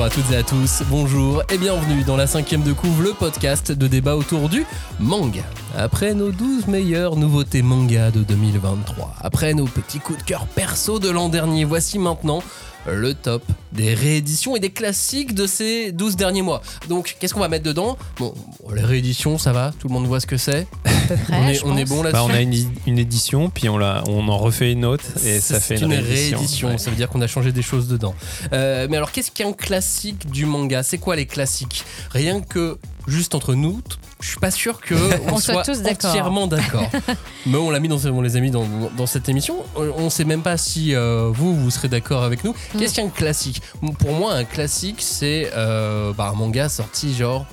Bonjour 0.00 0.12
à 0.12 0.22
toutes 0.22 0.32
et 0.32 0.36
à 0.36 0.42
tous, 0.42 0.82
bonjour 0.88 1.42
et 1.52 1.58
bienvenue 1.58 2.04
dans 2.04 2.16
la 2.16 2.26
cinquième 2.26 2.62
de 2.62 2.72
couvre, 2.72 3.02
le 3.02 3.12
podcast 3.12 3.70
de 3.70 3.86
débat 3.86 4.16
autour 4.16 4.48
du 4.48 4.64
manga. 4.98 5.42
Après 5.76 6.14
nos 6.14 6.32
12 6.32 6.68
meilleures 6.68 7.16
nouveautés 7.16 7.60
manga 7.60 8.10
de 8.10 8.22
2023, 8.22 9.16
après 9.20 9.52
nos 9.52 9.66
petits 9.66 9.98
coups 9.98 10.20
de 10.20 10.24
cœur 10.24 10.46
perso 10.46 11.00
de 11.00 11.10
l'an 11.10 11.28
dernier, 11.28 11.66
voici 11.66 11.98
maintenant 11.98 12.42
le 12.86 13.14
top 13.14 13.42
des 13.72 13.94
rééditions 13.94 14.56
et 14.56 14.60
des 14.60 14.70
classiques 14.70 15.34
de 15.34 15.46
ces 15.46 15.92
12 15.92 16.16
derniers 16.16 16.42
mois. 16.42 16.60
Donc, 16.88 17.16
qu'est-ce 17.20 17.34
qu'on 17.34 17.40
va 17.40 17.48
mettre 17.48 17.64
dedans? 17.64 17.96
Bon, 18.18 18.34
les 18.74 18.82
rééditions, 18.82 19.38
ça 19.38 19.52
va, 19.52 19.72
tout 19.78 19.86
le 19.88 19.94
monde 19.94 20.06
voit 20.06 20.18
ce 20.20 20.26
que 20.26 20.36
c'est. 20.36 20.66
On 21.32 21.48
est, 21.48 21.64
on 21.64 21.76
est 21.76 21.84
bon 21.84 22.04
là-dessus. 22.04 22.12
Bah, 22.12 22.24
on 22.24 22.32
a 22.32 22.40
une, 22.40 22.54
une 22.86 22.98
édition, 22.98 23.50
puis 23.50 23.68
on, 23.68 23.78
la, 23.78 24.04
on 24.08 24.28
en 24.28 24.38
refait 24.38 24.70
une 24.70 24.84
autre, 24.84 25.04
et 25.24 25.40
ça 25.40 25.58
fait 25.58 25.76
C'est 25.76 25.84
une, 25.84 25.90
une 25.92 25.98
réédition. 25.98 26.36
réédition, 26.38 26.68
Ouais. 26.68 26.78
ça 26.78 26.90
veut 26.90 26.96
dire 26.96 27.08
qu'on 27.08 27.20
a 27.20 27.26
changé 27.26 27.50
des 27.50 27.62
choses 27.62 27.88
dedans. 27.88 28.14
Euh, 28.52 28.86
mais 28.88 28.96
alors, 28.96 29.10
qu'est-ce 29.10 29.32
qu'un 29.32 29.52
classique 29.52 30.30
du 30.30 30.46
manga? 30.46 30.84
C'est 30.84 30.98
quoi 30.98 31.16
les 31.16 31.26
classiques? 31.26 31.84
Rien 32.12 32.40
que 32.40 32.78
juste 33.08 33.34
entre 33.34 33.54
nous, 33.54 33.80
je 34.20 34.28
suis 34.28 34.38
pas 34.40 34.50
sûr 34.50 34.80
que 34.80 34.94
on, 35.28 35.34
On 35.34 35.38
soit 35.38 35.62
tous 35.64 35.80
d'accord. 35.82 36.10
entièrement 36.10 36.46
d'accord. 36.46 36.88
mais 37.46 37.56
on 37.58 37.70
l'a 37.70 37.80
mis 37.80 37.88
dans, 37.88 38.04
on 38.06 38.20
les 38.20 38.36
a 38.36 38.40
mis 38.40 38.50
dans, 38.50 38.66
dans 38.96 39.06
cette 39.06 39.28
émission. 39.28 39.56
On 39.76 39.82
on 39.96 40.10
sait 40.10 40.24
même 40.24 40.42
pas 40.42 40.56
si 40.56 40.94
euh, 40.94 41.30
vous 41.32 41.54
vous 41.56 41.70
serez 41.70 41.88
d'accord 41.88 42.22
avec 42.22 42.44
nous. 42.44 42.54
Mm. 42.74 42.78
Qu'est-ce 42.78 42.94
qu'un 42.94 43.08
classique 43.08 43.62
Pour 43.98 44.12
moi, 44.12 44.34
un 44.34 44.44
classique, 44.44 44.96
c'est 45.00 45.50
euh, 45.56 46.12
bah, 46.12 46.30
un 46.32 46.36
manga 46.36 46.68
sorti 46.68 47.14
genre 47.14 47.46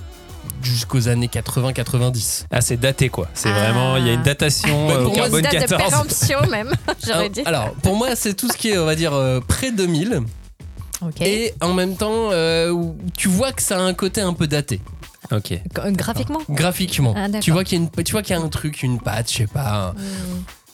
jusqu'aux 0.61 1.07
années 1.07 1.27
80-90. 1.27 2.45
Ah, 2.51 2.61
c'est 2.61 2.77
daté 2.77 3.09
quoi. 3.09 3.27
C'est 3.33 3.49
Ah. 3.49 3.53
vraiment, 3.59 3.97
il 3.97 4.07
y 4.07 4.09
a 4.09 4.13
une 4.13 4.23
datation 4.23 4.89
euh, 4.89 5.03
pour 5.03 5.11
au 5.13 5.15
moi, 5.15 5.15
carbone 5.23 5.41
date 5.41 5.53
de 5.53 5.59
14. 5.75 5.89
péremption 5.89 6.39
même, 6.49 6.71
j'aurais 7.05 7.17
Alors- 7.19 7.29
dit. 7.29 7.41
Alors, 7.45 7.71
pour 7.83 7.95
moi, 7.95 8.15
c'est 8.15 8.33
tout 8.33 8.47
ce 8.51 8.57
qui 8.57 8.69
est, 8.69 8.77
on 8.77 8.85
va 8.85 8.95
dire, 8.95 9.13
euh, 9.13 9.39
près 9.45 9.71
2000. 9.71 10.21
Ok. 11.05 11.21
Et 11.21 11.53
en 11.61 11.73
même 11.73 11.95
temps, 11.95 12.29
euh, 12.31 12.73
tu 13.15 13.27
vois 13.27 13.51
que 13.51 13.61
ça 13.61 13.77
a 13.77 13.81
un 13.81 13.93
côté 13.93 14.21
un 14.21 14.33
peu 14.33 14.47
daté, 14.47 14.81
Ok. 15.31 15.49
G- 15.49 15.61
Graphiquement? 15.91 16.39
Graphiquement. 16.49 17.13
Ah, 17.17 17.27
tu 17.41 17.51
vois 17.51 17.63
qu'il 17.63 17.77
y 17.77 17.81
a 17.81 17.83
une, 17.85 18.03
tu 18.03 18.11
vois 18.11 18.21
qu'il 18.21 18.35
y 18.35 18.39
a 18.39 18.41
un 18.41 18.47
truc, 18.49 18.83
une 18.83 18.99
patte, 18.99 19.31
je 19.31 19.37
sais 19.37 19.47
pas. 19.47 19.93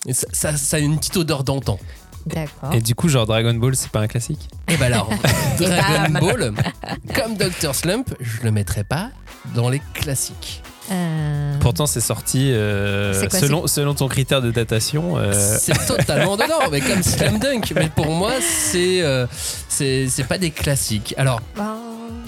Hmm, 0.08 0.12
ça, 0.14 0.28
ça, 0.32 0.58
ça 0.58 0.78
a 0.78 0.80
une 0.80 0.98
petite 0.98 1.18
odeur 1.18 1.44
d'antan. 1.44 1.80
D'accord. 2.26 2.74
Et 2.74 2.80
du 2.82 2.96
coup, 2.96 3.10
genre 3.10 3.26
Dragon 3.26 3.54
Ball, 3.54 3.76
c'est 3.76 3.90
pas 3.92 4.00
un 4.00 4.08
classique? 4.08 4.48
Et 4.70 4.78
bah 4.78 4.86
alors, 4.86 5.10
Dragon. 5.60 6.20
Ball, 6.20 6.54
comme 7.14 7.36
Dr 7.36 7.76
Slump, 7.76 8.14
je 8.22 8.42
le 8.44 8.52
mettrais 8.52 8.84
pas 8.86 9.10
dans 9.56 9.70
les 9.70 9.82
classiques. 9.94 10.62
Euh, 10.92 11.58
Pourtant, 11.60 11.86
c'est 11.86 12.02
sorti 12.02 12.52
euh, 12.52 13.14
C'est 13.14 13.30
quoi, 13.30 13.40
selon, 13.40 13.68
selon 13.68 13.94
ton 13.94 14.08
critère 14.10 14.42
de 14.42 14.52
datation. 14.52 15.18
euh, 15.18 15.32
C'est 15.34 15.86
totalement 15.86 16.36
dedans, 16.38 16.70
mais 16.72 16.82
comme 16.82 17.02
Slam 17.04 17.40
Dunk. 17.40 17.74
Mais 17.76 17.90
pour 17.90 18.08
moi, 18.12 18.32
c'est 18.42 19.02
euh, 19.02 19.26
c'est 19.70 20.08
c'est 20.10 20.26
pas 20.26 20.38
des 20.38 20.52
classiques. 20.52 21.14
Alors 21.18 21.42
bah, 21.58 21.76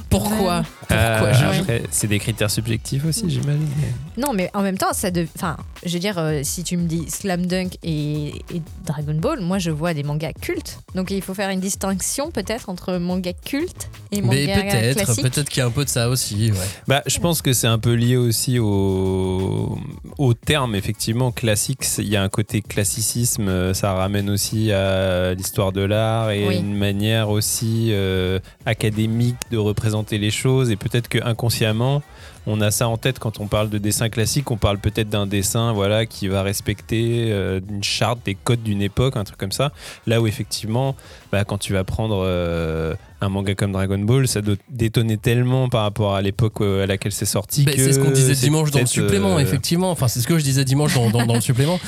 pourquoi 0.09 0.63
euh, 0.91 1.79
c'est 1.91 2.07
des 2.07 2.19
critères 2.19 2.51
subjectifs 2.51 3.03
aussi, 3.05 3.29
j'imagine. 3.29 3.67
Non, 4.17 4.33
mais 4.33 4.49
en 4.53 4.61
même 4.61 4.77
temps, 4.77 4.93
ça 4.93 5.11
de... 5.11 5.27
enfin, 5.35 5.57
je 5.85 5.93
veux 5.93 5.99
dire, 5.99 6.17
euh, 6.17 6.41
si 6.43 6.63
tu 6.63 6.77
me 6.77 6.87
dis 6.87 7.05
Slam 7.09 7.45
Dunk 7.45 7.77
et, 7.83 8.27
et 8.53 8.61
Dragon 8.85 9.15
Ball, 9.15 9.39
moi 9.41 9.57
je 9.59 9.71
vois 9.71 9.93
des 9.93 10.03
mangas 10.03 10.33
cultes. 10.33 10.79
Donc 10.95 11.11
il 11.11 11.21
faut 11.21 11.33
faire 11.33 11.49
une 11.49 11.59
distinction 11.59 12.31
peut-être 12.31 12.69
entre 12.69 12.97
manga 12.97 13.33
culte 13.33 13.89
et 14.11 14.21
Mais 14.21 14.45
manga 14.47 14.61
peut-être, 14.61 14.95
classique. 15.03 15.23
peut-être 15.23 15.49
qu'il 15.49 15.59
y 15.59 15.63
a 15.63 15.65
un 15.67 15.71
peu 15.71 15.83
de 15.83 15.89
ça 15.89 16.09
aussi. 16.09 16.51
Ouais. 16.51 16.57
Bah, 16.87 17.01
je 17.05 17.19
pense 17.19 17.41
que 17.41 17.53
c'est 17.53 17.67
un 17.67 17.79
peu 17.79 17.93
lié 17.93 18.15
aussi 18.17 18.59
au, 18.59 19.77
au 20.17 20.33
terme, 20.33 20.75
effectivement, 20.75 21.31
classique. 21.31 21.83
Il 21.97 22.07
y 22.09 22.15
a 22.15 22.23
un 22.23 22.29
côté 22.29 22.61
classicisme, 22.61 23.47
euh, 23.49 23.73
ça 23.73 23.93
ramène 23.93 24.29
aussi 24.29 24.71
à 24.71 25.33
l'histoire 25.33 25.71
de 25.71 25.81
l'art 25.81 26.31
et 26.31 26.47
Oui. 26.47 26.57
une 26.57 26.75
manière 26.75 27.29
aussi 27.29 27.89
euh, 27.91 28.39
académique 28.65 29.35
de 29.51 29.57
représenter 29.65 30.17
les 30.17 30.31
choses. 30.31 30.71
Et 30.71 30.75
peut-être 30.75 31.07
que 31.07 31.19
inconsciemment, 31.23 32.01
on 32.47 32.61
a 32.61 32.71
ça 32.71 32.87
en 32.87 32.97
tête 32.97 33.19
quand 33.19 33.39
on 33.39 33.47
parle 33.47 33.69
de 33.69 33.77
dessin 33.77 34.09
classique. 34.09 34.51
On 34.51 34.57
parle 34.57 34.77
peut-être 34.77 35.09
d'un 35.09 35.27
dessin 35.27 35.73
voilà, 35.73 36.05
qui 36.05 36.27
va 36.27 36.43
respecter 36.43 37.27
euh, 37.31 37.59
une 37.69 37.83
charte, 37.83 38.19
des 38.25 38.35
codes 38.35 38.63
d'une 38.63 38.81
époque, 38.81 39.17
un 39.17 39.23
truc 39.23 39.37
comme 39.37 39.51
ça. 39.51 39.71
Là 40.07 40.21
où 40.21 40.27
effectivement, 40.27 40.95
bah, 41.31 41.43
quand 41.43 41.57
tu 41.57 41.73
vas 41.73 41.83
prendre 41.83 42.23
euh, 42.25 42.93
un 43.21 43.29
manga 43.29 43.55
comme 43.55 43.71
Dragon 43.71 43.97
Ball, 43.97 44.27
ça 44.27 44.41
doit 44.41 44.55
détonner 44.69 45.17
tellement 45.17 45.69
par 45.69 45.81
rapport 45.83 46.15
à 46.15 46.21
l'époque 46.21 46.61
euh, 46.61 46.83
à 46.83 46.85
laquelle 46.85 47.11
c'est 47.11 47.25
sorti. 47.25 47.65
Que 47.65 47.71
c'est 47.75 47.93
ce 47.93 47.99
qu'on 47.99 48.11
disait 48.11 48.33
dimanche 48.35 48.71
dans 48.71 48.79
le 48.79 48.85
supplément, 48.85 49.37
euh, 49.37 49.39
effectivement. 49.39 49.89
Enfin, 49.91 50.07
c'est 50.07 50.19
ce 50.19 50.27
que 50.27 50.37
je 50.37 50.43
disais 50.43 50.63
dimanche 50.65 50.93
dans, 50.93 51.09
dans- 51.09 51.25
dans 51.25 51.35
le 51.35 51.41
supplément. 51.41 51.79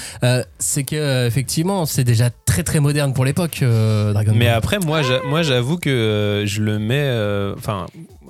C'est 0.60 0.84
que 0.84 1.28
effectivement, 1.28 1.86
c'est 1.86 2.04
déjà 2.04 2.30
très 2.46 2.64
très 2.64 2.80
moderne 2.80 3.14
pour 3.14 3.26
l'époque, 3.26 3.60
Dragon 3.62 4.32
Mais 4.36 4.46
Ball. 4.46 4.56
après, 4.56 4.80
moi, 4.80 5.02
j'a- 5.04 5.22
moi, 5.24 5.44
j'avoue 5.44 5.78
que 5.78 6.44
je 6.48 6.62
le 6.62 6.80
mets. 6.80 7.54
Enfin, 7.58 7.86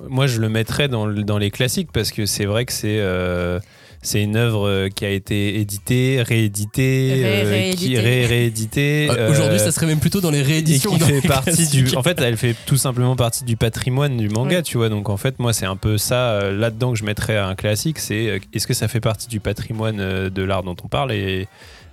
moi, 0.08 0.26
je 0.26 0.40
le 0.40 0.48
mettrais 0.48 0.88
dans, 0.88 1.06
dans 1.08 1.38
les 1.38 1.50
classiques 1.50 1.90
parce 1.92 2.10
que 2.12 2.26
c'est 2.26 2.44
vrai 2.46 2.64
que 2.64 2.72
c'est. 2.72 2.98
euh, 3.00 3.58
c'est 4.00 4.22
une 4.22 4.36
œuvre 4.36 4.86
qui 4.94 5.04
a 5.04 5.10
été 5.10 5.58
éditée, 5.58 6.22
rééditée, 6.22 7.14
Ré- 7.14 7.24
euh, 7.24 7.72
qui 7.74 7.96
rééditée. 7.96 8.00
ré- 8.00 8.26
rééditée. 8.26 9.08
Euh, 9.10 9.14
euh, 9.18 9.30
Aujourd'hui, 9.32 9.58
ça 9.58 9.72
serait 9.72 9.86
même 9.86 9.98
plutôt 9.98 10.20
dans 10.20 10.30
les 10.30 10.38
et 10.38 10.42
rééditions. 10.42 10.92
qui 10.92 10.98
dans 10.98 11.06
fait 11.06 11.20
les 11.20 11.28
partie 11.28 11.66
du. 11.66 11.80
classiques. 11.82 11.96
En 11.98 12.02
fait, 12.04 12.20
elle 12.20 12.36
fait 12.36 12.54
tout 12.64 12.76
simplement 12.76 13.16
partie 13.16 13.42
du 13.42 13.56
patrimoine 13.56 14.16
du 14.16 14.28
manga, 14.28 14.58
Oui. 14.58 14.62
tu 14.62 14.76
vois. 14.76 14.88
Donc, 14.88 15.08
en 15.08 15.16
fait, 15.16 15.40
moi, 15.40 15.52
c'est 15.52 15.66
un 15.66 15.74
peu 15.74 15.98
ça 15.98 16.48
là-dedans 16.52 16.92
que 16.92 16.98
je 16.98 17.04
mettrais 17.04 17.38
un 17.38 17.56
classique. 17.56 17.98
C'est 17.98 18.40
est-ce 18.54 18.68
que 18.68 18.74
ça 18.74 18.86
fait 18.86 19.00
partie 19.00 19.26
du 19.26 19.40
patrimoine 19.40 19.96
de 20.28 20.42
l'art 20.44 20.62
dont 20.62 20.76
on 20.84 20.86
parle 20.88 21.10
et 21.10 21.48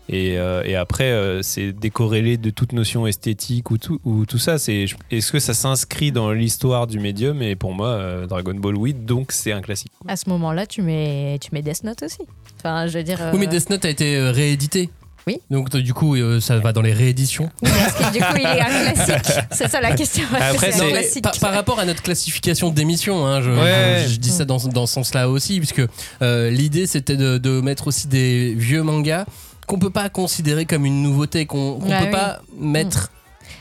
et, 0.09 0.37
euh, 0.37 0.61
et 0.65 0.75
après, 0.75 1.05
euh, 1.11 1.41
c'est 1.41 1.71
décorrélé 1.71 2.37
de 2.37 2.49
toute 2.49 2.73
notion 2.73 3.07
esthétique 3.07 3.71
ou 3.71 3.77
tout, 3.77 3.99
ou 4.05 4.25
tout 4.25 4.37
ça. 4.37 4.57
C'est 4.57 4.85
est-ce 5.11 5.31
que 5.31 5.39
ça 5.39 5.53
s'inscrit 5.53 6.11
dans 6.11 6.31
l'histoire 6.31 6.85
du 6.87 6.99
médium? 6.99 7.41
Et 7.41 7.55
pour 7.55 7.73
moi, 7.73 7.87
euh, 7.89 8.27
Dragon 8.27 8.53
Ball, 8.53 8.75
oui. 8.75 8.93
Donc, 8.93 9.31
c'est 9.31 9.51
un 9.51 9.61
classique. 9.61 9.91
À 10.07 10.15
ce 10.15 10.29
moment-là, 10.29 10.65
tu 10.67 10.81
mets, 10.81 11.37
tu 11.41 11.49
mets 11.53 11.61
Death 11.61 11.83
Note 11.83 12.03
aussi. 12.03 12.19
Enfin, 12.59 12.87
je 12.87 12.97
veux 12.97 13.03
dire. 13.03 13.19
Oui, 13.33 13.39
mais 13.39 13.47
Death 13.47 13.69
Note 13.69 13.85
a 13.85 13.89
été 13.89 14.19
réédité. 14.19 14.89
Oui. 15.27 15.39
Donc, 15.49 15.75
du 15.75 15.91
coup, 15.91 16.15
euh, 16.15 16.39
ça 16.39 16.59
va 16.59 16.71
dans 16.71 16.83
les 16.83 16.93
rééditions. 16.93 17.49
oui, 17.63 17.69
est-ce 17.69 17.97
que 17.97 18.13
du 18.13 18.19
coup 18.19 18.35
il 18.37 18.45
est 18.45 18.61
un 18.61 18.93
classique 18.93 19.33
C'est 19.51 19.67
ça 19.67 19.81
la 19.81 19.95
question. 19.95 20.23
Que 20.29 20.35
Après, 20.35 20.71
c'est 20.71 20.75
un 20.75 20.77
c'est- 20.77 20.77
Non, 20.81 20.85
mais 20.85 20.91
classique 20.91 21.23
par, 21.23 21.39
par 21.39 21.53
rapport 21.53 21.79
à 21.79 21.85
notre 21.85 22.03
classification 22.03 22.69
d'émission, 22.69 23.25
hein, 23.25 23.41
je, 23.41 23.49
Ouais. 23.49 24.03
je- 24.07 24.13
je 24.13 24.19
dis 24.19 24.29
ça 24.29 24.45
dans, 24.45 24.57
dans 24.67 24.85
ce 24.85 24.93
sens-là 24.93 25.27
aussi, 25.27 25.57
puisque 25.57 25.81
euh, 26.21 26.51
l'idée 26.51 26.85
c'était 26.85 27.17
de, 27.17 27.39
de 27.39 27.59
mettre 27.59 27.87
aussi 27.87 28.07
des 28.07 28.53
vieux 28.53 28.83
mangas 28.83 29.25
qu'on 29.65 29.79
peut 29.79 29.89
pas 29.89 30.09
considérer 30.09 30.65
comme 30.65 30.85
une 30.85 31.01
nouveauté, 31.01 31.45
qu'on 31.45 31.79
qu'on 31.79 31.91
Ah 31.91 31.99
peut 31.99 32.05
oui. 32.05 32.11
pas 32.11 32.41
mettre 32.59 33.11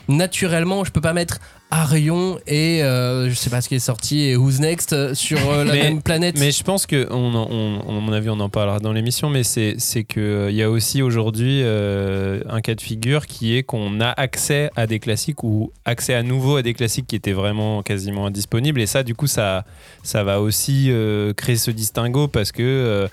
naturellement. 0.09 0.85
Je 0.85 0.91
peux 0.93 1.01
pas 1.01 1.13
mettre 1.13 1.39
Arion 1.71 2.39
et 2.47 2.83
euh, 2.85 3.29
je 3.31 3.35
sais 3.35 3.51
pas 3.51 3.61
ce 3.61 3.69
qui 3.69 3.75
est 3.75 3.79
sorti 3.81 4.21
et 4.21 4.37
Who's 4.37 4.61
Next 4.61 4.93
euh, 4.93 5.13
sur 5.15 5.39
euh, 5.51 5.65
la 5.65 5.73
Mais- 5.73 5.83
même 5.83 6.03
planète. 6.03 6.39
Mais 6.39 6.53
je 6.53 6.63
pense 6.63 6.87
que, 6.87 7.09
on, 7.11 7.35
en- 7.35 7.49
on, 7.51 7.81
on- 7.87 7.99
à 7.99 8.01
mon 8.01 8.13
avis, 8.13 8.29
on 8.31 8.39
en 8.39 8.49
parlera 8.49 8.79
dans 8.79 8.93
l'émission, 8.93 9.29
mais 9.29 9.43
c'est 9.43 9.75
c'est 9.79 10.05
que 10.05 10.21
euh, 10.21 10.51
il 10.51 10.57
y 10.57 10.63
a 10.63 10.71
aussi 10.71 11.03
aujourd'hui 11.03 11.63
euh, 11.65 12.43
un 12.49 12.61
cas 12.61 12.75
de 12.75 12.81
figure 12.81 13.27
qui 13.27 13.57
est 13.57 13.63
qu'on 13.65 14.01
a 14.01 14.09
accès 14.11 14.71
à 14.77 14.87
des 14.87 15.01
classiques 15.01 15.43
ou 15.43 15.73
accès 15.85 16.15
à 16.15 16.23
nouveau 16.23 16.57
à 16.57 16.63
des 16.63 16.75
classiques 16.75 17.07
qui 17.09 17.17
étaient 17.17 17.33
vraiment 17.33 17.83
quasiment 17.83 18.27
indisponibles. 18.27 18.81
Et 18.81 18.87
ça, 18.87 19.03
du 19.03 19.15
coup, 19.15 19.27
ça, 19.27 19.65
ça 20.03 20.23
va 20.23 20.41
aussi 20.41 20.87
euh, 20.91 21.33
créer 21.33 21.57
ce 21.57 21.71
distinguo 21.73 22.29
parce 22.29 22.53
que 22.53 22.63
euh, 22.63 23.09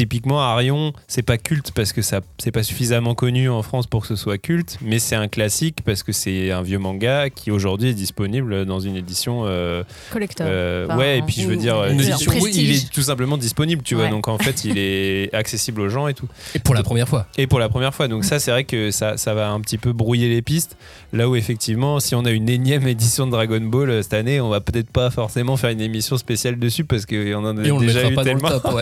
typiquement 0.00 0.40
Arion, 0.40 0.94
c'est 1.08 1.20
pas 1.20 1.36
culte 1.36 1.72
parce 1.74 1.92
que 1.92 2.00
ça 2.00 2.22
c'est 2.38 2.52
pas 2.52 2.62
suffisamment 2.62 3.14
connu 3.14 3.50
en 3.50 3.60
France 3.62 3.86
pour 3.86 4.00
que 4.00 4.06
ce 4.06 4.16
soit 4.16 4.38
culte, 4.38 4.78
mais 4.80 4.98
c'est 4.98 5.14
un 5.14 5.28
classique 5.28 5.80
parce 5.84 6.02
que 6.02 6.10
c'est 6.12 6.50
un 6.52 6.62
vieux 6.62 6.78
manga 6.78 7.28
qui 7.28 7.50
aujourd'hui 7.50 7.90
est 7.90 7.94
disponible 7.94 8.64
dans 8.64 8.80
une 8.80 8.96
édition 8.96 9.42
euh, 9.44 9.82
collector. 10.10 10.46
euh, 10.48 10.86
Enfin, 10.88 10.96
ouais, 10.96 11.18
et 11.18 11.22
puis 11.22 11.42
je 11.42 11.48
veux 11.48 11.56
dire, 11.56 11.84
Une 11.84 12.00
euh, 12.00 12.02
édition, 12.04 12.32
oui, 12.40 12.50
il 12.54 12.70
est 12.70 12.90
tout 12.90 13.02
simplement 13.02 13.36
disponible, 13.36 13.82
tu 13.82 13.94
vois. 13.94 14.04
Ouais. 14.04 14.10
Donc 14.10 14.26
en 14.28 14.38
fait, 14.38 14.64
il 14.64 14.78
est 14.78 15.28
accessible 15.34 15.82
aux 15.82 15.90
gens 15.90 16.08
et 16.08 16.14
tout. 16.14 16.28
Et 16.54 16.60
pour 16.60 16.74
la 16.74 16.82
première 16.82 17.06
fois. 17.06 17.26
Et 17.36 17.46
pour 17.46 17.58
la 17.58 17.68
première 17.68 17.94
fois. 17.94 18.08
Donc 18.08 18.24
ça, 18.24 18.38
c'est 18.38 18.50
vrai 18.52 18.64
que 18.64 18.90
ça, 18.90 19.18
ça 19.18 19.34
va 19.34 19.50
un 19.50 19.60
petit 19.60 19.76
peu 19.76 19.92
brouiller 19.92 20.30
les 20.30 20.40
pistes. 20.40 20.78
Là 21.12 21.28
où 21.28 21.36
effectivement, 21.36 22.00
si 22.00 22.14
on 22.14 22.24
a 22.24 22.30
une 22.30 22.48
énième 22.48 22.88
édition 22.88 23.26
de 23.26 23.32
Dragon 23.32 23.60
Ball 23.60 23.90
euh, 23.90 24.02
cette 24.02 24.14
année, 24.14 24.40
on 24.40 24.48
va 24.48 24.60
peut-être 24.62 24.90
pas 24.90 25.10
forcément 25.10 25.58
faire 25.58 25.68
une 25.70 25.82
émission 25.82 26.16
spéciale 26.16 26.58
dessus 26.58 26.84
parce 26.84 27.04
qu'on 27.04 27.34
en 27.44 27.58
a 27.58 27.62
Et 27.64 27.70
on 27.70 27.78
le 27.80 27.86
déjà 27.86 28.08
mettra 28.08 28.12
eu 28.12 28.14
pas 28.14 28.24
tellement. 28.24 28.48
dans 28.48 28.54
le 28.54 28.60
top. 28.60 28.74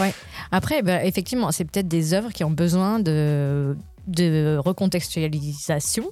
Ouais. 0.00 0.12
Après, 0.56 0.80
bah, 0.80 1.04
effectivement, 1.04 1.52
c'est 1.52 1.66
peut-être 1.66 1.86
des 1.86 2.14
œuvres 2.14 2.30
qui 2.32 2.42
ont 2.42 2.50
besoin 2.50 2.98
de 2.98 3.76
de 4.06 4.56
recontextualisation, 4.56 6.04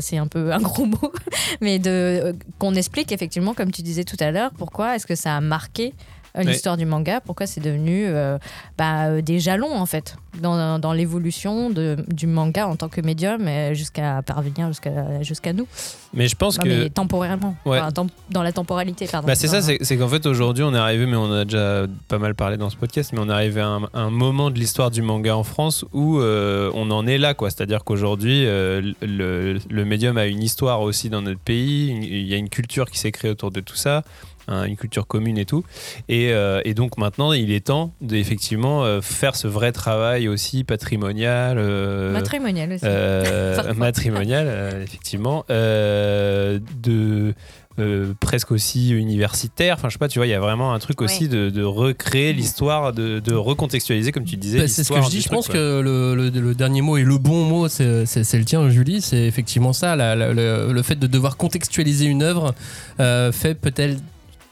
c'est 0.00 0.18
un 0.18 0.26
peu 0.28 0.52
un 0.52 0.60
gros 0.60 0.84
mot, 0.84 1.12
mais 1.62 1.78
de 1.80 1.90
euh, 1.90 2.32
qu'on 2.58 2.74
explique 2.74 3.10
effectivement, 3.10 3.54
comme 3.54 3.72
tu 3.72 3.82
disais 3.82 4.04
tout 4.04 4.18
à 4.20 4.30
l'heure, 4.30 4.52
pourquoi 4.56 4.94
est-ce 4.94 5.06
que 5.06 5.14
ça 5.16 5.34
a 5.34 5.40
marqué 5.40 5.94
euh, 6.38 6.42
l'histoire 6.42 6.76
du 6.76 6.86
manga, 6.86 7.20
pourquoi 7.20 7.46
c'est 7.46 7.60
devenu 7.60 8.04
euh, 8.06 8.38
bah, 8.76 9.06
euh, 9.06 9.20
des 9.22 9.38
jalons 9.40 9.74
en 9.74 9.86
fait 9.86 10.16
dans, 10.40 10.78
dans 10.78 10.92
l'évolution 10.92 11.70
de- 11.70 11.96
du 12.08 12.26
manga 12.26 12.66
en 12.68 12.76
tant 12.76 12.88
que 12.88 13.00
médium 13.00 13.40
jusqu'à 13.74 14.22
parvenir 14.22 14.68
jusqu'à 14.68 15.22
jusqu'à 15.22 15.52
nous. 15.52 15.66
Mais 16.14 16.28
je 16.28 16.36
pense 16.36 16.58
Non, 16.58 16.64
que. 16.64 16.68
mais 16.68 16.90
temporairement, 16.90 17.56
Ouais. 17.66 17.78
Enfin, 17.80 17.90
tem- 17.90 18.08
dans 18.30 18.42
la 18.42 18.52
temporalité, 18.52 19.06
pardon. 19.10 19.26
Bah 19.26 19.34
c'est 19.34 19.48
ça, 19.48 19.60
c'est 19.60 19.96
qu'en 19.96 20.08
fait 20.08 20.24
aujourd'hui 20.26 20.64
on 20.64 20.72
est 20.74 20.78
arrivé, 20.78 21.06
mais 21.06 21.16
on 21.16 21.32
a 21.32 21.44
déjà 21.44 21.86
pas 22.08 22.18
mal 22.18 22.34
parlé 22.34 22.56
dans 22.56 22.70
ce 22.70 22.76
podcast, 22.76 23.12
mais 23.12 23.18
on 23.20 23.28
est 23.28 23.32
arrivé 23.32 23.60
à 23.60 23.66
un, 23.68 23.82
un 23.94 24.10
moment 24.10 24.50
de 24.50 24.58
l'histoire 24.58 24.90
du 24.90 25.02
manga 25.02 25.36
en 25.36 25.42
France 25.44 25.84
où 25.92 26.18
euh, 26.20 26.70
on 26.74 26.90
en 26.90 27.06
est 27.06 27.18
là, 27.18 27.34
quoi. 27.34 27.50
C'est-à-dire 27.50 27.84
qu'aujourd'hui 27.84 28.44
euh, 28.46 28.92
le, 29.02 29.58
le 29.68 29.84
médium 29.84 30.16
a 30.18 30.26
une 30.26 30.42
histoire 30.42 30.80
aussi 30.82 31.10
dans 31.10 31.22
notre 31.22 31.40
pays, 31.40 31.88
il 32.00 32.26
y 32.26 32.34
a 32.34 32.36
une 32.36 32.48
culture 32.48 32.90
qui 32.90 32.98
s'est 32.98 33.12
créée 33.12 33.30
autour 33.30 33.50
de 33.50 33.60
tout 33.60 33.76
ça. 33.76 34.02
Hein, 34.48 34.64
une 34.64 34.76
culture 34.76 35.06
commune 35.06 35.38
et 35.38 35.44
tout 35.44 35.62
et, 36.08 36.32
euh, 36.32 36.60
et 36.64 36.74
donc 36.74 36.98
maintenant 36.98 37.32
il 37.32 37.52
est 37.52 37.66
temps 37.66 37.92
d'effectivement 38.00 38.84
euh, 38.84 39.00
faire 39.00 39.36
ce 39.36 39.46
vrai 39.46 39.70
travail 39.72 40.26
aussi 40.28 40.64
patrimonial 40.64 41.58
euh, 41.58 42.12
matrimonial 42.12 42.72
aussi. 42.72 42.82
euh, 42.84 43.74
matrimonial, 43.76 44.46
euh, 44.48 44.82
effectivement, 44.82 45.44
euh, 45.50 46.58
de 46.82 47.34
euh, 47.78 48.12
presque 48.18 48.50
aussi 48.50 48.90
universitaire. 48.90 49.74
Enfin, 49.78 49.88
je 49.88 49.92
sais 49.92 49.98
pas, 50.00 50.08
tu 50.08 50.18
vois, 50.18 50.26
il 50.26 50.30
y 50.30 50.34
a 50.34 50.40
vraiment 50.40 50.72
un 50.74 50.78
truc 50.80 51.00
aussi 51.00 51.28
de, 51.28 51.48
de 51.48 51.62
recréer 51.62 52.32
l'histoire, 52.32 52.92
de, 52.92 53.20
de 53.20 53.34
recontextualiser, 53.34 54.10
comme 54.10 54.24
tu 54.24 54.36
disais. 54.36 54.58
Bah, 54.58 54.66
c'est 54.68 54.82
ce 54.82 54.92
que 54.92 55.00
je 55.00 55.08
dis. 55.08 55.20
Je 55.20 55.28
pense 55.28 55.46
quoi. 55.46 55.54
que 55.54 55.80
le, 55.80 56.14
le- 56.16 56.40
le 56.40 56.54
dernier 56.56 56.80
mot 56.82 56.96
et 56.96 57.04
le 57.04 57.18
bon 57.18 57.44
mot, 57.44 57.68
c'est 57.68 57.84
le 57.84 58.44
tien, 58.44 58.68
Julie. 58.68 59.00
C'est 59.00 59.24
effectivement 59.26 59.72
ça. 59.72 59.94
la- 59.94 60.16
la- 60.16 60.32
le, 60.32 60.72
le 60.72 60.82
fait 60.82 60.96
de 60.98 61.06
devoir 61.06 61.36
contextualiser 61.36 62.06
une 62.06 62.22
œuvre 62.24 62.52
euh, 62.98 63.30
fait 63.30 63.54
peut-être 63.54 63.98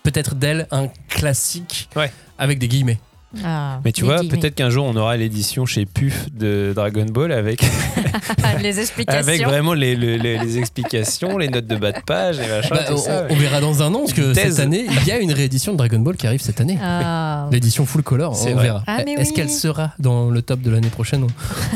peut-être 0.07 0.37
d'elle 0.37 0.69
un 0.71 0.87
classique 1.09 1.89
Ouais. 1.97 2.13
avec 2.39 2.61
des 2.61 2.69
guillemets. 2.69 3.01
Ah, 3.45 3.81
Mais 3.85 3.93
tu 3.93 4.05
vois, 4.05 4.19
peut-être 4.19 4.55
qu'un 4.55 4.71
jour 4.71 4.87
on 4.87 4.97
aura 4.97 5.17
l'édition 5.17 5.67
chez 5.67 5.87
PUF 5.87 6.27
de 6.33 6.73
Dragon 6.75 7.07
Ball 7.07 7.33
avec, 7.33 7.61
les 8.63 8.81
explications. 8.81 9.21
avec 9.21 9.43
vraiment 9.45 9.75
les, 9.75 9.95
les- 9.97 10.19
les- 10.19 10.39
les 10.39 10.59
explications, 10.59 11.39
les 11.39 11.49
notes 11.49 11.67
de 11.67 11.77
bas 11.77 11.93
de 11.93 12.01
page, 12.01 12.39
les 12.39 12.49
machins, 12.49 12.71
Bah, 12.71 12.85
tout 12.87 12.95
on, 12.95 12.97
ça. 12.99 13.25
on 13.29 13.35
verra 13.37 13.61
dans 13.61 13.83
un 13.83 13.93
an 13.95 14.01
parce 14.01 14.13
que 14.13 14.33
thèse. 14.33 14.57
cette 14.57 14.65
année, 14.65 14.87
il 14.89 15.07
y 15.07 15.13
a 15.13 15.19
une 15.19 15.33
réédition 15.33 15.73
de 15.73 15.79
Dragon 15.79 15.99
Ball 15.99 16.17
qui 16.17 16.27
arrive 16.27 16.41
cette 16.41 16.61
année. 16.61 16.79
Ah. 16.83 17.49
L'édition 17.53 17.87
full 17.87 18.03
color, 18.03 18.33
on 18.33 18.55
vrai. 18.55 18.63
verra. 18.63 18.83
Ah, 18.87 19.01
Est-ce 19.03 19.31
oui. 19.31 19.35
qu'elle 19.35 19.51
sera 19.51 19.93
dans 19.99 20.31
le 20.31 20.43
top 20.43 20.61
de 20.61 20.71
l'année 20.71 20.89
prochaine? 20.89 21.25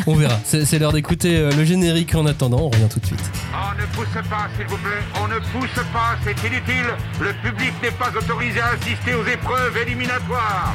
On, 0.06 0.12
on 0.12 0.14
verra. 0.14 0.38
C'est 0.44 0.64
c'est 0.64 0.78
l'heure 0.78 0.92
d'écouter 0.92 1.36
euh, 1.36 1.50
le 1.56 1.64
générique 1.64 2.14
en 2.14 2.26
attendant. 2.26 2.58
On 2.60 2.68
revient 2.70 2.88
tout 2.90 3.00
de 3.00 3.06
suite. 3.06 3.20
On 3.52 3.80
ne 3.80 3.86
pousse 3.94 4.28
pas, 4.28 4.48
s'il 4.56 4.66
vous 4.66 4.76
plaît. 4.78 5.02
On 5.22 5.28
ne 5.28 5.38
pousse 5.38 5.82
pas, 5.92 6.16
c'est 6.24 6.46
inutile. 6.46 6.86
Le 7.20 7.32
public 7.48 7.72
n'est 7.82 7.90
pas 7.90 8.10
autorisé 8.16 8.60
à 8.60 8.68
assister 8.68 9.14
aux 9.14 9.26
épreuves 9.26 9.76
éliminatoires. 9.86 10.74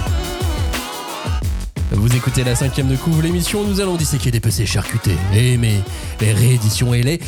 écoutez 2.21 2.43
la 2.43 2.53
cinquième 2.55 2.87
de 2.87 2.95
couvre 2.95 3.23
l'émission, 3.23 3.63
nous 3.63 3.81
allons 3.81 3.95
disséquer 3.95 4.29
des 4.29 4.39
PC 4.39 4.67
charcutés 4.67 5.17
et 5.33 5.57
mais 5.57 5.79
les 6.19 6.33
rééditions 6.33 6.93
et 6.93 7.01
les 7.01 7.19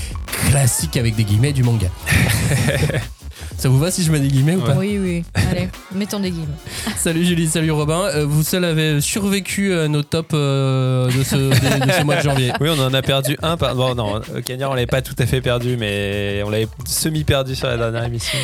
classiques 0.52 0.98
avec 0.98 1.16
des 1.16 1.24
guillemets 1.24 1.52
du 1.52 1.64
manga. 1.64 1.88
Ça 3.58 3.70
vous 3.70 3.80
va 3.80 3.90
si 3.90 4.04
je 4.04 4.12
mets 4.12 4.20
des 4.20 4.28
guillemets 4.28 4.56
ou 4.56 4.62
pas 4.62 4.74
Oui, 4.76 5.00
oui. 5.02 5.24
Allez, 5.34 5.70
mettons 5.96 6.20
des 6.20 6.30
guillemets. 6.30 6.54
Salut 6.96 7.26
Julie, 7.26 7.48
salut 7.48 7.72
Robin. 7.72 8.04
Euh, 8.04 8.26
vous 8.28 8.44
seuls 8.44 8.66
avez 8.66 9.02
survécu 9.02 9.74
à 9.74 9.88
nos 9.88 10.04
tops 10.04 10.30
euh, 10.36 11.08
de, 11.08 11.24
ce, 11.24 11.36
de- 11.38 11.86
de 11.88 11.92
ce 11.92 12.04
mois 12.04 12.18
de 12.18 12.22
janvier. 12.22 12.52
Oui, 12.62 12.70
on 12.70 12.80
en 12.80 12.94
a 12.94 13.02
perdu 13.02 13.36
un. 13.42 13.58
Par... 13.58 13.74
Bon, 13.74 13.96
non, 13.96 14.18
euh, 14.18 14.42
Cagnard, 14.42 14.70
on 14.72 14.74
l'avait 14.76 14.86
pas 14.86 15.02
tout 15.02 15.16
à 15.18 15.26
fait 15.26 15.42
perdu, 15.42 15.76
mais 15.76 16.44
on 16.46 16.52
l'avait 16.52 16.68
semi-perdu 16.86 17.56
sur 17.56 17.68
la 17.68 17.78
dernière 17.78 18.04
émission. 18.04 18.38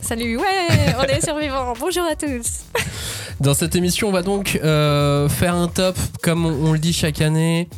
Salut, 0.00 0.36
ouais, 0.38 0.94
on 0.98 1.04
est 1.04 1.24
survivants. 1.24 1.74
Bonjour 1.78 2.04
à 2.04 2.16
tous. 2.16 2.64
Dans 3.42 3.54
cette 3.54 3.74
émission, 3.74 4.08
on 4.08 4.12
va 4.12 4.22
donc 4.22 4.60
euh, 4.62 5.28
faire 5.28 5.56
un 5.56 5.66
top, 5.66 5.98
comme 6.22 6.46
on, 6.46 6.72
le 6.72 6.78
dit 6.78 6.92
chaque 6.92 7.20
année. 7.20 7.68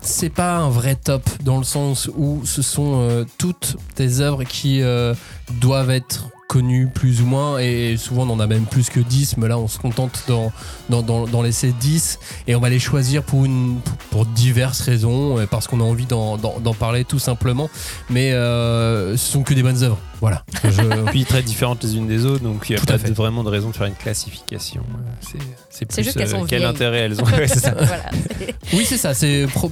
C'est 0.00 0.30
pas 0.30 0.56
un 0.56 0.68
vrai 0.68 0.96
top 0.96 1.22
dans 1.44 1.58
le 1.58 1.64
sens 1.64 2.10
où 2.16 2.40
ce 2.44 2.60
sont 2.60 2.94
euh, 2.96 3.24
toutes 3.38 3.76
des 3.94 4.20
œuvres 4.20 4.42
qui 4.42 4.82
euh, 4.82 5.14
doivent 5.60 5.92
être 5.92 6.28
connues 6.52 6.86
plus 6.86 7.22
ou 7.22 7.26
moins 7.26 7.58
et 7.58 7.96
souvent 7.96 8.24
on 8.28 8.30
en 8.30 8.38
a 8.40 8.46
même 8.46 8.66
plus 8.66 8.90
que 8.90 9.00
10 9.00 9.36
mais 9.38 9.48
là 9.48 9.56
on 9.58 9.68
se 9.68 9.78
contente 9.78 10.24
d'en 10.28 10.52
dans, 10.90 11.00
dans, 11.02 11.26
d'en 11.26 11.40
laisser 11.42 11.72
10 11.80 12.18
et 12.46 12.54
on 12.54 12.60
va 12.60 12.68
les 12.68 12.78
choisir 12.78 13.22
pour, 13.22 13.46
une, 13.46 13.78
pour 14.10 14.26
diverses 14.26 14.80
raisons 14.82 15.38
parce 15.50 15.66
qu'on 15.66 15.80
a 15.80 15.84
envie 15.84 16.04
d'en 16.04 16.36
d'en- 16.36 16.60
d'en 16.60 16.74
parler 16.74 17.04
tout 17.04 17.18
simplement 17.18 17.70
mais 18.10 18.32
euh, 18.32 19.16
ce 19.16 19.32
sont 19.32 19.42
que 19.44 19.54
des 19.54 19.62
bonnes 19.62 19.82
œuvres 19.82 19.98
voilà 20.20 20.44
Je- 20.64 21.04
Puis 21.10 21.24
très 21.24 21.42
différentes 21.42 21.82
les 21.84 21.96
unes 21.96 22.06
des 22.06 22.26
autres, 22.26 22.44
donc 22.44 22.66
il 22.68 22.72
n'y 22.72 22.76
a 22.76 22.80
Tout 22.80 22.86
pas 22.86 22.98
de- 22.98 23.12
vraiment 23.14 23.42
de 23.44 23.48
raison 23.48 23.70
de 23.70 23.74
faire 23.76 23.86
une 23.88 23.94
classification. 23.94 24.82
Euh, 24.82 25.10
C'est- 25.20 25.38
C'est 25.70 25.86
plus 25.86 26.04
juste 26.04 26.16
qu'elles 26.18 26.28
sont 26.28 26.44
quel 26.44 26.58
vieilles. 26.60 26.70
intérêt 26.70 26.98
elles 27.00 27.20
ont. 27.20 27.24
Ouais, 27.36 27.48
c'est 27.48 27.58
ça. 27.60 27.74
voilà. 27.76 28.04
c'est- 28.38 28.54
oui 28.74 28.84
c'est 28.86 28.98
ça 28.98 29.14
c'est 29.14 29.46
pro- 29.52 29.70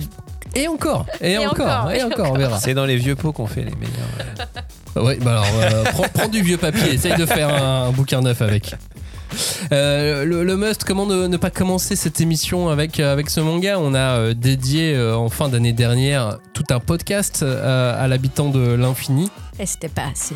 et 0.57 0.67
encore 0.67 1.07
et, 1.21 1.33
Et 1.33 1.39
encore, 1.39 1.51
encore, 1.69 1.93
et 1.93 1.99
et 1.99 2.03
encore 2.03 2.33
on 2.33 2.39
verra 2.39 2.59
C'est 2.59 2.75
dans 2.75 2.85
les 2.87 2.97
vieux 2.97 3.15
pots 3.17 3.33
qu'on 3.33 3.47
fait 3.47 3.63
les 3.65 3.71
meilleurs. 3.77 4.49
Oui, 4.97 5.15
bah 5.21 5.31
alors, 5.43 5.47
euh, 5.63 5.85
prends, 5.93 6.07
prends 6.13 6.29
du 6.29 6.43
vieux 6.43 6.57
papier, 6.57 6.95
essaye 6.95 7.17
de 7.17 7.27
faire 7.27 7.49
un, 7.49 7.89
un 7.89 7.91
bouquin 7.93 8.21
neuf 8.21 8.43
avec. 8.43 8.75
Euh, 9.71 10.25
le, 10.25 10.43
le 10.43 10.57
must, 10.57 10.83
comment 10.83 11.07
ne, 11.07 11.29
ne 11.29 11.37
pas 11.37 11.51
commencer 11.51 11.95
cette 11.95 12.21
émission 12.21 12.69
avec, 12.69 12.99
euh, 12.99 13.13
avec 13.13 13.31
ce 13.31 13.39
manga? 13.39 13.79
On 13.79 13.95
a 13.95 13.99
euh, 14.19 14.35
dédié 14.35 14.93
euh, 14.95 15.15
en 15.17 15.29
fin 15.29 15.49
d'année 15.49 15.73
dernière 15.73 16.39
tout 16.53 16.65
un 16.71 16.81
podcast 16.81 17.41
euh, 17.45 18.03
à 18.03 18.09
l'habitant 18.09 18.49
de 18.49 18.73
l'infini. 18.73 19.31
Et 19.61 19.67
c'était 19.67 19.89
pas 19.89 20.07
assez. 20.13 20.35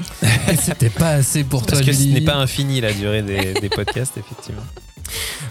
Et 0.52 0.56
C'était 0.60 0.90
pas 0.90 1.10
assez 1.10 1.42
pour 1.42 1.66
Parce 1.66 1.80
toi, 1.80 1.86
que 1.86 1.92
ce 1.92 2.04
n'est 2.04 2.20
pas 2.20 2.36
infini 2.36 2.80
la 2.80 2.92
durée 2.92 3.22
des, 3.22 3.54
des 3.54 3.68
podcasts, 3.68 4.16
effectivement. 4.16 4.62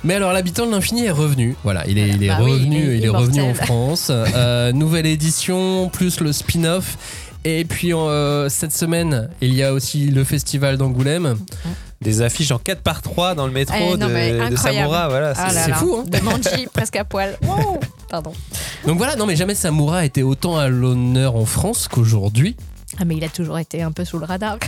Mais 0.06 0.16
alors, 0.16 0.32
l'habitant 0.34 0.66
de 0.66 0.72
l'infini 0.72 1.06
est 1.06 1.12
revenu. 1.12 1.56
Voilà, 1.64 1.84
il 1.88 1.98
est, 1.98 2.10
il 2.10 2.24
est 2.24 2.28
Bah 2.28 2.40
oui, 2.42 2.52
revenu, 2.54 2.78
il 2.84 2.92
est 2.94 2.98
il 3.00 3.06
est 3.06 3.10
revenu 3.10 3.42
en. 3.42 3.54
France. 3.54 4.08
Euh, 4.10 4.72
nouvelle 4.72 5.06
édition, 5.06 5.90
plus 5.90 6.22
le 6.22 6.32
spin-off. 6.32 6.98
Et 7.46 7.66
puis 7.66 7.94
euh, 7.94 8.48
cette 8.50 8.74
semaine, 8.74 9.30
il 9.42 9.54
y 9.54 9.64
a 9.64 9.74
aussi 9.74 10.06
le 10.10 10.24
festival 10.24 10.78
d'Angoulême. 10.78 11.38
Des 12.02 12.22
affiches 12.22 12.52
en 12.52 12.58
4 12.60 12.82
par 12.82 13.02
3 13.02 13.34
dans 13.34 13.46
le 13.48 13.54
métro 13.54 13.76
Eh, 13.80 13.92
non, 13.98 14.08
de, 14.08 14.50
de 14.50 14.56
voilà. 15.10 15.34
Ah 15.38 15.50
c'est- 15.50 15.72
fou, 15.74 15.98
hein. 16.00 16.04
De 16.06 16.20
Manji 16.20 16.68
presque 16.74 16.98
à 16.98 17.06
poil. 17.06 17.38
Wow. 17.48 17.80
Pardon. 18.10 18.34
Donc 18.86 18.98
voilà, 18.98 19.16
non 19.16 19.26
mais 19.26 19.38
jamais 19.38 19.56
Samura 19.56 20.04
été 20.06 20.22
autant 20.22 20.58
à 20.58 20.68
l'honneur 20.68 21.36
en 21.38 21.46
France 21.46 21.88
qu'aujourd'hui. 21.88 22.58
Ah, 23.00 23.06
mais 23.06 23.16
il 23.18 23.24
a 23.24 23.30
toujours 23.30 23.58
été 23.58 23.82
un 23.82 23.92
peu 23.92 24.06
sous 24.06 24.20
le 24.20 24.26
radar. 24.26 24.58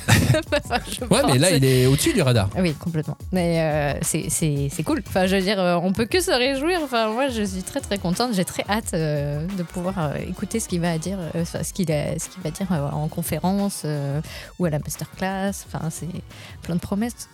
Enfin, 0.66 0.80
Ouais, 1.12 1.22
mais 1.32 1.38
là 1.38 1.52
il 1.52 1.64
est 1.64 1.86
au-dessus 1.86 2.12
du 2.14 2.22
radar. 2.22 2.50
Ah 2.56 2.60
Oui, 2.62 2.74
complètement. 2.74 3.18
Mais 3.32 3.62
euh, 3.62 4.00
c'est- 4.02 4.30
c'est 4.30 4.68
c'est 4.72 4.84
cool. 4.84 5.02
Enfin, 5.08 5.28
je 5.28 5.36
veux 5.36 5.42
dire, 5.42 5.60
euh, 5.60 5.78
on 5.82 5.94
peut 5.94 6.06
que 6.06 6.20
se 6.20 6.32
réjouir. 6.32 6.80
Enfin, 6.84 7.10
moi, 7.10 7.30
je 7.30 7.44
suis 7.44 7.62
très 7.64 7.80
très 7.82 7.98
contente. 7.98 8.32
J'ai 8.34 8.44
très 8.46 8.66
hâte 8.70 8.94
euh, 8.94 9.46
de 9.58 9.64
pouvoir 9.64 9.96
euh, 10.00 10.16
écouter 10.28 10.60
ce 10.60 10.68
qu'il 10.68 10.82
va 10.82 10.98
dire, 10.98 11.20
ce 11.46 11.72
qu'il 11.74 11.92
a- 11.92 12.18
ce 12.20 12.30
qu'il 12.30 12.42
va 12.44 12.52
dire 12.52 12.68
en 12.72 13.08
conférence 13.08 13.86
ou 14.60 14.66
à 14.66 14.70
la 14.70 14.80
masterclass. 14.80 15.52
Enfin, 15.68 15.90
c'est 15.92 16.08
plein 16.64 16.76
de 16.76 16.80
promesses. 16.82 17.30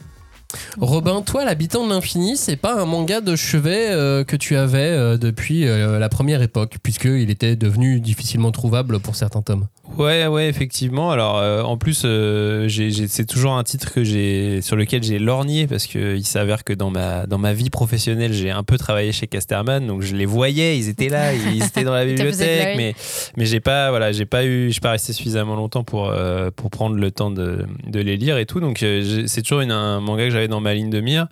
Robin, 0.79 1.21
toi, 1.21 1.45
l'habitant 1.45 1.85
de 1.85 1.89
l'infini, 1.93 2.35
c'est 2.35 2.57
pas 2.57 2.81
un 2.81 2.85
manga 2.85 3.21
de 3.21 3.37
chevet 3.37 3.87
euh, 3.89 4.25
que 4.25 4.35
tu 4.35 4.57
avais 4.57 4.89
euh, 4.89 5.17
depuis 5.17 5.65
euh, 5.65 5.97
la 5.97 6.09
première 6.09 6.41
époque, 6.41 6.75
puisqu'il 6.83 7.29
était 7.29 7.55
devenu 7.55 8.01
difficilement 8.01 8.51
trouvable 8.51 8.99
pour 8.99 9.15
certains 9.15 9.41
tomes. 9.41 9.67
Ouais, 9.97 10.25
ouais, 10.27 10.47
effectivement. 10.47 11.11
Alors, 11.11 11.37
euh, 11.37 11.61
en 11.63 11.77
plus, 11.77 12.03
euh, 12.05 12.67
c'est 13.07 13.25
toujours 13.25 13.53
un 13.53 13.63
titre 13.63 13.91
que 13.93 14.03
j'ai 14.03 14.61
sur 14.61 14.75
lequel 14.75 15.03
j'ai 15.03 15.19
lorgné 15.19 15.67
parce 15.67 15.85
que 15.85 16.15
il 16.15 16.23
s'avère 16.25 16.63
que 16.63 16.73
dans 16.73 16.89
ma 16.89 17.27
dans 17.27 17.37
ma 17.37 17.53
vie 17.53 17.69
professionnelle, 17.69 18.33
j'ai 18.33 18.49
un 18.51 18.63
peu 18.63 18.77
travaillé 18.77 19.11
chez 19.11 19.27
Casterman, 19.27 19.85
donc 19.85 20.01
je 20.01 20.15
les 20.15 20.25
voyais, 20.25 20.77
ils 20.77 20.89
étaient 20.89 21.09
là, 21.09 21.33
ils 21.55 21.63
étaient 21.63 21.83
dans 21.83 21.93
la 21.93 22.05
bibliothèque, 22.05 22.77
mais 22.77 22.95
mais 23.37 23.45
j'ai 23.45 23.59
pas 23.59 23.89
voilà, 23.89 24.11
j'ai 24.11 24.25
pas 24.25 24.45
eu, 24.45 24.67
je 24.67 24.71
suis 24.71 24.81
pas 24.81 24.91
resté 24.91 25.13
suffisamment 25.13 25.55
longtemps 25.55 25.83
pour 25.83 26.09
euh, 26.09 26.49
pour 26.55 26.69
prendre 26.71 26.95
le 26.95 27.11
temps 27.11 27.29
de, 27.31 27.65
de 27.85 27.99
les 27.99 28.17
lire 28.17 28.37
et 28.37 28.45
tout. 28.45 28.59
Donc 28.61 28.77
c'est 28.79 29.41
toujours 29.41 29.61
une, 29.61 29.71
un 29.71 29.99
manga 29.99 30.23
que 30.25 30.31
j'avais 30.31 30.47
dans 30.47 30.61
ma 30.61 30.73
ligne 30.73 30.89
de 30.89 31.01
mire. 31.01 31.27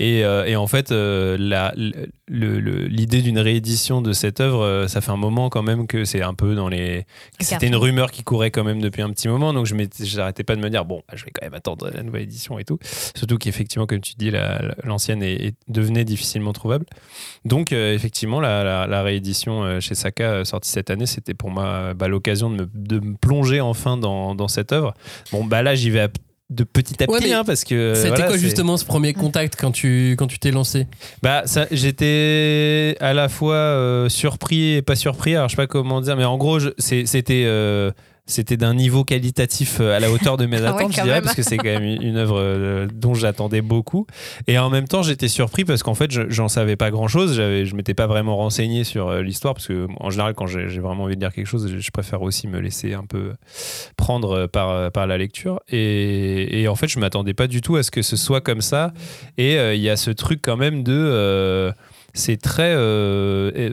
Et, 0.00 0.20
et 0.20 0.54
en 0.54 0.68
fait, 0.68 0.92
la- 0.92 1.74
l'idée 2.28 3.20
d'une 3.22 3.38
réédition 3.40 4.00
de 4.00 4.12
cette 4.12 4.40
œuvre, 4.40 4.84
ça 4.86 5.00
fait 5.00 5.10
un 5.10 5.16
moment 5.16 5.48
quand 5.48 5.62
même 5.64 5.88
que 5.88 6.04
c'est 6.04 6.22
un 6.22 6.34
peu 6.34 6.54
dans 6.54 6.68
les. 6.68 7.04
C'était 7.54 7.66
une 7.66 7.74
carton. 7.74 7.97
Rumeurs 7.98 8.10
qui 8.12 8.22
couraient 8.22 8.50
quand 8.50 8.64
même 8.64 8.80
depuis 8.80 9.02
un 9.02 9.10
petit 9.10 9.28
moment, 9.28 9.52
donc 9.52 9.66
je 9.66 9.74
j'arrêtais 10.04 10.44
pas 10.44 10.54
de 10.56 10.60
me 10.60 10.70
dire 10.70 10.84
bon, 10.84 11.02
je 11.12 11.24
vais 11.24 11.30
quand 11.32 11.44
même 11.44 11.54
attendre 11.54 11.90
la 11.92 12.02
nouvelle 12.02 12.22
édition 12.22 12.58
et 12.58 12.64
tout. 12.64 12.78
Surtout 13.14 13.38
qu'effectivement, 13.38 13.86
comme 13.86 14.00
tu 14.00 14.14
dis, 14.16 14.30
la- 14.30 14.62
la- 14.62 14.74
l'ancienne 14.84 15.22
est, 15.22 15.34
est- 15.48 15.56
devenait 15.68 16.04
difficilement 16.04 16.52
trouvable. 16.52 16.86
Donc 17.44 17.72
euh, 17.72 17.92
effectivement, 17.94 18.40
la, 18.40 19.02
réédition 19.02 19.64
euh, 19.64 19.80
chez 19.80 19.94
Saka 19.94 20.24
euh, 20.24 20.44
sortie 20.44 20.70
cette 20.70 20.90
année, 20.90 21.06
c'était 21.06 21.34
pour 21.34 21.50
moi 21.50 21.94
bah, 21.94 22.08
l'occasion 22.08 22.50
de 22.50 22.56
me, 22.62 22.68
de 22.74 23.00
plonger 23.20 23.60
enfin 23.60 23.96
dans, 23.96 24.34
dans 24.34 24.48
cette 24.48 24.72
œuvre. 24.72 24.94
Bon, 25.32 25.44
bah 25.44 25.62
là, 25.62 25.74
j'y 25.74 25.90
vais 25.90 26.00
à- 26.00 26.08
de 26.50 26.64
petit 26.64 27.02
à 27.02 27.10
Ouais, 27.10 27.18
petit, 27.18 27.32
hein, 27.32 27.44
parce 27.44 27.64
que 27.64 27.92
C'était 27.94 28.08
voilà, 28.08 28.26
quoi 28.28 28.36
justement 28.38 28.76
ce 28.76 28.84
premier 28.84 29.12
contact 29.12 29.54
quand 29.58 29.70
tu 29.70 30.12
quand 30.18 30.26
tu 30.26 30.38
t'es 30.38 30.50
lancé? 30.50 30.86
Bah, 31.22 31.42
ça, 31.44 31.66
j'étais 31.70 32.96
à 33.00 33.12
la 33.12 33.28
fois 33.28 33.54
euh, 33.54 34.08
surpris 34.08 34.74
et 34.74 34.82
pas 34.82 34.96
surpris. 34.96 35.34
Alors, 35.36 35.48
je 35.48 35.52
sais 35.52 35.62
pas 35.62 35.66
comment 35.66 36.00
dire, 36.00 36.16
mais 36.16 36.24
en 36.24 36.36
gros, 36.38 36.58
c'était. 36.78 37.42
euh, 37.46 37.90
c'était 38.28 38.56
d'un 38.56 38.74
niveau 38.74 39.02
qualitatif 39.02 39.78
euh, 39.80 39.96
à 39.96 40.00
la 40.00 40.10
hauteur 40.12 40.36
de 40.36 40.46
mes 40.46 40.58
Ah 40.58 40.60
ouais, 40.74 40.82
attentes, 40.82 40.92
je 40.92 41.00
dirais, 41.02 41.14
même. 41.14 41.24
parce 41.24 41.34
que 41.34 41.42
c'est 41.42 41.56
quand 41.56 41.64
même 41.64 41.82
une 41.84 42.16
œuvre 42.16 42.38
euh, 42.38 42.86
dont 42.94 43.14
j'attendais 43.14 43.60
beaucoup. 43.62 44.06
Et 44.46 44.58
en 44.58 44.70
même 44.70 44.86
temps, 44.86 45.02
j'étais 45.02 45.28
surpris 45.28 45.64
parce 45.64 45.82
qu'en 45.82 45.94
fait, 45.94 46.10
je- 46.12 46.28
j'en 46.30 46.46
savais 46.48 46.76
pas 46.76 46.90
grand-chose. 46.92 47.34
Je 47.34 47.74
m'étais 47.74 47.94
pas 47.94 48.06
vraiment 48.06 48.36
renseigné 48.36 48.84
sur 48.84 49.08
euh, 49.08 49.22
l'histoire, 49.22 49.54
parce 49.54 49.66
que 49.66 49.88
en 49.98 50.10
général, 50.10 50.34
quand 50.34 50.46
j'ai 50.46 50.66
vraiment 50.78 51.04
envie 51.04 51.16
de 51.16 51.20
dire 51.20 51.32
quelque 51.32 51.46
chose, 51.46 51.74
je, 51.78 51.90
préfère 51.90 52.22
aussi 52.22 52.46
me 52.46 52.60
laisser 52.60 52.94
un 52.94 53.04
peu 53.04 53.32
prendre 53.96 54.46
par, 54.46 54.92
par 54.92 55.06
la 55.06 55.18
lecture. 55.18 55.60
Et, 55.68 56.60
et 56.62 56.68
en 56.68 56.74
fait, 56.76 56.88
je 56.88 56.98
m'attendais 56.98 57.34
pas 57.34 57.46
du 57.46 57.60
tout 57.60 57.76
à 57.76 57.82
ce 57.82 57.90
que 57.90 58.02
ce 58.02 58.16
soit 58.16 58.40
comme 58.40 58.60
ça. 58.60 58.92
Et 59.38 59.58
euh, 59.58 59.74
il 59.74 59.80
y 59.80 59.88
a 59.88 59.96
ce 59.96 60.10
truc 60.10 60.40
quand 60.42 60.56
même 60.56 60.82
de... 60.82 60.92
euh, 60.94 61.72
c'est 62.18 62.36
très, 62.36 62.72
euh, 62.74 63.70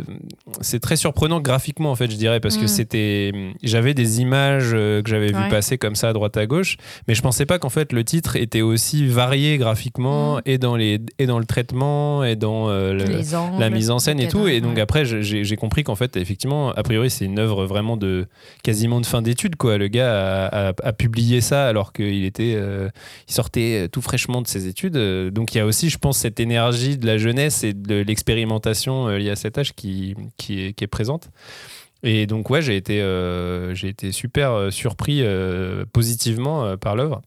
c'est 0.62 0.80
très 0.80 0.96
surprenant 0.96 1.40
graphiquement 1.42 1.92
en 1.92 1.96
fait, 1.96 2.10
je 2.12 2.16
dirais, 2.16 2.40
parce 2.40 2.58
que 2.58 2.66
Mm. 2.66 2.68
c'était, 2.68 3.32
j'avais 3.64 3.94
des 3.94 4.22
images 4.22 4.72
euh, 4.74 5.02
que 5.02 5.10
j'avais 5.10 5.28
vues 5.32 5.36
Ouais. 5.36 5.50
passer 5.50 5.78
comme 5.78 5.96
ça 5.96 6.10
à 6.10 6.14
droite 6.14 6.38
à 6.38 6.46
gauche, 6.46 6.78
mais 7.08 7.16
je 7.16 7.22
pensais 7.22 7.46
pas 7.46 7.58
qu'en 7.60 7.70
fait 7.70 7.92
le 7.92 8.04
titre 8.04 8.36
était 8.36 8.62
aussi 8.62 9.08
varié 9.08 9.58
graphiquement 9.58 10.38
Mm. 10.38 10.42
et 10.46 10.58
dans 10.60 10.75
les, 10.75 11.00
et 11.20 11.25
dans 11.25 11.40
le 11.40 11.46
traitement 11.46 12.24
et 12.24 12.36
dans 12.36 12.70
euh, 12.70 12.94
le- 12.94 13.04
Les 13.06 13.36
angles, 13.36 13.60
la 13.60 13.70
mise 13.70 13.90
en 13.90 14.00
scène 14.00 14.20
et 14.20 14.28
tout. 14.28 14.48
Et 14.48 14.62
donc 14.62 14.75
ouais. 14.75 14.82
après, 14.82 15.06
j'ai 15.06 15.56
compris 15.56 15.84
qu'en 15.84 15.96
fait, 15.96 16.16
effectivement, 16.18 16.72
a 16.72 16.84
priori, 16.84 17.10
c'est 17.10 17.25
une 17.25 17.40
œuvre 17.40 17.66
vraiment 17.66 17.98
de 17.98 18.28
quasiment 18.64 19.02
de 19.02 19.06
fin 19.08 19.22
d'études. 19.24 19.56
Quoi. 19.56 19.78
Le 19.78 19.88
gars 19.88 20.46
a, 20.48 20.70
a- 20.70 20.74
a 20.84 20.94
publié 20.94 21.42
ça 21.42 21.68
alors 21.68 21.94
qu'il 21.94 22.25
était, 22.25 22.54
euh, 22.56 22.90
il 23.28 23.34
sortait 23.34 23.88
tout 23.92 24.02
fraîchement 24.02 24.42
de 24.42 24.48
ses 24.48 24.68
études. 24.68 24.98
Donc 25.32 25.56
il 25.56 25.58
y 25.58 25.62
a 25.62 25.66
aussi, 25.66 25.90
je 25.90 25.98
pense, 25.98 26.20
cette 26.20 26.40
énergie 26.40 26.98
de 26.98 27.06
la 27.08 27.18
jeunesse 27.18 27.64
et 27.64 27.74
de 27.74 27.96
l'expérimentation 27.96 28.35
euh, 28.44 29.18
liée 29.18 29.30
à 29.30 29.36
cet 29.36 29.58
âge 29.58 29.74
qui, 29.74 30.15
qui, 30.38 30.62
est, 30.62 30.74
qui 30.74 30.84
est 30.84 30.88
présente. 30.88 31.30
Et 32.04 32.27
donc 32.27 32.50
ouais, 32.50 32.62
j'ai 32.62 32.75
été, 32.75 33.01
euh, 33.01 33.74
j'ai 33.74 33.88
été 33.88 34.12
super 34.12 34.51
euh, 34.51 34.72
surpris 34.72 35.20
euh, 35.22 35.86
positivement 35.92 36.63
euh, 36.63 36.77
par 36.77 36.96
l'œuvre. 36.96 37.22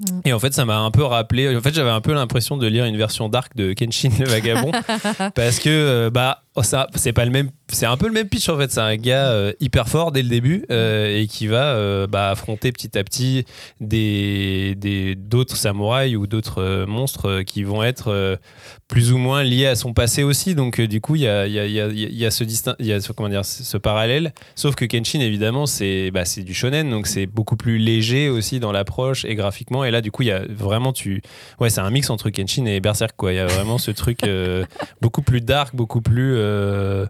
Mm. 0.00 0.20
Et 0.24 0.32
en 0.32 0.38
fait, 0.38 0.52
ça 0.52 0.64
m'a 0.64 0.78
un 0.78 0.90
peu 0.90 1.04
rappelé. 1.04 1.54
En 1.56 1.60
fait, 1.60 1.72
j'avais 1.72 1.90
un 1.90 2.00
peu 2.00 2.12
l'impression 2.12 2.56
de 2.56 2.66
lire 2.66 2.84
une 2.84 2.96
version 2.96 3.28
dark 3.28 3.54
de 3.54 3.72
Kenshin 3.72 4.10
le 4.18 4.26
vagabond, 4.26 4.72
parce 5.34 5.60
que 5.60 6.08
bah 6.08 6.43
oh, 6.56 6.62
c'est 6.94 7.12
pas 7.12 7.24
le 7.24 7.30
même. 7.30 7.50
C'est 7.68 7.86
un 7.86 7.96
peu 7.96 8.06
le 8.06 8.12
même 8.12 8.28
pitch 8.28 8.48
en 8.48 8.58
fait. 8.58 8.70
C'est 8.70 8.80
un 8.80 8.96
gars 8.96 9.30
euh, 9.30 9.52
hyper 9.58 9.88
fort 9.88 10.12
dès 10.12 10.22
le 10.22 10.28
début 10.28 10.64
euh, 10.70 11.18
et 11.18 11.26
qui 11.26 11.46
va 11.46 11.74
euh, 11.74 12.06
bah, 12.06 12.30
affronter 12.30 12.72
petit 12.72 12.96
à 12.98 13.02
petit 13.02 13.44
des 13.80 15.16
d'autres 15.16 15.56
samouraïs 15.56 16.16
ou 16.16 16.26
d'autres 16.26 16.84
monstres 16.86 17.42
qui 17.42 17.64
vont 17.64 17.82
être 17.82 18.38
plus 18.86 19.12
ou 19.12 19.18
moins 19.18 19.42
liés 19.42 19.66
à 19.66 19.76
son 19.76 19.92
passé 19.94 20.22
aussi. 20.22 20.54
Donc 20.54 20.80
du 20.80 21.00
coup, 21.00 21.16
il 21.16 21.22
y 21.22 21.28
a, 21.28 21.46
y, 21.46 21.58
a, 21.58 21.66
y, 21.66 22.14
y 22.14 22.26
a 22.26 22.30
ce 22.30 22.44
distin- 22.44 22.76
y 22.78 22.92
a 22.92 23.00
ce 23.00 23.12
comment 23.12 23.28
dire 23.28 23.44
ce 23.44 23.76
parallèle. 23.78 24.32
Sauf 24.54 24.74
que 24.74 24.84
Kenshin 24.84 25.20
évidemment 25.20 25.66
c'est 25.66 26.10
bah, 26.10 26.24
du 26.36 26.54
shonen, 26.54 26.90
donc 26.90 27.06
c'est 27.06 27.26
beaucoup 27.26 27.56
plus 27.56 27.78
léger 27.78 28.28
aussi 28.28 28.60
dans 28.60 28.72
l'approche 28.72 29.24
et 29.24 29.34
graphiquement. 29.34 29.84
Et 29.84 29.90
là, 29.90 30.00
du 30.00 30.10
coup, 30.10 30.22
il 30.22 30.28
y 30.28 30.32
a 30.32 30.42
vraiment 30.48 30.92
tu 30.92 31.22
ouais, 31.60 31.70
c'est 31.70 31.80
un 31.80 31.90
mix 31.90 32.10
entre 32.10 32.30
Kenshin 32.30 32.66
et 32.66 32.80
Berserk 32.80 33.16
quoi. 33.16 33.32
Il 33.32 33.36
y 33.36 33.40
a 33.40 33.46
vraiment 33.46 33.78
ce 33.78 33.90
truc 33.90 34.20
beaucoup 35.00 35.22
plus 35.22 35.40
dark, 35.40 35.74
beaucoup 35.74 36.02
plus 36.02 36.43
euh, 36.44 37.06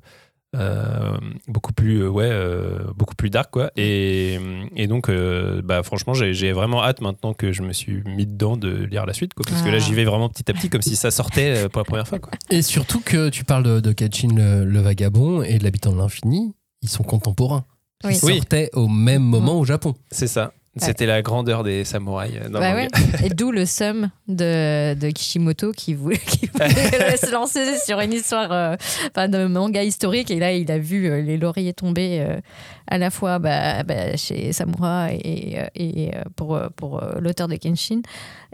euh, 0.56 1.16
beaucoup 1.48 1.72
plus 1.72 2.02
euh, 2.04 2.08
ouais 2.08 2.28
euh, 2.30 2.78
beaucoup 2.96 3.16
plus 3.16 3.28
dark 3.28 3.50
quoi 3.50 3.72
et, 3.76 4.38
et 4.76 4.86
donc 4.86 5.08
euh, 5.08 5.60
bah 5.64 5.82
franchement 5.82 6.14
j'ai 6.14 6.52
vraiment 6.52 6.80
hâte 6.84 7.00
maintenant 7.00 7.34
que 7.34 7.50
je 7.52 7.62
me 7.62 7.72
suis 7.72 8.02
mis 8.06 8.24
dedans 8.24 8.56
de 8.56 8.68
lire 8.84 9.04
la 9.04 9.14
suite 9.14 9.34
quoi 9.34 9.44
parce 9.48 9.62
que 9.62 9.68
là 9.68 9.78
Ah. 9.78 9.80
j'y 9.80 9.94
vais 9.94 10.04
vraiment 10.04 10.28
petit 10.28 10.48
à 10.48 10.54
petit 10.54 10.70
comme 10.70 10.80
si 10.82 10.94
ça 10.94 11.10
sortait 11.10 11.68
pour 11.70 11.80
la 11.80 11.84
première 11.84 12.06
fois 12.06 12.20
quoi 12.20 12.30
Et 12.50 12.62
surtout 12.62 13.00
que 13.00 13.30
tu 13.30 13.42
parles 13.42 13.64
de, 13.64 13.80
de 13.80 13.90
Kachin 13.92 14.28
le, 14.32 14.64
le 14.64 14.80
vagabond 14.80 15.42
et 15.42 15.58
de 15.58 15.64
l'habitant 15.64 15.90
de 15.92 15.98
l'infini, 15.98 16.54
ils 16.82 16.88
sont 16.88 17.02
contemporains. 17.02 17.64
Ils 18.04 18.10
Oui. 18.10 18.18
Oui. 18.22 18.36
sortaient 18.36 18.70
au 18.74 18.86
même 18.86 19.22
moment 19.24 19.58
au 19.58 19.64
Japon. 19.64 19.94
c'est 20.12 20.28
ça 20.28 20.52
c'était 20.76 21.06
la 21.06 21.22
grandeur 21.22 21.62
des 21.62 21.84
samouraïs 21.84 22.34
euh, 22.36 22.48
dans 22.48 22.58
Bah 22.58 22.74
ouais. 22.74 22.88
Et 23.24 23.28
d'où 23.28 23.52
le 23.52 23.64
somme 23.64 24.10
de, 24.26 24.94
de 24.94 25.10
Kishimoto 25.10 25.72
qui 25.72 25.94
voulait, 25.94 26.18
qui 26.26 26.46
voulait 26.46 27.16
se 27.16 27.30
lancer 27.30 27.78
sur 27.78 28.00
une 28.00 28.12
histoire 28.12 28.50
euh, 28.50 28.76
enfin, 29.10 29.28
de 29.28 29.46
manga 29.46 29.82
historique. 29.82 30.30
Et 30.30 30.38
là, 30.38 30.52
il 30.52 30.70
a 30.70 30.78
vu 30.78 31.06
euh, 31.06 31.20
les 31.22 31.36
lauriers 31.36 31.72
tomber 31.72 32.20
euh, 32.20 32.40
à 32.88 32.98
la 32.98 33.10
fois 33.10 33.38
bah, 33.38 33.84
bah, 33.84 34.16
chez 34.16 34.52
Samura 34.52 35.12
et, 35.12 35.58
et 35.74 36.10
pour, 36.36 36.60
pour 36.76 37.00
l'auteur 37.20 37.48
de 37.48 37.56
Kenshin. 37.56 38.02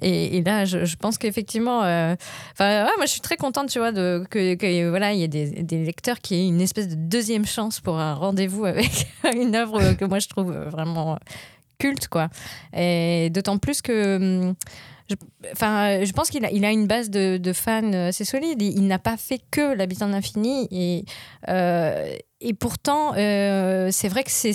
Et, 0.02 0.36
et 0.36 0.42
là, 0.42 0.64
je, 0.64 0.84
je 0.84 0.96
pense 0.96 1.18
qu'effectivement, 1.18 1.80
ouais, 1.80 2.16
moi, 2.58 3.06
je 3.06 3.10
suis 3.10 3.20
très 3.20 3.36
contente, 3.36 3.68
tu 3.70 3.78
vois, 3.78 3.92
de, 3.92 4.24
que, 4.30 4.54
que, 4.54 4.88
voilà, 4.88 5.12
il 5.12 5.20
y 5.20 5.22
ait 5.24 5.28
des, 5.28 5.62
des 5.62 5.84
lecteurs 5.84 6.20
qui 6.20 6.36
aient 6.36 6.46
une 6.46 6.60
espèce 6.60 6.88
de 6.88 6.94
deuxième 6.94 7.46
chance 7.46 7.80
pour 7.80 7.98
un 7.98 8.14
rendez-vous 8.14 8.66
avec 8.66 9.08
une 9.34 9.56
œuvre 9.56 9.94
que 9.94 10.04
moi 10.04 10.20
je 10.20 10.28
trouve 10.28 10.52
vraiment 10.52 11.18
culte, 11.80 12.08
quoi. 12.08 12.28
Et 12.76 13.30
d'autant 13.30 13.58
plus 13.58 13.82
que. 13.82 14.16
hum, 14.16 14.54
je, 15.08 15.16
je 16.04 16.12
pense 16.12 16.30
qu'il 16.30 16.44
a, 16.44 16.70
une 16.70 16.86
base 16.86 17.10
de, 17.10 17.52
fans 17.52 17.92
assez 17.92 18.24
solide. 18.24 18.62
Il, 18.62 18.86
n'a 18.86 19.00
pas 19.00 19.16
fait 19.16 19.40
que 19.50 19.74
l'habitant 19.74 20.06
de 20.06 20.12
l'infini. 20.12 21.04
Et 22.40 22.54
pourtant, 22.54 23.12
euh, 23.16 23.88
c'est 23.92 24.08
vrai 24.08 24.22
que 24.24 24.30
c'est, 24.30 24.52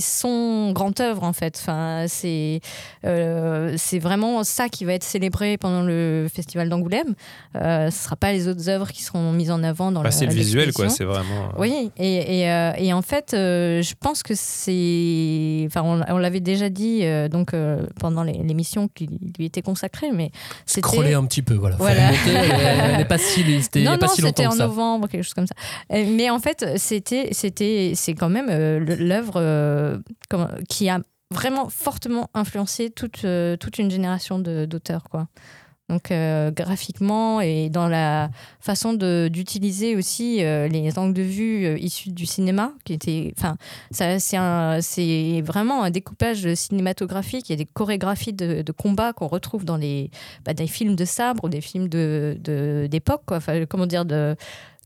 son 0.00 0.72
grand 0.72 1.00
œuvre, 1.00 1.22
en 1.24 1.32
fait. 1.32 1.56
Enfin, 1.60 2.04
c'est, 2.08 2.60
euh, 3.04 3.74
c'est 3.78 3.98
vraiment 3.98 4.44
ça 4.44 4.68
qui 4.68 4.84
va 4.84 4.92
être 4.94 5.04
célébré 5.04 5.56
pendant 5.56 5.82
le 5.82 6.26
festival 6.32 6.68
d'Angoulême. 6.68 7.14
Euh, 7.56 7.90
ce 7.90 7.96
ne 7.96 8.02
sera 8.04 8.16
pas 8.16 8.32
les 8.32 8.48
autres 8.48 8.68
œuvres 8.68 8.88
qui 8.90 9.02
seront 9.02 9.32
mises 9.32 9.50
en 9.50 9.62
avant 9.62 9.92
dans 9.92 10.00
Bah, 10.00 10.08
la- 10.08 10.10
c'est 10.10 10.26
le 10.26 10.32
visuel 10.32 10.72
quoi 10.72 10.88
c'est 10.88 11.04
vraiment 11.04 11.44
euh, 11.54 11.58
Oui, 11.58 11.90
et, 11.96 12.40
et, 12.40 12.50
euh, 12.50 12.72
et 12.76 12.92
en 12.92 13.02
fait, 13.02 13.32
euh, 13.34 13.82
je 13.82 13.94
pense 13.98 14.22
que 14.22 14.34
c'est. 14.34 15.64
Enfin, 15.66 15.82
on, 15.84 16.02
on 16.14 16.18
l'avait 16.18 16.40
déjà 16.40 16.68
dit 16.68 17.00
euh, 17.02 17.28
donc, 17.28 17.54
euh, 17.54 17.86
pendant 18.00 18.22
l'émission 18.22 18.88
qui 18.94 19.08
lui 19.38 19.46
était 19.46 19.62
consacrée, 19.62 20.10
mais 20.12 20.30
c'était. 20.66 20.86
Scroller 20.88 21.14
un 21.14 21.24
petit 21.24 21.42
peu, 21.42 21.54
voilà. 21.54 21.76
Voilà. 21.76 22.08
remonter, 22.08 22.30
elle 22.32 22.96
n'est 22.98 23.04
pas 23.04 23.18
si, 23.18 23.42
c'était 23.62 23.80
il 23.80 23.82
y 23.82 23.86
non, 23.86 23.92
a 23.92 23.98
pas 23.98 24.06
non, 24.06 24.12
si 24.14 24.22
c'était 24.22 24.44
longtemps 24.44 24.54
en 24.64 24.66
novembre, 24.68 25.08
quelque 25.08 25.22
chose 25.24 25.34
comme 25.34 25.46
ça. 25.46 25.54
Mais 25.90 26.30
en 26.30 26.38
fait, 26.38 26.64
c'était, 26.76 27.21
c'était, 27.32 27.92
c'est 27.94 28.14
quand 28.14 28.28
même 28.28 28.48
euh, 28.50 28.78
l'œuvre 28.98 29.34
euh, 29.36 29.98
qui 30.68 30.88
a 30.88 31.00
vraiment 31.32 31.68
fortement 31.68 32.28
influencé 32.34 32.90
toute, 32.90 33.24
euh, 33.24 33.56
toute 33.56 33.78
une 33.78 33.90
génération 33.90 34.38
de- 34.38 34.64
d'auteurs, 34.66 35.04
quoi. 35.10 35.28
Donc 35.88 36.10
graphiquement 36.56 37.42
et 37.42 37.68
dans 37.68 37.86
la 37.86 38.30
façon 38.60 38.94
de- 38.94 39.28
d'utiliser 39.30 39.94
aussi 39.94 40.36
les 40.38 40.98
angles 40.98 41.12
de 41.12 41.20
vue 41.22 41.78
issus 41.78 42.10
du 42.10 42.24
cinéma, 42.24 42.72
qui 42.84 42.94
était, 42.94 43.34
enfin, 43.36 43.56
c'est 43.90 45.42
vraiment 45.42 45.82
un 45.82 45.90
découpage 45.90 46.54
cinématographique. 46.54 47.48
Il 47.50 47.52
y 47.52 47.54
a 47.54 47.56
des 47.56 47.66
chorégraphies 47.66 48.32
de, 48.32 48.62
de 48.62 48.72
combat 48.72 49.12
qu'on 49.12 49.26
retrouve 49.26 49.66
dans 49.66 49.76
les, 49.76 50.10
bah, 50.46 50.54
des 50.54 50.66
films 50.66 50.96
de 50.96 51.04
sabre 51.04 51.44
ou 51.44 51.48
des 51.50 51.60
films 51.60 51.88
de 51.88 52.38
de- 52.40 52.86
d'époque. 52.90 53.24
Enfin, 53.30 53.66
comment 53.68 53.86
dire 53.86 54.06
de 54.06 54.34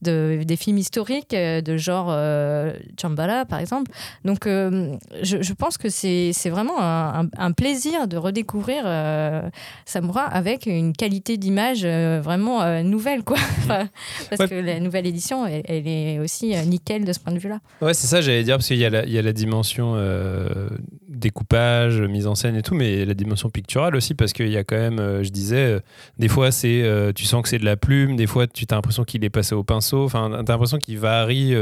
de- 0.01 0.41
des 0.45 0.55
films 0.55 0.77
historiques 0.77 1.33
euh, 1.33 1.61
de 1.61 1.77
genre 1.77 2.07
euh, 2.09 2.73
Chambala 3.01 3.45
par 3.45 3.59
exemple. 3.59 3.91
Donc 4.25 4.45
euh, 4.47 4.95
je, 5.23 5.41
je 5.41 5.53
pense 5.53 5.77
que 5.77 5.89
c'est 5.89 6.31
vraiment 6.49 6.79
un, 6.79 7.51
plaisir 7.51 8.07
de 8.07 8.17
redécouvrir 8.17 8.83
euh, 8.85 9.41
Samura 9.85 10.23
avec 10.23 10.65
une 10.65 10.93
qualité 10.93 11.37
d'image 11.37 11.81
euh, 11.83 12.19
vraiment 12.23 12.81
nouvelle 12.83 13.23
quoi. 13.23 13.37
Parce 13.67 14.39
Ouais. 14.39 14.47
que 14.47 14.55
la 14.55 14.79
nouvelle 14.79 15.07
édition 15.07 15.45
elle, 15.45 15.63
elle 15.65 15.87
est 15.87 16.19
aussi 16.19 16.53
nickel 16.67 17.05
de 17.05 17.13
ce 17.13 17.19
point 17.19 17.33
de 17.33 17.39
vue 17.39 17.49
là. 17.49 17.59
Ouais, 17.81 17.93
c'est 17.93 18.07
ça, 18.07 18.21
j'allais 18.21 18.43
dire, 18.43 18.57
parce 18.57 18.67
qu'il 18.67 18.77
y, 18.77 18.85
a 18.85 18.89
la- 18.89 19.05
il 19.05 19.11
y 19.11 19.17
a 19.17 19.21
la 19.21 19.33
dimension 19.33 19.93
découpage, 21.17 21.99
mise 22.01 22.27
en 22.27 22.35
scène 22.35 22.55
et 22.55 22.61
tout, 22.61 22.75
mais 22.75 23.05
la 23.05 23.13
dimension 23.13 23.49
picturale 23.49 23.95
aussi, 23.95 24.13
parce 24.13 24.33
qu'il 24.33 24.49
y 24.49 24.57
a 24.57 24.63
quand 24.63 24.77
même, 24.77 24.99
euh, 24.99 25.23
je 25.23 25.29
disais, 25.29 25.65
euh, 25.65 25.79
des 26.17 26.27
fois, 26.27 26.51
c'est, 26.51 26.83
euh, 26.83 27.11
tu 27.13 27.25
sens 27.25 27.41
que 27.41 27.49
c'est 27.49 27.59
de 27.59 27.65
la 27.65 27.77
plume, 27.77 28.15
des 28.15 28.27
fois, 28.27 28.47
tu 28.47 28.65
as 28.69 28.75
l'impression 28.75 29.03
qu'il 29.03 29.23
est 29.23 29.29
passé 29.29 29.55
au 29.55 29.63
pinceau, 29.63 30.03
enfin, 30.03 30.29
tu 30.29 30.35
as 30.35 30.53
l'impression 30.53 30.77
qu'il 30.77 30.99
varie 30.99 31.53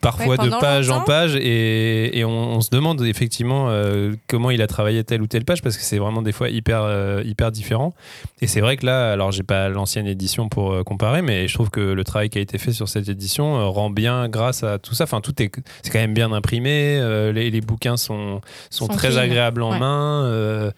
parfois 0.00 0.36
Ouais, 0.36 0.38
de 0.38 0.50
page 0.60 0.90
en 0.90 1.00
page 1.02 1.36
et, 1.36 2.18
et 2.18 2.24
on, 2.24 2.30
on 2.56 2.60
se 2.60 2.70
demande 2.70 3.02
effectivement 3.02 3.66
euh, 3.68 4.12
comment 4.28 4.50
il 4.50 4.62
a 4.62 4.66
travaillé 4.66 5.02
telle 5.04 5.22
ou 5.22 5.26
telle 5.26 5.44
page 5.44 5.62
parce 5.62 5.76
que 5.76 5.82
c'est 5.82 5.98
vraiment 5.98 6.22
des 6.22 6.32
fois 6.32 6.48
hyper 6.48 6.82
euh, 6.82 7.22
hyper 7.24 7.50
différent 7.52 7.92
et 8.40 8.46
c'est 8.46 8.60
vrai 8.60 8.76
que 8.76 8.86
là 8.86 9.12
alors 9.12 9.32
j'ai 9.32 9.42
pas 9.42 9.68
l'ancienne 9.68 10.06
édition 10.06 10.48
pour 10.48 10.72
euh, 10.72 10.82
comparer 10.84 11.22
mais 11.22 11.48
je 11.48 11.54
trouve 11.54 11.70
que 11.70 11.80
le 11.80 12.04
travail 12.04 12.30
qui 12.30 12.38
a 12.38 12.40
été 12.40 12.58
fait 12.58 12.72
sur 12.72 12.88
cette 12.88 13.08
édition 13.08 13.70
rend 13.70 13.90
bien 13.90 14.28
grâce 14.28 14.62
à 14.62 14.78
tout 14.78 14.94
ça 14.94 15.04
enfin 15.04 15.20
tout 15.20 15.42
est 15.42 15.50
c'est 15.82 15.90
quand 15.90 15.98
même 15.98 16.14
bien 16.14 16.32
imprimé 16.32 17.00
les, 17.34 17.50
les 17.50 17.60
bouquins 17.60 17.96
sont 17.96 18.40
sont, 18.70 18.86
Sont 18.86 18.92
très 18.94 19.18
agréables 19.18 19.62
en 19.62 19.72
ouais. 19.72 19.78
main 19.78 20.72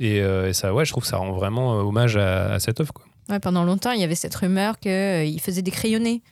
et, 0.00 0.16
et 0.18 0.52
ça 0.52 0.72
ouais 0.74 0.84
je 0.84 0.92
trouve 0.92 1.02
que 1.02 1.08
ça 1.08 1.16
rend 1.16 1.32
vraiment 1.32 1.72
hommage 1.78 2.16
à, 2.16 2.52
à 2.54 2.58
cette 2.60 2.80
œuvre 2.80 2.92
quoi. 2.92 3.04
Ouais, 3.30 3.40
pendant 3.40 3.62
longtemps, 3.64 3.92
il 3.92 4.00
y 4.00 4.04
avait 4.04 4.14
cette 4.14 4.34
rumeur 4.34 4.78
qu'il 4.78 5.38
faisait 5.42 5.60
des 5.60 5.70
crayonnés. 5.70 6.22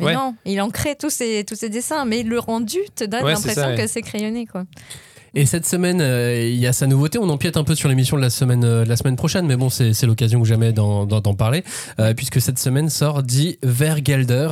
Mais 0.00 0.06
Ouais. 0.06 0.14
non, 0.14 0.34
il 0.44 0.60
ancrait 0.60 0.96
tous 0.96 1.10
ses, 1.10 1.44
tous 1.44 1.54
ses 1.54 1.68
dessins, 1.68 2.04
mais 2.04 2.22
le 2.24 2.38
rendu 2.38 2.78
te 2.96 3.04
donne 3.04 3.24
Ouais, 3.24 3.32
l'impression 3.32 3.76
que 3.76 3.86
c'est 3.86 4.02
crayonné. 4.02 4.44
Quoi. 4.46 4.64
Et 5.36 5.46
cette 5.46 5.66
semaine, 5.66 6.00
euh, 6.00 6.48
il 6.48 6.56
y 6.58 6.66
a 6.66 6.72
sa 6.72 6.86
nouveauté. 6.86 7.18
On 7.18 7.28
empiète 7.28 7.56
un 7.56 7.64
peu 7.64 7.74
sur 7.74 7.88
l'émission 7.88 8.16
de 8.16 8.22
la 8.22 8.30
semaine, 8.30 8.64
euh, 8.64 8.84
la 8.84 8.96
semaine 8.96 9.16
prochaine, 9.16 9.46
mais 9.46 9.56
bon, 9.56 9.68
c'est 9.68 10.00
l'occasion 10.04 10.40
ou 10.40 10.44
jamais 10.44 10.72
d'en 10.72 11.06
parler, 11.36 11.64
euh, 11.98 12.14
puisque 12.14 12.40
cette 12.40 12.58
semaine 12.58 12.88
sort 12.88 13.22
Die 13.24 13.58
Vergelder, 13.64 14.48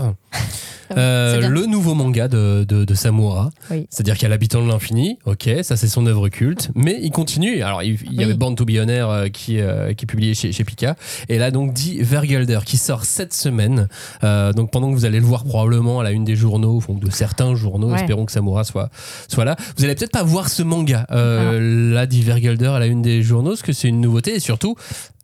bien. 0.90 1.48
le 1.48 1.66
nouveau 1.66 1.94
manga 1.94 2.26
de, 2.28 2.64
de, 2.68 2.84
de 2.84 2.94
Samura. 2.94 3.50
Oui. 3.70 3.86
C'est-à-dire 3.90 4.14
qu'il 4.14 4.24
y 4.24 4.26
a 4.26 4.28
l'habitant 4.30 4.60
de 4.62 4.68
l'infini, 4.68 5.18
ok, 5.24 5.48
ça 5.62 5.76
c'est 5.76 5.86
son 5.88 6.04
œuvre 6.06 6.28
culte, 6.28 6.70
mais 6.74 6.98
il 7.00 7.10
continue. 7.12 7.62
Alors, 7.62 7.82
il, 7.82 7.96
il 8.04 8.14
y 8.14 8.18
Oui. 8.18 8.24
avait 8.24 8.34
Born 8.34 8.56
to 8.56 8.64
Be 8.64 8.72
euh, 8.76 9.28
qui, 9.28 9.52
qui 9.54 9.58
est 9.60 10.06
publié 10.06 10.34
chez, 10.34 10.50
chez 10.52 10.64
Pika, 10.64 10.96
et 11.28 11.38
là 11.38 11.50
donc 11.52 11.72
Die 11.72 12.02
Vergelder 12.02 12.58
qui 12.66 12.76
sort 12.76 13.04
cette 13.04 13.32
semaine. 13.32 13.88
Donc 14.22 14.70
pendant 14.72 14.90
que 14.90 14.94
vous 14.96 15.04
allez 15.04 15.20
le 15.20 15.26
voir 15.26 15.44
probablement 15.44 16.00
à 16.00 16.02
la 16.02 16.10
une 16.10 16.24
des 16.24 16.36
journaux, 16.36 16.82
de 16.88 17.10
certains 17.10 17.54
journaux, 17.54 17.90
Ouais. 17.92 18.00
espérons 18.00 18.26
que 18.26 18.32
Samura 18.32 18.64
soit, 18.64 18.90
soit 19.28 19.44
là. 19.44 19.56
Vous 19.76 19.84
allez 19.84 19.94
peut-être 19.94 20.12
pas 20.12 20.22
voir 20.24 20.48
ce 20.48 20.62
manga, 20.76 21.06
euh, 21.10 21.92
là, 21.92 22.06
Die 22.06 22.22
Vergelder 22.22 22.66
à 22.68 22.78
la 22.78 22.86
une 22.86 23.02
des 23.02 23.22
journaux, 23.22 23.50
parce 23.50 23.62
que 23.62 23.72
c'est 23.72 23.88
une 23.88 24.00
nouveauté 24.00 24.34
et 24.36 24.40
surtout, 24.40 24.76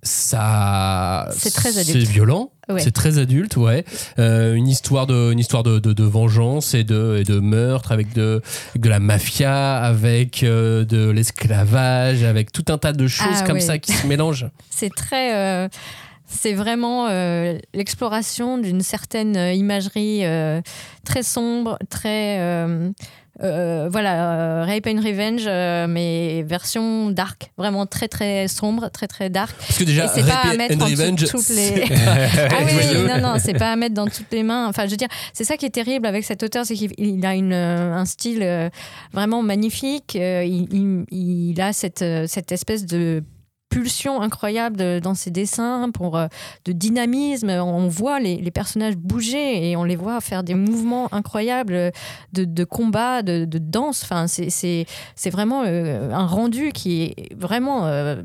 ça. 0.02 1.28
C'est 1.36 1.52
très 1.52 1.72
C'est 1.72 1.90
adulte. 1.90 2.08
violent. 2.08 2.50
Ouais. 2.68 2.80
C'est 2.80 2.90
très 2.92 3.18
adulte, 3.18 3.56
ouais. 3.56 3.84
Euh, 4.18 4.54
une 4.54 4.68
histoire 4.68 5.06
de, 5.06 5.32
une 5.32 5.38
histoire 5.38 5.62
de, 5.62 5.78
de, 5.78 5.92
de 5.94 6.04
vengeance 6.04 6.74
et 6.74 6.84
de, 6.84 7.16
et 7.20 7.24
de 7.24 7.40
meurtre 7.40 7.92
avec 7.92 8.12
de, 8.12 8.42
avec 8.70 8.82
de 8.82 8.88
la 8.90 9.00
mafia, 9.00 9.76
avec 9.78 10.42
euh, 10.42 10.84
de 10.84 11.08
l'esclavage, 11.10 12.22
avec 12.24 12.52
tout 12.52 12.64
un 12.68 12.76
tas 12.78 12.92
de 12.92 13.06
choses 13.08 13.38
Ah, 13.40 13.44
comme 13.46 13.54
ouais. 13.56 13.60
ça 13.60 13.78
qui 13.78 13.92
se 13.92 14.06
mélangent. 14.06 14.46
C'est 14.70 14.94
très. 14.94 15.68
C'est 16.28 16.52
vraiment 16.54 17.08
euh, 17.08 17.58
l'exploration 17.74 18.58
d'une 18.58 18.82
certaine 18.82 19.36
euh, 19.36 19.52
imagerie 19.52 20.24
euh, 20.24 20.60
très 21.04 21.22
sombre, 21.22 21.78
très. 21.90 22.38
voilà, 23.40 24.64
Rape 24.66 24.86
and 24.88 25.00
Revenge, 25.00 25.46
mais 25.88 26.42
version 26.42 27.10
dark, 27.10 27.52
vraiment 27.56 27.86
très 27.86 28.08
très 28.08 28.48
sombre, 28.48 28.90
très 28.90 29.06
très 29.06 29.30
dark. 29.30 29.54
Parce 29.56 29.78
que 29.78 29.84
déjà, 29.84 30.06
Et 30.06 30.08
c'est 30.08 30.26
pas 30.26 30.40
à 30.50 30.54
mettre 30.56 30.76
and 30.76 30.80
en 30.80 30.86
Revenge, 30.86 31.24
toutes 31.30 31.48
les- 31.50 31.84
Ah 32.50 32.58
oui, 32.66 33.06
non, 33.08 33.20
non, 33.20 33.34
c'est 33.38 33.54
pas 33.54 33.70
à 33.72 33.76
mettre 33.76 33.94
dans 33.94 34.08
toutes 34.08 34.32
les 34.32 34.42
mains. 34.42 34.66
Enfin, 34.68 34.86
je 34.86 34.90
veux 34.90 34.96
dire, 34.96 35.08
c'est 35.32 35.44
ça 35.44 35.56
qui 35.56 35.66
est 35.66 35.70
terrible 35.70 36.06
avec 36.06 36.24
cet 36.24 36.42
auteur, 36.42 36.66
c'est 36.66 36.74
qu'il 36.74 36.92
il 36.98 37.24
a 37.24 37.34
une, 37.34 37.52
un 37.52 38.04
style 38.06 38.70
vraiment 39.12 39.42
magnifique. 39.42 40.14
Il, 40.16 40.66
il- 40.72 41.04
il 41.10 41.60
a 41.60 41.72
cette, 41.72 42.04
cette 42.26 42.50
espèce 42.52 42.86
de 42.86 43.22
pulsion 43.68 44.20
incroyable 44.22 44.76
de- 44.76 44.98
dans 45.02 45.14
ses 45.14 45.30
dessins 45.30 45.90
pour 45.92 46.16
euh, 46.16 46.26
de 46.64 46.72
dynamisme. 46.72 47.50
On 47.50 47.88
voit 47.88 48.18
les, 48.20 48.36
les 48.36 48.50
personnages 48.50 48.96
bouger 48.96 49.70
et 49.70 49.76
on 49.76 49.84
les 49.84 49.96
voit 49.96 50.20
faire 50.20 50.42
des 50.42 50.54
mouvements 50.54 51.08
incroyables 51.12 51.92
de, 52.32 52.44
de 52.44 52.64
combat 52.64 53.22
de, 53.22 53.44
de 53.44 53.58
danse. 53.58 54.02
Enfin 54.04 54.26
c'est- 54.26 54.86
vraiment 55.30 55.62
euh, 55.66 56.10
un 56.12 56.26
rendu 56.26 56.72
qui 56.72 57.02
est 57.02 57.34
vraiment 57.36 57.86
euh, 57.86 58.22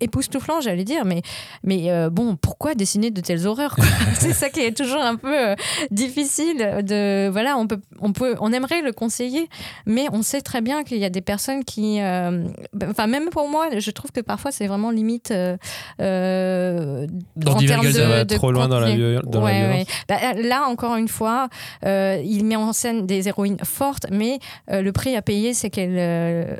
époustouflant 0.00 0.60
j'allais 0.60 0.84
dire. 0.84 1.04
Mais 1.04 1.22
mais 1.62 1.90
euh, 1.90 2.10
bon, 2.10 2.36
pourquoi 2.36 2.74
dessiner 2.74 3.10
de 3.10 3.20
telles 3.20 3.46
horreurs 3.46 3.76
C'est 4.18 4.32
ça 4.32 4.50
qui 4.50 4.60
est 4.60 4.76
toujours 4.76 5.00
un 5.02 5.16
peu 5.16 5.54
difficile. 5.90 6.58
De 6.82 7.28
voilà, 7.30 7.56
on 7.56 7.66
peut, 7.66 7.80
on 8.00 8.12
peut, 8.12 8.34
on 8.40 8.52
aimerait 8.52 8.82
le 8.82 8.92
conseiller, 8.92 9.48
mais 9.86 10.06
on 10.12 10.22
sait 10.22 10.40
très 10.40 10.60
bien 10.60 10.82
qu'il 10.84 10.98
y 10.98 11.04
a 11.04 11.10
des 11.10 11.20
personnes 11.20 11.64
qui, 11.64 11.98
bah, 12.00 12.86
enfin 12.90 13.06
même 13.06 13.28
pour 13.30 13.48
moi, 13.48 13.68
je 13.78 13.90
trouve 13.90 14.10
que 14.12 14.20
parfois 14.20 14.50
c'est 14.52 14.63
vraiment 14.66 14.90
limite 14.90 15.30
euh, 15.30 15.56
euh, 16.00 17.06
Dans 17.36 17.52
en 17.54 17.58
termes 17.58 17.84
de, 17.86 18.24
trop 18.36 18.52
loin 18.52 18.68
dans 18.68 18.80
la 18.80 18.88
contenu. 18.88 19.02
viol- 19.14 19.22
dans 19.26 19.40
la 19.40 19.44
Ouais, 19.46 19.58
violence. 19.60 19.76
ouais. 19.78 19.86
Bah, 20.08 20.32
là 20.42 20.62
encore 20.68 20.96
une 20.96 21.08
fois, 21.08 21.48
euh, 21.84 22.20
il 22.24 22.44
met 22.44 22.56
en 22.56 22.72
scène 22.72 23.06
des 23.06 23.28
héroïnes 23.28 23.58
fortes, 23.64 24.06
mais 24.10 24.38
euh, 24.70 24.82
le 24.82 24.92
prix 24.92 25.16
à 25.16 25.22
payer, 25.22 25.54
c'est 25.54 25.70
qu'elles, 25.70 25.98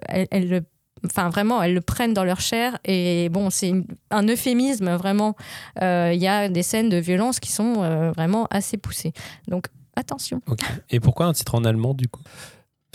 elles, 0.09 0.29
elles 0.31 0.49
le 0.49 0.61
Enfin, 1.07 1.29
vraiment, 1.29 1.63
elles 1.63 1.75
le 1.75 1.83
prennent 1.83 2.15
dans 2.15 2.25
leur 2.25 2.41
chair. 2.41 2.79
Et 2.87 3.29
bon, 3.29 3.51
c'est 3.51 3.75
un 4.11 4.27
euphémisme, 4.27 4.95
vraiment. 4.95 5.37
Euh, 5.83 6.13
Il 6.15 6.19
y 6.23 6.27
a 6.27 6.49
des 6.49 6.63
scènes 6.63 6.89
de 6.89 6.97
violence 6.97 7.41
qui 7.41 7.53
sont 7.53 7.83
euh, 7.83 8.11
vraiment 8.13 8.47
assez 8.51 8.79
poussées. 8.79 9.13
Donc, 9.47 9.67
attention. 9.97 10.41
Et 10.89 11.01
pourquoi 11.01 11.27
un 11.27 11.35
titre 11.35 11.57
en 11.57 11.65
allemand 11.67 11.93
du 11.93 12.09
coup? 12.09 12.23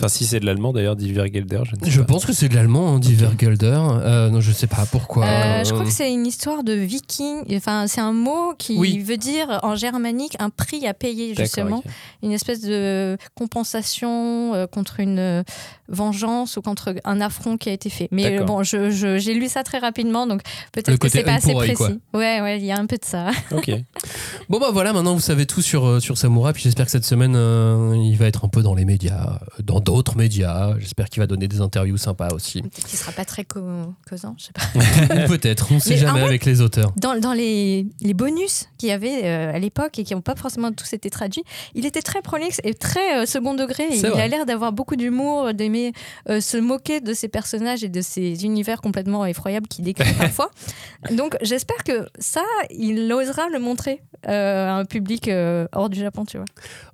Enfin, 0.00 0.08
si 0.08 0.24
c'est 0.24 0.40
de 0.40 0.46
l'allemand 0.46 0.72
d'ailleurs, 0.72 0.96
Die 0.96 1.12
Vergelder, 1.12 1.60
je 1.64 1.76
ne 1.76 1.84
sais 1.84 1.90
Je 1.90 2.00
pas. 2.00 2.06
pense 2.06 2.24
que 2.24 2.32
c'est 2.32 2.48
de 2.48 2.54
l'allemand, 2.54 2.94
hein, 2.94 2.98
Die 2.98 3.14
Vergelder. 3.14 3.78
Euh, 4.02 4.30
non, 4.30 4.40
je 4.40 4.50
sais 4.52 4.66
pas 4.66 4.86
pourquoi. 4.90 5.26
Euh, 5.26 5.64
je 5.64 5.72
crois 5.72 5.84
que 5.84 5.90
c'est 5.90 6.10
une 6.12 6.26
histoire 6.26 6.64
de 6.64 6.72
viking. 6.72 7.44
Enfin, 7.54 7.86
c'est 7.86 8.00
un 8.00 8.12
mot 8.12 8.54
qui 8.58 8.76
Oui. 8.78 8.98
veut 8.98 9.16
dire 9.18 9.60
en 9.62 9.76
germanique 9.76 10.36
un 10.38 10.48
prix 10.50 10.86
à 10.86 10.94
payer, 10.94 11.34
justement. 11.34 11.84
Une 12.22 12.32
espèce 12.32 12.60
de 12.62 13.16
compensation 13.34 14.54
euh, 14.54 14.66
contre 14.66 15.00
une 15.00 15.44
vengeance 15.88 16.56
ou 16.56 16.62
contre 16.62 16.94
un 17.04 17.20
affront 17.20 17.56
qui 17.56 17.68
a 17.68 17.72
été 17.72 17.90
fait. 17.90 18.08
Mais 18.10 18.40
bon, 18.40 18.62
je- 18.62 18.90
je- 18.90 19.18
j'ai 19.18 19.34
lu 19.34 19.48
ça 19.48 19.62
très 19.64 19.78
rapidement, 19.78 20.26
donc 20.26 20.40
peut-être 20.72 20.98
que 20.98 21.08
c'est 21.08 21.24
pas 21.24 21.34
assez 21.34 21.52
précis. 21.54 22.00
Ouais, 22.14 22.40
ouais, 22.40 22.58
il 22.58 22.64
y 22.64 22.72
a 22.72 22.78
un 22.78 22.86
peu 22.86 22.96
de 22.96 23.04
ça. 23.04 23.30
Ok. 23.52 23.70
Bon 24.48 24.58
bah 24.60 24.68
voilà, 24.72 24.92
maintenant 24.92 25.14
vous 25.14 25.20
savez 25.20 25.44
tout 25.46 25.60
sur, 25.62 26.00
sur 26.00 26.16
Samura, 26.16 26.52
puis 26.52 26.62
j'espère 26.62 26.86
que 26.86 26.92
cette 26.92 27.04
semaine 27.04 27.34
euh, 27.36 27.94
il 27.96 28.16
va 28.16 28.26
être 28.26 28.44
un 28.44 28.48
peu 28.48 28.62
dans 28.62 28.74
les 28.74 28.84
médias, 28.84 29.40
dans 29.62 29.80
d'autres 29.90 30.16
médias, 30.16 30.78
j'espère 30.78 31.08
qu'il 31.08 31.20
va 31.20 31.26
donner 31.26 31.48
des 31.48 31.60
interviews 31.60 31.96
sympas 31.96 32.28
aussi. 32.32 32.62
Peut-être 32.62 32.86
qu'il 32.86 32.98
sera 32.98 33.12
pas 33.12 33.24
très 33.24 33.44
causant, 33.44 34.36
je 34.38 34.44
sais 34.44 34.52
pas. 34.52 35.26
Peut-être, 35.26 35.72
on 35.72 35.80
sait 35.80 35.90
Mais 35.90 35.96
jamais 35.96 36.22
avec 36.22 36.44
les 36.44 36.60
auteurs. 36.60 36.92
Dans, 36.96 37.18
dans 37.18 37.32
les, 37.32 37.86
les 38.00 38.14
bonus 38.14 38.68
qu'il 38.78 38.88
y 38.88 38.92
avait 38.92 39.24
euh, 39.24 39.54
à 39.54 39.58
l'époque 39.58 39.98
et 39.98 40.04
qui 40.04 40.14
n'ont 40.14 40.20
pas 40.20 40.36
forcément 40.36 40.72
tous 40.72 40.92
été 40.92 41.10
traduits, 41.10 41.44
il 41.74 41.86
était 41.86 42.02
très 42.02 42.22
prolixe 42.22 42.60
et 42.64 42.74
très 42.74 43.22
euh, 43.22 43.26
second 43.26 43.54
degré. 43.54 43.88
Il 43.90 44.00
vrai. 44.06 44.22
a 44.22 44.28
l'air 44.28 44.46
d'avoir 44.46 44.72
beaucoup 44.72 44.96
d'humour, 44.96 45.52
d'aimer 45.54 45.92
euh, 46.28 46.40
se 46.40 46.56
moquer 46.56 47.00
de 47.00 47.12
ses 47.12 47.28
personnages 47.28 47.84
et 47.84 47.88
de 47.88 48.00
ces 48.00 48.44
univers 48.44 48.80
complètement 48.80 49.26
effroyables 49.26 49.66
qu'il 49.66 49.84
décrit 49.84 50.12
parfois. 50.18 50.50
Donc 51.10 51.36
j'espère 51.42 51.82
que 51.84 52.06
ça, 52.18 52.42
il 52.70 53.12
osera 53.12 53.48
le 53.48 53.58
montrer 53.58 54.02
euh, 54.28 54.68
à 54.68 54.72
un 54.74 54.84
public 54.84 55.28
euh, 55.28 55.66
hors 55.72 55.88
du 55.88 55.98
Japon, 55.98 56.26
tu 56.26 56.36
vois. 56.36 56.44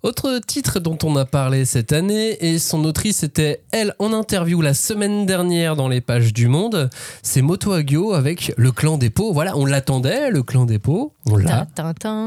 Autre 0.04 0.38
titre 0.46 0.78
dont 0.78 0.96
on 1.02 1.16
a 1.16 1.24
parlé 1.24 1.64
cette 1.64 1.92
année, 1.92 2.36
et 2.44 2.60
son 2.60 2.84
autrice 2.86 3.22
était 3.22 3.60
elle 3.72 3.94
en 3.98 4.12
interview 4.12 4.62
la 4.62 4.72
semaine 4.74 5.26
dernière 5.26 5.76
dans 5.76 5.88
les 5.88 6.00
pages 6.00 6.32
du 6.32 6.48
Monde, 6.48 6.88
c'est 7.22 7.42
Moto 7.42 7.72
Hagio 7.72 8.14
avec 8.14 8.52
Le 8.56 8.72
Clan 8.72 8.96
des 8.98 9.10
Pots. 9.10 9.32
Voilà, 9.32 9.56
on 9.56 9.66
l'attendait, 9.66 10.30
Le 10.30 10.42
Clan 10.42 10.64
des 10.64 10.78
Pots, 10.78 11.12
on 11.26 11.36
l'a. 11.36 11.66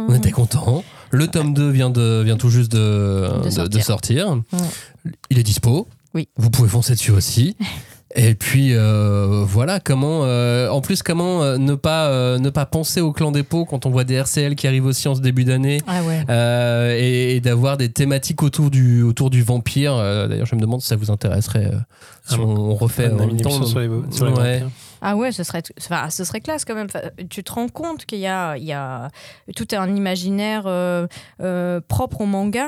On 0.09 0.13
était 0.13 0.31
content. 0.31 0.83
Le 1.11 1.27
tome 1.27 1.53
2 1.55 1.69
vient, 1.69 1.89
de, 1.89 2.21
vient 2.23 2.37
tout 2.37 2.49
juste 2.49 2.71
de, 2.71 2.77
De 2.77 3.43
de- 3.43 3.67
de 3.67 3.79
sortir. 3.79 3.85
sortir. 3.85 4.41
Il 5.31 5.39
est 5.39 5.43
dispo. 5.43 5.87
Oui. 6.13 6.27
Vous 6.37 6.49
pouvez 6.49 6.69
foncer 6.69 6.93
dessus 6.93 7.11
aussi. 7.11 7.55
Et 8.15 8.33
puis 8.33 8.73
euh, 8.73 9.43
voilà 9.45 9.79
comment 9.79 10.21
euh, 10.23 10.67
en 10.69 10.81
plus 10.81 11.03
comment 11.03 11.43
euh, 11.43 11.57
ne 11.59 11.75
pas 11.75 12.07
euh, 12.07 12.39
ne 12.39 12.49
pas 12.49 12.65
penser 12.65 13.01
au 13.01 13.11
clan 13.13 13.31
des 13.31 13.43
pots 13.43 13.65
quand 13.65 13.85
on 13.85 13.91
voit 13.91 14.03
des 14.03 14.15
RCL 14.15 14.55
qui 14.55 14.65
arrivent 14.65 14.87
aussi 14.87 15.07
en 15.07 15.13
ce 15.13 15.21
début 15.21 15.43
d'année 15.43 15.79
Ah 15.85 16.01
ouais. 16.01 16.23
euh, 16.27 16.95
et, 16.97 17.35
et 17.35 17.39
d'avoir 17.39 17.77
des 17.77 17.89
thématiques 17.91 18.41
autour 18.41 18.71
du 18.71 19.03
autour 19.03 19.29
du 19.29 19.43
vampire 19.43 19.93
Euh, 19.93 20.27
d'ailleurs 20.27 20.47
je 20.47 20.55
me 20.55 20.59
demande 20.61 20.81
si 20.81 20.87
ça 20.87 20.95
vous 20.95 21.11
intéresserait 21.11 21.67
euh, 21.67 21.77
si 22.25 22.35
Ah, 22.39 22.41
on, 22.41 22.71
on 22.71 22.75
refait 22.75 23.09
On 23.11 23.15
même 23.27 23.39
temps 23.41 23.61
sur 23.63 23.79
les, 23.79 23.89
sur 24.11 24.25
les 24.25 24.31
Ouais. 24.33 24.59
vampires. 24.59 24.71
Ah 25.01 25.15
ouais, 25.15 25.31
ce 25.31 25.43
serait, 25.43 25.61
enfin, 25.79 26.09
ce 26.09 26.25
serait 26.25 26.41
classe 26.41 26.65
quand 26.65 26.75
même. 26.75 26.87
Enfin, 26.93 27.07
tu 27.29 27.41
te 27.41 27.53
rends 27.53 27.69
compte 27.69 28.05
qu'il 28.05 28.19
y 28.19 28.27
a, 28.27 28.57
il 28.57 28.65
y 28.65 28.73
a 28.73 29.07
tout 29.55 29.67
un 29.71 29.95
imaginaire 29.95 30.63
euh, 30.65 31.07
euh, 31.41 31.79
propre 31.87 32.19
au 32.19 32.25
manga 32.25 32.67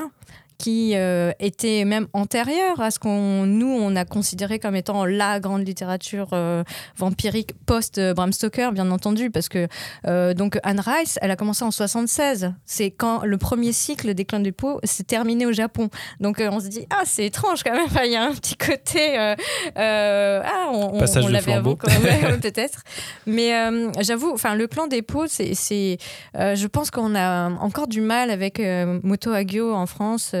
qui 0.62 0.92
euh, 0.94 1.32
était 1.40 1.84
même 1.84 2.06
antérieur 2.12 2.80
à 2.80 2.92
ce 2.92 3.00
qu'on 3.00 3.46
nous 3.46 3.66
on 3.66 3.96
a 3.96 4.04
considéré 4.04 4.60
comme 4.60 4.76
étant 4.76 5.04
la 5.04 5.40
grande 5.40 5.66
littérature 5.66 6.28
euh, 6.34 6.62
vampirique 6.96 7.50
post 7.66 7.98
euh, 7.98 8.14
Bram 8.14 8.32
Stoker 8.32 8.70
bien 8.72 8.88
entendu 8.92 9.28
parce 9.32 9.48
que 9.48 9.66
euh, 10.06 10.34
donc 10.34 10.60
Anne 10.62 10.78
Rice 10.78 11.18
elle 11.20 11.32
a 11.32 11.36
commencé 11.36 11.64
en 11.64 11.72
76 11.72 12.52
c'est 12.64 12.92
quand 12.92 13.24
le 13.24 13.38
premier 13.38 13.72
cycle 13.72 14.14
des 14.14 14.24
clans 14.24 14.38
du 14.38 14.52
pot 14.52 14.78
s'est 14.84 15.02
terminé 15.02 15.46
au 15.46 15.52
Japon. 15.52 15.88
Donc 16.20 16.40
on 16.40 16.60
se 16.60 16.68
dit 16.68 16.86
ah 16.90 17.02
c'est 17.06 17.26
étrange 17.26 17.64
quand 17.64 17.72
même. 17.72 17.86
Enfin, 17.86 18.04
il 18.04 18.12
y 18.12 18.16
a 18.16 18.22
un 18.22 18.32
petit 18.32 18.56
côté 18.56 19.16
ah 19.18 20.68
on, 20.70 20.74
on- 20.94 21.00
on 21.00 21.26
de 21.26 21.32
l'avait 21.32 21.54
avant 21.54 21.74
peut-être. 22.40 22.82
Mais 23.26 23.52
j'avoue 24.00 24.30
enfin 24.32 24.54
le 24.54 24.68
clan 24.68 24.86
des 24.86 25.02
pots 25.02 25.26
c'est 25.26 25.98
je 26.34 26.66
pense 26.68 26.92
qu'on 26.92 27.16
a 27.16 27.50
encore 27.50 27.88
du 27.88 28.00
mal 28.00 28.30
avec 28.30 28.62
Moto 29.02 29.32
Hagio 29.32 29.74
en 29.74 29.86
France. 29.86 30.34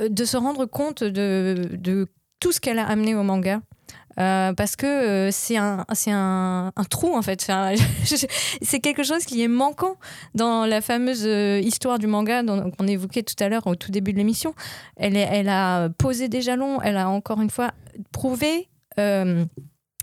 Euh, 0.00 0.08
de 0.08 0.24
se 0.24 0.36
rendre 0.36 0.64
compte 0.66 1.02
de, 1.04 2.06
tout 2.40 2.52
ce 2.52 2.60
qu'elle 2.60 2.78
a 2.78 2.86
amené 2.86 3.14
au 3.14 3.22
manga. 3.22 3.60
Euh, 4.18 4.52
parce 4.52 4.76
que 4.76 4.84
euh, 4.86 5.30
c'est 5.30 5.56
un, 5.56 5.86
un, 6.08 6.72
un 6.76 6.84
trou 6.84 7.16
en 7.16 7.22
fait. 7.22 7.50
C'est 8.62 8.80
quelque 8.80 9.04
chose 9.04 9.24
qui 9.24 9.42
est 9.42 9.48
manquant 9.48 9.96
dans 10.34 10.66
la 10.66 10.82
fameuse 10.82 11.24
histoire 11.64 11.98
du 11.98 12.06
manga 12.06 12.42
qu'on 12.44 12.86
évoquait 12.86 13.22
tout 13.22 13.42
à 13.42 13.48
l'heure 13.48 13.66
au 13.66 13.74
tout 13.74 13.90
début 13.90 14.12
de 14.12 14.18
l'émission. 14.18 14.54
Elle, 14.96 15.16
elle 15.16 15.48
a 15.48 15.88
posé 15.96 16.28
des 16.28 16.42
jalons, 16.42 16.80
elle 16.82 16.98
a 16.98 17.08
encore 17.08 17.40
une 17.40 17.48
fois 17.48 17.70
prouvé 18.12 18.68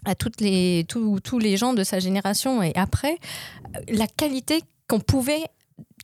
à 0.05 0.15
toutes 0.17 0.41
les, 0.41 0.85
tous- 0.87 1.39
les 1.39 1.57
gens 1.57 1.73
de 1.73 1.83
sa 1.83 1.99
génération 1.99 2.63
et 2.63 2.71
après 2.75 3.17
la 3.89 4.07
qualité 4.07 4.61
qu'on 4.87 4.99
pouvait 4.99 5.43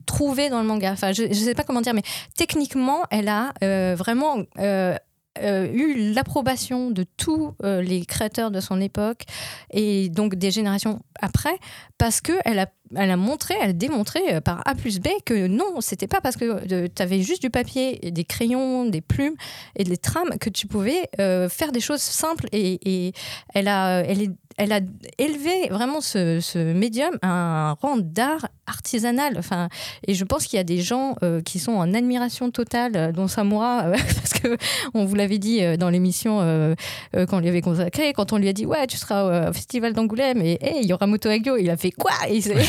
trouver 0.06 0.50
dans 0.50 0.62
le 0.62 0.68
manga. 0.68 0.92
Enfin, 0.92 1.12
je 1.12 1.24
ne 1.24 1.34
sais 1.34 1.56
pas 1.56 1.64
comment 1.64 1.82
dire, 1.82 1.94
mais 1.94 2.04
techniquement, 2.36 3.04
elle 3.12 3.28
a 3.28 3.54
euh, 3.64 3.96
vraiment 3.98 4.38
euh, 4.60 4.96
euh, 5.42 5.68
eu 5.74 6.14
l'approbation 6.14 6.92
de 6.92 7.06
tous 7.18 7.54
les 7.62 8.06
créateurs 8.06 8.52
de 8.52 8.60
son 8.60 8.80
époque 8.80 9.24
et 9.72 10.10
donc 10.10 10.36
des 10.36 10.52
générations 10.52 11.02
après, 11.20 11.58
parce 11.98 12.22
que 12.22 12.34
elle 12.46 12.60
a 12.60 12.68
elle 12.96 13.12
a 13.12 13.18
montré, 13.18 13.56
elle 13.62 13.72
a 13.72 13.74
démontré 13.74 14.20
euh, 14.36 14.42
par 14.42 14.62
A 14.66 14.76
plus 14.76 15.00
B 15.00 15.08
que 15.26 15.48
non, 15.48 15.82
c'était 15.82 16.08
pas 16.08 16.22
parce 16.22 16.38
que 16.38 16.88
tu 16.88 17.02
avais 17.02 17.22
juste 17.22 17.42
du 17.42 17.50
papier, 17.50 18.00
des 18.12 18.24
crayons, 18.24 18.86
des 18.86 19.02
plumes 19.02 19.36
et 19.76 19.84
des 19.84 19.98
trames 19.98 20.38
que 20.40 20.50
tu 20.50 20.68
pouvais 20.68 21.10
euh, 21.20 21.50
faire 21.50 21.72
des 21.72 21.80
choses 21.80 22.02
simples. 22.02 22.48
Et, 22.52 23.14
elle, 23.54 23.68
a, 23.68 24.04
elle, 24.04 24.72
a 24.72 24.80
élevé 25.18 25.70
vraiment 25.70 26.02
ce, 26.02 26.74
médium 26.74 27.18
à 27.22 27.30
un 27.30 27.72
rang 27.74 27.98
d'art 27.98 28.48
artisanal. 28.68 29.36
Enfin, 29.38 29.70
et 30.08 30.14
je 30.14 30.24
pense 30.24 30.46
qu'il 30.46 30.58
y 30.58 30.60
a 30.60 30.64
des 30.64 30.80
gens 30.80 31.16
euh, 31.24 31.42
qui 31.42 31.60
sont 31.60 31.74
en 31.74 31.94
admiration 31.94 32.52
totale, 32.52 32.94
euh, 32.96 33.12
dont 33.12 33.28
Samura, 33.28 33.86
euh, 33.86 33.92
parce 34.16 34.34
que 34.34 34.58
on 34.94 35.06
vous 35.06 35.16
l'avait 35.16 35.38
dit 35.38 35.64
euh, 35.64 35.78
dans 35.78 35.90
l'émission 35.90 36.40
euh, 36.42 36.76
euh, 37.16 37.26
qu'on 37.26 37.40
lui 37.40 37.50
avait 37.50 37.62
consacré, 37.62 38.14
quand 38.14 38.34
on 38.34 38.38
lui 38.38 38.48
a 38.48 38.54
dit 38.54 38.66
ouais, 38.66 38.88
tu 38.88 38.98
seras 38.98 39.50
au 39.50 39.54
festival 39.54 39.94
d'Angoulême 39.94 40.42
et 40.42 40.60
il 40.82 40.88
y 40.88 40.94
aura 40.94 41.08
Moto 41.08 41.30
Hagio, 41.30 41.58
il 41.58 41.70
a 41.70 41.78
fait 41.78 41.92
quoi? 41.92 42.14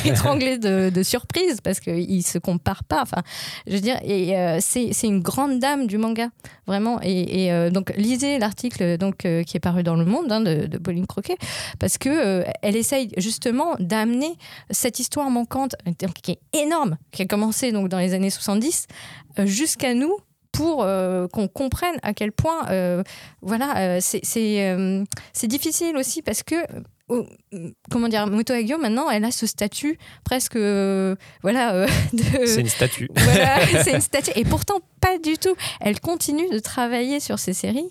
étranglé 0.13 0.59
de, 0.59 0.91
de 0.91 1.03
surprise 1.03 1.61
parce 1.61 1.81
qu'il 1.81 2.23
se 2.23 2.39
compare 2.39 2.85
pas. 2.85 3.03
Enfin, 3.03 3.23
je 3.67 3.75
veux 3.75 3.81
dire, 3.81 3.99
et 4.05 4.37
euh, 4.37 4.59
c'est 4.61 4.93
une 5.05 5.21
grande 5.21 5.59
dame 5.59 5.87
du 5.87 5.99
manga, 5.99 6.29
vraiment. 6.67 7.01
Et, 7.03 7.53
euh, 7.53 7.71
donc 7.71 7.93
lisez 7.97 8.39
l'article 8.39 8.99
donc 8.99 9.25
euh, 9.25 9.43
qui 9.43 9.57
est 9.57 9.61
paru 9.61 9.83
dans 9.83 9.97
Le 9.97 10.05
Monde 10.05 10.31
hein, 10.31 10.41
de, 10.41 10.79
Pauline 10.79 11.07
Croquet 11.07 11.37
parce 11.79 11.99
que 11.99 12.09
euh, 12.09 12.45
elle 12.63 12.77
essaye 12.77 13.11
justement 13.17 13.75
d'amener 13.79 14.37
cette 14.71 15.01
histoire 15.01 15.31
manquante 15.31 15.75
qui 16.23 16.33
est 16.33 16.41
énorme, 16.53 16.97
qui 17.13 17.23
a 17.23 17.27
commencé 17.27 17.73
donc 17.73 17.89
dans 17.89 17.99
les 17.99 18.15
années 18.15 18.31
70 18.31 18.87
euh, 19.39 19.47
jusqu'à 19.47 19.95
nous 19.95 20.17
pour 20.53 20.87
qu'on 21.33 21.49
comprenne 21.49 21.97
à 22.03 22.15
quel 22.15 22.33
point 22.33 22.67
euh, 22.71 23.03
voilà 23.43 23.77
euh, 23.77 23.99
c'est 24.01 25.47
difficile 25.47 25.97
aussi 25.99 26.23
parce 26.23 26.43
que 26.43 26.57
comment 27.91 28.09
dire 28.09 28.27
Moto 28.27 28.53
Hagio 28.53 28.79
maintenant 28.79 29.09
elle 29.11 29.25
a 29.25 29.31
ce 29.31 29.47
statut 29.47 29.97
presque 30.25 30.57
euh, 30.57 31.15
voilà 31.43 31.75
euh, 31.75 31.87
C'est 32.45 32.61
une 32.61 32.69
statue. 32.69 33.09
voilà, 33.17 33.61
c'est 33.85 33.93
une 33.95 34.01
statue. 34.01 34.31
Et 34.35 34.45
pourtant, 34.45 34.81
pas 35.01 35.19
du 35.19 35.39
tout. 35.39 35.55
Elle 35.81 36.01
continue 36.01 36.49
de 36.51 36.59
travailler 36.59 37.21
sur 37.21 37.39
ces 37.39 37.53
séries. 37.53 37.89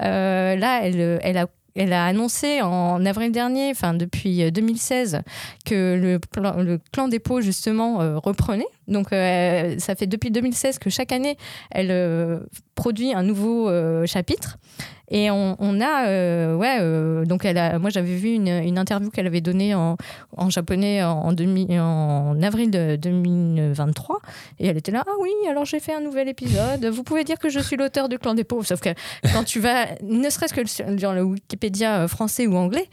Euh, 0.00 0.54
là, 0.56 0.80
elle, 0.84 1.18
elle 1.22 1.38
a 1.38 1.46
elle 1.74 1.94
a 1.94 2.04
annoncé 2.04 2.60
en 2.60 3.02
avril 3.06 3.32
dernier, 3.32 3.70
enfin 3.70 3.94
depuis 3.94 4.42
euh, 4.42 4.50
2016, 4.50 5.22
que 5.64 5.98
le, 5.98 6.18
plan- 6.18 6.60
le 6.60 6.78
clan 6.92 7.08
dépôt 7.08 7.40
justement 7.40 8.02
euh, 8.02 8.18
reprenait. 8.18 8.66
Donc 8.88 9.10
euh, 9.12 9.78
ça 9.78 9.94
fait 9.94 10.06
depuis 10.06 10.30
2016 10.30 10.78
que 10.78 10.90
chaque 10.90 11.12
année 11.12 11.38
elle 11.70 11.90
euh, 11.90 12.40
produit 12.74 13.14
un 13.14 13.22
nouveau 13.22 13.70
chapitre. 14.06 14.58
Et 15.14 15.30
on, 15.30 15.56
a, 15.82 16.06
euh, 16.06 16.56
ouais, 16.56 16.78
euh, 16.80 17.26
donc 17.26 17.44
elle 17.44 17.78
moi 17.80 17.90
j'avais 17.90 18.14
vu 18.14 18.30
une, 18.30 18.48
une 18.48 18.78
interview 18.78 19.10
qu'elle 19.10 19.26
avait 19.26 19.42
donnée 19.42 19.74
en, 19.74 19.98
en 20.38 20.48
japonais 20.48 21.02
en, 21.04 21.34
demi- 21.34 21.78
en 21.78 22.40
avril 22.42 22.70
de 22.70 22.96
2023. 22.96 24.20
Et 24.58 24.68
elle 24.68 24.78
était 24.78 24.90
là, 24.90 25.04
ah 25.06 25.10
oui, 25.20 25.28
alors 25.50 25.66
j'ai 25.66 25.80
fait 25.80 25.92
un 25.92 26.00
nouvel 26.00 26.28
épisode. 26.28 26.86
Vous 26.86 27.02
pouvez 27.02 27.24
dire 27.24 27.38
que 27.38 27.50
je 27.50 27.58
suis 27.60 27.76
l'auteur 27.76 28.08
du 28.08 28.18
clan 28.18 28.32
des 28.32 28.44
pauvres. 28.44 28.64
Sauf 28.64 28.80
que 28.80 28.88
quand 29.34 29.44
tu 29.44 29.60
vas, 29.60 29.86
ne 30.02 30.30
serait-ce 30.30 30.54
que 30.54 30.94
dans 30.98 31.12
le 31.12 31.22
Wikipédia 31.22 32.04
euh, 32.04 32.08
français 32.08 32.46
ou 32.46 32.56
anglais, 32.56 32.88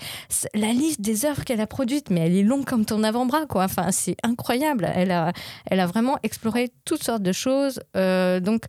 la 0.54 0.74
liste 0.74 1.00
des 1.00 1.24
œuvres 1.26 1.46
qu'elle 1.46 1.62
a 1.62 1.68
produites, 1.68 2.10
mais 2.10 2.22
elle 2.28 2.36
est 2.36 2.44
longue 2.44 2.66
comme 2.66 2.84
ton 2.84 3.02
avant-bras, 3.04 3.46
quoi. 3.48 3.64
Enfin, 3.64 3.92
c'est 3.92 4.18
incroyable. 4.24 4.90
Elle 4.94 5.12
a, 5.12 5.32
elle 5.72 5.80
a 5.80 5.86
vraiment 5.86 6.18
exploré 6.24 6.70
toutes 6.84 7.04
sortes 7.04 7.24
de 7.24 7.32
choses. 7.32 7.80
Donc, 7.96 8.64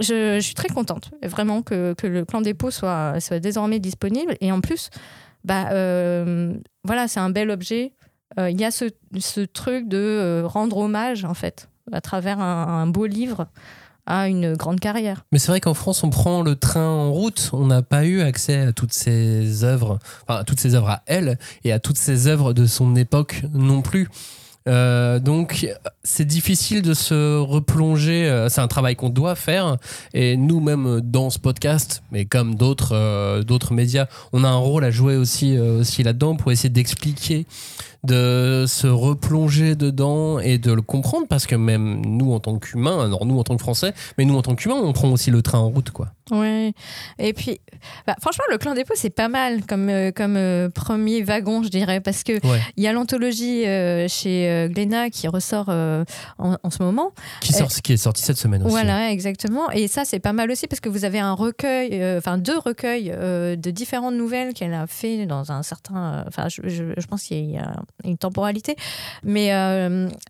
je, 0.00 0.40
suis 0.40 0.54
très 0.54 0.68
contente, 0.68 1.10
vraiment, 1.22 1.62
que, 1.62 1.94
le 2.02 2.24
clan 2.24 2.40
dépôt 2.40 2.70
soit, 2.70 3.18
désormais 3.40 3.78
disponible. 3.78 4.36
Et 4.40 4.50
en 4.52 4.60
plus, 4.60 4.90
bah, 5.44 5.68
euh, 5.72 6.54
voilà, 6.84 7.08
c'est 7.08 7.20
un 7.20 7.30
bel 7.30 7.50
objet. 7.50 7.92
Euh, 8.38 8.50
Il 8.50 8.60
y 8.60 8.64
a 8.64 8.70
ce, 8.70 8.86
truc 9.44 9.88
de 9.88 9.98
euh, 9.98 10.46
rendre 10.46 10.78
hommage, 10.78 11.24
en 11.24 11.34
fait, 11.34 11.68
à 11.92 12.00
travers 12.00 12.40
un, 12.40 12.82
un 12.82 12.86
beau 12.86 13.06
livre 13.06 13.48
à 14.06 14.28
une 14.28 14.54
grande 14.54 14.80
carrière. 14.80 15.24
Mais 15.32 15.38
c'est 15.38 15.48
vrai 15.48 15.60
qu'en 15.60 15.74
France, 15.74 16.04
on 16.04 16.10
prend 16.10 16.42
le 16.42 16.56
train 16.56 16.86
en 16.86 17.12
route. 17.12 17.50
On 17.52 17.66
n'a 17.66 17.82
pas 17.82 18.04
eu 18.04 18.20
accès 18.20 18.58
à 18.60 18.72
toutes 18.72 18.92
ces 18.92 19.64
œuvres, 19.64 19.98
enfin, 20.26 20.40
à 20.40 20.44
toutes 20.44 20.60
ces 20.60 20.74
œuvres 20.74 20.90
à 20.90 21.02
elle 21.06 21.38
et 21.64 21.72
à 21.72 21.78
toutes 21.78 21.96
ces 21.96 22.26
œuvres 22.26 22.52
de 22.52 22.66
son 22.66 22.96
époque 22.96 23.42
non 23.54 23.82
plus. 23.82 24.08
Euh, 24.66 25.18
donc, 25.18 25.68
c'est 26.02 26.24
difficile 26.24 26.82
de 26.82 26.94
se 26.94 27.38
replonger. 27.38 28.26
euh, 28.26 28.48
C'est 28.48 28.60
un 28.60 28.68
travail 28.68 28.96
qu'on 28.96 29.10
doit 29.10 29.34
faire. 29.34 29.76
Et 30.14 30.36
nous-mêmes, 30.36 31.00
dans 31.02 31.30
ce 31.30 31.38
podcast, 31.38 32.02
mais 32.10 32.24
comme 32.24 32.54
d'autres 32.54 32.92
euh, 32.94 33.42
médias, 33.70 34.06
on 34.32 34.44
a 34.44 34.48
un 34.48 34.56
rôle 34.56 34.84
à 34.84 34.90
jouer 34.90 35.16
aussi, 35.16 35.56
euh, 35.56 35.80
aussi 35.80 36.02
là-dedans 36.02 36.36
pour 36.36 36.50
essayer 36.52 36.70
d'expliquer, 36.70 37.46
de 38.04 38.64
se 38.66 38.86
replonger 38.86 39.74
dedans 39.74 40.38
et 40.38 40.58
de 40.58 40.72
le 40.72 40.82
comprendre. 40.82 41.26
Parce 41.28 41.46
que 41.46 41.56
même 41.56 42.00
nous, 42.06 42.32
en 42.32 42.40
tant 42.40 42.58
qu'humains, 42.58 43.04
alors 43.04 43.26
nous, 43.26 43.38
en 43.38 43.44
tant 43.44 43.56
que 43.56 43.62
Français, 43.62 43.92
mais 44.18 44.24
nous, 44.24 44.36
en 44.36 44.42
tant 44.42 44.54
qu'humains, 44.54 44.80
on 44.82 44.92
prend 44.92 45.10
aussi 45.10 45.30
le 45.30 45.42
train 45.42 45.58
en 45.58 45.68
route, 45.68 45.90
quoi. 45.90 46.08
Ouais. 46.30 46.72
Et 47.18 47.32
puis, 47.34 47.60
bah, 48.06 48.14
franchement, 48.20 48.44
le 48.50 48.56
clan 48.58 48.74
dépôt, 48.74 48.94
c'est 48.96 49.10
pas 49.10 49.28
mal 49.28 49.64
comme, 49.66 49.88
euh, 49.90 50.10
comme 50.10 50.36
euh, 50.36 50.70
premier 50.70 51.22
wagon, 51.22 51.62
je 51.62 51.68
dirais, 51.68 52.00
parce 52.00 52.22
que 52.22 52.32
Ouais. 52.46 52.60
il 52.76 52.82
y 52.82 52.86
a 52.88 52.92
l'anthologie 52.92 53.66
euh, 53.66 54.08
chez 54.08 54.68
Glénat 54.70 55.10
qui 55.10 55.28
ressort 55.28 55.68
en, 55.68 56.04
en 56.38 56.70
ce 56.70 56.82
moment. 56.82 57.12
Qui, 57.40 57.52
sort, 57.52 57.68
qui 57.68 57.92
est 57.92 57.96
sorti 57.98 58.22
cette 58.22 58.38
semaine 58.38 58.62
aussi. 58.62 58.70
Voilà, 58.70 59.10
exactement. 59.10 59.70
Et 59.70 59.86
ça, 59.88 60.04
c'est 60.04 60.18
pas 60.20 60.32
mal 60.32 60.50
aussi 60.50 60.66
parce 60.66 60.80
que 60.80 60.88
vous 60.88 61.04
avez 61.04 61.18
un 61.18 61.32
recueil, 61.34 62.02
enfin 62.16 62.38
deux 62.38 62.58
recueils 62.58 63.10
de 63.10 63.70
différentes 63.70 64.14
nouvelles 64.14 64.54
qu'elle 64.54 64.74
a 64.74 64.86
fait 64.86 65.26
dans 65.26 65.52
un 65.52 65.62
certain. 65.62 66.24
Enfin, 66.26 66.48
je, 66.48 66.62
je- 66.68 66.94
je 66.96 67.06
pense 67.06 67.22
qu'il 67.24 67.50
y 67.50 67.58
a 67.58 67.72
une 68.04 68.16
temporalité. 68.18 68.76
Mais, 69.24 69.50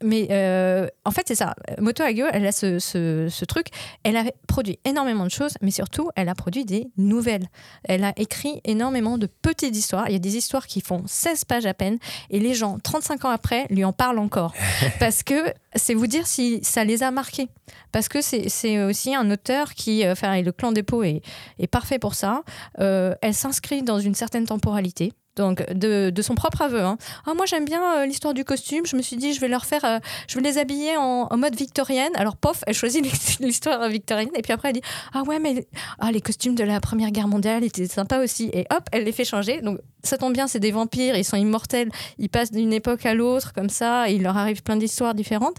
mais 0.03 0.89
en 1.05 1.11
fait, 1.11 1.23
c'est 1.27 1.35
ça. 1.35 1.55
Moto 1.81 2.03
Hagio, 2.03 2.27
elle 2.33 2.47
a 2.47 2.53
ce, 2.53 2.79
ce- 2.79 3.29
ce 3.31 3.45
truc. 3.45 3.67
Elle 4.03 4.17
a 4.17 4.25
produit 4.49 4.79
énormément 4.85 5.25
de 5.25 5.31
choses, 5.31 5.55
mais 5.63 5.71
surtout, 5.85 6.11
elle 6.17 6.31
a 6.31 6.35
produit 6.35 6.65
des 6.65 6.89
nouvelles. 6.97 7.47
Elle 7.85 8.05
a 8.05 8.15
écrit 8.17 8.63
énormément 8.65 9.19
de 9.19 9.27
petites 9.27 9.77
histoires. 9.77 10.09
Il 10.09 10.15
y 10.15 10.17
a 10.17 10.19
des 10.19 10.37
histoires 10.37 10.67
qui 10.67 10.81
font 10.81 11.03
16 11.07 11.45
pages 11.45 11.67
à 11.67 11.75
peine 11.75 11.99
et 12.31 12.41
les 12.41 12.55
gens, 12.55 12.79
35 12.79 13.27
ans 13.27 13.29
après, 13.29 13.67
lui 13.69 13.85
en 13.85 13.93
parlent 13.93 14.19
encore. 14.19 14.55
Parce 14.99 15.23
que 15.23 15.53
c'est 15.75 15.93
vous 15.93 16.07
dire 16.07 16.27
si 16.27 16.61
ça 16.63 16.85
les 16.85 17.03
a 17.03 17.11
marqués. 17.11 17.49
Parce 17.93 18.09
que 18.09 18.23
c'est 18.23 18.83
aussi 18.83 19.15
un 19.15 19.31
auteur 19.31 19.75
qui, 19.75 20.07
euh, 20.07 20.13
enfin, 20.13 20.33
et 20.33 20.43
le 20.43 20.53
clan 20.53 20.73
dépôt 20.73 21.03
est, 21.03 21.21
est 21.59 21.67
parfait 21.67 21.99
pour 21.99 22.15
ça. 22.15 22.43
Euh, 22.81 23.15
elle 23.21 23.35
s'inscrit 23.35 23.83
dans 23.83 24.01
une 24.01 24.15
certaine 24.15 24.47
temporalité. 24.47 25.13
Donc, 25.37 25.69
de, 25.73 26.13
son 26.23 26.35
propre 26.35 26.63
aveu. 26.63 26.81
hein. 26.81 26.97
Ah, 27.27 27.35
moi, 27.35 27.45
j'aime 27.47 27.65
bien 27.65 27.83
euh, 27.97 28.07
l'histoire 28.07 28.35
du 28.35 28.45
costume. 28.45 28.87
Je 28.87 28.97
me 28.97 29.03
suis 29.03 29.17
dit, 29.17 29.35
je 29.35 29.41
vais 29.41 29.49
leur 29.49 29.67
faire. 29.67 29.85
euh, 29.85 29.99
je 30.29 30.37
vais 30.37 30.43
les 30.43 30.59
habiller 30.59 30.97
en, 30.97 31.29
mode 31.37 31.57
victorienne. 31.57 32.13
Alors, 32.15 32.37
pof, 32.37 32.63
elle 32.67 32.75
choisit 32.75 33.05
l'histoire 33.41 33.89
victorienne. 33.89 34.31
Et 34.37 34.43
puis 34.43 34.53
après, 34.53 34.69
elle 34.69 34.75
dit 34.75 34.83
Ah, 35.13 35.23
ouais, 35.23 35.39
mais 35.41 35.67
ah, 35.99 36.13
les 36.13 36.21
costumes 36.21 36.55
de 36.55 36.65
la 36.65 36.81
Première 36.81 37.11
Guerre 37.11 37.29
mondiale 37.29 37.65
étaient 37.65 37.87
sympas 37.87 38.23
aussi. 38.23 38.51
Et 38.53 38.67
hop, 38.71 38.85
elle 38.93 39.05
les 39.05 39.13
fait 39.13 39.25
changer. 39.25 39.61
Donc, 39.61 39.81
ça 40.05 40.19
tombe 40.19 40.33
bien, 40.33 40.47
c'est 40.47 40.61
des 40.61 40.71
vampires. 40.71 41.17
Ils 41.17 41.25
sont 41.25 41.37
immortels. 41.37 41.91
Ils 42.19 42.29
passent 42.29 42.53
d'une 42.53 42.73
époque 42.73 43.05
à 43.05 43.15
l'autre, 43.15 43.53
comme 43.53 43.71
ça. 43.71 44.09
Il 44.09 44.23
leur 44.23 44.37
arrive 44.37 44.63
plein 44.63 44.77
d'histoires 44.77 45.15
différentes. 45.15 45.57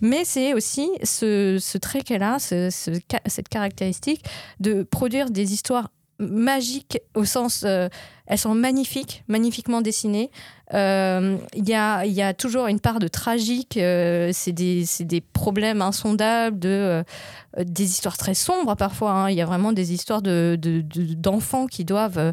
Mais 0.00 0.24
c'est 0.24 0.54
aussi 0.54 0.88
ce, 1.02 1.78
trait 1.78 2.02
qu'elle 2.02 2.22
a, 2.22 2.38
cette 2.38 3.48
caractéristique 3.48 4.24
de 4.60 4.82
produire 4.82 5.30
des 5.30 5.52
histoires 5.52 5.88
magiques 6.18 6.98
au 7.14 7.24
sens. 7.24 7.62
euh, 7.66 7.88
elles 8.28 8.38
sont 8.38 8.54
magnifiques, 8.54 9.22
magnifiquement 9.28 9.80
dessinées. 9.82 10.30
Euh, 10.74 11.36
Il 11.54 11.68
y, 11.68 11.74
a, 11.74 12.04
y 12.06 12.22
a 12.22 12.34
toujours 12.34 12.66
une 12.66 12.80
part 12.80 12.98
de 12.98 13.06
tragique. 13.06 13.76
euh, 13.76 14.30
c'est 14.32 14.50
des, 14.52 14.84
des 15.00 15.20
problèmes 15.20 15.80
insondables, 15.80 16.58
de, 16.58 17.04
des 17.62 17.84
histoires 17.84 18.16
très 18.16 18.34
sombres 18.34 18.74
parfois. 18.74 19.12
hein. 19.12 19.30
Il 19.30 19.36
y 19.36 19.40
a 19.42 19.46
vraiment 19.46 19.72
des 19.72 19.92
histoires 19.92 20.22
de, 20.22 20.58
de- 20.60 20.80
de- 20.80 21.14
d'enfants 21.14 21.66
qui 21.66 21.84
doivent 21.84 22.32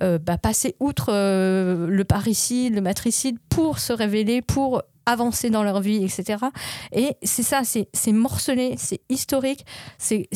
bah, 0.00 0.38
passer 0.38 0.76
outre 0.80 1.10
le 1.12 2.02
parricide, 2.04 2.74
le 2.74 2.80
matricide 2.82 3.38
pour 3.48 3.78
se 3.78 3.92
révéler, 3.94 4.42
pour 4.42 4.82
avancer 5.10 5.50
dans 5.50 5.62
leur 5.62 5.80
vie, 5.80 6.04
etc. 6.04 6.44
Et 6.92 7.16
c'est 7.22 7.42
ça, 7.42 7.62
c'est 7.64 8.12
morcelé, 8.12 8.74
c'est 8.78 9.00
historique, 9.08 9.64
c'est 9.98 10.28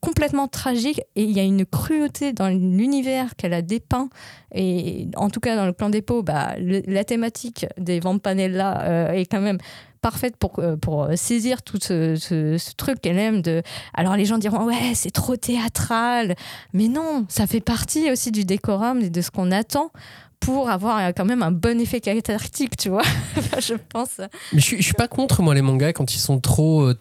complètement 0.00 0.48
tragique 0.48 1.00
et 1.14 1.22
il 1.22 1.32
y 1.32 1.40
a 1.40 1.44
une 1.44 1.64
cruauté 1.66 2.32
dans 2.32 2.48
l'univers 2.48 3.36
qu'elle 3.36 3.54
a 3.54 3.62
dépeint. 3.62 4.08
Et 4.54 5.08
en 5.16 5.30
tout 5.30 5.40
cas, 5.40 5.56
dans 5.56 5.66
le 5.66 5.72
clan 5.72 5.90
des 5.90 6.02
pots, 6.02 6.22
bah, 6.22 6.54
la 6.58 7.04
thématique 7.04 7.66
des 7.78 8.00
Vampanella 8.00 8.82
euh, 8.82 9.12
est 9.12 9.26
quand 9.26 9.40
même 9.40 9.58
parfaite 10.06 10.36
pour, 10.36 10.60
euh, 10.60 10.76
pour 10.76 11.08
saisir 11.16 11.62
tout 11.62 11.78
ce 11.80 12.74
truc 12.76 13.00
qu'elle 13.00 13.18
aime 13.18 13.42
de 13.42 13.62
alors 13.92 14.16
les 14.16 14.24
gens 14.24 14.38
diront 14.38 14.64
ouais 14.64 14.94
c'est 14.94 15.10
trop 15.10 15.34
théâtral 15.34 16.36
mais 16.72 16.86
non 16.86 17.26
ça 17.28 17.48
fait 17.48 17.60
partie 17.60 18.10
aussi 18.12 18.30
du 18.30 18.44
décorum 18.44 19.00
et 19.00 19.10
de 19.10 19.20
ce 19.20 19.32
qu'on 19.32 19.50
attend 19.50 19.90
pour 20.40 20.70
avoir 20.70 20.98
euh, 20.98 21.10
quand 21.16 21.24
même 21.24 21.42
un 21.42 21.50
bon 21.50 21.80
effet 21.80 22.00
cathartique 22.00 22.76
tu 22.76 22.88
vois 22.88 23.02
je 23.60 23.74
pense 23.92 24.18
Mais 24.52 24.60
je, 24.60 24.64
suis- 24.64 24.76
je 24.78 24.82
suis 24.82 24.94
pas 24.94 25.08
contre 25.08 25.42
moi 25.42 25.54
les 25.54 25.62
mangas 25.62 25.92
quand 25.92 26.14
ils 26.14 26.18
sont 26.18 26.38
trop 26.40 26.82
euh, 26.82 26.94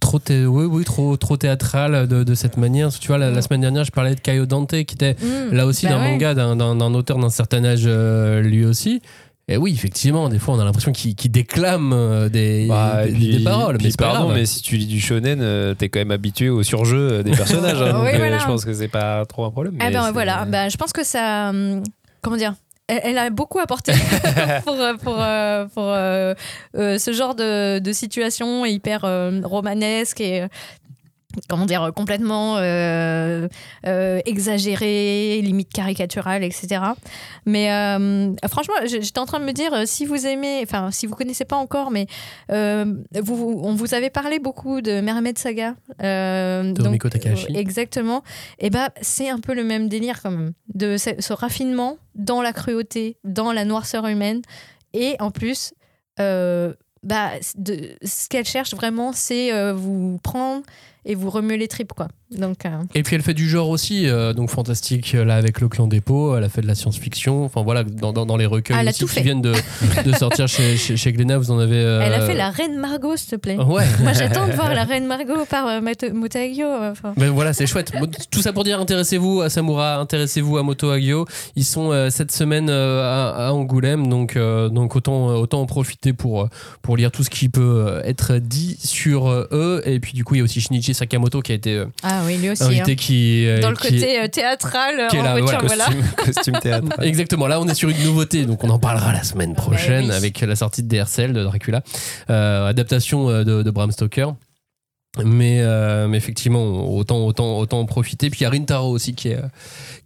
trop 0.00 0.18
thé- 0.18 0.46
oui 0.46 0.64
oui 0.66 0.84
trop 0.84 1.16
trop 1.16 1.36
théâtral 1.36 2.06
de, 2.08 2.24
de 2.24 2.34
cette 2.34 2.56
manière. 2.56 2.90
Tu 2.90 3.06
vois 3.08 3.18
la, 3.18 3.30
la 3.30 3.40
semaine 3.42 3.60
dernière 3.60 3.84
je 3.84 3.92
parlais 3.92 4.14
de 4.14 4.20
Kaio 4.20 4.46
Dante 4.46 4.70
qui 4.84 4.94
était 4.94 5.14
Mm. 5.20 5.52
là 5.54 5.66
aussi 5.66 5.86
Bah 5.86 5.92
d'un 5.92 6.00
ouais. 6.00 6.10
manga 6.12 6.34
d'un- 6.34 6.94
auteur 6.94 7.18
d'un 7.18 7.30
certain 7.30 7.64
âge 7.64 7.84
euh, 7.86 8.40
lui 8.40 8.64
aussi. 8.64 9.00
Et 9.48 9.56
oui, 9.56 9.72
effectivement, 9.72 10.28
des 10.28 10.38
fois, 10.38 10.54
on 10.54 10.60
a 10.60 10.64
l'impression 10.64 10.92
qu'il 10.92 11.16
qu'il 11.16 11.30
déclame 11.32 11.92
euh, 11.92 12.28
des, 12.28 12.66
Bah, 12.68 13.02
des, 13.04 13.10
et 13.10 13.12
puis- 13.12 13.36
des 13.38 13.44
paroles. 13.44 13.76
puis 13.76 13.88
mais 13.88 13.92
pardon, 13.98 14.26
grave. 14.26 14.36
mais 14.36 14.46
si 14.46 14.62
tu 14.62 14.76
lis 14.76 14.86
du 14.86 15.00
shonen, 15.00 15.40
euh, 15.42 15.74
t'es 15.74 15.88
quand 15.88 15.98
même 15.98 16.12
habitué 16.12 16.48
au 16.48 16.62
surjeu 16.62 16.96
euh, 17.12 17.22
des 17.24 17.32
personnages. 17.36 17.82
hein, 17.82 17.92
donc, 17.92 18.04
Oui, 18.04 18.10
euh, 18.14 18.18
voilà. 18.18 18.38
je 18.38 18.46
pense 18.46 18.64
que 18.64 18.72
c'est 18.72 18.86
pas 18.88 19.26
trop 19.26 19.44
un 19.44 19.50
problème. 19.50 19.76
Ah 19.80 19.90
ben 19.90 20.12
voilà, 20.12 20.44
ben, 20.44 20.68
je 20.70 20.76
pense 20.76 20.92
que 20.92 21.02
ça. 21.04 21.52
Comment 22.22 22.36
dire 22.36 22.54
elle, 22.88 23.18
a 23.18 23.30
beaucoup 23.30 23.58
apporté 23.58 23.92
pour, 24.64 24.74
euh, 24.74 25.66
euh, 25.78 26.34
euh, 26.76 26.98
ce 26.98 27.12
genre 27.12 27.34
de, 27.34 27.78
de 27.78 27.92
situation 27.92 28.64
hyper 28.64 29.02
romanesque 29.44 30.20
et. 30.20 30.46
Comment 31.48 31.66
dire, 31.66 31.90
complètement 31.94 32.56
euh, 32.58 33.48
euh, 33.86 34.20
exagéré, 34.26 35.40
limite 35.42 35.72
caricatural, 35.72 36.44
etc. 36.44 36.82
Mais 37.46 37.72
euh, 37.72 38.32
franchement, 38.48 38.74
j'étais 38.84 39.18
en 39.18 39.26
train 39.26 39.40
de 39.40 39.44
me 39.44 39.52
dire, 39.52 39.86
si 39.86 40.04
vous 40.04 40.26
aimez, 40.26 40.60
enfin, 40.62 40.90
si 40.90 41.06
vous 41.06 41.14
connaissez 41.14 41.44
pas 41.44 41.56
encore, 41.56 41.90
mais 41.90 42.06
vous, 42.48 43.60
on 43.62 43.74
vous 43.74 43.94
avait 43.94 44.10
parlé 44.10 44.38
beaucoup 44.38 44.80
de 44.80 45.00
Mermaid 45.00 45.38
Saga. 45.38 45.74
De 45.98 47.08
Takahashi. 47.08 47.46
exactement. 47.56 48.22
Et 48.58 48.70
ben 48.70 48.88
c'est 49.00 49.28
un 49.28 49.38
peu 49.38 49.54
le 49.54 49.64
même 49.64 49.88
délire 49.88 50.22
quand 50.22 50.30
même, 50.30 50.52
de 50.74 50.96
ce, 50.96 51.10
ce 51.18 51.32
raffinement 51.32 51.96
dans 52.14 52.42
la 52.42 52.52
cruauté, 52.52 53.16
dans 53.24 53.52
la 53.52 53.64
noirceur 53.64 54.06
humaine, 54.06 54.42
et 54.92 55.16
en 55.20 55.30
plus, 55.30 55.72
bah, 56.18 57.30
de, 57.56 57.96
ce 58.04 58.28
qu'elle 58.28 58.44
cherche 58.44 58.74
vraiment, 58.74 59.12
c'est 59.12 59.72
vous 59.72 60.18
prendre 60.22 60.62
et 61.04 61.14
vous 61.14 61.30
remuer 61.30 61.56
les 61.56 61.68
tripes, 61.68 61.92
quoi. 61.92 62.08
Donc, 62.30 62.64
euh, 62.64 62.70
Et 62.94 63.02
puis 63.02 63.14
elle 63.16 63.22
fait 63.22 63.34
du 63.34 63.48
genre 63.48 63.68
aussi, 63.68 64.06
euh, 64.08 64.32
donc 64.32 64.48
fantastique 64.48 65.14
euh, 65.14 65.24
là 65.24 65.34
avec 65.34 65.60
le 65.60 65.68
clan 65.68 65.86
des 65.86 66.00
pots, 66.00 66.34
elle 66.36 66.44
a 66.44 66.48
fait 66.48 66.62
de 66.62 66.66
la 66.66 66.74
science-fiction, 66.74 67.44
enfin 67.44 67.62
voilà, 67.62 67.84
dans, 67.84 68.12
dans, 68.14 68.24
dans 68.24 68.36
les 68.38 68.46
recueils 68.46 68.76
Ah, 68.78 68.88
aussi 68.88 69.00
tout 69.00 69.06
qui 69.06 69.20
viennent 69.22 69.42
de, 69.42 69.52
de 70.04 70.12
sortir 70.16 70.48
chez, 70.48 70.76
chez, 70.78 70.96
chez 70.96 71.12
Glénat, 71.12 71.36
vous 71.38 71.50
en 71.50 71.58
avez... 71.58 71.76
euh, 71.76 72.00
elle 72.00 72.14
a 72.14 72.26
fait 72.26 72.34
la 72.34 72.50
reine 72.50 72.78
Margot, 72.78 73.16
s'il 73.16 73.30
te 73.30 73.36
plaît. 73.36 73.56
Ouais. 73.58 73.84
Moi, 74.00 74.12
j'attends 74.14 74.46
de 74.46 74.52
voir 74.52 74.72
la 74.74 74.84
reine 74.84 75.06
Margot 75.06 75.44
par 75.48 75.66
euh, 75.66 75.80
euh, 75.82 76.90
enfin. 76.90 77.12
Ben 77.16 77.30
voilà, 77.30 77.52
c'est 77.52 77.66
chouette. 77.66 77.92
Tout 78.30 78.40
ça 78.40 78.52
pour 78.52 78.64
dire, 78.64 78.80
intéressez-vous 78.80 79.42
à 79.42 79.50
Samura, 79.50 79.96
intéressez-vous 79.96 80.56
à 80.56 80.62
Moto 80.62 80.90
Hagio. 80.90 81.26
Ils 81.56 81.64
sont 81.64 81.92
euh, 81.92 82.08
cette 82.10 82.32
semaine 82.32 82.68
euh, 82.70 83.02
à, 83.02 83.48
à 83.48 83.52
Angoulême, 83.52 84.08
donc, 84.08 84.36
euh, 84.36 84.68
donc 84.68 84.96
autant, 84.96 85.26
autant 85.34 85.60
en 85.60 85.66
profiter 85.66 86.12
pour, 86.12 86.48
pour 86.80 86.96
lire 86.96 87.10
tout 87.10 87.24
ce 87.24 87.30
qui 87.30 87.48
peut 87.48 88.00
être 88.04 88.36
dit 88.38 88.78
sur 88.82 89.26
euh, 89.28 89.46
eux. 89.52 89.82
Et 89.84 90.00
puis 90.00 90.12
du 90.14 90.24
coup, 90.24 90.34
il 90.34 90.38
y 90.38 90.40
a 90.40 90.44
aussi 90.44 90.60
Shinichi 90.60 90.91
Sakamoto 90.94 91.40
qui 91.42 91.52
a 91.52 91.54
été 91.54 91.74
euh, 91.76 91.86
Ah 92.02 92.22
oui, 92.26 92.36
lui 92.38 92.50
aussi. 92.50 92.62
invité, 92.62 92.92
hein. 92.92 92.94
qui, 92.94 93.46
euh, 93.46 93.60
Dans 93.60 93.70
le 93.70 93.76
qui- 93.76 93.88
côté 93.88 94.20
euh, 94.20 94.28
théâtral, 94.28 95.08
qui 95.10 95.18
en 95.18 95.22
voiture, 95.22 95.60
voilà, 95.64 95.66
voilà. 95.66 95.84
Costume, 96.16 96.24
costume 96.34 96.58
théâtre. 96.60 97.02
Exactement, 97.02 97.46
là 97.46 97.60
on 97.60 97.66
est 97.68 97.74
sur 97.74 97.88
une 97.88 98.02
nouveauté, 98.02 98.44
donc 98.46 98.62
on 98.64 98.70
en 98.70 98.78
parlera 98.78 99.12
la 99.12 99.22
semaine 99.24 99.54
prochaine 99.54 100.06
oui. 100.06 100.12
avec 100.12 100.40
la 100.40 100.56
sortie 100.56 100.82
de 100.82 100.88
DRCL 100.88 101.32
de 101.32 101.42
Dracula, 101.44 101.82
euh, 102.30 102.66
adaptation 102.68 103.28
de, 103.44 103.62
de 103.62 103.70
Bram 103.70 103.90
Stoker. 103.90 104.34
Mais, 105.22 105.60
euh, 105.60 106.08
mais 106.08 106.16
effectivement, 106.16 106.96
autant, 106.96 107.26
autant, 107.26 107.58
autant 107.58 107.80
en 107.80 107.84
profiter. 107.84 108.30
Puis 108.30 108.40
il 108.40 108.42
y 108.44 108.46
a 108.46 108.50
Rintaro 108.50 108.88
aussi 108.90 109.14
qui 109.14 109.28
est, 109.28 109.38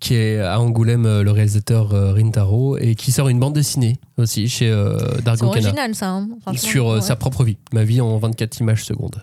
qui 0.01 0.14
est 0.16 0.40
à 0.40 0.59
Angoulême, 0.59 1.05
le 1.22 1.31
réalisateur 1.31 1.90
Rintaro, 1.90 2.77
et 2.77 2.96
qui 2.96 3.12
sort 3.12 3.29
une 3.29 3.38
bande 3.38 3.55
dessinée 3.55 4.01
aussi 4.18 4.49
chez 4.49 4.68
euh, 4.68 4.99
C'est 5.14 5.22
Dargo 5.22 5.51
Kana 5.51 5.61
original, 5.68 5.94
ça. 5.94 6.09
hein, 6.09 6.29
sur 6.57 6.87
Ouais. 6.87 7.01
sa 7.03 7.14
propre 7.14 7.44
vie, 7.44 7.57
ma 7.72 7.85
vie 7.85 8.01
en 8.01 8.18
24 8.18 8.59
images 8.59 8.83
secondes. 8.85 9.22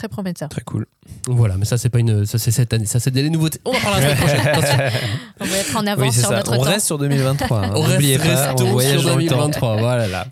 Très 0.00 0.08
prometteur. 0.08 0.48
Très 0.48 0.62
cool. 0.62 0.86
Voilà, 1.28 1.58
mais 1.58 1.66
ça 1.66 1.76
c'est 1.76 1.90
pas 1.90 1.98
une, 1.98 2.24
ça 2.24 2.38
c'est 2.38 2.50
cette 2.50 2.72
année, 2.72 2.86
ça 2.86 2.98
c'est 3.00 3.10
des 3.10 3.28
nouveautés. 3.28 3.60
On 3.66 3.70
en 3.70 3.80
parlera 3.80 4.00
la 4.00 4.16
semaine 4.16 4.16
prochaine. 4.16 4.46
attention. 4.46 4.78
On 5.40 5.44
va 5.44 5.56
être 5.58 5.76
en 5.76 5.86
avance 5.86 6.06
Oui, 6.06 6.12
sur 6.18 6.28
ça. 6.30 6.36
notre 6.36 6.52
On 6.52 6.56
temps. 6.56 6.62
reste 6.70 6.86
sur 6.86 6.96
2023. 6.96 7.58
hein. 7.58 7.70
On 7.74 7.82
reste, 7.82 8.18
pas, 8.22 8.54
on 8.58 8.64
voyage 8.64 9.00
sur 9.00 9.10
dans 9.10 9.16
le 9.18 9.26
temps. 9.26 9.36
2023. 9.36 9.76
Voilà 9.76 10.08
là. 10.08 10.26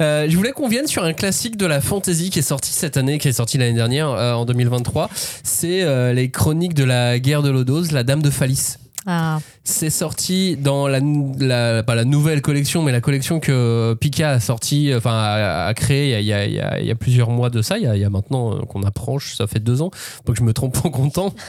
Euh, 0.00 0.26
je 0.28 0.36
voulais 0.36 0.50
qu'on 0.50 0.66
vienne 0.66 0.88
sur 0.88 1.04
un 1.04 1.12
classique 1.12 1.56
de 1.56 1.66
la 1.66 1.80
fantasy 1.80 2.30
qui 2.30 2.40
est 2.40 2.42
sorti 2.42 2.72
cette 2.72 2.96
année, 2.96 3.18
qui 3.18 3.28
est 3.28 3.32
sorti 3.32 3.56
l'année 3.56 3.74
dernière, 3.74 4.08
euh, 4.08 4.32
en 4.32 4.44
2023. 4.46 5.08
C'est 5.44 5.84
euh, 5.84 6.12
les 6.12 6.32
chroniques 6.32 6.74
de 6.74 6.82
la 6.82 7.20
guerre 7.20 7.42
de 7.42 7.50
l'Odose, 7.50 7.92
la 7.92 8.02
Dame 8.02 8.20
de 8.20 8.30
Phallis. 8.30 8.78
Ah, 9.06 9.38
C'est 9.66 9.88
sorti 9.88 10.58
dans 10.58 10.86
la, 10.88 11.00
la- 11.38 11.82
pas 11.82 11.94
la 11.94 12.04
nouvelle 12.04 12.42
collection, 12.42 12.82
mais 12.82 12.92
la 12.92 13.00
collection 13.00 13.40
que 13.40 13.94
Pika 13.98 14.32
a 14.32 14.38
sorti, 14.40 14.92
enfin 14.94 15.12
a, 15.14 15.64
a 15.66 15.72
créé 15.72 16.18
il 16.20 16.26
y 16.26 16.32
a, 16.34 16.44
il 16.44 16.52
y 16.52 16.60
a- 16.60 16.78
il 16.80 16.86
y 16.86 16.90
a 16.90 16.94
plusieurs 16.94 17.30
mois 17.30 17.48
de 17.48 17.62
ça. 17.62 17.78
Il 17.78 17.84
y 17.84 17.86
a, 17.86 17.96
il 17.96 18.02
y 18.02 18.04
a 18.04 18.10
maintenant 18.10 18.52
euh, 18.52 18.58
qu'on 18.66 18.82
approche, 18.82 19.36
ça 19.36 19.46
fait 19.46 19.60
deux 19.60 19.80
ans, 19.80 19.90
faut 20.26 20.32
que 20.32 20.38
je 20.38 20.44
me 20.44 20.52
trompe 20.52 20.76
en 20.84 20.90
comptant. 20.90 21.32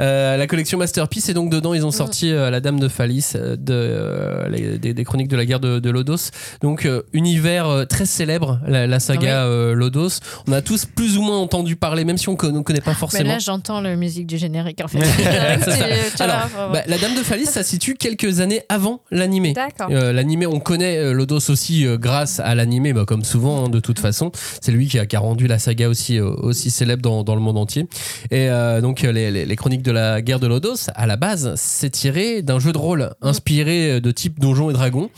Euh, 0.00 0.38
la 0.38 0.46
collection 0.46 0.78
Masterpiece 0.78 1.28
et 1.28 1.34
donc 1.34 1.50
dedans 1.50 1.74
ils 1.74 1.84
ont 1.84 1.90
sorti 1.90 2.32
euh, 2.32 2.48
la 2.48 2.60
Dame 2.60 2.80
de 2.80 2.88
Phallis 2.88 3.32
euh, 3.34 3.56
de, 3.56 3.74
euh, 3.74 4.48
les- 4.48 4.78
des, 4.78 4.94
des 4.94 5.04
chroniques 5.04 5.28
de 5.28 5.36
la 5.36 5.44
guerre 5.44 5.60
de, 5.60 5.78
de 5.80 5.90
Lodos. 5.90 6.30
Donc 6.62 6.86
euh, 6.86 7.02
univers 7.12 7.66
euh, 7.68 7.84
très 7.84 8.06
célèbre, 8.06 8.58
la, 8.66 8.86
la 8.86 9.00
saga 9.00 9.44
euh, 9.44 9.74
Lodos. 9.74 10.20
On 10.48 10.52
a 10.52 10.62
tous 10.62 10.86
plus 10.86 11.18
ou 11.18 11.22
moins 11.22 11.36
entendu 11.38 11.76
parler, 11.76 12.06
même 12.06 12.16
si 12.16 12.30
on 12.30 12.32
ne 12.32 12.62
connaît 12.62 12.80
pas 12.80 12.92
mais 12.92 12.96
forcément. 12.96 13.32
là 13.32 13.38
j'entends 13.38 13.82
la 13.82 13.96
musique 13.96 14.26
du 14.26 14.38
générique 14.38 14.80
en 14.82 14.88
fait. 14.88 15.04
C'est 15.04 15.22
ça. 15.70 15.84
Tu- 16.10 16.16
tu 16.16 16.22
Alors, 16.22 16.36
vois, 16.48 16.66
faut- 16.68 16.72
bah, 16.72 16.82
la 16.86 16.96
Dame 16.96 17.14
de 17.14 17.22
Phallis, 17.22 17.39
ça 17.46 17.62
se 17.62 17.70
situe 17.70 17.94
quelques 17.94 18.40
années 18.40 18.62
avant 18.68 19.00
l'animé. 19.10 19.52
D'accord. 19.52 19.88
Euh, 19.90 20.12
l'animé, 20.12 20.46
on 20.46 20.60
connaît 20.60 20.96
euh, 20.98 21.12
Lodos 21.12 21.50
aussi 21.50 21.86
euh, 21.86 21.96
grâce 21.98 22.40
à 22.40 22.54
l'animé, 22.54 22.92
bah, 22.92 23.04
comme 23.06 23.24
souvent 23.24 23.64
hein, 23.64 23.68
de 23.68 23.80
toute 23.80 23.98
façon. 23.98 24.32
C'est 24.60 24.72
lui 24.72 24.86
qui 24.88 24.98
a, 24.98 25.06
qui 25.06 25.16
a 25.16 25.20
rendu 25.20 25.46
la 25.46 25.58
saga 25.58 25.88
aussi, 25.88 26.18
euh, 26.18 26.30
aussi 26.38 26.70
célèbre 26.70 27.02
dans, 27.02 27.22
dans 27.24 27.34
le 27.34 27.40
monde 27.40 27.58
entier. 27.58 27.86
Et 28.30 28.48
donc 28.82 29.02
les, 29.02 29.30
les- 29.30 29.46
les 29.46 29.56
chroniques 29.56 29.82
de 29.82 29.92
la 29.92 30.22
guerre 30.22 30.40
de 30.40 30.46
Lodos, 30.46 30.90
à 30.94 31.06
la 31.06 31.16
base, 31.16 31.54
c'est 31.56 31.90
tiré 31.90 32.42
d'un 32.42 32.58
jeu 32.58 32.72
de 32.72 32.78
rôle 32.78 33.10
inspiré 33.22 34.00
de 34.00 34.10
type 34.10 34.38
Donjons 34.40 34.70
et 34.70 34.72
Dragons. 34.72 35.10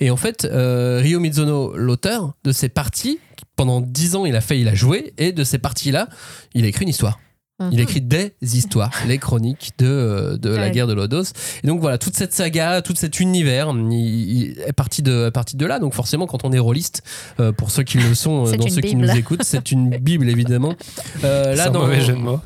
Et 0.00 0.10
en 0.10 0.16
fait, 0.16 0.46
Ryo 0.50 1.20
Mizono, 1.20 1.76
l'auteur 1.76 2.34
de 2.44 2.52
ces 2.52 2.68
parties, 2.68 3.18
pendant 3.56 3.80
dix 3.80 4.14
ans, 4.16 4.24
il 4.26 4.36
a 4.36 4.40
fait, 4.40 4.58
il 4.60 4.68
a 4.68 4.74
joué, 4.74 5.12
et 5.18 5.32
de 5.32 5.44
ces 5.44 5.58
parties-là, 5.58 6.08
il 6.54 6.64
a 6.64 6.68
écrit 6.68 6.84
une 6.84 6.88
histoire. 6.90 7.18
Il 7.60 7.66
Mhm. 7.66 7.78
écrit 7.80 8.00
des 8.00 8.32
histoires, 8.40 8.92
les 9.08 9.18
chroniques 9.18 9.72
de, 9.78 9.86
euh, 9.86 10.36
de 10.36 10.50
la 10.50 10.70
guerre 10.70 10.86
de 10.86 10.92
Lodos. 10.92 11.24
Et 11.64 11.66
donc 11.66 11.80
voilà, 11.80 11.98
toute 11.98 12.16
cette 12.16 12.32
saga, 12.32 12.82
tout 12.82 12.94
cet 12.94 13.18
univers 13.18 13.72
il, 13.74 13.92
il 13.92 14.60
est 14.64 14.72
parti 14.72 15.02
de, 15.02 15.26
est 15.26 15.30
parti 15.32 15.56
de 15.56 15.66
là. 15.66 15.80
Donc 15.80 15.92
forcément, 15.94 16.26
quand 16.28 16.44
on 16.44 16.52
est 16.52 16.58
rôliste, 16.60 17.02
euh, 17.40 17.50
pour 17.50 17.72
ceux 17.72 17.82
qui 17.82 17.98
le 17.98 18.14
sont, 18.14 18.46
euh, 18.46 18.56
dans 18.56 18.68
ceux 18.68 18.80
qui 18.80 18.94
bible. 18.94 19.00
nous 19.06 19.16
écoutent, 19.16 19.42
c'est 19.42 19.72
une 19.72 19.90
bible 19.90 20.28
évidemment. 20.28 20.74
Euh, 21.24 21.54
là, 21.56 21.68
dans, 21.68 21.80
mauvais 21.80 22.00
jeu 22.00 22.12
de 22.12 22.18
mots. 22.18 22.40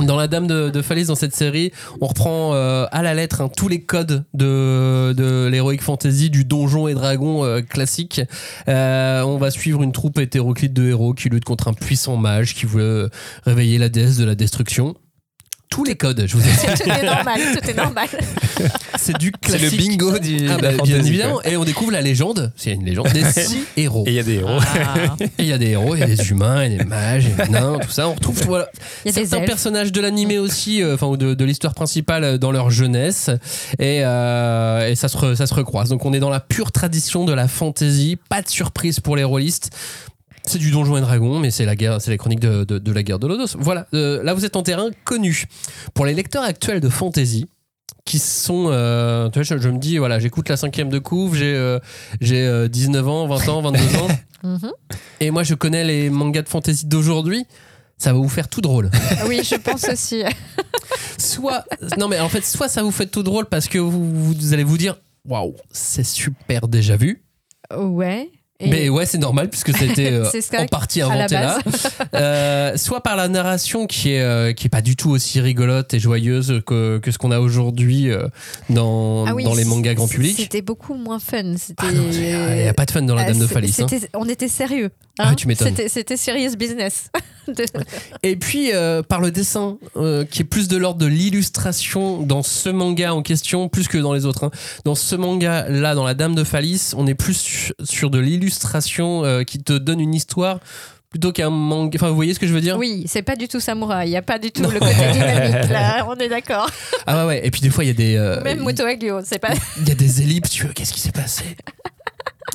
dans 0.00 0.16
La 0.16 0.28
Dame 0.28 0.46
de, 0.46 0.70
de 0.70 0.82
Phallis, 0.82 1.06
dans 1.06 1.14
cette 1.16 1.34
série, 1.34 1.72
on 2.00 2.06
reprend 2.06 2.54
euh, 2.54 2.86
à 2.92 3.02
la 3.02 3.12
lettre 3.12 3.40
hein, 3.40 3.50
tous 3.54 3.66
les 3.66 3.80
codes 3.82 4.24
de, 4.34 5.12
de 5.16 5.48
l'heroic 5.50 5.78
fantasy, 5.80 6.30
du 6.30 6.44
donjon 6.44 6.86
et 6.86 6.94
dragon 6.94 7.44
euh, 7.44 7.60
classique. 7.60 8.20
Euh, 8.68 9.22
on 9.22 9.36
va 9.38 9.50
suivre 9.50 9.82
une 9.82 9.90
troupe 9.92 10.18
hétéroclite 10.18 10.72
de 10.72 10.88
héros 10.90 11.12
qui 11.12 11.28
lutte 11.28 11.44
contre 11.44 11.66
un 11.68 11.72
puissant 11.74 12.16
mage 12.16 12.54
qui 12.54 12.66
veut 12.66 13.10
réveiller 13.44 13.78
la 13.78 13.88
déesse 13.88 14.16
de 14.16 14.24
la 14.24 14.34
destruction. 14.44 14.94
Tous 15.70 15.82
les 15.82 15.96
codes, 15.96 16.24
je 16.28 16.36
vous 16.36 16.42
ai 16.46 16.50
dit. 16.52 16.82
tout 16.84 16.90
est 16.90 17.02
normal, 17.02 17.40
tout 17.58 17.68
est 17.70 17.74
normal. 17.74 18.06
C'est 18.96 19.16
du 19.18 19.32
C'est 19.42 19.58
classique. 19.58 19.72
le 19.72 19.76
bingo 19.76 20.18
du, 20.20 20.46
Ah 20.48 20.56
de 20.56 20.60
bah, 20.62 20.70
la 20.70 20.76
bien 20.76 20.78
fantasy, 20.78 21.08
évidemment. 21.08 21.34
quoi. 21.40 21.48
Et 21.50 21.56
on 21.56 21.64
découvre 21.64 21.90
la 21.90 22.00
légende, 22.00 22.52
c'est 22.56 22.70
une 22.72 22.84
légende, 22.84 23.08
des 23.12 23.24
six 23.32 23.64
héros. 23.76 24.04
Et 24.06 24.10
il 24.10 24.14
y 24.14 24.18
a 24.20 24.22
des 24.22 24.34
héros. 24.34 24.60
Ah. 24.60 25.16
Et 25.20 25.28
il 25.40 25.46
y 25.46 25.52
a 25.52 25.58
des 25.58 25.70
héros, 25.70 25.96
il 25.96 25.98
y 25.98 26.02
a 26.02 26.06
des 26.06 26.30
humains, 26.30 26.64
il 26.64 26.72
y 26.72 26.74
a 26.76 26.78
des 26.78 26.84
mages, 26.84 27.24
il 27.24 27.30
y 27.36 27.40
a 27.40 27.46
des 27.46 27.50
nains, 27.52 27.78
tout 27.82 27.90
ça. 27.90 28.08
On 28.08 28.14
retrouve 28.14 28.40
voilà, 28.46 28.68
certains 29.10 29.40
personnages 29.40 29.90
de 29.90 30.00
l'animé 30.00 30.38
aussi, 30.38 30.80
euh, 30.80 30.94
enfin 30.94 31.08
ou 31.08 31.16
de, 31.16 31.34
de 31.34 31.44
l'histoire 31.44 31.74
principale 31.74 32.22
euh, 32.24 32.38
dans 32.38 32.52
leur 32.52 32.70
jeunesse, 32.70 33.30
et, 33.80 34.04
euh, 34.04 34.88
et 34.88 34.94
ça, 34.94 35.08
se 35.08 35.16
re- 35.16 35.34
ça 35.34 35.46
se 35.46 35.54
recroise. 35.54 35.88
Donc 35.88 36.04
on 36.06 36.12
est 36.12 36.20
dans 36.20 36.30
la 36.30 36.40
pure 36.40 36.70
tradition 36.70 37.24
de 37.24 37.32
la 37.32 37.48
fantasy, 37.48 38.16
pas 38.28 38.42
de 38.42 38.48
surprise 38.48 39.00
pour 39.00 39.16
les 39.16 39.24
rôlistes. 39.24 39.70
C'est 40.46 40.58
du 40.58 40.70
Donjon 40.70 40.96
et 40.96 41.00
Dragon, 41.00 41.38
mais 41.38 41.50
c'est 41.50 41.64
la 41.64 41.74
guerre, 41.76 42.00
c'est 42.00 42.10
les 42.10 42.18
chroniques 42.18 42.40
de, 42.40 42.64
de- 42.64 42.78
de 42.78 42.92
la 42.92 43.02
guerre 43.02 43.18
de 43.18 43.26
Lodos. 43.26 43.56
Voilà, 43.58 43.86
euh, 43.94 44.22
là 44.22 44.34
vous 44.34 44.44
êtes 44.44 44.56
en 44.56 44.62
terrain 44.62 44.90
connu. 45.04 45.44
Pour 45.94 46.04
les 46.06 46.12
lecteurs 46.14 46.42
actuels 46.44 46.80
de 46.80 46.88
fantasy, 46.88 47.46
qui 48.04 48.18
sont. 48.18 48.66
euh, 48.68 49.30
tu 49.30 49.38
vois, 49.38 49.42
je, 49.44 49.58
je 49.62 49.68
me 49.70 49.78
dis, 49.78 49.96
voilà, 49.96 50.18
j'écoute 50.18 50.48
la 50.50 50.58
cinquième 50.58 50.90
de 50.90 50.98
couve, 50.98 51.34
j'ai 51.34 51.54
euh, 51.54 51.78
j'ai 52.20 52.46
euh, 52.46 52.68
19 52.68 53.08
ans, 53.08 53.26
20 53.26 53.48
ans, 53.48 53.62
22 53.62 53.78
ans, 53.96 54.08
Mhm. 54.44 54.70
et 55.20 55.30
moi 55.30 55.42
je 55.42 55.54
connais 55.54 55.84
les 55.84 56.10
mangas 56.10 56.42
de 56.42 56.48
fantasy 56.50 56.84
d'aujourd'hui. 56.86 57.46
Ça 57.96 58.12
va 58.12 58.18
vous 58.18 58.28
faire 58.28 58.48
tout 58.48 58.60
drôle. 58.60 58.90
Oui, 59.26 59.40
je 59.42 59.54
pense 59.54 59.88
aussi. 59.88 60.22
Soit, 61.18 61.64
non 61.96 62.08
mais 62.08 62.20
en 62.20 62.28
fait, 62.28 62.44
soit 62.44 62.68
ça 62.68 62.82
vous 62.82 62.90
fait 62.90 63.06
tout 63.06 63.22
drôle 63.22 63.46
parce 63.46 63.68
que 63.68 63.78
vous, 63.78 64.04
vous 64.34 64.52
allez 64.52 64.64
vous 64.64 64.76
dire, 64.76 64.96
waouh, 65.26 65.54
c'est 65.70 66.04
super 66.04 66.68
déjà 66.68 66.96
vu. 66.96 67.22
Ouais. 67.74 68.30
Et- 68.60 68.68
Mais 68.68 68.88
ouais, 68.88 69.04
c'est 69.04 69.18
normal 69.18 69.50
puisque 69.50 69.76
c'était 69.76 70.12
euh, 70.12 70.30
en 70.58 70.66
partie 70.66 71.00
inventé 71.02 71.34
là. 71.34 71.58
Euh, 72.14 72.76
soit 72.76 73.02
par 73.02 73.16
la 73.16 73.26
narration 73.28 73.86
qui 73.86 74.12
est 74.12 74.20
euh, 74.22 74.52
qui 74.52 74.66
est 74.66 74.70
pas 74.70 74.82
du 74.82 74.94
tout 74.94 75.10
aussi 75.10 75.40
rigolote 75.40 75.92
et 75.94 75.98
joyeuse 75.98 76.62
que, 76.64 76.98
que 76.98 77.10
ce 77.10 77.18
qu'on 77.18 77.32
a 77.32 77.40
aujourd'hui 77.40 78.10
dans, 78.70 79.24
Ah 79.26 79.34
oui, 79.34 79.42
dans 79.44 79.54
les 79.54 79.64
mangas 79.64 79.94
grand 79.94 80.06
public. 80.06 80.36
C'était 80.36 80.62
beaucoup 80.62 80.94
moins 80.94 81.18
fun. 81.18 81.54
Ah 81.78 81.86
il 81.90 82.20
n'y 82.62 82.68
a 82.68 82.74
pas 82.74 82.86
de 82.86 82.90
fun 82.92 83.02
dans 83.02 83.14
la 83.16 83.22
Ah, 83.22 83.26
Dame 83.26 83.38
de 83.40 83.46
Phalis. 83.46 83.76
hein. 83.80 83.86
On 84.14 84.28
était 84.28 84.48
sérieux. 84.48 84.90
Ah, 85.18 85.34
tu 85.36 85.46
m'étonnes. 85.46 85.74
C'était- 85.88 86.16
serious 86.16 86.56
business. 86.56 87.10
De- 87.46 87.64
Et 88.22 88.36
puis 88.36 88.72
euh, 88.72 89.02
par 89.02 89.20
le 89.20 89.30
dessin, 89.30 89.76
euh, 89.96 90.24
qui 90.24 90.40
est 90.42 90.44
plus 90.46 90.66
de 90.66 90.76
l'ordre 90.78 90.98
de 90.98 91.06
l'illustration 91.06 92.22
dans 92.22 92.42
ce 92.42 92.68
manga 92.70 93.12
en 93.14 93.22
question, 93.22 93.68
plus 93.68 93.86
que 93.86 93.98
dans 93.98 94.12
les 94.14 94.24
autres. 94.26 94.44
hein. 94.44 94.50
Dans 94.84 94.94
ce 94.94 95.14
manga 95.14 95.68
là, 95.68 95.94
dans 95.94 96.04
la 96.04 96.14
Dame 96.14 96.34
de 96.34 96.42
Phalis, 96.42 96.92
on 96.96 97.06
est 97.06 97.14
plus 97.14 97.72
sur, 97.84 98.10
de 98.10 98.18
l'illustration 98.18 99.24
euh, 99.24 99.42
qui 99.42 99.58
te 99.62 99.74
donne 99.74 100.00
une 100.00 100.14
histoire 100.14 100.58
plutôt 101.10 101.30
qu'un 101.32 101.50
manga. 101.50 101.96
Enfin, 101.96 102.08
vous 102.08 102.16
voyez 102.16 102.34
ce 102.34 102.40
que 102.40 102.46
je 102.46 102.52
veux 102.54 102.60
dire? 102.62 102.76
Oui, 102.78 103.04
c'est 103.06 103.22
pas 103.22 103.36
du 103.36 103.46
tout 103.46 103.60
samouraï. 103.60 104.08
Il 104.08 104.10
n'y 104.12 104.16
a 104.16 104.22
pas 104.22 104.38
du 104.38 104.50
tout 104.50 104.62
le 104.62 104.80
côté 104.80 104.94
dynamique 105.12 105.70
là. 105.70 106.06
On 106.08 106.14
est 106.16 106.28
d'accord. 106.28 106.68
Ah 107.06 107.20
ouais, 107.26 107.34
ouais. 107.40 107.46
Et 107.46 107.50
puis 107.50 107.60
des 107.60 107.70
fois 107.70 107.84
il 107.84 107.88
y 107.88 107.90
a 107.90 107.94
des 107.94 108.16
euh, 108.16 108.42
Même 108.42 108.60
Moto 108.60 108.84
Hagio, 108.84 109.20
c'est 109.22 109.38
pas. 109.38 109.50
il 109.80 109.86
y 109.88 109.92
a 109.92 109.94
des 109.94 110.22
ellipses. 110.22 110.50
Tu 110.50 110.66
veux 110.66 110.72
qu'est-ce 110.72 110.92
qui 110.94 111.00
s'est 111.00 111.12
passé? 111.12 111.44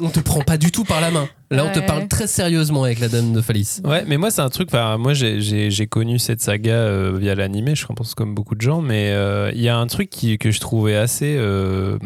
On 0.02 0.10
te 0.10 0.20
prend 0.20 0.42
pas 0.42 0.58
du 0.58 0.72
tout 0.72 0.84
par 0.84 1.02
la 1.02 1.12
main. 1.12 1.28
Là, 1.52 1.66
on 1.66 1.72
te 1.72 1.80
parle 1.80 2.08
très 2.08 2.28
sérieusement 2.28 2.84
avec 2.84 3.00
la 3.00 3.08
Dame 3.10 3.34
de 3.34 3.42
Phalis. 3.42 3.80
Ouais, 3.84 4.04
mais 4.08 4.18
moi, 4.18 4.30
c'est 4.32 4.42
un 4.42 4.50
truc. 4.50 4.70
enfin, 4.72 4.98
Moi, 4.98 5.14
j'ai- 5.14 5.42
j'ai 5.42 5.72
j'ai 5.72 5.88
connu 5.88 6.20
cette 6.20 6.42
saga 6.42 6.74
euh, 6.74 7.18
via 7.20 7.34
l'animé, 7.36 7.76
je 7.76 7.86
pense, 7.88 8.14
comme 8.14 8.36
beaucoup 8.36 8.56
de 8.56 8.62
gens. 8.62 8.82
Mais 8.82 9.12
euh, 9.12 9.52
il 9.54 9.62
y 9.62 9.68
a 9.70 9.78
un 9.78 9.88
truc 9.88 10.10
qui, 10.10 10.38
que 10.38 10.52
je 10.52 10.60
trouvais 10.60 10.96
assez. 10.96 11.36
euh, 11.38 11.98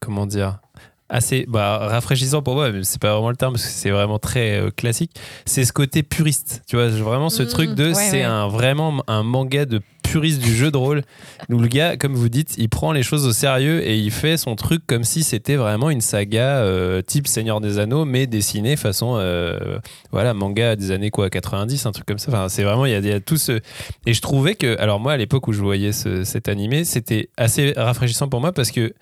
comment 0.00 0.26
dire 0.26 0.58
assez 1.10 1.44
bah, 1.48 1.78
rafraîchissant 1.88 2.40
pour 2.40 2.54
moi, 2.54 2.70
mais 2.70 2.84
c'est 2.84 3.00
pas 3.00 3.12
vraiment 3.12 3.30
le 3.30 3.36
terme 3.36 3.54
parce 3.54 3.64
que 3.64 3.70
c'est 3.70 3.90
vraiment 3.90 4.18
très 4.18 4.60
euh, 4.60 4.70
classique. 4.70 5.10
C'est 5.44 5.64
ce 5.64 5.72
côté 5.72 6.02
puriste, 6.02 6.62
tu 6.68 6.76
vois, 6.76 6.88
vraiment 6.88 7.28
ce 7.28 7.42
Mhm, 7.42 7.48
truc 7.48 7.74
de 7.74 7.88
ouais, 7.88 7.94
c'est 7.94 8.12
ouais. 8.18 8.22
un 8.22 8.46
vraiment 8.48 9.02
un 9.08 9.22
manga 9.22 9.64
de 9.66 9.80
puriste 10.02 10.40
du 10.40 10.54
jeu 10.54 10.70
de 10.72 10.76
rôle 10.76 11.02
où 11.50 11.58
le 11.58 11.68
gars, 11.68 11.96
comme 11.96 12.14
vous 12.14 12.28
dites, 12.28 12.54
il 12.58 12.68
prend 12.68 12.90
les 12.92 13.02
choses 13.04 13.26
au 13.26 13.32
sérieux 13.32 13.86
et 13.86 13.96
il 13.98 14.10
fait 14.10 14.36
son 14.36 14.56
truc 14.56 14.82
comme 14.86 15.04
si 15.04 15.22
c'était 15.22 15.54
vraiment 15.56 15.88
une 15.90 16.00
saga 16.00 16.58
euh, 16.62 17.00
type 17.02 17.28
Seigneur 17.28 17.60
des 17.60 17.78
Anneaux, 17.78 18.04
mais 18.04 18.26
dessinée 18.26 18.76
façon 18.76 19.16
euh, 19.18 19.78
voilà 20.10 20.34
manga 20.34 20.74
des 20.74 20.90
années 20.90 21.10
quoi 21.10 21.28
90 21.30 21.86
un 21.86 21.92
truc 21.92 22.06
comme 22.06 22.18
ça 22.18 22.32
enfin 22.32 22.48
c'est 22.48 22.64
vraiment 22.64 22.86
il 22.86 22.92
y, 22.92 22.94
a- 22.94 22.98
il 22.98 23.06
y 23.06 23.12
a 23.12 23.20
tout 23.20 23.36
ce 23.36 23.60
et 24.06 24.14
je 24.14 24.20
trouvais 24.20 24.54
que 24.56 24.76
alors 24.80 24.98
moi 24.98 25.12
à 25.12 25.16
l'époque 25.16 25.46
où 25.48 25.52
je 25.52 25.60
voyais 25.60 25.92
ce- 25.92 26.24
cet 26.24 26.48
animé 26.48 26.84
c'était 26.84 27.28
assez 27.36 27.72
rafraîchissant 27.76 28.28
pour 28.28 28.40
moi 28.40 28.52
parce 28.52 28.70
que 28.72 28.92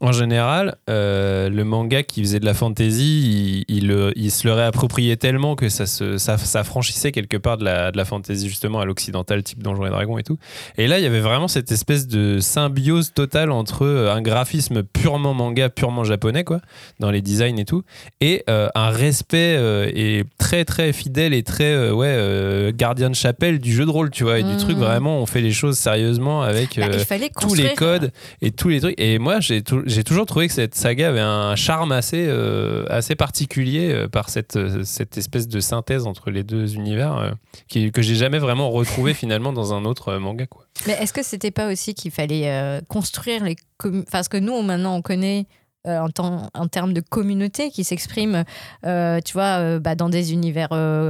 en 0.00 0.12
général, 0.12 0.76
euh, 0.88 1.48
le 1.50 1.62
manga 1.64 2.02
qui 2.02 2.22
faisait 2.22 2.40
de 2.40 2.44
la 2.46 2.54
fantasy, 2.54 3.64
il, 3.68 3.76
il, 3.76 3.86
le- 3.88 4.12
il 4.16 4.30
se 4.30 4.46
le 4.46 4.54
réappropriait 4.54 5.16
tellement 5.16 5.56
que 5.56 5.68
ça, 5.68 5.86
se, 5.86 6.16
ça, 6.16 6.38
ça 6.38 6.64
franchissait 6.64 7.12
quelque 7.12 7.36
part 7.36 7.58
de 7.58 7.64
la, 7.64 7.92
de 7.92 7.96
la 7.96 8.04
fantasy 8.04 8.48
justement 8.48 8.80
à 8.80 8.84
l'occidental, 8.86 9.42
type 9.42 9.62
Donjons 9.62 9.84
et 9.86 9.90
Dragons 9.90 10.16
et 10.18 10.22
tout. 10.22 10.38
Et 10.78 10.86
là, 10.86 10.98
il 10.98 11.02
y 11.02 11.06
avait 11.06 11.20
vraiment 11.20 11.48
cette 11.48 11.70
espèce 11.70 12.06
de 12.08 12.38
symbiose 12.40 13.12
totale 13.12 13.50
entre 13.50 13.84
euh, 13.84 14.12
un 14.14 14.22
graphisme 14.22 14.82
purement 14.82 15.34
manga, 15.34 15.68
purement 15.68 16.04
japonais, 16.04 16.44
quoi, 16.44 16.60
dans 16.98 17.10
les 17.10 17.20
designs 17.20 17.58
et 17.58 17.64
tout, 17.64 17.82
et 18.20 18.42
euh, 18.48 18.68
un 18.74 18.90
respect 18.90 19.56
euh, 19.58 19.90
et 19.94 20.24
très 20.38 20.64
très 20.64 20.92
fidèle 20.92 21.34
et 21.34 21.42
très 21.42 21.90
ouais 21.90 22.72
gardien 22.74 23.10
de 23.10 23.14
chapelle 23.14 23.58
du 23.58 23.72
jeu 23.74 23.84
de 23.84 23.90
rôle, 23.90 24.10
tu 24.10 24.24
vois, 24.24 24.38
et 24.38 24.42
du 24.42 24.56
truc 24.56 24.76
vraiment, 24.78 25.18
on 25.20 25.26
fait 25.26 25.40
les 25.40 25.52
choses 25.52 25.76
sérieusement 25.76 26.42
avec 26.42 26.78
Bah, 26.78 26.86
tous 26.88 27.18
les 27.20 27.28
construire- 27.30 27.74
codes 27.74 28.12
et 28.42 28.50
tous 28.50 28.68
les 28.68 28.80
trucs. 28.80 28.94
Et 28.98 29.18
moi, 29.18 29.40
j'ai 29.40 29.62
tou- 29.62 29.82
j'ai 29.90 30.04
toujours 30.04 30.26
trouvé 30.26 30.46
que 30.46 30.52
cette 30.54 30.74
saga 30.74 31.08
avait 31.08 31.20
un 31.20 31.56
charme 31.56 31.92
assez, 31.92 32.26
euh, 32.28 32.84
assez 32.88 33.14
particulier 33.14 33.92
euh, 33.92 34.08
par 34.08 34.28
cette, 34.30 34.56
euh, 34.56 34.82
cette 34.84 35.18
espèce 35.18 35.48
de 35.48 35.60
synthèse 35.60 36.06
entre 36.06 36.30
les 36.30 36.42
deux 36.44 36.74
univers 36.74 37.16
euh, 37.18 37.30
qui, 37.68 37.90
que 37.92 38.02
j'ai 38.02 38.14
jamais 38.14 38.38
vraiment 38.38 38.70
retrouvé 38.70 39.14
finalement 39.22 39.52
dans 39.52 39.74
un 39.74 39.84
autre 39.84 40.08
euh, 40.08 40.18
manga. 40.18 40.46
Quoi. 40.46 40.64
Mais 40.86 40.92
est-ce 40.94 41.12
que 41.12 41.22
c'était 41.22 41.50
pas 41.50 41.70
aussi 41.70 41.94
qu'il 41.94 42.10
fallait 42.10 42.50
euh, 42.50 42.80
construire 42.88 43.44
les 43.44 43.56
enfin 43.84 44.22
ce 44.22 44.28
que 44.28 44.36
nous 44.36 44.60
maintenant 44.62 44.94
on 44.94 45.02
connaît 45.02 45.46
euh, 45.86 45.98
en, 45.98 46.08
temps- 46.10 46.48
en 46.54 46.68
termes 46.68 46.92
de 46.92 47.00
communauté 47.00 47.70
qui 47.70 47.84
s'exprime, 47.84 48.44
euh, 48.84 49.18
tu 49.24 49.32
vois, 49.32 49.58
euh, 49.60 49.78
bah, 49.80 49.94
dans 49.94 50.08
des 50.08 50.32
univers 50.32 50.68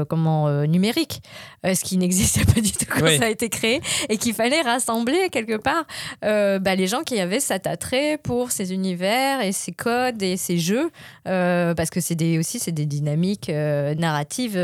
comment 0.09 0.49
numériques, 0.67 1.23
ce 1.65 1.83
qui 1.85 1.97
n'existait 1.97 2.45
pas 2.55 2.61
du 2.61 2.73
tout 2.73 2.85
quand 2.89 3.05
Oui. 3.05 3.19
ça 3.19 3.25
a 3.25 3.29
été 3.29 3.49
créé, 3.49 3.81
et 4.09 4.17
qu'il 4.17 4.35
fallait 4.35 4.61
rassembler 4.63 5.29
quelque 5.31 5.57
part 5.57 5.85
bah, 6.23 6.75
les 6.75 6.87
gens 6.87 7.03
qui 7.03 7.19
avaient 7.21 7.41
cet 7.41 7.67
attrait 7.67 8.19
pour 8.23 8.51
ces 8.53 8.73
univers 8.73 9.41
et 9.43 9.53
ces 9.53 9.73
codes 9.73 10.23
et 10.23 10.37
ces 10.37 10.59
jeux, 10.59 10.91
parce 11.25 11.91
que 11.91 12.01
c'est 12.01 12.15
des, 12.15 12.39
aussi 12.39 12.59
c'est 12.59 12.73
des 12.73 12.87
dynamiques 12.87 13.49
narratives 13.51 14.59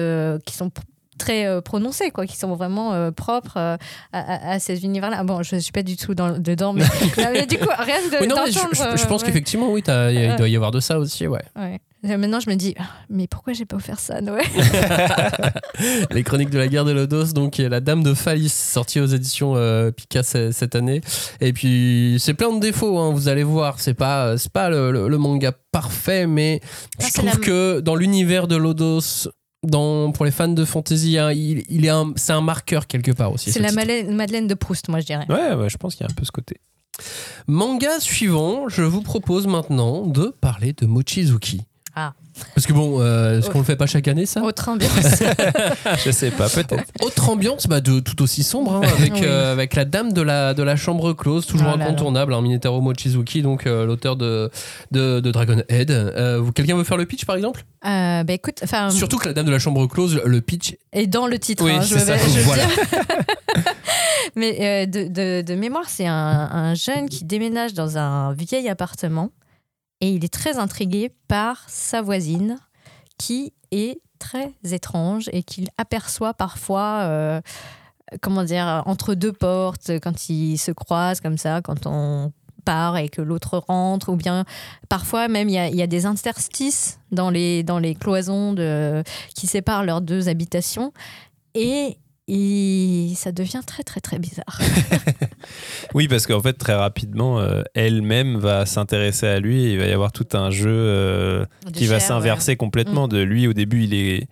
qui 0.44 0.54
sont 0.54 0.70
très 1.18 1.46
euh, 1.46 1.60
prononcées, 1.60 2.10
quoi, 2.10 2.26
qui 2.26 2.36
sont 2.36 2.54
vraiment 2.54 2.92
euh, 2.92 3.10
propres 3.10 3.56
euh, 3.56 3.76
à, 4.12 4.58
ces 4.58 4.84
univers-là. 4.84 5.24
Bon, 5.24 5.42
je 5.42 5.56
suis 5.56 5.72
pas 5.72 5.82
du 5.82 5.96
tout 5.96 6.14
dans, 6.14 6.38
dedans, 6.38 6.72
mais, 6.72 6.82
non, 7.18 7.30
mais 7.32 7.46
du 7.46 7.58
coup, 7.58 7.68
rien 7.78 7.96
de 8.08 8.20
Oui, 8.20 8.26
non, 8.28 8.36
je, 8.46 8.52
d'entendre, 8.54 8.92
je- 8.96 9.02
je 9.02 9.06
pense 9.06 9.22
qu'effectivement, 9.22 9.70
oui, 9.72 9.82
il 9.86 10.34
doit 10.36 10.48
y 10.48 10.56
avoir 10.56 10.70
de 10.70 10.80
ça 10.80 10.98
aussi, 10.98 11.26
ouais. 11.26 11.42
ouais. 11.56 11.80
Maintenant, 12.02 12.38
je 12.38 12.48
me 12.48 12.54
dis, 12.54 12.74
ah, 12.78 12.84
mais 13.10 13.26
pourquoi 13.26 13.52
j'ai 13.52 13.64
pas 13.64 13.76
offert 13.76 13.98
ça 13.98 14.16
à 14.16 14.20
Noël 14.20 14.44
Les 16.12 16.22
Chroniques 16.22 16.50
de 16.50 16.58
la 16.58 16.68
guerre 16.68 16.84
de 16.84 16.92
Lodos, 16.92 17.32
donc 17.32 17.58
la 17.58 17.80
Dame 17.80 18.02
de 18.02 18.14
Phalis, 18.14 18.50
sortie 18.52 19.00
aux 19.00 19.06
éditions 19.06 19.54
euh, 19.56 19.90
Pika 19.90 20.22
ce- 20.22 20.52
cette 20.52 20.74
année. 20.76 21.00
Et 21.40 21.52
puis 21.52 22.16
c'est 22.20 22.34
plein 22.34 22.52
de 22.54 22.60
défauts, 22.60 22.98
hein, 22.98 23.12
vous 23.12 23.28
allez 23.28 23.42
voir. 23.42 23.80
C'est 23.80 23.94
pas 23.94 24.38
c'est 24.38 24.52
pas 24.52 24.70
le, 24.70 24.92
le- 24.92 25.08
le 25.08 25.18
manga 25.18 25.52
parfait, 25.72 26.26
mais 26.26 26.60
Ah, 27.00 27.06
je 27.08 27.12
trouve 27.14 27.26
la- 27.30 27.36
que 27.36 27.80
dans 27.80 27.94
l'univers 27.96 28.46
de 28.46 28.56
Lodos, 28.56 29.28
dans 29.62 30.12
pour 30.12 30.24
les 30.24 30.30
fans 30.30 30.48
de 30.48 30.64
fantasy, 30.64 31.18
hein, 31.18 31.32
il, 31.32 31.64
il 31.68 31.84
est 31.84 31.88
un, 31.90 32.12
c'est 32.16 32.32
un 32.32 32.40
marqueur 32.40 32.86
quelque 32.86 33.10
part 33.10 33.32
aussi. 33.32 33.50
C'est 33.50 33.58
ce 33.58 33.62
la 33.62 33.68
titre. 33.70 33.80
Madeleine, 33.80 34.14
Madeleine 34.14 34.46
de 34.46 34.54
Proust, 34.54 34.88
moi, 34.88 35.00
je 35.00 35.06
dirais. 35.06 35.26
Ouais, 35.28 35.54
ouais, 35.54 35.68
je 35.68 35.76
pense 35.76 35.94
qu'il 35.94 36.06
y 36.06 36.08
a 36.08 36.12
un 36.12 36.14
peu 36.14 36.24
ce 36.24 36.32
côté. 36.32 36.56
Manga 37.46 38.00
suivant, 38.00 38.68
je 38.68 38.82
vous 38.82 39.02
propose 39.02 39.46
maintenant 39.46 40.06
de 40.06 40.34
parler 40.40 40.72
de 40.72 40.86
Mochizuki. 40.86 41.62
Ah. 41.98 42.12
Parce 42.54 42.66
que 42.66 42.74
bon, 42.74 43.00
euh, 43.00 43.38
est-ce 43.38 43.48
qu'on 43.48 43.60
le 43.60 43.64
fait 43.64 43.76
pas 43.76 43.86
chaque 43.86 44.06
année 44.06 44.26
ça? 44.26 44.42
Autre 44.42 44.68
ambiance. 44.68 44.92
Je 46.04 46.10
sais 46.10 46.30
pas, 46.30 46.50
peut-être. 46.50 46.84
Autre 47.00 47.30
ambiance, 47.30 47.66
bah, 47.66 47.80
de, 47.80 48.00
tout 48.00 48.20
aussi 48.22 48.42
sombre, 48.42 48.74
hein, 48.74 48.80
avec, 48.98 49.14
Oui. 49.14 49.20
euh, 49.24 49.50
avec 49.52 49.74
la 49.74 49.86
dame 49.86 50.12
de 50.12 50.20
la, 50.20 50.52
de 50.52 50.62
la 50.62 50.76
chambre 50.76 51.14
close, 51.14 51.46
toujours 51.46 51.68
Oh 51.72 51.78
là 51.78 51.78
là. 51.78 51.84
incontournable, 51.86 52.34
hein, 52.34 52.42
Minotauro 52.42 52.82
Mochizuki, 52.82 53.40
donc 53.40 53.66
euh, 53.66 53.86
l'auteur 53.86 54.16
de, 54.16 54.50
de, 54.90 55.20
de 55.20 55.30
Dragon 55.30 55.62
Head. 55.70 55.90
Euh, 55.90 56.38
vous- 56.38 56.52
Quelqu'un 56.52 56.76
veut 56.76 56.84
faire 56.84 56.98
le 56.98 57.06
pitch 57.06 57.24
par 57.24 57.36
exemple? 57.36 57.64
Euh, 57.86 58.22
bah 58.24 58.32
écoute, 58.34 58.60
enfin, 58.62 58.90
Surtout 58.90 59.16
que 59.16 59.28
la 59.28 59.32
dame 59.32 59.46
de 59.46 59.50
la 59.52 59.58
chambre 59.58 59.86
close, 59.86 60.20
le 60.22 60.40
pitch. 60.42 60.76
et 60.92 61.06
dans 61.06 61.26
le 61.26 61.38
titre, 61.38 61.64
Oui, 61.64 61.70
hein, 61.72 61.80
je 61.80 61.94
c'est 61.94 62.00
ça. 62.00 62.16
vais, 62.16 62.22
je 62.28 62.36
veux 62.38 62.42
Voilà. 62.42 62.66
dire. 62.66 62.76
Mais 64.36 64.58
euh, 64.60 64.86
de, 64.86 65.08
de- 65.08 65.42
de 65.42 65.54
mémoire, 65.54 65.84
c'est 65.88 66.06
un, 66.06 66.12
un 66.52 66.74
jeune 66.74 67.08
qui 67.08 67.24
déménage 67.24 67.72
dans 67.72 67.96
un 67.96 68.34
vieil 68.34 68.68
appartement 68.68 69.30
et 70.00 70.10
il 70.10 70.24
est 70.24 70.32
très 70.32 70.58
intrigué 70.58 71.12
par 71.28 71.64
sa 71.68 72.02
voisine 72.02 72.58
qui 73.18 73.52
est 73.70 74.00
très 74.18 74.52
étrange 74.64 75.28
et 75.32 75.42
qu'il 75.42 75.68
aperçoit 75.78 76.34
parfois, 76.34 77.00
euh, 77.04 77.40
comment 78.20 78.44
dire, 78.44 78.82
entre 78.86 79.14
deux 79.14 79.32
portes, 79.32 79.90
quand 80.02 80.28
ils 80.28 80.58
se 80.58 80.70
croisent 80.70 81.20
comme 81.20 81.38
ça, 81.38 81.60
quand 81.62 81.86
on 81.86 82.32
part 82.64 82.96
et 82.96 83.08
que 83.08 83.22
l'autre 83.22 83.62
rentre, 83.68 84.10
ou 84.10 84.16
bien 84.16 84.44
parfois 84.88 85.28
même 85.28 85.48
il 85.48 85.54
y 85.54 85.82
a, 85.82 85.86
des 85.86 86.04
interstices 86.04 86.98
dans 87.12 87.30
les, 87.30 87.62
dans 87.62 87.78
les 87.78 87.94
cloisons 87.94 88.54
qui 89.34 89.46
séparent 89.46 89.84
leurs 89.84 90.00
deux 90.00 90.28
habitations. 90.28 90.92
Et, 91.54 91.96
et 92.28 93.12
ça 93.14 93.30
devient 93.32 93.62
très 93.66 93.82
très 93.82 94.00
très 94.00 94.18
bizarre. 94.18 94.60
Oui, 95.94 96.08
parce 96.08 96.26
qu'en 96.26 96.40
fait, 96.40 96.54
très 96.54 96.74
rapidement, 96.74 97.38
euh, 97.38 97.62
elle-même 97.74 98.36
va 98.36 98.66
s'intéresser 98.66 99.26
à 99.26 99.40
lui 99.40 99.64
et 99.64 99.72
il 99.72 99.78
va 99.78 99.86
y 99.86 99.92
avoir 99.92 100.12
tout 100.12 100.26
un 100.32 100.50
jeu 100.50 100.70
euh, 100.70 101.44
qui 101.72 101.86
va 101.86 102.00
s'inverser 102.00 102.56
complètement. 102.56 103.08
De 103.08 103.22
lui, 103.22 103.46
au 103.46 103.52
début, 103.52 103.84
il 103.84 103.94
est 103.94 104.28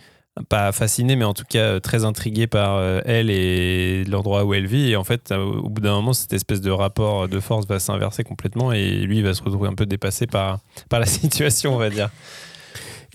pas 0.49 0.73
fasciné, 0.73 1.15
mais 1.15 1.25
en 1.25 1.33
tout 1.33 1.45
cas 1.49 1.61
euh, 1.61 1.81
très 1.81 2.05
intrigué 2.05 2.47
par 2.49 2.83
elle 3.07 3.31
et 3.31 4.05
l'endroit 4.05 4.45
où 4.45 4.53
elle 4.53 4.67
vit. 4.67 4.91
Et 4.91 4.97
en 4.97 5.05
fait, 5.05 5.33
au 5.33 5.69
bout 5.69 5.81
d'un 5.81 5.95
moment, 5.95 6.13
cette 6.13 6.33
espèce 6.33 6.61
de 6.61 6.71
rapport 6.71 7.29
de 7.29 7.41
force 7.41 7.67
va 7.67 7.79
s'inverser 7.79 8.25
complètement 8.25 8.73
et 8.73 8.91
lui, 8.91 9.19
il 9.19 9.25
va 9.25 9.33
se 9.33 9.43
retrouver 9.43 9.69
un 9.69 9.75
peu 9.75 9.87
dépassé 9.87 10.27
par, 10.27 10.59
par 10.91 11.01
la 11.01 11.07
situation, 11.07 11.75
on 11.75 11.79
va 11.79 11.91
dire. 11.91 12.11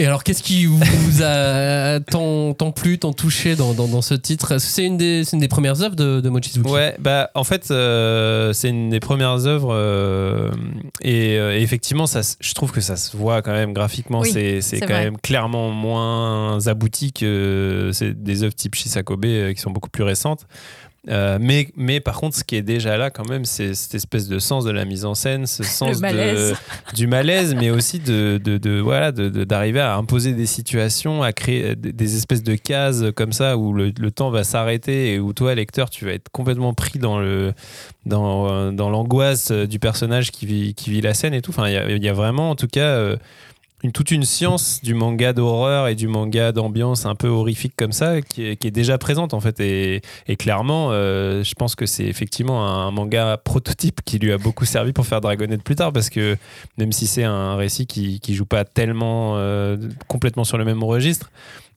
Et 0.02 0.06
alors, 0.06 0.24
qu'est-ce 0.24 0.42
qui 0.42 0.66
vous 0.66 0.80
a 1.24 2.00
tant, 2.00 2.54
tant 2.54 2.72
plu, 2.72 2.98
tant 3.00 3.12
touché 3.12 3.56
dans, 3.58 3.74
dans, 3.74 3.88
dans 3.90 4.02
ce 4.02 4.14
titre? 4.14 4.54
Est-ce 4.54 4.66
que 4.66 4.72
c'est 4.72 4.86
une, 4.86 4.96
des- 4.98 5.26
c'est 5.26 5.36
une 5.36 5.42
des 5.42 5.50
premières 5.50 5.82
œuvres 5.82 5.96
de, 5.98 6.22
de 6.22 6.30
Mochizuki 6.30 6.70
Ouais, 6.70 6.96
bah 7.00 7.30
en 7.36 7.44
fait, 7.44 7.70
euh, 7.70 8.54
c'est 8.54 8.70
une 8.70 8.90
des 8.90 9.02
premières 9.02 9.46
œuvres 9.46 9.74
euh, 9.74 10.52
et, 11.02 11.38
euh, 11.38 11.58
et 11.58 11.62
effectivement, 11.62 12.08
ça, 12.08 12.22
je 12.40 12.54
trouve 12.54 12.72
que 12.72 12.80
ça 12.82 12.96
se 12.96 13.16
voit 13.18 13.42
quand 13.42 13.52
même 13.52 13.74
graphiquement. 13.74 14.22
Oui, 14.22 14.32
c'est 14.62 14.80
quand 14.80 14.86
vrai. 14.88 15.04
même 15.04 15.18
clairement 15.18 15.70
moins 15.70 16.66
abouti 16.68 17.12
que 17.12 17.90
c'est 17.94 18.14
des 18.24 18.44
œuvres 18.44 18.56
type 18.56 18.76
Shisakobe 18.76 19.26
euh, 19.26 19.54
qui 19.54 19.60
sont 19.60 19.72
beaucoup 19.72 19.90
plus 19.90 20.04
récentes. 20.04 20.46
Euh, 21.08 21.38
mais, 21.40 21.70
mais 21.78 22.02
par 22.02 22.20
contre, 22.20 22.36
ce 22.36 22.44
qui 22.44 22.58
est 22.58 22.62
déjà 22.62 22.98
là 22.98 23.10
quand 23.10 23.28
même, 23.30 23.46
c'est 23.46 23.74
cette 23.74 23.96
espèce 23.96 24.28
de 24.28 24.38
sens 24.38 24.66
de 24.66 24.72
la 24.72 24.84
mise 24.84 25.06
en 25.06 25.16
scène, 25.16 25.46
ce 25.48 25.64
sens 25.64 25.96
de- 25.98 26.02
malaise. 26.02 26.56
du 26.94 27.08
malaise, 27.08 27.56
mais 27.56 27.70
aussi 27.70 28.00
de, 28.00 28.40
de, 28.44 28.58
de- 28.58 28.80
voilà, 28.82 29.14
de- 29.14 29.30
de- 29.30 29.46
d'arriver 29.46 29.80
à 29.80 29.96
imposer 29.96 30.34
des 30.34 30.46
situations, 30.46 31.24
à 31.24 31.32
créer 31.32 31.76
des 31.78 32.16
espèces 32.18 32.44
de 32.44 32.56
cases 32.56 33.06
comme 33.16 33.32
ça 33.32 33.56
où 33.58 33.72
le, 33.74 33.94
le 33.98 34.12
temps 34.12 34.30
va 34.30 34.44
s'arrêter 34.44 35.14
et 35.14 35.20
où 35.20 35.32
toi, 35.32 35.56
lecteur, 35.56 35.90
tu 35.90 36.04
vas 36.04 36.12
être 36.12 36.30
complètement 36.32 36.74
pris 36.74 37.00
dans 37.00 37.18
le 37.20 37.54
dans, 38.06 38.50
euh, 38.52 38.72
dans 38.72 38.90
l'angoisse 38.90 39.52
du 39.52 39.80
personnage 39.80 40.32
qui 40.32 40.46
vit, 40.46 40.74
qui 40.74 40.90
vit 40.90 41.02
la 41.02 41.14
scène 41.14 41.34
et 41.34 41.42
tout. 41.42 41.52
Enfin, 41.52 41.68
il 41.70 41.74
y 41.74 41.78
a, 41.78 41.90
il 41.90 42.04
y 42.04 42.10
a 42.10 42.14
vraiment, 42.14 42.50
en 42.50 42.56
tout 42.56 42.68
cas, 42.68 42.82
euh, 42.88 43.18
une, 43.84 43.92
toute 43.92 44.12
une 44.12 44.24
science 44.24 44.82
du 44.84 44.94
manga 44.94 45.34
d'horreur 45.34 45.88
et 45.88 45.96
du 45.96 46.08
manga 46.08 46.52
d'ambiance 46.52 47.06
un 47.06 47.16
peu 47.16 47.28
horrifique 47.28 47.74
comme 47.78 47.92
ça 47.92 48.22
qui 48.22 48.46
est, 48.46 48.56
qui 48.58 48.68
est 48.68 48.72
déjà 48.72 48.98
présente 48.98 49.34
en 49.34 49.40
fait. 49.40 49.60
Et, 49.60 50.02
et 50.28 50.36
clairement, 50.36 50.90
euh, 50.92 51.44
je 51.44 51.54
pense 51.56 51.76
que 51.76 51.86
c'est 51.86 52.06
effectivement 52.06 52.66
un 52.68 52.92
manga 52.92 53.38
prototype 53.38 54.02
qui 54.04 54.20
lui 54.20 54.32
a 54.32 54.38
beaucoup 54.38 54.66
servi 54.66 54.94
pour 54.94 55.06
faire 55.06 55.22
Dragonette 55.22 55.64
plus 55.64 55.76
tard 55.76 55.94
parce 55.94 56.10
que 56.10 56.38
même 56.78 56.92
si 56.92 57.08
c'est 57.08 57.24
un 57.24 57.56
récit 57.56 57.88
qui, 57.88 58.20
qui 58.20 58.36
joue 58.36 58.46
pas 58.46 58.66
tellement 58.66 59.38
euh, 59.38 59.78
complètement 60.08 60.44
sur 60.44 60.58
le 60.58 60.66
même 60.66 60.84
registre, 60.84 61.32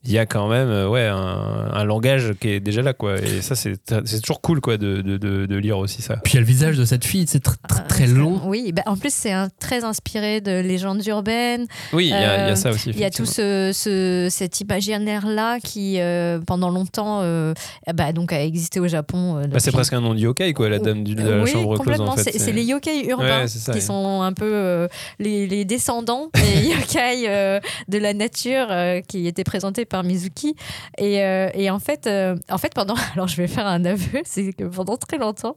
il 0.04 0.10
y 0.12 0.18
a 0.18 0.26
quand 0.26 0.48
même 0.48 0.68
euh, 0.68 0.88
ouais, 0.88 1.06
un, 1.06 1.70
un 1.72 1.84
langage 1.84 2.32
qui 2.40 2.48
est 2.48 2.60
déjà 2.60 2.82
là. 2.82 2.92
Quoi. 2.92 3.18
Et 3.18 3.40
ça, 3.42 3.54
c'est 3.54 3.74
c'est 4.04 4.20
toujours 4.20 4.40
cool 4.40 4.60
quoi, 4.60 4.76
de, 4.76 5.00
de, 5.00 5.16
de- 5.16 5.56
lire 5.56 5.78
aussi 5.78 6.02
ça. 6.02 6.16
Puis 6.16 6.32
il 6.32 6.34
y 6.34 6.38
a 6.38 6.40
le 6.40 6.46
visage 6.46 6.76
de 6.76 6.84
cette 6.84 7.04
fille, 7.04 7.24
c'est 7.28 7.44
tr- 7.44 7.54
tr- 7.68 7.86
très 7.86 8.06
long. 8.08 8.40
Oui, 8.44 8.72
bah, 8.72 8.82
en 8.86 8.96
plus, 8.96 9.12
c'est 9.14 9.30
un- 9.32 9.48
très 9.60 9.84
inspiré 9.84 10.40
de 10.40 10.60
légendes 10.60 11.06
urbaines. 11.06 11.66
Oui, 11.92 12.06
il 12.06 12.10
y, 12.10 12.12
a- 12.14 12.18
il 12.18 12.22
y 12.22 12.24
a 12.24 12.48
Euh, 12.52 12.54
ça 12.56 12.70
aussi. 12.70 12.90
Il 12.90 12.98
y 12.98 13.04
a 13.04 13.10
tout 13.10 13.26
ce, 13.26 13.70
ce- 13.72 14.26
cet 14.30 14.60
imaginaire-là 14.60 15.60
qui, 15.60 16.00
euh, 16.00 16.40
pendant 16.44 16.70
longtemps, 16.70 17.20
euh, 17.22 17.54
bah, 17.94 18.12
donc, 18.12 18.32
a 18.32 18.42
existé 18.42 18.80
au 18.80 18.88
Japon. 18.88 19.38
euh, 19.38 19.46
Bah, 19.46 19.58
c'est 19.60 19.70
presque 19.72 19.92
un 19.92 20.00
nom 20.00 20.14
de 20.14 20.18
yokai, 20.20 20.52
quoi, 20.52 20.68
la 20.68 20.78
dame 20.80 21.04
du, 21.04 21.14
de 21.14 21.22
la 21.22 21.42
oui, 21.44 21.50
chambre 21.50 21.66
close. 21.74 21.78
complètement. 21.78 22.12
En 22.12 22.16
fait. 22.16 22.32
C'est 22.38 22.52
les 22.52 22.64
yokai 22.64 23.06
urbains 23.08 23.42
Ouais, 23.42 23.48
c'est 23.48 23.58
ça, 23.60 23.72
qui 23.72 23.78
ouais. 23.78 23.84
sont 23.84 24.22
un 24.22 24.32
peu 24.32 24.50
euh, 24.52 24.88
les, 25.20 25.46
les 25.46 25.64
descendants 25.64 26.28
des 26.34 26.66
yokai 26.70 27.28
euh, 27.28 27.60
de 27.88 27.98
la 27.98 28.14
nature 28.14 28.66
euh, 28.70 29.00
qui 29.06 29.26
étaient 29.28 29.44
présentés 29.44 29.84
par 29.92 30.02
Mizuki. 30.02 30.56
Et, 30.98 31.22
euh, 31.22 31.48
et 31.54 31.70
en 31.70 31.78
fait, 31.78 32.06
euh, 32.08 32.34
en 32.50 32.58
fait, 32.58 32.74
pendant, 32.74 32.94
alors 33.14 33.28
je 33.28 33.36
vais 33.36 33.46
faire 33.46 33.66
un 33.68 33.84
aveu, 33.84 34.20
c'est 34.24 34.52
que 34.52 34.64
pendant 34.64 34.96
très 34.96 35.18
longtemps, 35.18 35.54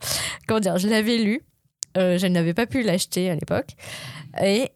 comment 0.48 0.60
dire, 0.60 0.78
je 0.78 0.88
l'avais 0.88 1.18
lu. 1.18 1.42
euh, 1.98 2.18
je 2.20 2.28
n'avais 2.28 2.54
pas 2.54 2.66
pu 2.68 2.84
l'acheter 2.84 3.30
à 3.32 3.36
l'époque 3.36 3.70
et 4.44 4.70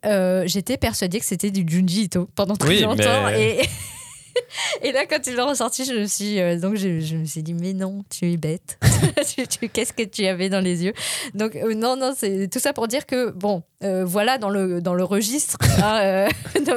j'étais 0.45 0.77
persuadée 0.77 1.19
que 1.19 1.25
c'était 1.25 1.51
du 1.51 1.63
Junji 1.67 2.03
Ito 2.05 2.29
pendant 2.33 2.55
très 2.55 2.69
Oui, 2.69 2.81
longtemps 2.81 3.25
mais- 3.27 3.57
et 3.61 3.69
et 4.83 4.91
là, 4.91 5.05
quand 5.09 5.19
il 5.27 5.33
est 5.37 5.41
ressorti, 5.41 5.85
je 5.85 5.93
me 5.93 6.05
suis, 6.05 6.39
euh, 6.39 6.59
donc 6.59 6.75
je, 6.75 6.99
je 6.99 7.15
me 7.15 7.25
suis 7.25 7.43
dit, 7.43 7.53
mais 7.53 7.73
non, 7.73 8.03
tu 8.09 8.31
es 8.31 8.37
bête. 8.37 8.77
Tu- 9.35 9.47
tu- 9.47 9.69
Qu'est-ce 9.69 9.93
que 9.93 10.03
tu 10.03 10.25
avais 10.25 10.49
dans 10.49 10.59
les 10.59 10.83
yeux? 10.83 10.93
Donc, 11.33 11.55
euh, 11.55 11.73
non, 11.73 11.95
non, 11.95 12.13
c'est 12.17 12.49
tout 12.51 12.59
ça 12.59 12.73
pour 12.73 12.87
dire 12.89 13.05
que, 13.05 13.31
bon, 13.31 13.63
euh, 13.83 14.03
voilà 14.03 14.37
dans 14.37 14.49
le, 14.49 14.81
dans 14.81 14.93
le 14.93 15.03
registre 15.05 15.57
hein, 15.83 15.99
euh, 16.01 16.27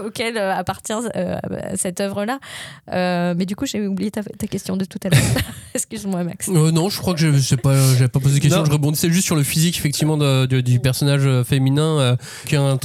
auquel 0.04 0.36
euh, 0.36 0.54
appartient 0.54 0.92
euh, 1.16 1.36
cette 1.74 2.00
œuvre-là. 2.00 2.38
Euh, 2.92 3.34
mais 3.36 3.44
du 3.46 3.56
coup, 3.56 3.66
j'ai 3.66 3.86
oublié 3.86 4.10
ta, 4.12 4.22
ta 4.22 4.46
question 4.46 4.76
de 4.76 4.84
tout 4.84 4.98
à 5.04 5.08
l'heure. 5.08 5.20
Excuse-moi, 5.74 6.22
Max. 6.24 6.48
Euh, 6.48 6.70
non, 6.70 6.88
je 6.90 6.98
crois 6.98 7.14
que 7.14 7.20
je 7.20 7.36
sais 7.38 7.56
pas, 7.56 7.74
j'avais 7.94 8.08
pas 8.08 8.20
posé 8.20 8.36
de 8.36 8.40
question. 8.40 8.60
Non. 8.60 8.66
Je 8.66 8.72
rebondissais 8.72 9.10
juste 9.10 9.26
sur 9.26 9.36
le 9.36 9.42
physique 9.42 9.76
effectivement 9.78 10.16
de- 10.16 10.46
de- 10.46 10.60
du 10.60 10.78
personnage 10.78 11.42
féminin 11.44 11.98
euh, 11.98 12.16
qui 12.46 12.54
a 12.56 12.62
un, 12.62 12.78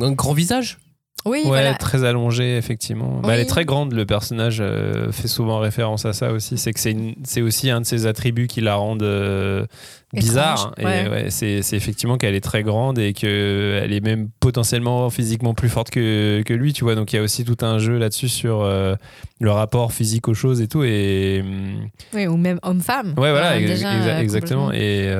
un 0.00 0.12
grand 0.12 0.32
visage. 0.32 0.78
Oui, 1.26 1.40
Ouais, 1.42 1.48
voilà. 1.48 1.74
très 1.74 2.04
allongée, 2.04 2.56
effectivement. 2.56 3.20
Bah, 3.22 3.34
elle 3.34 3.40
est 3.40 3.44
très 3.44 3.66
grande, 3.66 3.92
le 3.92 4.06
personnage 4.06 4.56
euh, 4.62 5.12
fait 5.12 5.28
souvent 5.28 5.58
référence 5.58 6.06
à 6.06 6.14
ça 6.14 6.32
aussi. 6.32 6.56
C'est 6.56 6.72
que 6.72 6.80
c'est 7.24 7.42
aussi 7.42 7.68
un 7.68 7.82
de 7.82 7.86
ses 7.86 8.06
attributs 8.06 8.46
qui 8.46 8.62
la 8.62 8.76
rendent 8.76 9.02
euh, 9.02 9.66
bizarre. 10.14 10.72
Ouais. 10.78 11.08
ouais, 11.10 11.26
c'est 11.28 11.58
effectivement 11.72 12.16
qu'elle 12.16 12.34
est 12.34 12.40
très 12.40 12.62
grande 12.62 12.98
et 12.98 13.12
qu'elle 13.12 13.92
est 13.92 14.02
même 14.02 14.30
potentiellement 14.40 15.10
physiquement 15.10 15.52
plus 15.52 15.68
forte 15.68 15.90
que, 15.90 16.40
que 16.42 16.54
lui, 16.54 16.72
tu 16.72 16.84
vois. 16.84 16.94
Donc 16.94 17.12
il 17.12 17.16
y 17.16 17.18
a 17.18 17.22
aussi 17.22 17.44
tout 17.44 17.58
un 17.60 17.78
jeu 17.78 17.98
là-dessus 17.98 18.30
sur 18.30 18.62
euh, 18.62 18.94
le 19.40 19.50
rapport 19.50 19.92
physique 19.92 20.26
aux 20.26 20.32
choses 20.34 20.62
et 20.62 20.68
tout. 20.68 20.84
Et. 20.84 21.42
hum, 21.44 21.88
Oui, 22.14 22.28
ou 22.28 22.38
même 22.38 22.58
homme-femme. 22.62 23.08
Ouais, 23.18 23.30
voilà, 23.30 23.58
ex- 23.60 23.68
déjà, 23.70 23.92
exa- 23.92 24.20
exactement. 24.22 24.72
Et, 24.72 25.12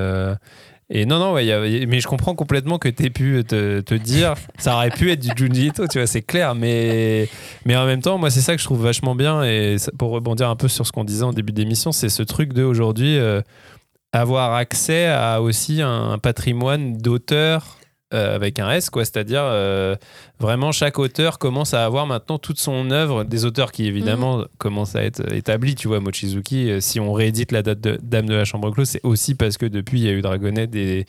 et 0.91 1.07
non, 1.07 1.19
non, 1.19 1.33
ouais, 1.33 1.47
y 1.47 1.53
a- 1.53 1.67
y 1.67 1.83
a- 1.83 1.87
mais 1.87 2.01
je 2.01 2.09
comprends 2.09 2.35
complètement 2.35 2.79
que 2.79 2.89
tu 2.89 3.05
aies 3.07 3.11
pu 3.11 3.43
te, 3.47 3.81
te 3.81 3.95
dire, 3.95 4.35
ça 4.59 4.75
aurait 4.75 4.91
pu 4.91 5.11
être 5.13 5.21
du 5.21 5.31
Junji 5.37 5.69
Ito, 5.69 5.87
tu 5.87 5.99
vois, 5.99 6.07
c'est 6.07 6.23
clair, 6.23 6.55
mais, 6.55 7.29
mais 7.65 7.77
en 7.77 7.87
même 7.87 8.03
temps, 8.03 8.19
moi, 8.19 8.31
c'est 8.31 8.41
ça 8.41 8.55
que 8.55 8.61
je 8.61 8.65
trouve 8.67 8.83
vachement 8.83 9.15
bien. 9.15 9.43
Et 9.45 9.79
ça- 9.79 9.93
pour 9.99 10.11
rebondir 10.11 10.49
un 10.51 10.57
peu 10.57 10.69
sur 10.69 10.87
ce 10.87 10.93
qu'on 10.93 11.05
disait 11.05 11.23
en 11.25 11.33
début 11.33 11.53
d'émission, 11.53 11.93
c'est 11.93 12.09
ce 12.09 12.23
truc 12.23 12.53
de 12.53 12.63
aujourd'hui 12.65 13.17
euh, 13.19 13.41
avoir 14.13 14.55
accès 14.55 15.07
à 15.07 15.41
aussi 15.41 15.81
un 15.83 16.19
patrimoine 16.19 16.97
d'auteurs. 16.99 17.77
Euh, 18.13 18.35
avec 18.35 18.59
un 18.59 18.69
S, 18.73 18.91
quoi, 18.91 19.05
c'est-à-dire 19.05 19.43
euh, 19.45 19.95
vraiment 20.41 20.73
chaque 20.73 20.99
auteur 20.99 21.39
commence 21.39 21.75
à 21.75 21.85
avoir 21.85 22.09
maintenant 22.09 22.39
toute 22.39 22.59
son 22.59 22.91
œuvre, 22.91 23.23
des 23.23 23.45
auteurs 23.45 23.71
qui 23.71 23.87
évidemment 23.87 24.47
commencent 24.59 24.97
à 24.97 25.05
être 25.05 25.33
établis, 25.33 25.77
tu 25.77 25.87
vois, 25.87 26.01
Mochizuki, 26.01 26.71
euh, 26.71 26.81
si 26.81 26.99
on 26.99 27.13
réédite 27.13 27.53
la 27.53 27.63
date 27.63 27.81
de 27.81 28.01
Dame 28.03 28.27
de 28.27 28.35
la 28.35 28.45
Chambre 28.45 28.73
Close, 28.73 28.89
c'est 28.89 29.01
aussi 29.05 29.37
parce 29.37 29.59
que 29.59 29.67
depuis 29.67 30.01
il 30.01 30.07
y 30.07 30.09
a 30.09 30.13
eu 30.13 30.23
Dragonette 30.23 30.75
et, 30.75 31.07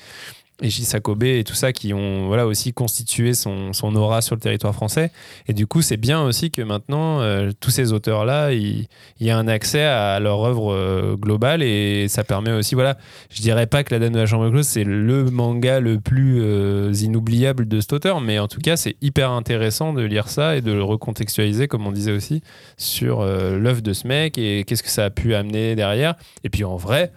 et 0.61 0.69
Shisakobe 0.69 1.23
et 1.23 1.43
tout 1.43 1.53
ça 1.53 1.73
qui 1.73 1.93
ont 1.93 2.27
voilà, 2.27 2.45
aussi 2.45 2.73
constitué 2.73 3.33
son, 3.33 3.73
son 3.73 3.95
aura 3.95 4.21
sur 4.21 4.35
le 4.35 4.41
territoire 4.41 4.73
français. 4.73 5.11
Et 5.47 5.53
du 5.53 5.67
coup, 5.67 5.81
c'est 5.81 5.97
bien 5.97 6.21
aussi 6.21 6.51
que 6.51 6.61
maintenant, 6.61 7.21
euh, 7.21 7.51
tous 7.59 7.71
ces 7.71 7.93
auteurs-là, 7.93 8.53
il 8.53 8.87
il 9.19 9.27
y 9.27 9.29
a 9.29 9.37
un 9.37 9.47
accès 9.47 9.83
à 9.83 10.19
leur 10.19 10.43
œuvre 10.43 10.73
euh, 10.73 11.15
globale 11.15 11.61
et 11.61 12.07
ça 12.07 12.23
permet 12.23 12.51
aussi, 12.51 12.75
voilà, 12.75 12.97
je 13.29 13.41
dirais 13.41 13.67
pas 13.67 13.83
que 13.83 13.93
La 13.93 13.99
Dame 13.99 14.13
de 14.13 14.19
la 14.19 14.25
Chambre 14.25 14.49
Close, 14.49 14.65
c'est 14.65 14.83
le 14.83 15.25
manga 15.25 15.79
le 15.79 15.99
plus 15.99 16.41
euh, 16.41 16.93
inoubliable 16.93 17.67
de 17.67 17.79
cet 17.79 17.93
auteur, 17.93 18.21
mais 18.21 18.39
en 18.39 18.47
tout 18.47 18.61
cas, 18.61 18.77
c'est 18.77 18.95
hyper 19.01 19.31
intéressant 19.31 19.93
de 19.93 20.01
lire 20.01 20.27
ça 20.27 20.55
et 20.55 20.61
de 20.61 20.71
le 20.71 20.83
recontextualiser, 20.83 21.67
comme 21.67 21.85
on 21.85 21.91
disait 21.91 22.11
aussi, 22.11 22.41
sur 22.77 23.23
l'œuvre 23.23 23.81
de 23.81 23.93
ce 23.93 24.07
mec 24.07 24.37
et 24.37 24.63
qu'est-ce 24.63 24.83
que 24.83 24.89
ça 24.89 25.05
a 25.05 25.09
pu 25.09 25.35
amener 25.35 25.75
derrière. 25.75 26.15
Et 26.43 26.49
puis 26.49 26.63
en 26.63 26.77
vrai, 26.77 27.11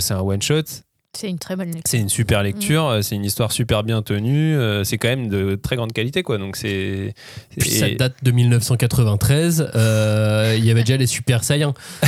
c'est 0.00 0.14
un 0.14 0.20
one-shot, 0.20 0.64
C'est 1.16 1.28
une 1.30 1.38
très 1.38 1.56
bonne 1.56 1.68
lecture. 1.68 1.82
c'est 1.86 1.98
une 1.98 2.10
super 2.10 2.42
lecture, 2.42 2.86
euh, 2.86 3.02
c'est 3.02 3.14
une 3.16 3.24
histoire 3.24 3.50
super 3.50 3.82
bien 3.82 4.02
tenue, 4.02 4.54
euh, 4.56 4.84
c'est 4.84 4.98
quand 4.98 5.08
même 5.08 5.28
de 5.28 5.54
très 5.56 5.74
grande 5.74 5.92
qualité, 5.92 6.22
quoi. 6.22 6.36
Donc 6.38 6.56
c'est. 6.56 7.14
Puis 7.58 7.70
et- 7.70 7.78
ça 7.78 7.88
date 7.90 8.14
de 8.22 8.30
1993. 8.30 9.70
euh, 9.74 10.54
Il 10.58 10.64
y 10.64 10.70
avait 10.70 10.82
déjà 10.82 10.96
les 10.98 11.06
Super 11.06 11.42
Saiyans. 11.44 11.74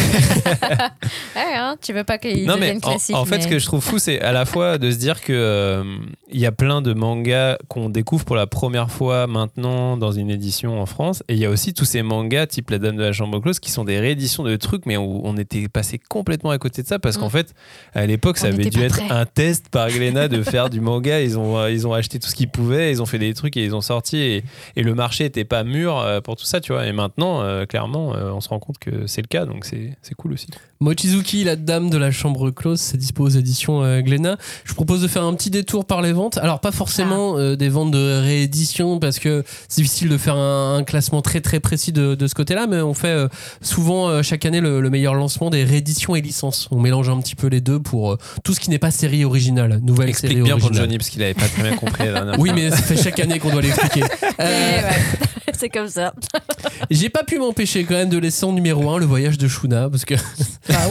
Ouais, 1.36 1.54
hein, 1.56 1.76
tu 1.80 1.92
veux 1.92 2.04
pas 2.04 2.18
qu'il 2.18 2.44
Non 2.46 2.54
mais 2.58 2.74
devienne 2.74 2.80
en, 3.14 3.20
en 3.20 3.24
fait, 3.24 3.42
ce 3.42 3.48
que 3.48 3.58
je 3.58 3.64
trouve 3.66 3.82
fou, 3.82 3.98
c'est 3.98 4.20
à 4.20 4.32
la 4.32 4.44
fois 4.44 4.78
de 4.78 4.90
se 4.90 4.96
dire 4.98 5.20
que 5.22 5.32
euh, 5.32 5.82
il 6.30 6.38
y 6.40 6.46
a 6.46 6.52
plein 6.52 6.82
de 6.82 6.92
mangas 6.92 7.56
qu'on 7.68 7.88
découvre 7.88 8.24
pour 8.24 8.36
la 8.36 8.46
première 8.46 8.90
fois 8.90 9.26
maintenant 9.26 9.96
dans 9.96 10.12
une 10.12 10.30
édition 10.30 10.80
en 10.80 10.86
France, 10.86 11.22
et 11.28 11.34
il 11.34 11.38
y 11.38 11.46
a 11.46 11.50
aussi 11.50 11.72
tous 11.72 11.84
ces 11.84 12.02
mangas 12.02 12.46
type 12.48 12.70
La 12.70 12.78
Dame 12.78 12.96
de 12.96 13.02
la 13.02 13.12
Chambre 13.12 13.40
close 13.40 13.60
qui 13.60 13.70
sont 13.70 13.84
des 13.84 13.98
rééditions 13.98 14.42
de 14.44 14.54
trucs, 14.56 14.86
mais 14.86 14.96
où 14.96 15.20
on 15.24 15.36
était 15.36 15.68
passé 15.68 15.98
complètement 16.08 16.50
à 16.50 16.58
côté 16.58 16.82
de 16.82 16.86
ça 16.86 16.98
parce 16.98 17.16
Mm. 17.16 17.20
qu'en 17.20 17.30
fait, 17.30 17.54
à 17.94 18.06
l'époque, 18.06 18.38
ça 18.38 18.48
On 18.48 18.52
avait 18.52 18.64
dû 18.64 18.70
pas 18.70 18.84
un 19.10 19.26
test 19.26 19.68
par 19.70 19.88
Glénat 19.88 20.28
de 20.28 20.42
faire 20.42 20.70
du 20.70 20.80
manga. 20.80 21.20
Ils 21.20 21.38
ont 21.38 21.66
ils 21.66 21.86
ont 21.86 21.92
acheté 21.92 22.18
tout 22.18 22.28
ce 22.28 22.34
qu'ils 22.34 22.48
pouvaient, 22.48 22.90
ils 22.90 23.00
ont 23.02 23.06
fait 23.06 23.18
des 23.18 23.34
trucs 23.34 23.56
et 23.56 23.64
ils 23.64 23.74
ont 23.74 23.80
sorti 23.80 24.18
et, 24.18 24.44
et 24.76 24.82
le 24.82 24.94
marché 24.94 25.24
était 25.24 25.44
pas 25.44 25.64
mûr 25.64 25.98
euh, 25.98 26.20
pour 26.20 26.36
tout 26.36 26.44
ça, 26.44 26.60
tu 26.60 26.72
vois. 26.72 26.86
Et 26.86 26.92
maintenant, 26.92 27.42
euh, 27.42 27.66
clairement, 27.66 28.14
euh, 28.14 28.30
on 28.32 28.40
se 28.40 28.48
rend 28.48 28.58
compte 28.58 28.78
que 28.78 29.06
c'est 29.06 29.22
le 29.22 29.28
cas, 29.28 29.46
donc 29.46 29.64
c'est 29.64 29.96
c'est 30.02 30.14
cool 30.14 30.32
aussi. 30.32 30.46
Mochizuki, 30.82 31.44
la 31.44 31.56
dame 31.56 31.90
de 31.90 31.98
la 31.98 32.10
chambre 32.10 32.50
close, 32.50 32.80
c'est 32.80 32.96
dispo 32.96 33.24
aux 33.24 33.28
éditions 33.28 33.82
euh, 33.82 34.00
Glénat. 34.00 34.38
Je 34.64 34.72
propose 34.72 35.02
de 35.02 35.08
faire 35.08 35.24
un 35.24 35.34
petit 35.34 35.50
détour 35.50 35.84
par 35.84 36.00
les 36.00 36.12
ventes. 36.12 36.38
Alors 36.38 36.60
pas 36.60 36.72
forcément 36.72 37.36
euh, 37.36 37.54
des 37.54 37.68
ventes 37.68 37.90
de 37.90 38.22
réédition 38.22 38.98
parce 38.98 39.18
que 39.18 39.44
c'est 39.68 39.82
difficile 39.82 40.08
de 40.08 40.16
faire 40.16 40.36
un, 40.36 40.76
un 40.78 40.82
classement 40.84 41.20
très 41.20 41.42
très 41.42 41.60
précis 41.60 41.92
de, 41.92 42.14
de 42.14 42.26
ce 42.26 42.34
côté-là, 42.34 42.66
mais 42.66 42.80
on 42.80 42.94
fait 42.94 43.08
euh, 43.08 43.28
souvent 43.60 44.08
euh, 44.08 44.22
chaque 44.22 44.46
année 44.46 44.62
le, 44.62 44.80
le 44.80 44.90
meilleur 44.90 45.12
lancement 45.14 45.50
des 45.50 45.64
rééditions 45.64 46.16
et 46.16 46.22
licences. 46.22 46.66
On 46.70 46.80
mélange 46.80 47.10
un 47.10 47.20
petit 47.20 47.36
peu 47.36 47.48
les 47.48 47.60
deux 47.60 47.78
pour 47.78 48.12
euh, 48.12 48.16
tout 48.42 48.54
ce 48.54 48.60
qui 48.60 48.70
n'est 48.70 48.78
pas 48.80 48.90
série 48.90 49.24
originale, 49.24 49.78
nouvelle 49.82 50.08
Explique 50.08 50.32
série 50.32 50.42
bien 50.42 50.58
pour. 50.58 50.72
Johnny 50.72 50.96
parce 50.98 51.08
qu'il 51.10 51.22
avait 51.22 51.34
pas 51.34 51.46
très 51.48 51.62
bien 51.62 51.76
compris 51.76 52.04
la 52.06 52.12
dernière 52.12 52.38
Oui, 52.40 52.48
fois. 52.50 52.58
mais 52.58 52.70
ça 52.70 52.76
fait 52.78 52.96
chaque 52.96 53.20
année 53.20 53.38
qu'on 53.38 53.50
doit 53.50 53.62
l'expliquer. 53.62 54.02
Eh 54.38 54.42
Euh, 54.42 54.82
ouais. 54.82 54.96
C'est 55.58 55.68
comme 55.68 55.88
ça. 55.88 56.14
J'ai 56.90 57.10
pas 57.10 57.22
pu 57.22 57.38
m'empêcher 57.38 57.84
quand 57.84 57.94
même 57.94 58.08
de 58.08 58.16
laisser 58.16 58.46
en 58.46 58.52
numéro 58.52 58.88
1 58.90 58.98
le 58.98 59.04
voyage 59.04 59.36
de 59.36 59.46
Shuna 59.46 59.90
parce 59.90 60.06
que 60.06 60.14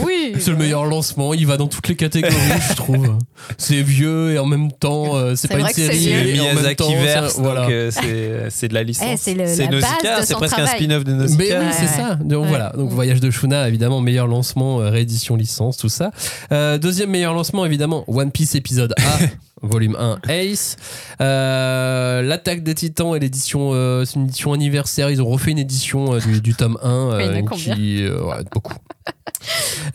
oui. 0.04 0.34
c'est 0.38 0.50
le 0.52 0.56
meilleur 0.56 0.84
lancement. 0.84 1.34
Il 1.34 1.46
va 1.46 1.56
dans 1.56 1.66
toutes 1.66 1.88
les 1.88 1.96
catégories, 1.96 2.34
je 2.68 2.74
trouve. 2.74 3.18
C'est 3.58 3.82
vieux 3.82 4.32
et 4.32 4.38
en 4.38 4.46
même 4.46 4.70
temps, 4.70 5.16
euh, 5.16 5.34
c'est 5.34 5.48
C'est 5.48 5.54
pas 5.54 5.60
une 5.60 5.66
c'est 5.74 5.92
série. 5.92 6.34
même 6.38 6.52
Miyazaki 6.54 6.94
verse, 6.94 7.38
voilà. 7.38 7.62
donc 7.62 7.70
euh, 7.72 7.90
c'est 7.90 8.50
c'est 8.50 8.68
de 8.68 8.74
la 8.74 8.84
licence. 8.84 9.06
Eh, 9.12 9.16
c'est 9.16 9.34
Nausicaa, 9.34 10.22
c'est 10.24 10.34
presque 10.34 10.58
un 10.58 10.66
spin-off 10.66 11.02
de 11.04 11.12
Mais 11.14 11.18
Nausicaa. 11.18 11.42
oui, 11.42 11.66
Ouais, 11.66 11.72
c'est 11.72 11.82
ouais. 11.82 12.08
ça. 12.08 12.14
Donc 12.16 12.42
Ouais. 12.42 12.48
voilà. 12.48 12.72
Donc 12.76 12.90
Voyage 12.90 13.20
de 13.20 13.30
Shuna, 13.30 13.66
évidemment, 13.66 14.00
meilleur 14.00 14.28
lancement, 14.28 14.76
réédition 14.76 15.34
licence, 15.34 15.76
tout 15.78 15.88
ça. 15.88 16.12
Euh, 16.52 16.78
deuxième 16.78 17.10
meilleur 17.10 17.34
lancement, 17.34 17.64
évidemment, 17.66 17.79
One 18.06 18.30
Piece 18.30 18.54
épisode 18.54 18.94
A. 18.98 19.18
Volume 19.62 19.94
1 19.98 20.20
Ace 20.28 20.76
Euh, 21.20 22.22
l'attaque 22.22 22.62
des 22.62 22.74
titans 22.74 23.14
et 23.14 23.18
l'édition 23.18 23.72
euh, 23.74 24.06
c'est 24.06 24.14
une 24.14 24.24
édition 24.24 24.54
anniversaire 24.54 25.10
ils 25.10 25.20
ont 25.20 25.26
refait 25.28 25.50
une 25.50 25.58
édition 25.58 26.14
euh, 26.14 26.18
du, 26.18 26.40
du 26.40 26.54
tome 26.54 26.78
1 26.82 27.16
Mais 27.18 27.26
il 27.26 27.26
y 27.26 27.30
en 27.30 27.34
a 27.34 27.38
euh, 27.38 27.42
combien 27.46 27.74
qui 27.74 28.02
euh, 28.04 28.22
ouais, 28.24 28.42
beaucoup 28.52 28.72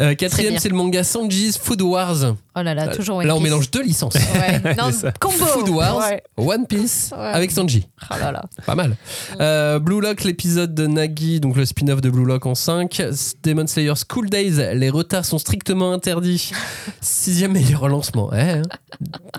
Euh, 0.02 0.16
quatrième 0.16 0.58
c'est 0.60 0.70
le 0.70 0.76
manga 0.76 1.04
Sanji's 1.04 1.58
Food 1.58 1.82
Wars 1.82 2.36
Oh 2.58 2.62
là 2.62 2.74
là, 2.74 2.88
toujours 2.88 3.18
One 3.18 3.28
là 3.28 3.34
on 3.36 3.38
Piece. 3.38 3.44
mélange 3.44 3.72
deux 3.72 3.84
licences 3.84 4.16
Ouais. 4.16 4.60
Non, 4.78 4.86
C'est 4.92 5.02
ça. 5.02 5.12
combo. 5.20 5.46
Food 5.46 5.70
Wars 5.70 5.98
Ouais. 5.98 6.24
One 6.38 6.66
Piece 6.68 7.12
Ouais. 7.12 7.24
avec 7.26 7.52
Sanji 7.52 7.88
Oh 8.10 8.16
là 8.20 8.32
là. 8.32 8.44
pas 8.66 8.76
mal. 8.76 8.96
Euh, 9.40 9.80
Blue 9.80 10.02
Lock, 10.02 10.24
l'épisode 10.24 10.74
de 10.74 10.88
Nagi, 10.88 11.40
donc 11.40 11.56
le 11.58 11.66
spin-off 11.66 12.02
de 12.02 12.10
Blue 12.10 12.26
Lock 12.26 12.46
en 12.46 12.56
5. 12.56 13.02
Demon 13.44 13.68
Slayer 13.68 13.94
School 14.10 14.30
Days, 14.30 14.74
les 14.76 14.90
retards 14.90 15.26
sont 15.26 15.38
strictement 15.38 15.92
interdits. 15.94 16.52
Sixième 17.02 17.52
meilleur 17.54 17.88
lancement. 17.88 18.32
Eh, 18.34 18.40
hein. 18.40 18.62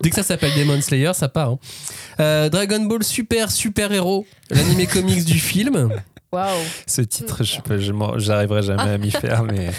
Dès 0.02 0.11
que 0.11 0.16
ça 0.16 0.22
s'appelle 0.22 0.52
Demon 0.57 0.80
Slayer, 0.80 1.12
ça 1.14 1.28
part. 1.28 1.50
hein. 1.50 1.59
Euh, 2.20 2.48
Dragon 2.48 2.80
Ball 2.84 3.02
Super 3.02 3.50
Super 3.50 3.92
Héros, 3.92 4.26
l'animé 4.50 4.86
comics 4.86 5.24
du 5.24 5.38
film. 5.38 5.88
Waouh. 6.33 6.59
Ce 6.87 7.03
titre, 7.03 7.45
je 7.45 7.61
j'arriverai 8.18 8.62
jamais 8.62 8.91
à 8.91 8.99
m'y 8.99 9.11
faire, 9.12 9.45
mais 9.45 9.70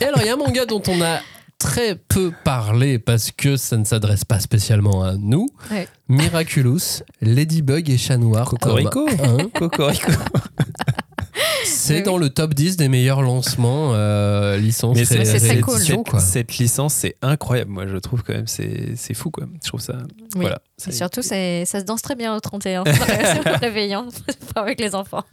Et 0.00 0.04
alors, 0.04 0.20
il 0.20 0.26
y 0.26 0.30
a 0.30 0.34
un 0.34 0.36
manga 0.36 0.64
dont 0.64 0.82
on 0.88 1.00
a 1.02 1.20
très 1.58 1.94
peu 1.94 2.32
parlé 2.44 2.98
parce 2.98 3.30
que 3.30 3.56
ça 3.56 3.76
ne 3.76 3.84
s'adresse 3.84 4.24
pas 4.24 4.40
spécialement 4.40 5.04
à 5.04 5.14
nous. 5.14 5.48
Ouais. 5.70 5.86
Miraculous, 6.08 7.02
Ladybug 7.20 7.88
et 7.88 7.98
Chat 7.98 8.16
Noir. 8.16 8.46
Cocorico. 8.48 9.08
1. 9.08 9.48
Cocorico. 9.58 10.10
C'est 11.64 11.96
Oui, 11.98 12.02
dans 12.02 12.16
le 12.18 12.28
top 12.30 12.54
10 12.54 12.76
des 12.76 12.88
meilleurs 12.88 13.22
lancements 13.22 13.92
euh, 13.94 14.56
licence 14.56 14.96
Mais 14.96 15.04
c'est 15.04 15.24
c'est 15.24 15.38
très 15.38 15.60
cool. 15.60 15.78
cette, 15.78 16.08
quoi. 16.08 16.20
cette 16.20 16.56
licence, 16.58 16.94
c'est 16.94 17.16
incroyable. 17.22 17.70
Moi, 17.70 17.86
je 17.86 17.96
trouve 17.96 18.22
quand 18.22 18.32
même, 18.34 18.46
c'est 18.46 18.94
c'est 18.96 19.14
fou, 19.14 19.30
quoi. 19.30 19.44
Je 19.62 19.68
trouve 19.68 19.80
ça. 19.80 19.94
Oui. 20.34 20.40
Voilà. 20.42 20.56
Et 20.56 20.60
C'est- 20.76 20.92
surtout, 20.92 21.22
c'est- 21.22 21.64
ça 21.64 21.80
se 21.80 21.84
danse 21.84 22.02
très 22.02 22.14
bien 22.16 22.34
au 22.36 22.40
31. 22.40 22.84
sur 22.84 22.94
le 23.44 23.58
réveillon, 23.58 24.08
avec 24.56 24.80
les 24.80 24.94
enfants. 24.94 25.24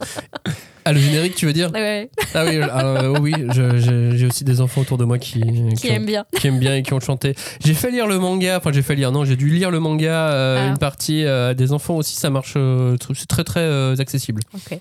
Ah, 0.86 0.94
le 0.94 0.98
générique, 0.98 1.34
tu 1.34 1.44
veux 1.44 1.52
dire 1.52 1.70
Ouais, 1.74 2.10
Ah 2.34 2.44
oui, 2.46 2.56
alors, 2.56 3.20
oui, 3.20 3.34
je- 3.52 3.76
je- 3.78 4.16
j'ai 4.16 4.26
aussi 4.26 4.44
des 4.44 4.62
enfants 4.62 4.80
autour 4.80 4.96
de 4.96 5.04
moi 5.04 5.18
qui, 5.18 5.42
qui 5.76 5.88
aiment 5.88 6.06
bien. 6.06 6.24
qui 6.40 6.46
aiment 6.46 6.58
bien 6.58 6.74
et 6.74 6.82
qui 6.82 6.94
ont 6.94 7.00
chanté. 7.00 7.34
J'ai 7.62 7.74
fait 7.74 7.90
lire 7.90 8.06
le 8.06 8.18
manga, 8.18 8.56
enfin 8.56 8.72
j'ai 8.72 8.80
fait 8.80 8.94
lire, 8.94 9.12
non, 9.12 9.26
j'ai 9.26 9.36
dû 9.36 9.50
lire 9.50 9.70
le 9.70 9.78
manga, 9.78 10.30
euh, 10.32 10.56
Ah. 10.58 10.70
une 10.70 10.78
partie 10.78 11.26
euh, 11.26 11.52
des 11.52 11.72
enfants 11.74 11.96
aussi, 11.96 12.16
ça 12.16 12.30
marche, 12.30 12.54
euh, 12.56 12.96
c'est 13.14 13.28
très 13.28 13.44
très 13.44 13.60
euh, 13.60 13.94
accessible. 13.98 14.40
Ok. 14.54 14.78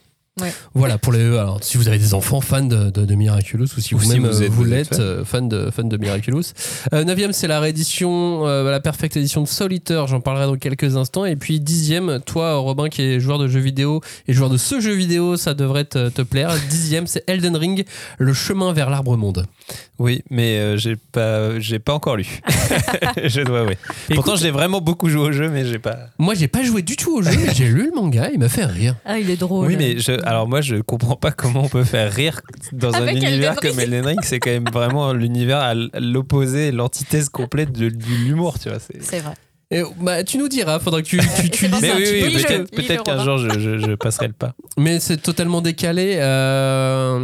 Voilà, 0.74 0.98
pour 0.98 1.12
les. 1.12 1.22
Alors, 1.38 1.60
si 1.62 1.78
vous 1.78 1.88
avez 1.90 1.98
des 1.98 2.14
enfants 2.14 2.40
fans 2.40 2.62
de, 2.64 2.90
de, 2.90 3.06
de 3.06 3.16
Miraculous 3.16 3.66
ou 3.78 3.82
si 3.82 3.94
Ou 3.94 4.00
si 4.00 4.08
vous-même 4.08 4.28
vous 4.28 4.42
euh, 4.42 4.46
êtes- 4.46 4.52
vous 4.52 4.64
vous 4.64 4.74
êtes 4.74 5.00
euh, 5.00 5.26
fan 5.26 5.50
de, 5.50 5.70
fan 5.70 5.90
de 5.90 5.98
Miraculous. 5.98 6.44
Euh, 6.94 7.04
neuvième, 7.04 7.34
c'est 7.34 7.48
la 7.48 7.60
réédition, 7.60 8.48
euh, 8.48 8.70
la 8.72 8.80
perfecte 8.80 9.18
édition 9.18 9.42
de 9.42 9.48
Solitaire, 9.48 10.08
j'en 10.08 10.22
parlerai 10.22 10.46
dans 10.46 10.56
quelques 10.56 10.96
instants. 10.96 11.26
Et 11.26 11.36
puis 11.36 11.60
dixième, 11.60 12.20
toi, 12.26 12.56
Robin, 12.56 12.88
qui 12.90 13.02
est 13.02 13.20
joueur 13.20 13.38
de 13.38 13.48
jeux 13.50 13.60
vidéo 13.60 14.02
et 14.28 14.34
joueur 14.34 14.50
de 14.50 14.58
ce 14.58 14.80
jeu 14.80 14.94
vidéo, 14.94 15.36
ça 15.36 15.54
devrait 15.54 15.86
te, 15.86 16.08
te 16.10 16.22
plaire. 16.22 16.52
Dixième, 16.70 17.06
c'est 17.08 17.24
Elden 17.28 17.58
Ring, 17.58 17.86
le 18.18 18.34
chemin 18.34 18.72
vers 18.72 18.90
l'arbre 18.90 19.18
monde. 19.18 19.46
Oui, 20.00 20.24
mais 20.30 20.58
euh, 20.58 20.78
j'ai 20.78 20.96
pas, 20.96 21.60
j'ai 21.60 21.78
pas 21.80 21.94
encore 21.94 22.16
lu. 22.16 22.40
je 23.24 23.42
dois, 23.42 23.66
oui. 23.66 23.74
Pourtant, 24.16 24.38
j'ai 24.38 24.50
vraiment 24.50 24.80
beaucoup 24.80 25.10
joué 25.10 25.22
au 25.22 25.32
jeu, 25.34 25.50
mais 25.50 25.66
j'ai 25.66 25.78
pas. 25.78 25.98
Moi, 26.18 26.36
j'ai 26.36 26.48
pas 26.48 26.64
joué 26.64 26.82
du 26.82 26.96
tout 26.96 27.18
au 27.18 27.22
jeu, 27.22 27.32
mais 27.38 27.54
j'ai 27.54 27.68
lu 27.68 27.88
le 27.88 27.92
manga, 27.94 28.30
il 28.32 28.40
m'a 28.40 28.48
fait 28.48 28.66
rire. 28.66 28.96
Ah, 29.04 29.20
il 29.20 29.30
est 29.30 29.36
drôle. 29.36 29.68
Oui, 29.68 29.76
mais 29.78 30.00
je, 30.00 30.14
alors 30.26 30.48
moi, 30.48 30.62
je 30.62 30.78
comprends 30.78 31.18
pas 31.18 31.32
comment 31.32 31.64
on 31.64 31.70
peut 31.70 31.84
faire 31.84 32.12
rire 32.12 32.40
dans 32.72 32.94
un 32.94 33.02
Avec 33.02 33.18
univers 33.18 33.58
comme 33.58 33.78
Elden 33.78 34.06
Ring. 34.06 34.20
C'est 34.24 34.40
quand 34.40 34.52
même 34.52 34.70
vraiment 34.72 35.12
l'univers 35.12 35.60
à 35.60 35.74
l'opposé, 36.00 36.72
l'antithèse 36.72 37.28
complète 37.28 37.74
de, 37.74 37.90
de 37.90 38.06
l'humour, 38.26 38.58
tu 38.58 38.70
vois. 38.70 38.80
C'est 38.80 39.20
vrai. 39.20 39.34
Et, 39.72 39.84
bah, 40.02 40.24
tu 40.24 40.40
nous 40.40 40.48
diras, 40.48 40.80
faudra 40.80 41.02
que 41.04 41.08
tu, 41.08 41.20
tu, 41.20 41.50
tu 41.52 41.68
lises 41.68 41.84
un 41.86 41.96
oui, 41.96 42.02
petit 42.04 42.14
oui, 42.14 42.22
peu 42.22 42.30
peut-être 42.32 42.50
lis-le, 42.50 42.64
peut-être 42.88 43.04
qu'un 43.04 43.24
jour, 43.24 43.38
je, 43.38 43.50
je, 43.60 43.78
je 43.78 43.94
passerai 43.94 44.28
le 44.28 44.34
pas. 44.34 44.54
Mais 44.78 45.00
c'est 45.00 45.18
totalement 45.18 45.62
décalé. 45.62 46.16
Euh, 46.18 47.20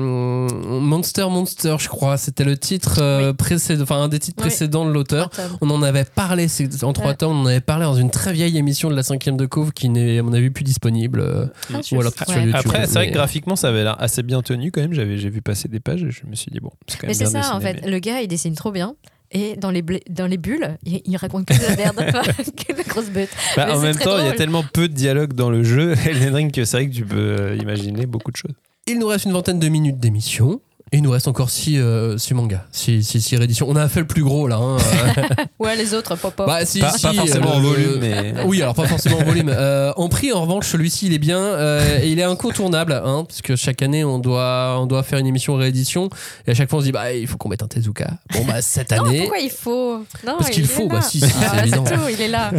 Monster 0.79 1.25
Monster, 1.29 1.75
je 1.79 1.87
crois, 1.87 2.17
c'était 2.17 2.43
le 2.43 2.57
titre 2.57 2.97
euh, 3.01 3.33
précédent, 3.33 3.83
enfin 3.83 4.01
un 4.01 4.07
des 4.09 4.19
titres 4.19 4.37
Oui. 4.43 4.47
précédents 4.49 4.85
de 4.85 4.91
l'auteur. 4.91 5.29
On 5.61 5.69
en 5.71 5.81
avait 5.81 6.05
parlé 6.05 6.47
c'est- 6.47 6.83
en 6.83 6.93
trois 6.93 7.07
Ouais. 7.07 7.15
temps. 7.15 7.31
On 7.31 7.41
en 7.41 7.45
avait 7.47 7.61
parlé 7.61 7.85
dans 7.85 7.95
une 7.95 8.11
très 8.11 8.33
vieille 8.33 8.57
émission 8.57 8.89
de 8.89 8.95
la 8.95 9.03
cinquième 9.03 9.37
de 9.37 9.45
Couve 9.47 9.71
qui 9.71 9.89
n'est, 9.89 10.19
à 10.19 10.23
mon 10.23 10.33
avis, 10.33 10.49
plus 10.51 10.63
disponible. 10.63 11.21
euh, 11.21 11.45
Ah, 11.73 11.79
ou 11.91 11.99
alors 11.99 12.13
sur 12.13 12.27
ouais. 12.29 12.35
YouTube. 12.45 12.53
Après, 12.55 12.85
c'est 12.85 12.93
vrai 12.93 13.07
que 13.09 13.13
graphiquement, 13.13 13.55
ça 13.55 13.69
avait 13.69 13.83
l'air 13.83 13.99
assez 13.99 14.21
bien 14.23 14.41
tenu 14.41 14.71
quand 14.71 14.81
même. 14.81 14.93
J'avais, 14.93 15.17
j'ai 15.17 15.29
vu 15.29 15.41
passer 15.41 15.67
des 15.67 15.79
pages 15.79 16.03
et 16.03 16.11
je 16.11 16.21
me 16.29 16.35
suis 16.35 16.51
dit, 16.51 16.59
bon, 16.59 16.71
c'est 16.87 16.97
quand 16.97 17.07
même 17.07 17.15
Mais 17.17 17.25
c'est 17.25 17.31
bien 17.31 17.41
ça, 17.41 17.55
en 17.55 17.59
fait. 17.59 17.79
mais- 17.83 17.89
Le 17.91 17.99
gars, 17.99 18.21
il 18.21 18.27
dessine 18.27 18.53
trop 18.55 18.71
bien. 18.71 18.95
Et 19.35 19.57
dans 19.57 19.69
les, 19.69 19.83
dans 20.09 20.27
les 20.27 20.37
bulles, 20.37 20.77
il, 20.85 21.01
il 21.03 21.17
raconte 21.17 21.45
que 21.45 21.53
de 21.53 21.61
la 21.61 21.75
merde. 21.75 21.97
que 22.55 22.71
de 22.71 22.77
la 22.77 22.83
grosse 22.83 23.09
bête. 23.09 23.29
Bah, 23.57 23.75
en 23.75 23.81
même 23.81 23.97
temps, 23.97 24.17
il 24.17 24.25
y 24.25 24.29
a 24.29 24.33
tellement 24.33 24.63
peu 24.63 24.87
de 24.87 24.93
dialogue 24.93 25.33
dans 25.33 25.49
le 25.49 25.61
jeu, 25.61 25.93
Elden 26.05 26.33
Ring, 26.33 26.51
que 26.53 26.63
c'est 26.63 26.77
vrai 26.77 26.87
que 26.87 26.95
tu 26.95 27.03
peux 27.03 27.17
euh, 27.17 27.57
imaginer 27.57 28.05
beaucoup 28.05 28.31
de 28.31 28.37
choses. 28.37 28.53
Il 28.87 28.97
nous 28.97 29.07
reste 29.07 29.25
une 29.25 29.33
vingtaine 29.33 29.59
de 29.59 29.67
minutes 29.67 29.99
d'émission. 29.99 30.61
Et 30.91 30.97
il 30.97 31.01
nous 31.03 31.09
reste 31.09 31.27
encore 31.27 31.49
six, 31.49 31.79
euh, 31.79 32.15
six 32.19 32.35
mangas, 32.35 32.61
six, 32.71 33.03
six, 33.03 33.19
six 33.19 33.35
rééditions. 33.37 33.65
On 33.67 33.75
a 33.75 33.87
fait 33.89 34.01
le 34.01 34.05
plus 34.07 34.23
gros 34.23 34.47
là. 34.47 34.57
hein. 34.57 34.77
Ouais, 35.59 35.75
les 35.75 35.95
autres, 35.95 36.15
pop 36.15 36.33
Bah, 36.37 36.63
si, 36.63 36.79
Pas- 36.79 36.91
si, 36.91 37.01
pas 37.07 37.13
forcément 37.13 37.55
en 37.55 37.59
le- 37.59 37.67
volume, 37.67 37.97
mais- 37.99 38.33
Oui, 38.45 38.61
alors 38.61 38.75
pas 38.75 38.85
forcément 38.87 39.17
en 39.17 39.23
volume. 39.23 39.49
Euh, 39.49 39.91
en 39.97 40.09
prix, 40.09 40.31
en 40.31 40.41
revanche, 40.43 40.67
celui-ci, 40.67 41.07
il 41.07 41.13
est 41.13 41.17
bien. 41.19 41.39
euh, 41.39 41.99
et 42.03 42.09
il 42.11 42.19
est 42.19 42.23
incontournable, 42.23 42.93
hein, 43.03 43.25
parce 43.27 43.41
que 43.41 43.55
chaque 43.55 43.81
année, 43.81 44.03
on 44.05 44.19
doit, 44.19 44.77
on 44.79 44.85
doit 44.85 45.01
faire 45.01 45.17
une 45.17 45.25
émission 45.27 45.55
réédition. 45.55 46.09
Et 46.45 46.51
à 46.51 46.53
chaque 46.53 46.69
fois, 46.69 46.77
on 46.77 46.81
se 46.81 46.85
dit, 46.85 46.91
bah, 46.91 47.11
il 47.13 47.25
faut 47.25 47.37
qu'on 47.37 47.49
mette 47.49 47.63
un 47.63 47.67
Tezuka. 47.67 48.11
Bon, 48.33 48.45
bah, 48.45 48.61
cette 48.61 48.91
Non, 48.95 49.05
année. 49.05 49.19
pourquoi 49.21 49.39
il 49.39 49.49
faut? 49.49 49.97
Non, 50.25 50.35
Parce 50.37 50.51
qu'il 50.51 50.63
il 50.63 50.69
faut, 50.69 50.87
bah, 50.87 51.01
si, 51.01 51.19
si, 51.19 51.27
c'est 51.27 51.33
Ah, 51.51 51.61
évident. 51.63 51.83
tout, 51.83 51.99
il 52.11 52.21
est 52.21 52.27
là. 52.27 52.51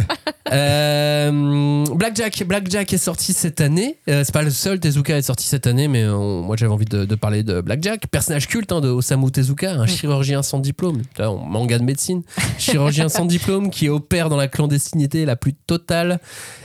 Euh, 0.51 1.85
Blackjack, 1.93 2.43
Blackjack 2.45 2.91
est 2.93 2.97
sorti 2.97 3.33
cette 3.33 3.61
année. 3.61 3.97
Euh, 4.09 4.23
c'est 4.25 4.33
pas 4.33 4.41
le 4.43 4.49
seul 4.49 4.79
Tezuka 4.79 5.17
est 5.17 5.21
sorti 5.21 5.45
cette 5.47 5.67
année, 5.67 5.87
mais 5.87 6.05
on- 6.07 6.41
moi 6.41 6.55
j'avais 6.57 6.71
envie 6.71 6.85
de, 6.85 7.05
de 7.05 7.15
parler 7.15 7.43
de 7.43 7.61
Blackjack, 7.61 8.07
personnage 8.17 8.47
culte 8.47 8.71
hein, 8.71 8.81
de 8.81 8.89
Osamu 8.89 9.31
Tezuka, 9.31 9.71
un 9.71 9.85
chirurgien 9.85 10.41
sans 10.43 10.59
diplôme, 10.59 11.01
Là, 11.17 11.31
on- 11.31 11.37
manga 11.45 11.77
de 11.79 11.83
médecine, 11.83 12.23
chirurgien 12.57 13.09
sans 13.09 13.25
diplôme 13.25 13.69
qui 13.69 13.89
opère 13.89 14.29
dans 14.29 14.37
la 14.37 14.47
clandestinité 14.47 15.25
la 15.25 15.35
plus 15.35 15.53
totale. 15.53 16.19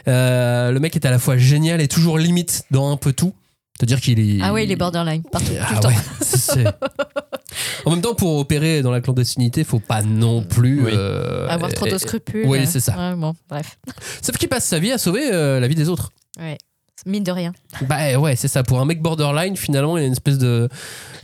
Euh, 0.09 0.71
le 0.73 0.81
mec 0.81 0.97
est 0.97 1.05
à 1.07 1.11
la 1.11 1.19
fois 1.19 1.37
génial 1.37 1.81
et 1.81 1.89
toujours 1.89 2.19
limite 2.19 2.65
dans 2.71 2.91
un 2.91 2.97
peu 2.97 3.13
tout. 3.13 3.33
C'est-à-dire 3.79 4.01
qu'il 4.01 4.21
est. 4.21 4.39
Ah 4.43 4.53
ouais, 4.53 4.65
il 4.65 4.71
est 4.71 4.77
borderline, 4.77 5.23
partout, 5.25 5.49
tout 5.49 5.59
Ah 5.61 5.75
le 5.75 5.81
temps. 5.81 5.89
ouais, 5.89 5.95
c'est- 6.21 6.65
En 7.85 7.91
même 7.91 8.01
temps, 8.01 8.15
pour 8.15 8.39
opérer 8.39 8.81
dans 8.83 8.91
la 8.91 9.01
clandestinité, 9.01 9.65
faut 9.65 9.79
pas 9.81 10.03
non 10.03 10.43
plus 10.43 10.85
Oui. 10.85 10.93
euh, 10.95 11.49
Avoir 11.49 11.73
trop 11.73 11.87
de 11.87 11.99
scrupules. 11.99 12.45
Oui, 12.47 12.67
c'est 12.67 12.81
ça. 12.81 12.97
Ouais, 12.97 13.17
bon, 13.17 13.35
bref. 13.49 13.79
Sauf 14.23 14.37
qu'il 14.37 14.49
passe 14.49 14.65
sa 14.67 14.79
vie 14.79 14.93
à 14.93 14.99
sauver 14.99 15.31
euh, 15.33 15.59
la 15.61 15.69
vie 15.69 15.75
des 15.75 15.89
autres. 15.89 16.13
Ouais. 16.39 16.57
Mine 17.05 17.25
de 17.25 17.33
rien. 17.33 17.53
Bah 17.89 18.17
ouais, 18.19 18.37
c'est 18.37 18.47
ça. 18.49 18.63
Pour 18.63 18.81
un 18.81 18.85
mec 18.85 19.03
borderline, 19.03 19.57
finalement, 19.57 19.99
il 19.99 20.05
a 20.05 20.07
une 20.07 20.13
espèce 20.13 20.39
de, 20.39 20.69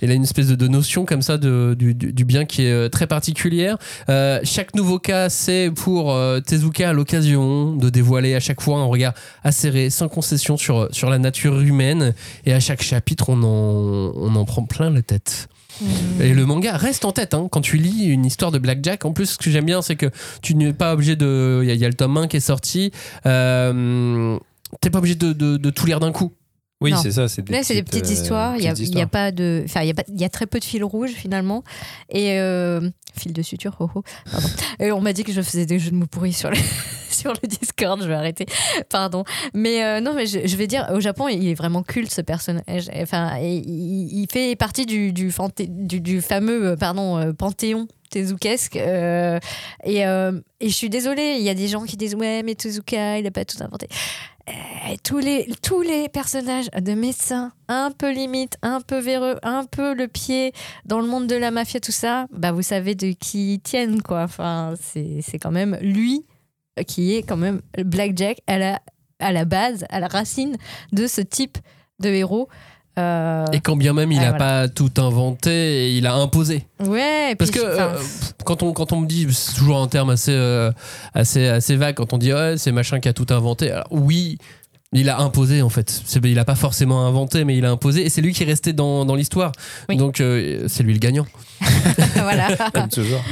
il 0.02 0.10
a 0.10 0.14
une 0.14 0.24
espèce 0.24 0.48
de, 0.48 0.56
de 0.56 0.66
notion 0.68 1.04
comme 1.04 1.22
ça 1.22 1.38
de, 1.38 1.76
du, 1.78 1.94
du- 1.94 2.24
bien 2.24 2.44
qui 2.46 2.62
est 2.64 2.72
euh, 2.72 2.88
très 2.88 3.06
particulière. 3.06 3.76
Euh, 4.08 4.40
chaque 4.42 4.74
nouveau 4.74 4.98
cas, 4.98 5.28
c'est 5.28 5.70
pour 5.74 6.12
euh, 6.12 6.40
Tezuka 6.40 6.92
l'occasion 6.92 7.76
de 7.76 7.90
dévoiler 7.90 8.34
à 8.34 8.40
chaque 8.40 8.60
fois 8.60 8.78
un 8.78 8.86
regard 8.86 9.14
acéré, 9.44 9.88
sans 9.90 10.08
concession 10.08 10.56
sur, 10.56 10.88
sur 10.90 11.10
la 11.10 11.18
nature 11.18 11.60
humaine. 11.60 12.12
Et 12.44 12.52
à 12.52 12.58
chaque 12.60 12.82
chapitre, 12.82 13.28
on 13.28 13.40
en, 13.44 14.12
on 14.16 14.34
en 14.34 14.44
prend 14.44 14.64
plein 14.64 14.90
la 14.90 15.02
tête. 15.02 15.48
Et 16.18 16.34
le 16.34 16.44
manga 16.44 16.76
reste 16.76 17.04
en 17.04 17.12
tête 17.12 17.34
hein. 17.34 17.46
quand 17.52 17.60
tu 17.60 17.76
lis 17.76 18.06
une 18.06 18.26
histoire 18.26 18.50
de 18.50 18.58
Blackjack. 18.58 19.04
En 19.04 19.12
plus, 19.12 19.26
ce 19.26 19.38
que 19.38 19.48
j'aime 19.48 19.66
bien, 19.66 19.80
c'est 19.80 19.94
que 19.94 20.10
tu 20.42 20.56
n'es 20.56 20.72
pas 20.72 20.92
obligé 20.92 21.14
de. 21.14 21.60
Il 21.62 21.70
y, 21.72 21.76
y 21.78 21.84
a 21.84 21.88
le 21.88 21.94
tome 21.94 22.16
1 22.16 22.26
qui 22.26 22.36
est 22.38 22.40
sorti. 22.40 22.90
Euh, 23.26 24.36
T'es 24.80 24.90
pas 24.90 24.98
obligé 24.98 25.14
de, 25.14 25.32
de- 25.32 25.56
de 25.56 25.70
tout 25.70 25.86
lire 25.86 26.00
d'un 26.00 26.12
coup. 26.12 26.32
Oui, 26.80 26.92
c'est 27.02 27.10
ça. 27.10 27.26
C'est 27.26 27.42
des 27.42 27.52
Là, 27.52 27.64
c'est 27.64 27.74
des 27.74 27.82
petites 27.82 28.06
euh, 28.06 28.12
histoires. 28.12 28.56
Il 28.56 28.62
y 28.62 28.68
a, 28.68 28.72
y 28.72 29.00
a 29.00 29.06
pas 29.08 29.32
de, 29.32 29.62
enfin, 29.64 29.82
il 29.82 29.88
y 29.88 29.90
a 29.90 29.94
y 30.14 30.24
a 30.24 30.28
très 30.28 30.46
peu 30.46 30.60
de 30.60 30.64
fil 30.64 30.84
rouge 30.84 31.10
finalement. 31.10 31.64
Et 32.08 32.38
euh, 32.38 32.88
fil 33.18 33.32
de 33.32 33.42
suture, 33.42 33.74
oh, 33.80 33.90
oh, 33.96 34.02
pardon. 34.30 34.46
Et 34.78 34.92
on 34.92 35.00
m'a 35.00 35.12
dit 35.12 35.24
que 35.24 35.32
je 35.32 35.42
faisais 35.42 35.66
des 35.66 35.80
jeux 35.80 35.90
de 35.90 35.96
mots 35.96 36.06
pourris 36.06 36.32
sur 36.32 36.50
les, 36.52 36.60
sur 37.10 37.32
le 37.32 37.48
Discord, 37.48 38.00
je 38.00 38.06
vais 38.06 38.14
arrêter. 38.14 38.46
Pardon. 38.90 39.24
Mais 39.54 39.82
euh, 39.82 40.00
non, 40.00 40.14
mais 40.14 40.26
je, 40.26 40.46
je 40.46 40.56
vais 40.56 40.68
dire, 40.68 40.86
au 40.94 41.00
Japon, 41.00 41.26
il 41.26 41.48
est 41.48 41.54
vraiment 41.54 41.82
culte 41.82 42.12
ce 42.12 42.20
personnage. 42.20 42.88
Enfin, 42.94 43.38
il, 43.42 43.64
il 44.22 44.28
fait 44.30 44.54
partie 44.54 44.86
du, 44.86 45.12
du, 45.12 45.32
fanté- 45.32 45.66
du, 45.68 46.00
du 46.00 46.20
fameux 46.20 46.64
euh, 46.64 46.76
pardon, 46.76 47.16
euh, 47.18 47.32
panthéon 47.32 47.88
Tezukesque. 48.10 48.76
euh, 48.76 49.40
et, 49.82 50.06
euh, 50.06 50.30
et 50.60 50.68
je 50.68 50.74
suis 50.74 50.90
désolée, 50.90 51.36
il 51.40 51.44
y 51.44 51.48
a 51.50 51.54
des 51.54 51.66
gens 51.66 51.82
qui 51.82 51.96
disent 51.96 52.14
Ouais, 52.14 52.44
mais 52.44 52.54
Tezuka, 52.54 53.18
il 53.18 53.24
n'a 53.24 53.32
pas 53.32 53.44
tout 53.44 53.58
inventé. 53.64 53.88
Euh, 54.48 54.96
tous, 55.02 55.18
les, 55.18 55.48
tous 55.62 55.82
les 55.82 56.08
personnages 56.08 56.70
de 56.70 56.94
médecins, 56.94 57.52
un 57.68 57.90
peu 57.90 58.10
limite, 58.12 58.56
un 58.62 58.80
peu 58.80 58.98
véreux, 58.98 59.36
un 59.42 59.64
peu 59.64 59.94
le 59.94 60.08
pied 60.08 60.52
dans 60.84 61.00
le 61.00 61.06
monde 61.06 61.26
de 61.26 61.36
la 61.36 61.50
mafia, 61.50 61.80
tout 61.80 61.92
ça, 61.92 62.26
bah 62.32 62.52
vous 62.52 62.62
savez 62.62 62.94
de 62.94 63.12
qui 63.12 63.54
ils 63.54 63.60
tiennent, 63.60 64.02
quoi. 64.02 64.22
Enfin, 64.22 64.74
c'est 64.80 65.38
quand 65.38 65.50
même 65.50 65.76
lui 65.80 66.24
qui 66.86 67.14
est 67.14 67.22
quand 67.22 67.36
même 67.36 67.60
Blackjack 67.76 68.38
à 68.46 68.58
la, 68.58 68.80
à 69.18 69.32
la 69.32 69.44
base, 69.44 69.84
à 69.90 70.00
la 70.00 70.08
racine 70.08 70.56
de 70.92 71.06
ce 71.06 71.20
type 71.20 71.58
de 71.98 72.08
héros. 72.08 72.48
Euh, 72.98 73.46
Et 73.52 73.60
quand 73.60 73.76
bien 73.76 73.92
même 73.92 74.10
il 74.10 74.18
n'a 74.18 74.30
voilà. 74.30 74.38
pas 74.38 74.68
tout 74.68 74.90
inventé, 74.98 75.94
il 75.96 76.06
a 76.06 76.14
imposé. 76.14 76.66
ouais, 76.84 77.32
et 77.32 77.34
Parce 77.36 77.50
puis, 77.50 77.60
que 77.60 77.74
enfin, 77.74 77.94
euh, 77.94 78.00
quand, 78.44 78.62
on, 78.62 78.72
quand 78.72 78.92
on 78.92 79.00
me 79.00 79.06
dit, 79.06 79.26
c'est 79.32 79.54
toujours 79.54 79.80
un 79.80 79.86
terme 79.88 80.10
assez, 80.10 80.32
euh, 80.34 80.72
assez, 81.14 81.46
assez 81.46 81.76
vague, 81.76 81.94
quand 81.94 82.12
on 82.12 82.18
dit 82.18 82.32
ouais, 82.32 82.54
c'est 82.56 82.72
machin 82.72 82.98
qui 82.98 83.08
a 83.08 83.12
tout 83.12 83.26
inventé. 83.30 83.70
Alors, 83.70 83.86
oui, 83.90 84.38
il 84.92 85.08
a 85.10 85.20
imposé 85.20 85.62
en 85.62 85.68
fait. 85.68 86.02
Il 86.24 86.34
n'a 86.34 86.44
pas 86.44 86.54
forcément 86.56 87.06
inventé, 87.06 87.44
mais 87.44 87.56
il 87.56 87.64
a 87.64 87.70
imposé. 87.70 88.04
Et 88.04 88.08
c'est 88.08 88.20
lui 88.22 88.32
qui 88.32 88.42
est 88.42 88.46
resté 88.46 88.72
dans, 88.72 89.04
dans 89.04 89.14
l'histoire. 89.14 89.52
Oui. 89.88 89.96
Donc 89.96 90.20
euh, 90.20 90.64
c'est 90.68 90.82
lui 90.82 90.92
le 90.94 90.98
gagnant. 90.98 91.26
voilà. 92.14 92.48
Comme 92.74 92.88
toujours. 92.88 93.22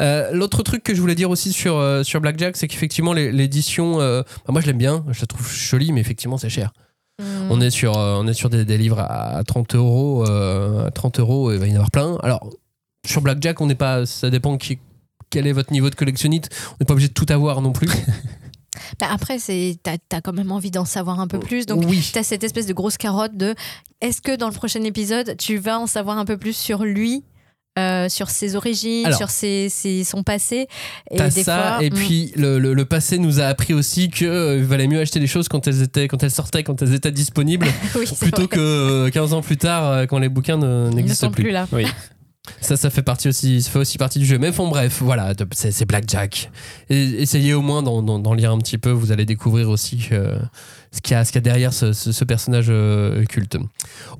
Euh, 0.00 0.30
L'autre 0.32 0.62
truc 0.62 0.82
que 0.82 0.94
je 0.94 1.00
voulais 1.00 1.14
dire 1.14 1.28
aussi 1.30 1.52
sur, 1.52 1.76
euh, 1.76 2.02
sur 2.02 2.20
Blackjack, 2.22 2.56
c'est 2.56 2.68
qu'effectivement, 2.68 3.12
l'édition, 3.12 4.00
euh, 4.00 4.22
bah, 4.46 4.52
moi 4.52 4.62
je 4.62 4.66
l'aime 4.66 4.78
bien, 4.78 5.04
je 5.10 5.20
la 5.20 5.26
trouve 5.26 5.46
jolie, 5.52 5.92
mais 5.92 6.00
effectivement, 6.00 6.38
c'est 6.38 6.48
cher. 6.48 6.72
Mm. 7.20 7.50
On 7.50 7.60
est 7.60 7.70
sur, 7.70 7.96
euh, 7.96 8.16
on 8.18 8.26
est 8.26 8.34
sur 8.34 8.50
des, 8.50 8.64
des 8.64 8.78
livres 8.78 9.00
à 9.00 9.42
30 9.46 9.74
euros. 9.74 10.24
euh, 10.28 10.86
à 10.86 10.90
30 10.90 11.20
euros, 11.20 11.50
et 11.52 11.54
il 11.54 11.60
va 11.60 11.66
y 11.66 11.72
en 11.72 11.74
avoir 11.74 11.90
plein. 11.90 12.16
Alors, 12.22 12.48
sur 13.06 13.20
Blackjack, 13.22 13.60
on 13.60 13.66
n'est 13.66 13.74
pas. 13.74 14.06
Ça 14.06 14.30
dépend 14.30 14.56
qui, 14.56 14.78
quel 15.30 15.46
est 15.46 15.52
votre 15.52 15.72
niveau 15.72 15.90
de 15.90 15.94
collectionnite. 15.94 16.48
On 16.72 16.76
n'est 16.80 16.86
pas 16.86 16.92
obligé 16.94 17.08
de 17.08 17.14
tout 17.14 17.26
avoir 17.28 17.60
non 17.62 17.72
plus. 17.72 17.88
Bah, 18.98 19.06
après, 19.10 19.38
c'est 19.38 19.78
t'as 19.82 19.96
as 20.12 20.20
quand 20.20 20.32
même 20.32 20.50
envie 20.52 20.70
d'en 20.70 20.84
savoir 20.84 21.20
un 21.20 21.26
peu 21.26 21.38
plus. 21.38 21.66
Donc, 21.66 21.84
oui. 21.86 22.08
t'as 22.12 22.22
cette 22.22 22.44
espèce 22.44 22.66
de 22.66 22.72
grosse 22.72 22.96
carotte 22.96 23.36
de 23.36 23.54
est-ce 24.00 24.20
que 24.20 24.34
dans 24.34 24.48
le 24.48 24.54
prochain 24.54 24.82
épisode, 24.82 25.36
tu 25.36 25.58
vas 25.58 25.78
en 25.78 25.86
savoir 25.86 26.18
un 26.18 26.24
peu 26.24 26.36
plus 26.36 26.56
sur 26.56 26.84
lui 26.84 27.24
euh, 27.78 28.08
sur 28.08 28.30
ses 28.30 28.56
origines, 28.56 29.06
Alors. 29.06 29.18
sur 29.18 29.30
ses, 29.30 29.68
ses- 29.68 30.04
son 30.04 30.22
passé. 30.22 30.66
Et 31.10 31.16
des 31.18 31.30
ça, 31.30 31.76
fois, 31.76 31.84
et 31.84 31.90
mm, 31.90 31.94
puis 31.94 32.32
le, 32.36 32.58
le- 32.58 32.74
le 32.74 32.84
passé 32.84 33.18
nous 33.18 33.40
a 33.40 33.44
appris 33.44 33.72
aussi 33.74 34.10
que 34.10 34.24
euh, 34.24 34.62
valait 34.64 34.88
mieux 34.88 35.00
acheter 35.00 35.20
les 35.20 35.26
choses 35.28 35.48
quand 35.48 35.66
elles 35.68 35.82
étaient, 35.82 36.08
quand 36.08 36.22
elles 36.22 36.30
sortaient, 36.30 36.64
quand 36.64 36.82
elles 36.82 36.94
étaient 36.94 37.12
disponibles, 37.12 37.66
oui, 37.96 38.06
plutôt 38.20 38.42
vrai. 38.42 38.48
que 38.48 38.58
euh, 39.06 39.10
15 39.10 39.32
ans 39.34 39.42
plus 39.42 39.56
tard, 39.56 39.86
euh, 39.86 40.06
quand 40.06 40.18
les 40.18 40.28
bouquins 40.28 40.56
ne 40.56 40.90
n'existent 40.90 41.30
plus. 41.30 41.44
plus 41.44 41.52
là. 41.52 41.66
Oui. 41.72 41.86
Ça, 42.62 42.76
ça 42.76 42.90
fait 42.90 43.02
partie 43.02 43.28
aussi, 43.28 43.62
ça 43.62 43.70
fait 43.70 43.78
aussi 43.78 43.96
partie 43.98 44.18
du 44.18 44.24
jeu. 44.26 44.38
Mais 44.38 44.50
bon, 44.50 44.68
bref, 44.68 45.00
voilà, 45.02 45.34
c'est 45.52 45.84
Blackjack. 45.84 46.50
Et 46.88 47.22
essayez 47.22 47.54
au 47.54 47.60
moins 47.60 47.82
d'en 47.82 48.34
lire 48.34 48.50
un 48.50 48.58
petit 48.58 48.78
peu. 48.78 48.90
Vous 48.90 49.12
allez 49.12 49.24
découvrir 49.26 49.68
aussi 49.68 49.98
que- 49.98 50.36
ce 50.92 51.00
qu'il 51.00 51.16
y, 51.16 51.24
qu'il 51.24 51.34
y 51.36 51.38
a 51.38 51.40
derrière 51.40 51.72
ce, 51.72 51.92
ce- 51.92 52.24
personnage 52.24 52.66
euh, 52.68 53.24
culte. 53.24 53.56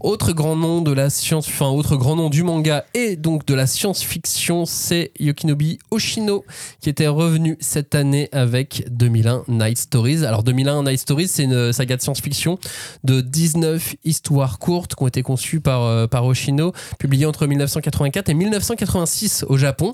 Autre 0.00 0.32
grand 0.32 0.56
nom 0.56 0.82
de 0.82 0.92
la 0.92 1.10
science, 1.10 1.48
enfin 1.48 1.68
autre 1.68 1.96
grand 1.96 2.16
nom 2.16 2.30
du 2.30 2.42
manga 2.42 2.84
et 2.94 3.16
donc 3.16 3.44
de 3.46 3.54
la 3.54 3.66
science-fiction, 3.66 4.66
c'est 4.66 5.10
Yokinobi 5.18 5.78
Oshino 5.90 6.44
qui 6.80 6.88
était 6.88 7.08
revenu 7.08 7.56
cette 7.60 7.94
année 7.94 8.28
avec 8.32 8.84
2001 8.90 9.44
Night 9.48 9.78
Stories. 9.78 10.24
Alors 10.24 10.42
2001 10.44 10.84
Night 10.84 11.00
Stories, 11.00 11.28
c'est 11.28 11.44
une 11.44 11.72
saga 11.72 11.96
de 11.96 12.02
science-fiction 12.02 12.58
de 13.04 13.20
19 13.20 13.96
histoires 14.04 14.58
courtes 14.58 14.94
qui 14.94 15.02
ont 15.02 15.08
été 15.08 15.22
conçues 15.22 15.60
par, 15.60 15.82
euh, 15.82 16.06
par 16.06 16.24
Oshino 16.24 16.72
publié 16.98 17.26
entre 17.26 17.46
1984 17.46 18.28
et 18.28 18.34
1986 18.34 19.44
au 19.48 19.56
Japon. 19.56 19.92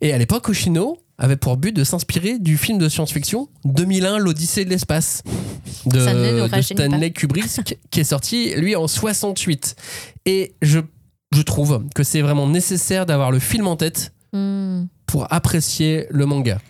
Et 0.00 0.12
à 0.12 0.18
l'époque, 0.18 0.48
Oshino 0.48 0.98
avait 1.18 1.36
pour 1.36 1.56
but 1.58 1.72
de 1.76 1.84
s'inspirer 1.84 2.38
du 2.38 2.56
film 2.56 2.78
de 2.78 2.88
science-fiction 2.88 3.48
2001, 3.66 4.18
l'Odyssée 4.18 4.64
de 4.64 4.70
l'espace 4.70 5.22
de, 5.86 6.00
Stanley 6.62 7.10
Kubrick, 7.10 7.76
qui 7.90 8.00
est 8.00 8.04
sorti, 8.04 8.54
lui, 8.56 8.74
en 8.76 8.88
68. 8.88 9.76
Et 10.24 10.54
je, 10.62 10.80
je 11.34 11.42
trouve 11.42 11.84
que 11.94 12.02
c'est 12.02 12.22
vraiment 12.22 12.48
nécessaire 12.48 13.04
d'avoir 13.06 13.30
le 13.30 13.38
film 13.38 13.66
en 13.66 13.76
tête 13.76 14.12
Mm. 14.32 14.84
pour 15.06 15.26
apprécier 15.32 16.06
le 16.10 16.24
manga. 16.24 16.60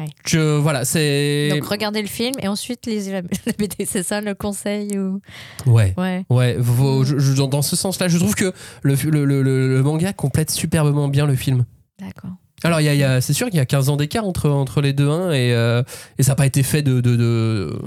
Ouais. 0.00 0.06
Je, 0.26 0.56
voilà, 0.56 0.86
c'est... 0.86 1.50
Donc 1.50 1.66
regardez 1.66 2.00
le 2.00 2.08
film 2.08 2.32
et 2.40 2.48
ensuite 2.48 2.86
lisez 2.86 3.12
la, 3.12 3.20
la 3.46 3.52
BD, 3.58 3.84
c'est 3.86 4.02
ça 4.02 4.22
le 4.22 4.34
conseil 4.34 4.98
ou... 4.98 5.20
Ouais. 5.66 5.92
Ouais. 5.98 6.24
Ouais, 6.30 6.56
vos- 6.58 7.02
Mm. 7.02 7.04
je- 7.04 7.18
je- 7.18 7.42
dans- 7.42 7.60
ce 7.60 7.76
sens-là, 7.76 8.08
je 8.08 8.16
trouve 8.16 8.34
que 8.34 8.54
le- 8.82 8.94
le- 8.94 9.32
le 9.42 9.82
manga 9.82 10.14
complète 10.14 10.50
superbement 10.50 11.08
bien 11.08 11.26
le 11.26 11.34
film. 11.36 11.66
D'accord. 12.00 12.30
Alors, 12.64 12.80
y 12.80 12.88
a- 12.88 12.94
y 12.94 13.04
a- 13.04 13.20
c'est 13.20 13.32
sûr 13.32 13.46
qu'il 13.48 13.56
y 13.56 13.60
a 13.60 13.66
15 13.66 13.88
ans 13.88 13.96
d'écart 13.96 14.24
entre, 14.26 14.50
entre 14.50 14.80
les 14.80 14.92
deux, 14.92 15.08
hein, 15.08 15.30
et, 15.30 15.52
euh, 15.54 15.82
et 16.18 16.22
ça 16.24 16.32
n'a 16.32 16.36
pas 16.36 16.46
été 16.46 16.62
fait 16.62 16.82
de, 16.82 17.00
de, 17.00 17.78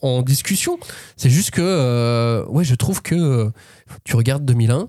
en, 0.00 0.22
discussion. 0.22 0.78
C'est 1.16 1.30
juste 1.30 1.50
que, 1.50 1.60
euh, 1.62 2.44
ouais, 2.46 2.64
je 2.64 2.74
trouve 2.74 3.02
que 3.02 3.50
tu 4.04 4.16
regardes 4.16 4.44
2001 4.44 4.88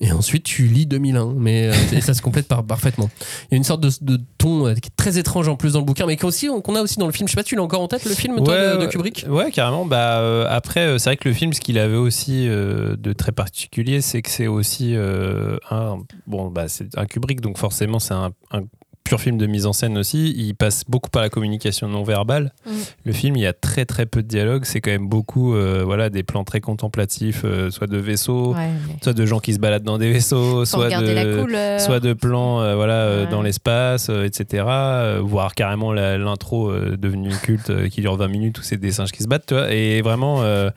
et 0.00 0.12
ensuite 0.12 0.44
tu 0.44 0.64
lis 0.64 0.86
2001, 0.86 1.34
mais 1.36 1.68
euh, 1.68 2.00
ça 2.00 2.14
se 2.14 2.22
complète 2.22 2.46
par- 2.48 2.64
parfaitement. 2.64 3.10
Il 3.50 3.52
y 3.52 3.54
a 3.54 3.56
une 3.56 3.64
sorte 3.64 3.80
de, 3.80 3.90
de 4.00 4.20
ton 4.38 4.66
euh, 4.66 4.74
qui 4.74 4.88
est 4.88 4.96
très 4.96 5.18
étrange 5.18 5.48
en 5.48 5.56
plus 5.56 5.72
dans 5.72 5.80
le 5.80 5.84
bouquin, 5.84 6.06
mais 6.06 6.16
qu'on 6.16 6.28
a 6.28 6.82
aussi 6.82 6.98
dans 6.98 7.06
le 7.06 7.12
film. 7.12 7.28
Je 7.28 7.32
sais 7.32 7.36
pas, 7.36 7.42
tu 7.44 7.56
l'as 7.56 7.62
encore 7.62 7.80
en 7.82 7.88
tête 7.88 8.04
le 8.04 8.14
film 8.14 8.36
toi, 8.44 8.76
de. 8.76 8.86
Kubrick? 8.86 9.26
Ouais, 9.28 9.50
carrément. 9.50 9.84
Bah, 9.84 10.18
euh, 10.20 10.46
après, 10.48 10.80
euh, 10.86 10.98
c'est 10.98 11.10
vrai 11.10 11.16
que 11.16 11.28
le 11.28 11.34
film, 11.34 11.52
ce 11.52 11.60
qu'il 11.60 11.78
avait 11.78 11.96
aussi 11.96 12.48
euh, 12.48 12.96
de 12.96 13.12
très 13.12 13.32
particulier, 13.32 14.00
c'est 14.00 14.22
que 14.22 14.30
c'est 14.30 14.46
aussi 14.46 14.94
euh, 14.94 15.56
un. 15.70 15.98
Bon, 16.26 16.48
bah, 16.48 16.68
c'est 16.68 16.96
un 16.96 17.06
Kubrick, 17.06 17.40
donc 17.40 17.58
forcément, 17.58 17.98
c'est 17.98 18.14
un, 18.14 18.30
un 18.52 18.62
pur 19.08 19.20
film 19.20 19.38
de 19.38 19.46
mise 19.46 19.66
en 19.66 19.72
scène 19.72 19.96
aussi. 19.98 20.34
Il 20.36 20.54
passe 20.54 20.84
beaucoup 20.88 21.10
par 21.10 21.22
la 21.22 21.28
communication 21.30 21.88
non 21.88 22.02
verbale. 22.02 22.52
Mm. 22.66 22.70
Le 23.04 23.12
film, 23.12 23.36
il 23.36 23.42
y 23.42 23.46
a 23.46 23.52
très 23.52 23.84
très 23.84 24.06
peu 24.06 24.22
de 24.22 24.28
dialogue. 24.28 24.64
C'est 24.64 24.80
quand 24.80 24.90
même 24.90 25.08
beaucoup, 25.08 25.54
euh, 25.54 25.82
voilà, 25.84 26.10
des 26.10 26.22
plans 26.22 26.44
très 26.44 26.60
contemplatifs, 26.60 27.42
euh, 27.44 27.70
soit 27.70 27.86
de 27.86 27.96
vaisseaux, 27.98 28.54
Ouais, 28.54 28.68
mais 28.86 28.94
soit 29.02 29.12
de 29.14 29.26
gens 29.26 29.40
qui 29.40 29.54
se 29.54 29.58
baladent 29.58 29.82
dans 29.84 29.98
des 29.98 30.12
vaisseaux, 30.12 30.60
faut 30.60 30.64
soit 30.64 30.88
de 30.90 31.40
couleur. 31.42 31.80
soit 31.80 32.00
de 32.00 32.12
plans 32.12 32.60
euh, 32.60 32.74
voilà 32.74 32.94
euh, 32.94 33.24
Ouais. 33.24 33.30
dans 33.30 33.42
l'espace 33.42 34.08
euh, 34.10 34.24
etc 34.24 34.64
euh, 34.68 35.20
voire 35.22 35.54
carrément 35.54 35.92
l'intro 35.92 36.70
euh, 36.70 36.96
devenue 36.96 37.30
culte 37.42 37.70
euh, 37.70 37.88
qui 37.88 38.00
dure 38.00 38.16
20 38.16 38.28
minutes 38.28 38.58
où 38.58 38.62
c'est 38.62 38.76
des 38.76 38.92
singes 38.92 39.10
qui 39.12 39.22
se 39.22 39.28
battent 39.28 39.46
tu 39.46 39.54
vois 39.54 39.72
et 39.72 40.02
vraiment 40.02 40.42
euh, 40.42 40.70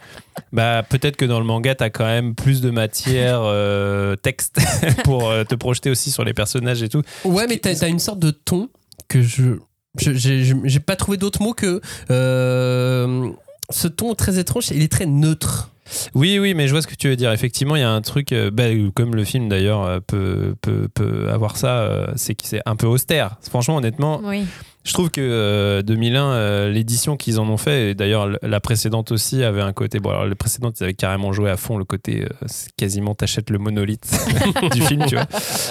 bah 0.53 0.83
peut-être 0.87 1.15
que 1.17 1.25
dans 1.25 1.39
le 1.39 1.45
manga 1.45 1.75
t'as 1.75 1.89
quand 1.89 2.05
même 2.05 2.35
plus 2.35 2.61
de 2.61 2.69
matière 2.71 3.41
euh, 3.43 4.15
texte 4.15 4.59
pour 5.03 5.29
euh, 5.29 5.43
te 5.43 5.55
projeter 5.55 5.89
aussi 5.89 6.11
sur 6.11 6.23
les 6.23 6.33
personnages 6.33 6.81
et 6.83 6.89
tout 6.89 7.01
Ouais, 7.25 7.45
mais 7.47 7.57
t'as 7.57 7.83
as 7.83 7.87
une 7.87 7.99
sorte 7.99 8.19
de 8.19 8.31
ton 8.31 8.69
que 9.07 9.21
je. 9.21 9.53
je- 9.97 10.55
J'ai 10.63 10.79
pas 10.79 10.95
trouvé 10.95 11.17
d'autre 11.17 11.41
mot 11.41 11.53
que. 11.53 11.81
euh, 12.09 13.29
ce 13.69 13.87
ton 13.87 14.13
très 14.15 14.37
étrange, 14.39 14.69
il 14.71 14.81
est 14.81 14.91
très 14.91 15.05
neutre. 15.05 15.69
oui 16.13 16.39
oui 16.39 16.53
mais 16.53 16.67
je 16.67 16.71
vois 16.73 16.81
ce 16.81 16.87
que 16.87 16.95
tu 16.95 17.07
veux 17.09 17.15
dire 17.15 17.31
effectivement 17.31 17.75
il 17.75 17.81
y 17.81 17.85
a 17.85 17.89
un 17.91 18.01
truc 18.01 18.33
bah, 18.53 18.65
comme 18.95 19.15
le 19.15 19.23
film 19.25 19.49
d'ailleurs 19.49 20.01
peut, 20.03 20.55
peut, 20.61 20.87
peut 20.93 21.29
avoir 21.29 21.57
ça 21.57 22.07
c'est 22.15 22.33
que 22.35 22.45
c'est 22.45 22.61
un 22.65 22.75
peu 22.77 22.87
austère 22.87 23.35
franchement 23.49 23.75
honnêtement 23.77 24.21
Oui. 24.23 24.45
Je 24.83 24.93
trouve 24.93 25.11
que 25.11 25.21
euh, 25.21 25.81
2001, 25.83 26.23
euh, 26.23 26.69
l'édition 26.71 27.15
qu'ils 27.15 27.39
en 27.39 27.47
ont 27.47 27.57
fait, 27.57 27.91
et 27.91 27.93
d'ailleurs 27.93 28.27
la 28.41 28.59
précédente 28.59 29.11
aussi 29.11 29.43
avait 29.43 29.61
un 29.61 29.73
côté. 29.73 29.99
Bon, 29.99 30.09
alors 30.09 30.25
les 30.25 30.35
précédentes, 30.35 30.79
ils 30.79 30.83
avaient 30.83 30.93
carrément 30.93 31.31
joué 31.33 31.49
à 31.51 31.57
fond 31.57 31.77
le 31.77 31.85
côté 31.85 32.23
euh, 32.23 32.47
quasiment 32.77 33.13
t'achètes 33.13 33.51
le 33.51 33.59
monolithe 33.59 34.09
du 34.73 34.81
film, 34.81 35.05
tu 35.07 35.15
vois. 35.15 35.27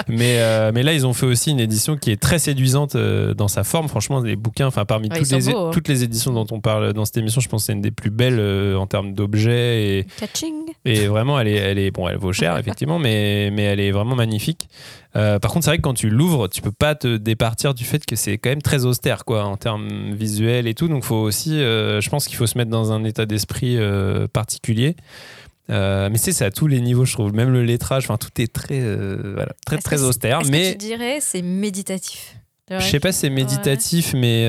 Mais, 0.09 0.37
euh, 0.39 0.71
mais 0.73 0.83
là, 0.83 0.93
ils 0.93 1.07
ont 1.07 1.13
fait 1.13 1.27
aussi 1.27 1.51
une 1.51 1.61
édition 1.61 1.97
qui 1.97 2.11
est 2.11 2.21
très 2.21 2.39
séduisante 2.39 2.95
euh, 2.95 3.35
dans 3.35 3.49
sa 3.49 3.65
forme. 3.65 3.89
Franchement, 3.89 4.21
les 4.21 4.37
bouquins, 4.37 4.67
enfin, 4.69 4.85
parmi 4.85 5.09
Ouais, 5.11 5.19
toutes, 5.19 5.31
les, 5.33 5.53
beaux, 5.53 5.59
hein. 5.59 5.71
toutes 5.73 5.89
les 5.89 6.05
éditions 6.05 6.33
dont 6.33 6.47
on 6.53 6.61
parle 6.61 6.93
dans 6.93 7.05
cette 7.05 7.17
émission, 7.17 7.41
je 7.41 7.49
pense 7.49 7.63
que 7.63 7.67
c'est 7.67 7.73
une 7.73 7.81
des 7.81 7.91
plus 7.91 8.11
belles 8.11 8.39
euh, 8.39 8.77
en 8.77 8.87
termes 8.87 9.13
d'objets 9.13 9.99
et, 9.99 10.07
Catching. 10.19 10.55
et 10.85 11.07
vraiment, 11.07 11.41
elle 11.41 11.49
est, 11.49 11.57
elle 11.57 11.79
est, 11.79 11.91
bon, 11.91 12.09
elle 12.09 12.17
vaut 12.19 12.33
cher, 12.33 12.57
effectivement, 12.59 12.99
mais, 12.99 13.51
mais 13.53 13.63
elle 13.63 13.81
est 13.81 13.91
vraiment 13.91 14.15
magnifique. 14.15 14.69
Euh, 15.17 15.39
par 15.39 15.51
contre, 15.51 15.65
c'est 15.65 15.71
vrai 15.71 15.79
que 15.79 15.83
quand 15.83 15.95
tu 15.95 16.09
l'ouvres, 16.09 16.49
tu 16.49 16.63
peux 16.63 16.73
pas 16.73 16.95
te 16.95 17.17
départir 17.17 17.75
du 17.75 17.85
fait 17.85 18.05
que 18.07 18.17
c'est 18.17 18.39
quand 18.39 18.51
même 18.51 18.63
très 18.63 18.85
austère, 18.85 19.25
quoi, 19.25 19.45
en 19.45 19.57
termes 19.57 20.13
visuels 20.13 20.67
et 20.67 20.75
tout. 20.75 20.89
Donc, 20.89 21.05
faut 21.05 21.17
aussi, 21.17 21.61
euh, 21.61 22.01
je 22.01 22.11
pense 22.11 22.27
qu'il 22.27 22.37
faut 22.37 22.47
se 22.47 22.57
mettre 22.57 22.71
dans 22.71 22.93
un 22.93 23.05
état 23.05 23.27
d'esprit 23.27 23.77
euh, 23.79 24.29
particulier. 24.29 24.97
Mais 25.69 26.17
c'est 26.17 26.33
ça 26.33 26.47
à 26.47 26.51
tous 26.51 26.67
les 26.67 26.81
niveaux, 26.81 27.05
je 27.05 27.13
trouve. 27.13 27.33
Même 27.33 27.53
le 27.53 27.63
lettrage, 27.63 28.05
enfin, 28.05 28.17
tout 28.17 28.41
est 28.41 28.53
très, 28.53 28.81
voilà, 28.81 29.53
très, 29.65 29.79
très 29.79 30.03
austère. 30.03 30.41
Est-ce 30.41 30.51
Mais 30.51 30.75
que 30.75 30.79
tu 30.79 30.87
dirais 30.87 31.19
c'est 31.21 31.43
méditatif? 31.43 32.37
Je 32.69 32.81
sais 32.81 32.99
pas 33.01 33.13
si 33.13 33.21
c'est 33.21 33.31
méditatif, 33.31 34.13
mais 34.15 34.47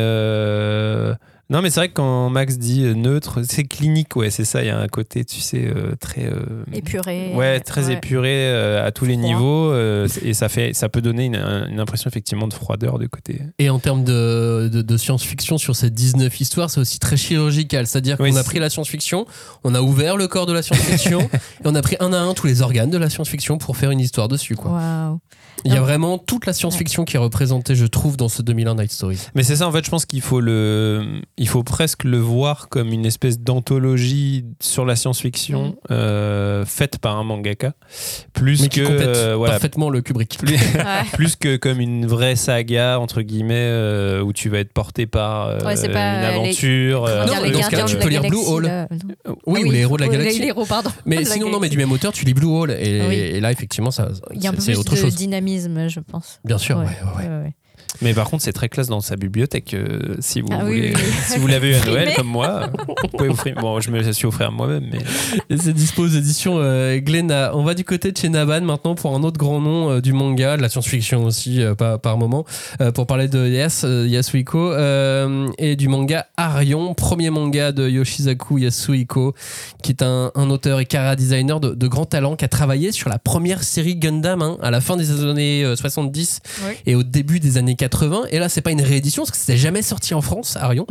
Non, 1.51 1.61
mais 1.61 1.69
c'est 1.69 1.81
vrai 1.81 1.89
que 1.89 1.93
quand 1.93 2.29
Max 2.29 2.57
dit 2.57 2.85
euh, 2.85 2.93
neutre, 2.93 3.41
c'est 3.43 3.65
clinique, 3.65 4.15
ouais, 4.15 4.29
c'est 4.31 4.45
ça. 4.45 4.61
Il 4.63 4.67
y 4.67 4.69
a 4.69 4.79
un 4.79 4.87
côté, 4.87 5.25
tu 5.25 5.41
sais, 5.41 5.65
euh, 5.67 5.95
très. 5.99 6.25
euh, 6.25 6.63
Épuré. 6.73 7.33
Ouais, 7.35 7.59
très 7.59 7.87
Ouais. 7.87 7.93
épuré 7.93 8.29
euh, 8.33 8.85
à 8.87 8.91
tous 8.91 9.05
les 9.05 9.15
Froid. 9.17 9.27
niveaux. 9.27 9.71
euh, 9.71 10.07
et 10.23 10.33
ça, 10.33 10.47
fait, 10.49 10.73
ça 10.73 10.87
peut 10.87 11.01
donner 11.01 11.25
une, 11.25 11.35
une 11.69 11.79
impression 11.79 12.09
effectivement 12.09 12.47
de 12.47 12.53
froideur 12.53 12.97
de 12.99 13.05
côté. 13.07 13.41
Et 13.59 13.69
en 13.69 13.79
termes 13.79 14.03
de, 14.05 14.69
de, 14.71 14.81
de 14.81 14.97
science-fiction 14.97 15.57
sur 15.57 15.75
ces 15.75 15.89
19 15.89 16.39
histoires, 16.39 16.69
c'est 16.69 16.79
aussi 16.79 16.99
très 16.99 17.17
chirurgical. 17.17 17.85
C'est-à-dire 17.85 18.15
Oui, 18.19 18.31
qu'on 18.31 18.37
a 18.37 18.43
pris 18.43 18.59
la 18.59 18.69
science-fiction, 18.69 19.25
on 19.65 19.75
a 19.75 19.81
ouvert 19.81 20.15
le 20.15 20.27
corps 20.29 20.45
de 20.45 20.53
la 20.53 20.61
science-fiction 20.61 21.21
et 21.33 21.65
on 21.65 21.75
a 21.75 21.81
pris 21.81 21.97
un 21.99 22.13
à 22.13 22.17
un 22.17 22.33
tous 22.33 22.47
les 22.47 22.61
organes 22.61 22.89
de 22.89 22.97
la 22.97 23.09
science-fiction 23.09 23.57
pour 23.57 23.75
faire 23.75 23.91
une 23.91 23.99
histoire 23.99 24.29
dessus. 24.29 24.55
Quoi. 24.55 24.71
Waouh. 24.71 25.19
Il 25.65 25.73
y 25.73 25.77
a 25.77 25.81
vraiment 25.81 26.17
toute 26.17 26.45
la 26.45 26.53
science-fiction 26.53 27.05
qui 27.05 27.15
est 27.15 27.19
représentée, 27.19 27.75
je 27.75 27.85
trouve, 27.85 28.17
dans 28.17 28.29
ce 28.29 28.41
2001 28.41 28.75
Night 28.75 28.91
Story. 28.91 29.17
Mais 29.35 29.43
c'est 29.43 29.57
ça, 29.57 29.67
en 29.67 29.71
fait, 29.71 29.85
je 29.85 29.89
pense 29.89 30.05
qu'il 30.05 30.21
faut 30.21 30.39
le, 30.41 31.21
il 31.37 31.47
faut 31.47 31.63
presque 31.63 32.03
le 32.03 32.17
voir 32.17 32.69
comme 32.69 32.89
une 32.89 33.05
espèce 33.05 33.39
d'anthologie 33.39 34.45
sur 34.59 34.85
la 34.85 34.95
science-fiction 34.95 35.61
Mhm. 35.61 35.73
euh, 35.91 36.65
faite 36.65 36.97
par 36.99 37.17
un 37.17 37.23
mangaka, 37.23 37.73
plus 38.33 38.61
Mais 38.61 38.69
qui 38.69 38.79
que 38.81 38.85
complète 38.87 39.07
euh, 39.07 39.35
voilà, 39.35 39.53
parfaitement 39.53 39.89
le 39.89 40.01
Kubrick. 40.01 40.37
plus, 40.37 40.55
Ouais. 40.75 41.03
plus 41.13 41.35
que 41.35 41.57
comme 41.57 41.79
une 41.79 42.05
vraie 42.05 42.35
saga 42.35 42.99
entre 42.99 43.21
guillemets 43.21 43.53
euh, 43.55 44.21
où 44.21 44.33
tu 44.33 44.49
vas 44.49 44.59
être 44.59 44.73
porté 44.73 45.05
par 45.07 45.47
euh, 45.47 45.59
Ouais, 45.65 45.75
c'est 45.75 45.87
une 45.87 45.95
euh, 45.95 46.21
les- 46.21 46.27
aventure. 46.27 46.99
Comment 47.05 47.07
euh, 47.07 47.25
non, 47.25 47.43
les 47.43 47.51
dans 47.51 47.61
ce 47.63 47.69
cas, 47.69 47.83
tu 47.85 47.97
peux 47.97 48.09
lire 48.09 48.21
Blue 48.23 48.37
Hall. 48.37 48.87
Oui, 49.45 49.61
Ah 49.63 49.67
ou 49.67 49.71
les 49.71 49.79
héros 49.79 49.97
de 49.97 50.01
la 50.03 50.09
Oui, 50.09 50.17
galaxie. 50.17 50.39
Les 50.41 50.47
héros, 50.47 50.65
pardon. 50.65 50.89
Mais 51.05 51.23
sinon, 51.25 51.49
non, 51.49 51.59
mais 51.59 51.69
du 51.69 51.77
même 51.77 51.91
auteur, 51.91 52.11
tu 52.13 52.25
lis 52.25 52.33
Blue 52.33 52.47
Hole. 52.47 52.71
Et, 52.71 53.01
Oui. 53.07 53.15
et 53.15 53.39
là, 53.39 53.51
effectivement, 53.51 53.91
ça, 53.91 54.09
Il 54.33 54.41
y 54.43 54.47
a 54.47 54.49
un 54.49 54.53
peu 54.53 54.59
c'est 54.61 54.71
plus 54.71 54.79
autre 54.79 54.91
de 54.93 54.97
chose. 54.99 55.15
Je 55.89 55.99
pense. 55.99 56.39
Bien 56.43 56.57
sûr, 56.57 56.77
ouais. 56.77 56.85
Ouais, 57.17 57.27
ouais. 57.27 57.55
Mais 58.01 58.13
par 58.13 58.29
contre, 58.29 58.43
c'est 58.43 58.53
très 58.53 58.69
classe 58.69 58.87
dans 58.87 59.01
sa 59.01 59.15
bibliothèque. 59.15 59.73
euh, 59.73 60.15
si 60.19 60.41
vous 60.41 60.47
Ah 60.51 60.59
oui, 60.63 60.65
voulez, 60.65 60.81
oui, 60.89 60.93
oui. 60.95 61.11
si 61.27 61.37
vous 61.39 61.47
l'avez 61.47 61.71
eu 61.71 61.75
à 61.75 61.85
Noël 61.85 62.13
comme 62.15 62.27
moi, 62.27 62.69
vous 62.87 63.07
pouvez 63.17 63.29
offrir. 63.29 63.55
Bon, 63.59 63.79
je 63.79 63.91
me 63.91 63.99
la 64.01 64.13
suis 64.13 64.25
offert 64.25 64.51
moi-même, 64.51 64.85
mais 64.91 65.57
c'est 65.57 65.73
dispo 65.73 66.03
aux 66.03 66.07
éditions 66.07 66.55
euh, 66.57 66.97
Glénat. 66.99 67.51
On 67.55 67.63
va 67.63 67.73
du 67.73 67.83
côté 67.83 68.11
de 68.11 68.17
chez 68.17 68.29
Naban 68.29 68.61
maintenant 68.61 68.95
pour 68.95 69.15
un 69.15 69.23
autre 69.23 69.37
grand 69.37 69.59
nom 69.59 69.91
euh, 69.91 70.01
du 70.01 70.13
manga, 70.13 70.57
de 70.57 70.61
la 70.61 70.69
science-fiction 70.69 71.25
aussi 71.25 71.61
euh, 71.61 71.75
par, 71.75 71.99
par 71.99 72.17
moment, 72.17 72.45
euh, 72.81 72.91
pour 72.91 73.07
parler 73.07 73.27
de 73.27 73.47
Yas, 73.47 73.81
euh, 73.83 74.07
Yasuhiko 74.07 74.71
euh, 74.71 75.47
et 75.57 75.75
du 75.75 75.87
manga 75.87 76.27
Arion, 76.37 76.93
premier 76.93 77.29
manga 77.29 77.71
de 77.71 77.87
Yoshizaku 77.89 78.59
Yasuhiko, 78.59 79.33
qui 79.83 79.91
est 79.91 80.01
un, 80.01 80.31
un 80.35 80.49
auteur 80.49 80.79
et 80.79 80.85
cara 80.85 81.15
designer 81.15 81.59
de, 81.59 81.73
de 81.75 81.87
grand 81.87 82.05
talent 82.05 82.35
qui 82.35 82.45
a 82.45 82.47
travaillé 82.47 82.91
sur 82.91 83.09
la 83.09 83.19
première 83.19 83.63
série 83.63 83.95
Gundam 83.95 84.41
hein, 84.41 84.57
à 84.61 84.71
la 84.71 84.81
fin 84.81 84.95
des 84.97 85.11
années 85.25 85.63
euh, 85.63 85.75
70 85.75 86.39
Oui. 86.67 86.73
et 86.85 86.95
au 86.95 87.03
début 87.03 87.39
des 87.39 87.57
années 87.57 87.75
80. 87.81 88.25
Et 88.29 88.37
là, 88.37 88.47
c'est 88.47 88.61
pas 88.61 88.71
une 88.71 88.81
réédition 88.81 89.23
parce 89.23 89.31
que 89.31 89.37
c'était 89.37 89.57
jamais 89.57 89.81
sorti 89.81 90.13
en 90.13 90.21
France, 90.21 90.55
Arion. 90.55 90.85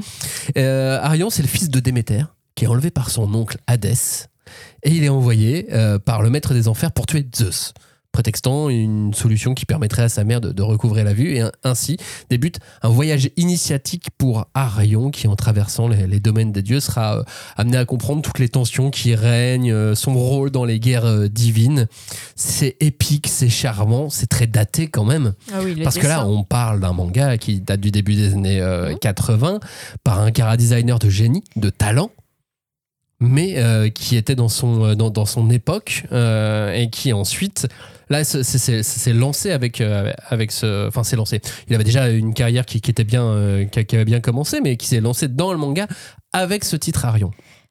Euh, 0.59 0.99
Arion, 1.01 1.31
c'est 1.31 1.43
le 1.43 1.49
fils 1.49 1.71
de 1.71 1.79
Déméter 1.79 2.23
qui 2.57 2.65
est 2.65 2.69
enlevé 2.69 2.91
par 2.91 3.11
son 3.11 3.33
oncle 3.33 3.59
Hadès 3.69 4.27
et 4.83 4.91
il 4.91 5.05
est 5.05 5.09
envoyé 5.09 5.69
euh, 5.73 6.01
par 6.01 6.21
le 6.21 6.31
maître 6.31 6.53
des 6.53 6.67
enfers 6.67 6.91
pour 6.91 7.07
tuer 7.07 7.25
Zeus, 7.37 7.73
prétextant 8.13 8.69
une 8.69 9.15
solution 9.15 9.55
qui 9.55 9.67
permettrait 9.67 10.03
à 10.03 10.09
sa 10.09 10.25
mère 10.25 10.41
de, 10.41 10.53
de 10.53 10.63
recouvrer 10.63 11.05
la 11.05 11.13
vue. 11.13 11.37
Et 11.37 11.45
ainsi 11.65 11.97
débute 12.29 12.59
un 12.83 12.89
voyage 12.89 13.31
initiatique 13.37 14.09
pour 14.19 14.47
Arion 14.55 15.11
qui, 15.11 15.29
en 15.29 15.37
traversant 15.37 15.89
les, 15.89 16.07
les 16.07 16.21
domaines 16.21 16.53
des 16.53 16.63
dieux, 16.63 16.81
sera 16.81 17.19
euh, 17.19 17.23
amené 17.57 17.77
à 17.77 17.85
comprendre 17.85 18.23
toutes 18.23 18.39
les 18.39 18.49
tensions 18.49 18.91
qui 18.91 19.15
règnent, 19.15 19.73
euh, 19.73 19.95
son 19.95 20.15
rôle 20.15 20.51
dans 20.51 20.65
les 20.65 20.81
guerres 20.81 21.05
euh, 21.05 21.29
divines. 21.29 21.87
C'est 22.37 22.77
épique, 22.81 23.29
c'est 23.29 23.49
charmant, 23.49 24.11
c'est 24.11 24.27
très 24.27 24.47
daté 24.47 24.89
quand 24.89 25.05
même. 25.05 25.35
Ah 25.53 25.61
oui, 25.63 25.81
Parce 25.83 25.99
que 25.99 26.07
là, 26.07 26.27
on 26.27 26.43
parle 26.43 26.81
d'un 26.81 26.93
manga 26.93 27.39
qui 27.39 27.61
date 27.61 27.81
du 27.81 27.91
début 27.91 28.15
des 28.15 28.33
années 28.33 28.61
euh, 28.61 28.91
Mhm. 28.91 28.99
80 28.99 29.61
par 30.05 30.21
un 30.21 30.31
cara 30.31 30.57
designer 30.57 30.99
de 30.99 31.09
génie, 31.09 31.45
de 31.57 31.71
talent, 31.71 32.11
mais 33.21 33.57
qui 33.95 34.17
était 34.17 34.35
dans 34.35 34.49
son, 34.49 34.95
dans, 34.95 35.11
dans 35.11 35.27
son 35.27 35.51
époque 35.51 36.05
et 36.11 36.89
qui 36.91 37.13
ensuite. 37.13 37.69
Là, 38.11 38.25
c'est- 38.25 39.13
lancé 39.13 39.53
avec, 39.53 39.81
euh, 39.81 40.13
avec 40.29 40.51
ce. 40.51 40.89
Enfin, 40.89 41.05
c'est 41.05 41.17
lancé. 41.17 41.41
Il 41.69 41.75
avait 41.75 41.85
déjà 41.85 42.11
une 42.11 42.35
carrière 42.35 42.67
qui, 42.67 42.79
était 42.79 43.05
bien, 43.05 43.25
euh, 43.25 43.65
avait 43.93 44.05
bien 44.05 44.21
commencé, 44.21 44.61
mais 44.61 44.77
qui 44.77 44.89
s'est 44.89 45.01
lancé 45.01 45.29
dans 45.29 45.53
le 45.53 45.59
manga 45.59 45.87
avec 46.33 46.65
ce 46.65 46.75
titre 46.77 47.05
Arion. 47.05 47.31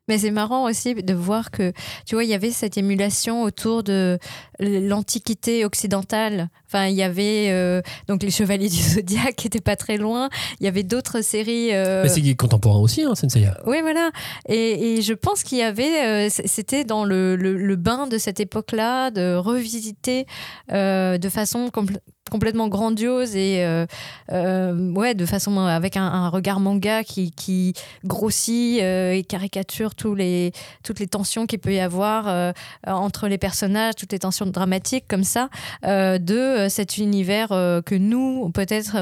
Mais 0.09 0.17
c'est 0.17 0.31
marrant 0.31 0.65
aussi 0.65 0.93
de 0.95 1.13
voir 1.13 1.51
que, 1.51 1.71
tu 2.05 2.15
vois, 2.15 2.25
il 2.25 2.29
y 2.29 2.33
avait 2.33 2.51
cette 2.51 2.77
émulation 2.77 3.43
autour 3.43 3.83
de 3.83 4.19
l'Antiquité 4.59 5.65
occidentale. 5.65 6.49
Enfin, 6.67 6.87
il 6.87 6.95
y 6.95 7.03
avait 7.03 7.47
euh, 7.49 7.81
donc 8.07 8.21
les 8.23 8.29
Chevaliers 8.31 8.69
du 8.69 8.75
Zodiaque 8.75 9.35
qui 9.37 9.45
n'étaient 9.47 9.61
pas 9.61 9.75
très 9.75 9.97
loin. 9.97 10.29
Il 10.59 10.65
y 10.65 10.67
avait 10.67 10.83
d'autres 10.83 11.21
séries. 11.21 11.69
euh, 11.73 12.03
Mais 12.03 12.09
c'est 12.09 12.35
contemporain 12.35 12.79
aussi, 12.79 13.03
hein, 13.03 13.15
Senseiya. 13.15 13.59
Oui, 13.65 13.77
voilà. 13.81 14.11
Et, 14.47 14.97
et 14.97 15.01
je 15.01 15.13
pense 15.13 15.43
qu'il 15.43 15.57
y 15.57 15.63
avait, 15.63 16.05
euh, 16.05 16.29
c'était 16.29 16.83
dans 16.83 17.05
le, 17.05 17.35
le- 17.35 17.57
le 17.57 17.75
bain 17.75 18.07
de 18.07 18.17
cette 18.17 18.39
époque-là, 18.39 19.11
de 19.11 19.35
revisiter 19.35 20.25
de 20.69 21.29
façon 21.29 21.67
compl- 21.67 21.97
complètement 22.29 22.67
grandiose 22.67 23.35
et 23.35 23.63
euh, 23.65 23.85
euh, 24.31 24.91
ouais, 24.93 25.13
de 25.15 25.25
façon 25.25 25.57
avec 25.59 25.97
un, 25.97 26.29
regard 26.29 26.59
manga 26.59 27.03
qui, 27.03 27.73
grossit 28.05 28.81
euh, 28.81 29.13
et 29.13 29.23
caricature 29.23 29.95
tous 29.95 30.15
les, 30.15 30.51
toutes 30.83 30.99
les 30.99 31.07
tensions 31.07 31.45
qu'il 31.45 31.59
peut 31.59 31.73
y 31.73 31.79
avoir 31.79 32.53
entre 32.85 33.27
les 33.27 33.37
personnages, 33.37 33.95
toutes 33.95 34.11
les 34.11 34.19
tensions 34.19 34.45
dramatiques 34.45 35.05
comme 35.07 35.23
ça, 35.23 35.49
de 35.83 36.67
cet 36.69 36.97
univers 36.97 37.49
que 37.49 37.95
nous, 37.95 38.49
peut-être, 38.49 38.95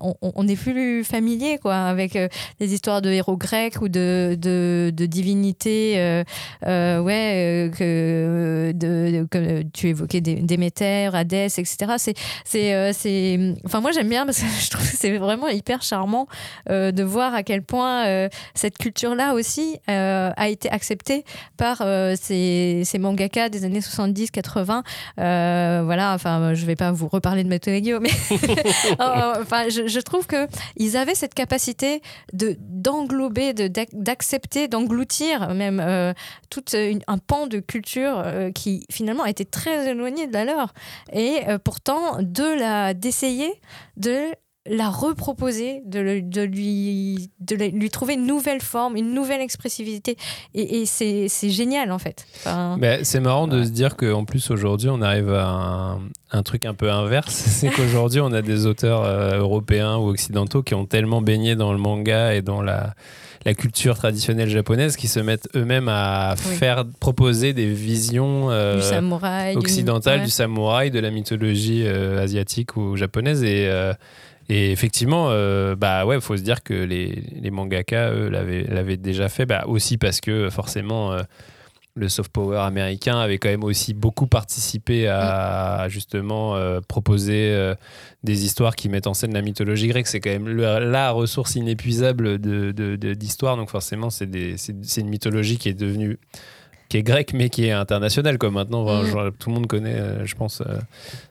on, 0.00 0.14
on 0.22 0.48
est 0.48 0.56
plus 0.56 1.04
familier 1.04 1.58
quoi, 1.58 1.76
avec 1.76 2.18
des 2.60 2.74
histoires 2.74 3.02
de 3.02 3.10
héros 3.10 3.36
grecs 3.36 3.80
ou 3.80 3.88
de, 3.88 4.36
de, 4.40 5.06
divinités, 5.06 6.22
ouais, 6.62 7.70
que, 7.76 8.72
que 9.30 9.62
tu 9.72 9.88
évoquais 9.88 10.20
Dé- 10.20 10.40
Déméter, 10.42 11.10
Hadès, 11.12 11.46
etc. 11.46 11.76
C'est, 11.98 12.14
c'est, 12.44 12.74
euh, 12.74 12.92
c'est, 12.92 13.38
enfin 13.64 13.80
moi 13.80 13.90
j'aime 13.92 14.08
bien 14.08 14.24
parce 14.26 14.38
que 14.38 14.46
je 14.64 14.70
trouve 14.70 14.88
que 14.90 14.96
c'est 14.96 15.16
vraiment 15.16 15.48
hyper 15.48 15.82
charmant 15.82 16.26
euh, 16.70 16.92
de 16.92 17.02
voir 17.02 17.34
à 17.34 17.42
quel 17.42 17.62
point 17.62 18.06
euh, 18.06 18.28
cette 18.54 18.78
culture-là 18.78 19.34
aussi 19.34 19.78
a 19.86 20.48
été 20.48 20.70
acceptée 20.70 21.24
par 21.56 21.78
ces, 22.16 22.82
ces 22.84 22.98
mangaka 22.98 23.48
des 23.48 23.64
années 23.64 23.80
70-80. 23.80 24.82
Euh, 25.18 25.82
voilà, 25.84 26.12
enfin 26.14 26.54
je 26.54 26.66
vais 26.66 26.76
pas 26.76 26.92
vous 26.92 27.08
reparler 27.08 27.44
de 27.44 27.48
Meteregyo, 27.48 28.00
mais 28.00 28.10
enfin 28.98 29.68
je, 29.68 29.86
je 29.86 30.00
trouve 30.00 30.26
que 30.26 30.46
ils 30.76 30.96
avaient 30.96 31.14
cette 31.14 31.34
capacité 31.34 32.02
de 32.32 32.56
d'englober, 32.60 33.54
de 33.54 33.68
d'ac- 33.68 33.88
d'accepter, 33.92 34.68
d'engloutir 34.68 35.54
même 35.54 35.82
tout 36.50 36.62
un 36.74 37.18
pan 37.18 37.46
de 37.46 37.60
culture 37.60 38.22
qui 38.54 38.86
finalement 38.90 39.24
était 39.24 39.44
très 39.44 39.88
éloigné 39.88 40.26
de 40.26 40.32
la 40.32 40.44
leur, 40.44 40.74
et 41.12 41.40
pourtant 41.64 42.18
de 42.34 42.58
la 42.58 42.94
d'essayer 42.94 43.52
de 43.96 44.16
la 44.66 44.88
reproposer, 44.88 45.82
de, 45.84 46.00
le- 46.00 46.22
de 46.22 46.40
lui 46.40 47.30
de 47.40 47.54
lui 47.54 47.90
trouver 47.90 48.14
une 48.14 48.24
nouvelle 48.26 48.62
forme, 48.62 48.96
une 48.96 49.12
nouvelle 49.12 49.42
expressivité, 49.42 50.16
et, 50.54 50.80
et 50.80 50.86
c'est 50.86 51.28
c'est 51.28 51.50
génial 51.50 51.92
en 51.92 51.98
fait. 51.98 52.24
Enfin, 52.36 52.78
Bah, 52.80 53.04
c'est 53.04 53.20
marrant 53.20 53.46
de 53.46 53.62
se 53.62 53.68
dire 53.68 53.94
qu'en 53.94 54.24
plus 54.24 54.50
aujourd'hui 54.50 54.88
on 54.88 55.02
arrive 55.02 55.30
à 55.34 55.46
un, 55.48 56.00
un 56.32 56.42
truc 56.42 56.64
un 56.64 56.72
peu 56.72 56.90
inverse. 56.90 57.34
C'est 57.34 57.68
qu'aujourd'hui 57.68 58.20
on 58.22 58.32
a 58.32 58.40
des 58.40 58.64
auteurs 58.64 59.02
euh, 59.04 59.38
européens 59.38 59.96
ou 59.98 60.08
occidentaux 60.08 60.62
qui 60.62 60.74
ont 60.74 60.86
tellement 60.86 61.20
baigné 61.20 61.56
dans 61.56 61.72
le 61.72 61.78
manga 61.78 62.34
et 62.34 62.40
dans 62.40 62.62
la, 62.62 62.94
la 63.44 63.54
culture 63.54 63.96
traditionnelle 63.96 64.48
japonaise 64.48 64.96
qui 64.96 65.06
se 65.08 65.20
mettent 65.20 65.48
eux-mêmes 65.54 65.88
à 65.88 66.34
Oui. 66.48 66.56
faire 66.56 66.84
proposer 67.00 67.52
des 67.52 67.66
visions 67.66 68.50
euh, 68.50 68.76
du 68.76 68.82
samouraï, 68.82 69.52
du- 69.52 69.58
occidentales 69.58 70.20
ouais. 70.20 70.24
du 70.24 70.30
samouraï, 70.30 70.90
de 70.90 70.98
la 70.98 71.10
mythologie 71.10 71.82
euh, 71.86 72.22
asiatique 72.22 72.76
ou 72.76 72.96
japonaise 72.96 73.42
et 73.44 73.66
euh, 73.68 73.92
et 74.50 74.72
effectivement, 74.72 75.30
bah 75.74 76.04
ouais, 76.04 76.20
faut 76.20 76.36
se 76.36 76.42
dire 76.42 76.62
que 76.62 76.74
les, 76.74 77.22
les 77.40 77.50
mangaka, 77.50 78.10
eux, 78.10 78.28
l'avaient 78.28 78.98
déjà 78.98 79.30
fait, 79.30 79.46
bah 79.46 79.64
aussi 79.66 79.96
parce 79.96 80.20
que 80.20 80.50
forcément, 80.50 81.16
le 81.96 82.08
soft 82.08 82.32
power 82.32 82.58
américain 82.58 83.18
avait 83.20 83.38
quand 83.38 83.48
même 83.48 83.62
aussi 83.62 83.94
beaucoup 83.94 84.26
participé 84.26 85.06
à, 85.06 85.88
justement 85.88 86.56
euh, 86.56 86.80
proposer 86.80 87.50
euh, 87.52 87.74
des 88.24 88.44
histoires 88.44 88.74
qui 88.74 88.88
mettent 88.88 89.06
en 89.06 89.14
scène 89.14 89.32
la 89.32 89.42
mythologie 89.42 89.86
grecque. 89.86 90.08
C'est 90.08 90.18
quand 90.20 90.30
même 90.30 90.48
le- 90.48 90.90
la 90.90 91.12
ressource 91.12 91.54
inépuisable 91.54 92.38
de- 92.40 92.72
de- 92.72 92.96
de- 92.96 93.14
d'histoire. 93.14 93.56
Donc 93.56 93.70
forcément, 93.70 94.10
c'est 94.10 94.24
une 94.96 95.08
mythologie 95.08 95.56
qui 95.56 95.68
est 95.68 95.74
devenue 95.74 96.18
qui 96.90 96.98
est 96.98 97.02
grecque 97.02 97.32
mais 97.32 97.48
qui 97.48 97.64
est 97.64 97.72
internationale 97.72 98.36
comme 98.38 98.54
maintenant 98.54 99.04
genre, 99.06 99.30
tout 99.38 99.48
le 99.48 99.54
monde 99.54 99.66
connaît 99.66 99.94
euh, 99.98 100.26
je 100.26 100.34
pense 100.34 100.62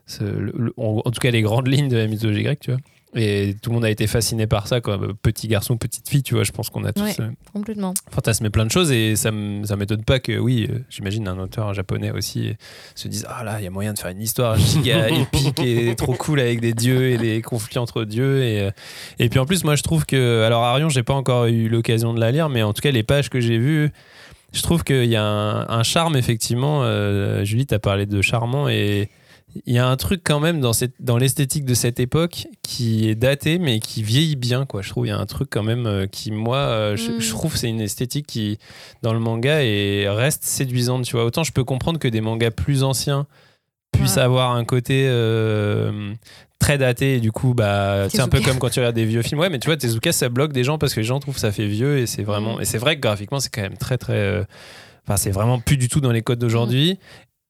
ce- 0.06 0.24
le- 0.24 0.52
le- 0.56 0.74
en, 0.76 1.00
en 1.04 1.10
tout 1.10 1.20
cas 1.20 1.30
les 1.30 1.42
grandes 1.42 1.68
lignes 1.68 1.88
de 1.88 1.96
la 1.96 2.06
mythologie 2.08 2.42
grecque 2.42 2.58
tu 2.60 2.72
vois 2.72 2.80
Et 3.16 3.54
tout 3.62 3.70
le 3.70 3.74
monde 3.74 3.84
a 3.84 3.90
été 3.90 4.06
fasciné 4.06 4.46
par 4.46 4.66
ça, 4.66 4.80
quoi. 4.80 4.98
Petit 5.22 5.46
garçon, 5.48 5.76
petite 5.76 6.08
fille, 6.08 6.22
tu 6.22 6.34
vois. 6.34 6.42
Je 6.44 6.50
pense 6.52 6.68
qu'on 6.70 6.84
a 6.84 6.92
tous 6.92 7.02
Ouais. 7.02 7.14
euh, 7.20 7.28
Complètement. 7.52 7.94
fantasmé 8.10 8.50
plein 8.50 8.66
de 8.66 8.70
choses 8.70 8.90
et 8.90 9.14
ça 9.16 9.30
ça 9.64 9.76
m'étonne 9.76 10.02
pas 10.02 10.18
que, 10.18 10.36
oui, 10.38 10.66
euh, 10.70 10.78
j'imagine 10.90 11.28
un 11.28 11.38
auteur 11.38 11.72
japonais 11.74 12.10
aussi 12.10 12.48
euh, 12.48 12.52
se 12.94 13.06
dise 13.08 13.26
Ah 13.28 13.44
là, 13.44 13.60
il 13.60 13.64
y 13.64 13.66
a 13.66 13.70
moyen 13.70 13.92
de 13.92 13.98
faire 13.98 14.10
une 14.10 14.20
histoire 14.22 14.56
giga 14.58 15.08
épique 15.20 15.60
et 15.60 15.94
trop 15.96 16.14
cool 16.14 16.40
avec 16.40 16.60
des 16.60 16.72
dieux 16.72 17.10
et 17.10 17.18
des 17.18 17.40
conflits 17.42 17.78
entre 17.78 18.04
dieux. 18.04 18.42
Et, 18.42 18.70
et 19.18 19.28
puis 19.28 19.38
en 19.38 19.46
plus, 19.46 19.64
moi 19.64 19.76
je 19.76 19.82
trouve 19.82 20.06
que. 20.06 20.42
Alors, 20.42 20.64
Arion, 20.64 20.88
j'ai 20.88 21.02
pas 21.02 21.14
encore 21.14 21.46
eu 21.46 21.68
l'occasion 21.68 22.14
de 22.14 22.20
la 22.20 22.30
lire, 22.32 22.48
mais 22.48 22.62
en 22.62 22.72
tout 22.72 22.82
cas, 22.82 22.90
les 22.90 23.02
pages 23.04 23.30
que 23.30 23.40
j'ai 23.40 23.58
vues. 23.58 23.90
Je 24.52 24.62
trouve 24.62 24.84
qu'il 24.84 25.06
y 25.06 25.16
a 25.16 25.24
un, 25.24 25.68
un 25.68 25.82
charme, 25.82 26.14
effectivement. 26.16 26.82
Euh, 26.84 27.44
Julie, 27.44 27.66
tu 27.66 27.74
as 27.74 27.80
parlé 27.80 28.06
de 28.06 28.22
charmant 28.22 28.68
et 28.68 29.08
il 29.66 29.74
y 29.74 29.78
a 29.78 29.86
un 29.86 29.96
truc 29.96 30.20
quand 30.24 30.40
même 30.40 30.60
dans, 30.60 30.72
cette, 30.72 30.94
dans 31.00 31.16
l'esthétique 31.16 31.64
de 31.64 31.74
cette 31.74 32.00
époque 32.00 32.46
qui 32.62 33.08
est 33.08 33.14
daté 33.14 33.58
mais 33.58 33.78
qui 33.80 34.02
vieillit 34.02 34.36
bien 34.36 34.66
quoi 34.66 34.82
je 34.82 34.90
trouve 34.90 35.06
il 35.06 35.10
y 35.10 35.12
a 35.12 35.18
un 35.18 35.26
truc 35.26 35.48
quand 35.50 35.62
même 35.62 35.86
euh, 35.86 36.06
qui 36.06 36.30
moi 36.32 36.56
euh, 36.58 36.96
je, 36.96 37.12
Mm. 37.12 37.20
je 37.20 37.30
trouve 37.30 37.56
c'est 37.56 37.68
une 37.68 37.80
esthétique 37.80 38.26
qui 38.26 38.58
dans 39.02 39.12
le 39.12 39.20
manga 39.20 39.62
et 39.62 40.08
reste 40.08 40.44
séduisante 40.44 41.04
tu 41.04 41.12
vois 41.16 41.24
autant 41.24 41.44
je 41.44 41.52
peux 41.52 41.64
comprendre 41.64 41.98
que 41.98 42.08
des 42.08 42.20
mangas 42.20 42.50
plus 42.50 42.82
anciens 42.82 43.26
puissent 43.92 44.16
Ouais. 44.16 44.22
avoir 44.22 44.50
un 44.52 44.64
côté 44.64 45.06
euh, 45.08 46.12
très 46.58 46.78
daté 46.78 47.16
et 47.16 47.20
du 47.20 47.30
coup 47.30 47.54
bah 47.54 48.08
c'est 48.10 48.20
un 48.20 48.28
peu 48.28 48.40
comme 48.40 48.58
quand 48.58 48.70
tu 48.70 48.80
regardes 48.80 48.96
des 48.96 49.04
vieux 49.04 49.22
films 49.22 49.40
ouais 49.40 49.50
mais 49.50 49.58
tu 49.58 49.66
vois 49.66 49.76
Tezuka 49.76 50.10
ça 50.12 50.28
bloque 50.28 50.52
des 50.52 50.64
gens 50.64 50.78
parce 50.78 50.94
que 50.94 51.00
les 51.00 51.06
gens 51.06 51.20
trouvent 51.20 51.34
que 51.34 51.40
ça 51.40 51.52
fait 51.52 51.66
vieux 51.66 51.98
et 51.98 52.06
c'est 52.06 52.22
vraiment 52.22 52.56
Mm. 52.56 52.62
et 52.62 52.64
c'est 52.64 52.78
vrai 52.78 52.96
que 52.96 53.00
graphiquement 53.00 53.38
c'est 53.40 53.50
quand 53.50 53.62
même 53.62 53.76
très 53.76 53.98
très 53.98 54.14
euh, 54.16 54.42
enfin 55.06 55.16
c'est 55.16 55.30
vraiment 55.30 55.60
plus 55.60 55.76
du 55.76 55.88
tout 55.88 56.00
dans 56.00 56.10
les 56.12 56.22
codes 56.22 56.38
d'aujourd'hui 56.38 56.98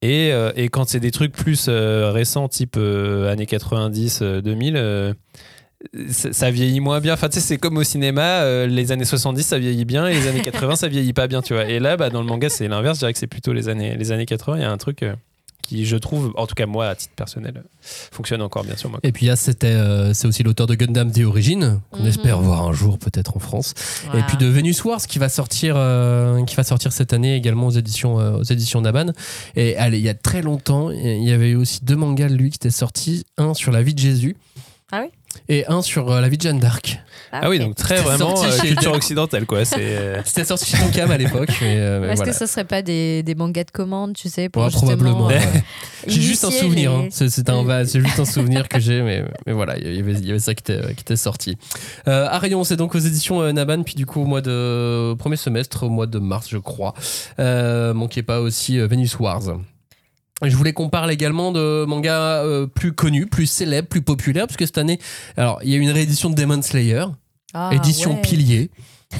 et, 0.04 0.32
euh, 0.32 0.52
et 0.54 0.68
quand 0.68 0.86
c'est 0.86 1.00
des 1.00 1.10
trucs 1.10 1.32
plus 1.32 1.64
euh, 1.66 2.10
récents, 2.12 2.46
type 2.46 2.74
euh, 2.76 3.32
années 3.32 3.46
90, 3.46 4.18
euh, 4.20 4.42
2000, 4.42 4.76
euh, 4.76 5.14
ça 6.10 6.50
vieillit 6.50 6.80
moins 6.80 7.00
bien. 7.00 7.14
Enfin, 7.14 7.30
tu 7.30 7.40
sais, 7.40 7.40
c'est 7.40 7.56
comme 7.56 7.78
au 7.78 7.84
cinéma, 7.84 8.66
les 8.66 8.92
années 8.92 9.06
70, 9.06 9.42
ça 9.42 9.58
vieillit 9.58 9.86
bien, 9.86 10.06
et 10.06 10.12
les 10.12 10.28
années 10.28 10.42
80, 10.42 10.76
ça 10.76 10.88
vieillit 10.88 11.14
pas 11.14 11.26
bien, 11.26 11.40
tu 11.40 11.54
vois. 11.54 11.64
Et 11.64 11.78
là, 11.78 11.96
bah, 11.96 12.10
dans 12.10 12.20
le 12.20 12.26
manga, 12.26 12.50
c'est 12.50 12.68
l'inverse. 12.68 12.96
Je 12.96 13.00
dirais 13.00 13.12
que 13.14 13.18
c'est 13.18 13.26
plutôt 13.26 13.54
les 13.54 13.70
années, 13.70 13.96
les 13.96 14.12
années 14.12 14.26
80. 14.26 14.58
Il 14.58 14.62
y 14.62 14.64
a 14.64 14.70
un 14.70 14.76
truc 14.76 15.04
qui, 15.66 15.84
je 15.86 15.96
trouve, 15.96 16.32
en 16.36 16.46
tout 16.46 16.54
cas 16.54 16.66
moi, 16.66 16.86
à 16.88 16.94
titre 16.94 17.12
personnel, 17.16 17.62
fonctionne 17.82 18.42
encore 18.42 18.64
bien 18.64 18.76
sur 18.76 18.90
moi. 18.90 19.00
Et 19.02 19.12
puis 19.12 19.26
là, 19.26 19.36
c'était, 19.36 19.66
euh, 19.68 20.14
c'est 20.14 20.26
aussi 20.28 20.42
l'auteur 20.42 20.66
de 20.66 20.74
Gundam 20.74 21.10
The 21.10 21.20
Origin, 21.20 21.80
qu'on 21.90 22.00
Mhm. 22.02 22.06
espère 22.08 22.40
voir 22.40 22.62
un 22.66 22.72
jour 22.72 22.98
peut-être 22.98 23.36
en 23.36 23.40
France. 23.40 23.74
Et 24.14 24.22
puis 24.28 24.36
de 24.36 24.46
Venus 24.46 24.84
Wars 24.84 25.00
qui 25.06 25.18
va 25.18 25.28
sortir, 25.28 25.74
euh, 25.76 26.44
qui 26.44 26.54
va 26.56 26.64
sortir 26.64 26.92
cette 26.92 27.12
année 27.12 27.34
également 27.34 27.66
aux 27.68 27.70
éditions, 27.70 28.20
euh, 28.20 28.38
aux 28.38 28.42
éditions 28.44 28.80
Naban. 28.80 29.12
Et 29.56 29.76
allez, 29.76 29.98
il 29.98 30.04
y 30.04 30.08
a 30.08 30.14
très 30.14 30.42
longtemps, 30.42 30.90
il 30.90 31.24
y 31.24 31.32
avait 31.32 31.50
eu 31.50 31.56
aussi 31.56 31.80
deux 31.84 31.96
mangas 31.96 32.28
de 32.28 32.34
lui 32.34 32.50
qui 32.50 32.56
étaient 32.56 32.70
sortis, 32.70 33.24
un 33.38 33.54
sur 33.54 33.72
la 33.72 33.82
vie 33.82 33.94
de 33.94 33.98
Jésus. 34.00 34.36
Ah 34.92 35.00
oui? 35.04 35.08
Et 35.48 35.66
un 35.66 35.82
sur 35.82 36.10
euh, 36.10 36.20
la 36.20 36.28
vie 36.28 36.36
de 36.38 36.42
Jeanne 36.42 36.58
d'Arc. 36.60 36.98
Ah 37.32 37.48
oui, 37.50 37.56
ok. 37.56 37.62
donc 37.62 37.74
très 37.74 37.96
C'était 37.96 38.08
vraiment 38.08 38.36
sorti 38.36 38.46
euh, 38.52 38.60
chez- 38.62 38.68
culture 38.68 38.92
occidentale, 38.94 39.44
quoi. 39.46 39.64
C'est 39.64 39.76
euh, 39.80 40.22
C'était 40.24 40.44
sorti 40.44 40.66
chez 40.70 40.78
Tonkam 40.78 41.10
à 41.10 41.18
l'époque. 41.18 41.48
mais, 41.60 41.76
euh, 41.78 42.00
mais 42.00 42.06
Est-ce 42.08 42.16
voilà. 42.16 42.32
que 42.32 42.38
ce 42.38 42.46
serait 42.46 42.64
pas 42.64 42.82
des, 42.82 43.22
des 43.22 43.34
mangas 43.34 43.64
de 43.64 43.70
commande, 43.70 44.14
tu 44.14 44.28
sais, 44.28 44.48
pour 44.48 44.62
Ouais, 44.62 44.70
justement, 44.70 44.92
probablement. 44.92 45.26
euh, 45.30 45.32
ouais. 45.34 45.64
J'ai 46.06 46.20
juste 46.20 46.44
un 46.44 46.48
initier 46.48 46.62
souvenir. 46.68 46.90
les- 46.92 46.96
hein. 47.06 47.08
C'est, 47.10 47.28
c'est 47.30 47.48
un, 47.50 47.62
va- 47.64 47.84
c'est 47.84 48.00
juste 48.00 48.18
un 48.20 48.24
souvenir 48.24 48.68
que 48.68 48.78
j'ai, 48.78 49.02
mais, 49.02 49.24
mais 49.46 49.52
voilà, 49.52 49.76
il 49.78 49.94
y 49.96 49.98
avait, 50.00 50.12
il 50.12 50.26
y 50.26 50.30
avait 50.30 50.38
ça 50.38 50.54
qui 50.54 50.60
était, 50.72 50.94
qui 50.94 51.00
était 51.00 51.16
sorti. 51.16 51.56
Euh, 52.08 52.26
Arion, 52.30 52.62
c'est 52.64 52.76
donc 52.76 52.94
aux 52.94 52.98
éditions 52.98 53.40
euh, 53.42 53.52
Naban, 53.52 53.82
puis 53.82 53.94
du 53.94 54.06
coup 54.06 54.20
au 54.22 54.26
mois 54.26 54.40
de 54.42 55.14
premier 55.18 55.36
semestre, 55.36 55.84
au 55.84 55.88
mois 55.90 56.06
de 56.06 56.18
mars, 56.18 56.46
je 56.50 56.58
crois. 56.58 56.94
Euh, 57.38 57.92
manquez 57.94 58.22
pas 58.22 58.40
aussi 58.40 58.78
euh, 58.78 58.86
Venus 58.86 59.18
Wars. 59.18 59.42
Je 60.48 60.56
voulais 60.56 60.72
qu'on 60.72 60.88
parle 60.88 61.10
également 61.10 61.52
de 61.52 61.84
mangas 61.86 62.44
euh, 62.44 62.66
plus 62.66 62.92
connus, 62.92 63.26
plus 63.26 63.46
célèbres, 63.46 63.88
plus 63.88 64.02
populaires, 64.02 64.46
parce 64.46 64.56
que 64.56 64.66
cette 64.66 64.78
année, 64.78 64.98
alors 65.36 65.60
il 65.62 65.70
y 65.70 65.74
a 65.74 65.78
une 65.78 65.90
réédition 65.90 66.30
de 66.30 66.34
Demon 66.34 66.62
Slayer, 66.62 67.04
Ah, 67.52 67.70
édition 67.72 68.14
ouais. 68.14 68.20
pilier. 68.22 68.70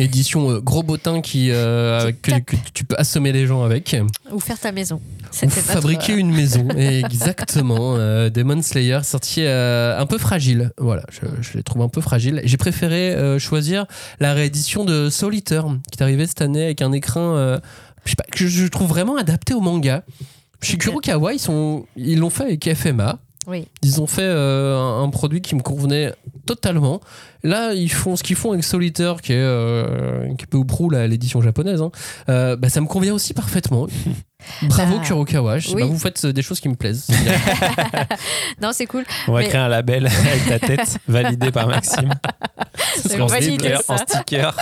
Édition 0.00 0.50
euh, 0.50 0.60
gros 0.60 0.82
bottin 0.82 1.20
qui, 1.20 1.52
euh, 1.52 2.10
que, 2.20 2.32
tu 2.72 2.84
peux 2.84 2.96
assommer 2.98 3.30
les 3.30 3.46
gens 3.46 3.62
avec. 3.62 3.94
Ou 4.32 4.40
faire 4.40 4.58
ta 4.58 4.72
maison. 4.72 4.96
Ou 4.96 5.46
pas 5.46 5.48
fabriquer 5.48 6.14
une 6.14 6.32
maison, 6.32 6.66
exactement. 6.76 7.96
Demon 8.28 8.60
Slayer, 8.60 9.00
sorti 9.04 9.42
un 9.46 10.06
peu 10.06 10.18
fragile. 10.18 10.72
Voilà, 10.78 11.04
je, 11.10 11.20
je 11.42 11.56
les 11.56 11.62
trouve 11.62 11.82
un 11.82 11.88
peu 11.88 12.00
fragiles. 12.00 12.40
J'ai 12.44 12.56
préféré 12.56 13.38
choisir 13.38 13.86
la 14.18 14.34
réédition 14.34 14.84
de 14.84 15.08
Eater, 15.32 15.64
qui 15.92 16.00
est 16.00 16.02
arrivée 16.02 16.26
cette 16.26 16.42
année 16.42 16.64
avec 16.64 16.82
un 16.82 16.90
écrin 16.90 17.36
euh, 17.36 17.58
je 18.04 18.10
sais 18.10 18.16
pas, 18.16 18.24
que 18.30 18.46
je 18.46 18.66
trouve 18.66 18.88
vraiment 18.88 19.16
adapté 19.16 19.54
au 19.54 19.60
manga. 19.60 20.04
Chez 20.64 20.74
Ok. 20.74 20.80
Kurokawa, 20.80 21.32
ils 21.34 21.38
sont, 21.38 21.86
ils 21.96 22.18
l'ont 22.18 22.30
fait 22.30 22.44
avec 22.44 22.74
FMA. 22.74 23.18
Oui. 23.46 23.66
Ils 23.82 24.00
ont 24.00 24.06
fait 24.06 24.22
euh, 24.22 24.74
un, 24.78 25.02
un 25.02 25.10
produit 25.10 25.42
qui 25.42 25.54
me 25.54 25.60
convenait 25.60 26.12
totalement. 26.46 27.00
Là, 27.42 27.74
ils 27.74 27.90
font 27.92 28.16
ce 28.16 28.22
qu'ils 28.22 28.36
font 28.36 28.52
avec 28.52 28.64
Solitaire, 28.64 29.20
qui 29.20 29.32
est, 29.32 29.36
euh, 29.38 30.26
qui 30.36 30.44
est 30.44 30.46
peu 30.46 30.56
ou 30.56 30.64
prou 30.64 30.88
l'édition 30.88 31.42
japonaise. 31.42 31.82
hein. 31.82 31.90
Euh, 32.30 32.56
bah, 32.56 32.70
ça 32.70 32.80
me 32.80 32.86
convient 32.86 33.12
aussi 33.14 33.34
parfaitement. 33.34 33.86
Bravo 34.62 34.98
Bah, 34.98 35.04
Kurokawa. 35.04 35.58
Je 35.58 35.68
sais 35.68 35.74
oui. 35.74 35.82
pas, 35.82 35.86
vous 35.88 35.98
faites 35.98 36.26
des 36.26 36.42
choses 36.42 36.60
qui 36.60 36.68
me 36.68 36.74
plaisent. 36.76 37.04
C'est 37.08 37.18
bien. 37.24 37.32
Non, 38.62 38.70
c'est 38.72 38.86
cool. 38.86 39.04
on 39.28 39.32
va 39.32 39.40
Mais- 39.40 39.48
créer 39.48 39.60
un 39.60 39.68
label 39.68 40.06
avec 40.30 40.46
ta 40.48 40.58
tête 40.58 40.98
validé 41.08 41.50
par 41.50 41.66
Maxime. 41.66 42.10
C'est 42.96 43.20
en 43.20 43.28
sticker, 43.28 43.80
ça. 43.82 43.94
en 43.94 43.96
sticker. 43.98 44.56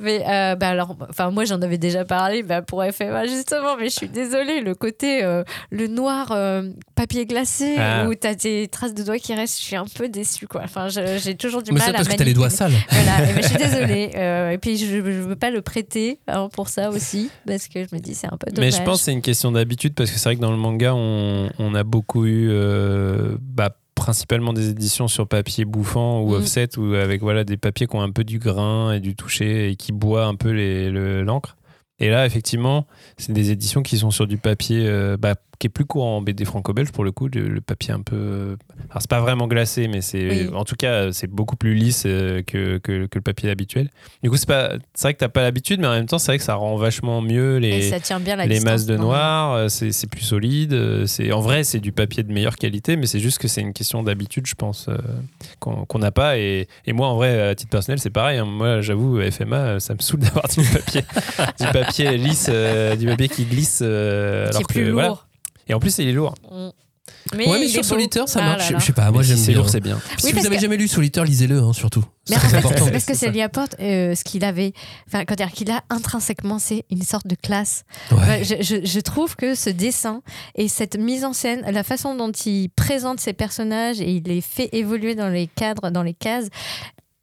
Mais 0.00 0.24
euh, 0.26 0.54
bah 0.56 0.68
alors, 0.68 0.96
enfin 1.10 1.30
moi 1.30 1.44
j'en 1.44 1.60
avais 1.60 1.76
déjà 1.78 2.04
parlé 2.04 2.42
bah, 2.42 2.62
pour 2.62 2.82
FMA 2.84 3.26
justement, 3.26 3.76
mais 3.78 3.86
je 3.90 3.94
suis 3.96 4.08
désolée, 4.08 4.60
le 4.60 4.74
côté 4.74 5.22
euh, 5.22 5.44
le 5.70 5.86
noir 5.88 6.28
euh, 6.32 6.70
papier 6.94 7.26
glacé 7.26 7.74
Ah. 7.78 8.06
où 8.08 8.14
t'as 8.14 8.34
des 8.34 8.68
traces 8.68 8.94
de 8.94 9.02
doigts 9.02 9.18
qui 9.18 9.34
restent, 9.34 9.58
je 9.58 9.64
suis 9.64 9.76
un 9.76 9.84
peu 9.84 10.08
déçue 10.08 10.46
quoi. 10.46 10.62
Enfin 10.64 10.88
je- 10.88 11.18
j'ai 11.22 11.34
toujours 11.36 11.62
du 11.62 11.72
Mais 11.72 11.78
mal 11.80 11.88
c'est 11.88 11.94
à 11.94 11.96
parce 11.98 12.08
que 12.08 12.14
t'as 12.16 12.24
les 12.24 12.34
doigts 12.34 12.50
sales. 12.50 12.72
Voilà, 12.90 13.28
et 13.30 13.34
ben, 13.34 13.42
je 13.42 13.48
suis 13.48 13.58
désolée. 13.58 14.10
Euh, 14.14 14.50
et 14.50 14.58
puis 14.58 14.78
je, 14.78 14.86
je 14.86 15.00
veux 15.00 15.36
pas 15.36 15.50
le 15.50 15.62
prêter 15.62 16.18
hein, 16.28 16.48
pour 16.52 16.68
ça 16.68 16.90
aussi 16.90 17.30
parce 17.46 17.68
que 17.68 17.80
je 17.84 17.94
me 17.94 18.00
dis 18.00 18.14
c'est 18.14 18.28
un 18.28 18.36
peu 18.38 18.46
Mais 18.48 18.52
dommage. 18.70 18.81
Je 18.82 18.86
pense 18.90 18.98
que 18.98 19.04
c'est 19.06 19.12
une 19.12 19.22
question 19.22 19.52
d'habitude 19.52 19.94
parce 19.94 20.10
que 20.10 20.18
c'est 20.18 20.28
vrai 20.28 20.36
que 20.36 20.40
dans 20.40 20.50
le 20.50 20.56
manga, 20.56 20.94
on, 20.94 21.50
on 21.58 21.74
a 21.74 21.82
beaucoup 21.84 22.24
eu 22.26 22.48
euh, 22.50 23.36
bah, 23.40 23.76
principalement 23.94 24.52
des 24.52 24.68
éditions 24.70 25.08
sur 25.08 25.26
papier 25.28 25.64
bouffant 25.64 26.20
ou 26.22 26.30
Mm. 26.32 26.34
offset 26.34 26.78
ou 26.78 26.94
avec 26.94 27.20
voilà, 27.22 27.44
des 27.44 27.56
papiers 27.56 27.86
qui 27.86 27.96
ont 27.96 28.02
un 28.02 28.10
peu 28.10 28.24
du 28.24 28.38
grain 28.38 28.92
et 28.92 29.00
du 29.00 29.14
toucher 29.14 29.70
et 29.70 29.76
qui 29.76 29.92
boient 29.92 30.26
un 30.26 30.34
peu 30.34 30.52
le- 30.52 31.22
l'encre. 31.22 31.56
Et 31.98 32.08
là, 32.10 32.26
effectivement, 32.26 32.86
c'est 33.16 33.32
des 33.32 33.50
éditions 33.52 33.82
qui 33.82 33.96
sont 33.98 34.10
sur 34.10 34.26
du 34.26 34.36
papier 34.38 34.84
euh, 34.86 35.16
bah, 35.16 35.34
qui 35.62 35.68
est 35.68 35.70
plus 35.70 35.84
courant 35.84 36.16
en 36.16 36.22
BD 36.22 36.44
franco-belge 36.44 36.90
pour 36.90 37.04
le 37.04 37.12
coup, 37.12 37.28
le, 37.32 37.42
le 37.48 37.60
papier 37.60 37.92
un 37.94 38.00
peu. 38.00 38.56
Alors, 38.90 39.00
c'est 39.00 39.08
pas 39.08 39.20
vraiment 39.20 39.46
glacé, 39.46 39.86
mais 39.86 40.00
c'est 40.00 40.28
Oui. 40.28 40.50
en 40.52 40.64
tout 40.64 40.74
cas, 40.74 41.12
c'est 41.12 41.28
beaucoup 41.30 41.54
plus 41.54 41.74
lisse 41.74 42.02
euh, 42.04 42.42
que, 42.42 42.78
que, 42.78 43.06
que 43.06 43.14
le 43.18 43.20
papier 43.20 43.48
habituel. 43.48 43.88
Du 44.24 44.30
coup, 44.30 44.36
c'est 44.36 44.48
pas 44.48 44.72
c'est 44.94 45.02
vrai 45.06 45.14
que 45.14 45.20
t'as 45.20 45.28
pas 45.28 45.42
l'habitude, 45.42 45.78
mais 45.80 45.86
en 45.86 45.92
même 45.92 46.06
temps, 46.06 46.18
c'est 46.18 46.32
vrai 46.32 46.38
que 46.38 46.44
ça 46.44 46.56
rend 46.56 46.74
vachement 46.76 47.20
mieux 47.22 47.58
les 47.58 47.76
et 47.86 47.90
ça 47.90 48.00
tient 48.00 48.18
bien 48.18 48.34
la 48.34 48.46
les 48.46 48.54
distance, 48.56 48.72
masses 48.72 48.86
de 48.86 48.96
noir, 48.96 49.52
euh, 49.54 49.68
c'est 49.68 49.92
c'est 49.92 50.08
plus 50.08 50.22
solide. 50.22 50.72
euh, 50.72 51.06
C'est 51.06 51.30
en 51.30 51.40
vrai, 51.40 51.62
c'est 51.62 51.78
du 51.78 51.92
papier 51.92 52.24
de 52.24 52.32
meilleure 52.32 52.56
qualité, 52.56 52.96
mais 52.96 53.06
c'est 53.06 53.20
juste 53.20 53.38
que 53.38 53.46
c'est 53.46 53.60
une 53.60 53.72
question 53.72 54.02
d'habitude, 54.02 54.48
je 54.48 54.54
pense, 54.56 54.88
euh, 54.88 54.96
qu'on 55.60 55.84
qu'on 55.84 55.98
n'a 56.00 56.10
pas. 56.10 56.38
Et, 56.38 56.66
et 56.86 56.92
moi, 56.92 57.06
en 57.06 57.14
vrai, 57.14 57.40
à 57.50 57.54
titre 57.54 57.70
personnel, 57.70 58.00
c'est 58.00 58.10
pareil. 58.10 58.38
hein. 58.38 58.46
Moi, 58.46 58.80
j'avoue, 58.80 59.20
FMA, 59.30 59.56
euh, 59.56 59.78
ça 59.78 59.94
me 59.94 60.00
saoule 60.00 60.20
d'avoir 60.26 60.48
du 60.48 60.64
papier, 60.64 61.02
du 61.60 61.66
papier 61.72 62.16
lisse, 62.18 62.48
euh, 62.52 62.96
du 62.96 63.06
papier 63.06 63.28
qui 63.28 63.44
glisse. 63.44 63.78
euh, 63.80 64.48
alors 64.48 64.62
plus 64.66 64.84
lourd. 64.86 64.94
voilà. 64.94 65.18
Et 65.68 65.74
en 65.74 65.80
plus, 65.80 65.96
il 65.98 66.08
est 66.08 66.12
lourd. 66.12 66.34
Mm. 66.50 66.56
ouais, 66.56 67.58
mais 67.58 67.64
il 67.66 67.68
sur. 67.70 67.84
Solitaire, 67.84 68.28
ça 68.28 68.40
Ah 68.42 68.46
marche. 68.46 68.58
là 68.62 68.66
Je 68.68 68.72
là. 68.74 68.78
je 68.78 68.84
sais 68.84 68.92
pas, 68.92 69.10
moi 69.10 69.20
Mais 69.22 69.26
j'aime 69.28 69.36
si 69.36 69.42
c'est 69.44 69.52
bien. 69.52 69.60
lourd, 69.60 69.68
c'est 69.70 69.80
bien. 69.80 70.00
Si 70.18 70.26
Oui, 70.26 70.30
vous 70.30 70.36
parce 70.36 70.46
avez 70.46 70.56
que- 70.56 70.62
jamais 70.62 70.76
lu 70.76 70.88
Solitaire, 70.88 71.24
lisez-le, 71.24 71.58
hein, 71.58 71.72
surtout. 71.72 72.04
Mais 72.30 72.36
C'est 72.36 72.46
en 72.46 72.48
fait, 72.48 72.56
important. 72.58 72.84
c'est 72.84 72.90
parce 72.92 73.04
que 73.04 73.14
C'est 73.14 73.26
ça 73.26 73.32
lui 73.32 73.42
apporte 73.42 73.74
euh, 73.80 74.14
ce 74.14 74.22
qu'il 74.24 74.44
avait, 74.44 74.72
enfin, 75.08 75.24
quand 75.24 75.34
dire 75.34 75.50
qu'il 75.52 75.70
a 75.70 75.82
intrinsèquement, 75.90 76.58
c'est 76.60 76.84
une 76.90 77.02
sorte 77.02 77.26
de 77.26 77.34
classe. 77.34 77.84
Ouais. 78.12 78.18
Ouais, 78.18 78.44
je, 78.44 78.54
je- 78.62 78.86
je 78.86 79.00
trouve 79.00 79.34
que 79.36 79.54
ce 79.54 79.70
dessin 79.70 80.22
et 80.54 80.68
cette 80.68 80.96
mise 80.96 81.24
en 81.24 81.32
scène, 81.32 81.62
la 81.70 81.82
façon 81.82 82.14
dont 82.14 82.30
il 82.32 82.68
présente 82.70 83.18
ses 83.20 83.32
personnages 83.32 84.00
et 84.00 84.10
il 84.10 84.22
les 84.24 84.40
fait 84.40 84.68
évoluer 84.72 85.14
dans 85.14 85.28
les 85.28 85.48
cadres, 85.48 85.90
dans 85.90 86.02
les 86.04 86.14
cases, 86.14 86.46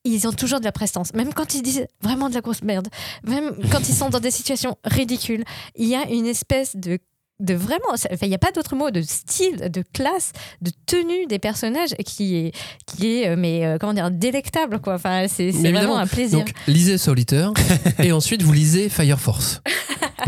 ils 0.06 0.28
ont 0.28 0.34
toujours 0.34 0.60
de 0.60 0.66
la 0.66 0.72
prestance. 0.72 1.14
Même 1.14 1.34
quand 1.34 1.54
ils 1.56 1.62
disent 1.62 1.86
vraiment 2.02 2.30
de 2.30 2.34
la 2.34 2.42
grosse 2.42 2.64
merde, 2.64 2.88
même 3.26 3.52
quand 3.72 3.88
ils 3.90 3.96
sont 3.96 4.10
dans 4.10 4.20
des 4.22 4.32
situations 4.32 4.78
ridicules, 4.86 5.44
il 5.76 5.88
y 5.88 5.96
a 5.96 6.10
une 6.10 6.26
espèce 6.26 6.76
de 6.76 7.00
de 7.40 7.54
vraiment, 7.54 7.96
il 8.22 8.28
n'y 8.28 8.36
a 8.36 8.40
pas 8.40 8.52
d'autre 8.52 8.76
mot, 8.76 8.92
de 8.92 9.02
style, 9.02 9.70
de 9.72 9.84
classe, 9.94 10.32
de 10.62 10.72
tenue 10.86 11.26
des 11.28 11.40
personnages 11.40 11.96
qui 12.06 12.36
est, 12.36 12.52
qui 12.86 13.08
est 13.22 13.30
euh, 13.30 13.36
mais 13.38 13.66
euh, 13.66 13.78
comment 13.80 13.94
dire, 13.94 14.12
délectable 14.12 14.80
quoi. 14.80 14.96
Enfin, 14.96 15.26
c'est 15.28 15.52
vraiment 15.52 15.98
un 15.98 16.08
plaisir. 16.08 16.40
Donc, 16.40 16.52
lisez 16.68 16.98
Solitaire 16.98 17.52
et 18.04 18.12
ensuite 18.12 18.42
vous 18.44 18.52
lisez 18.54 18.90
Fire 18.90 19.20
Force. 19.20 19.62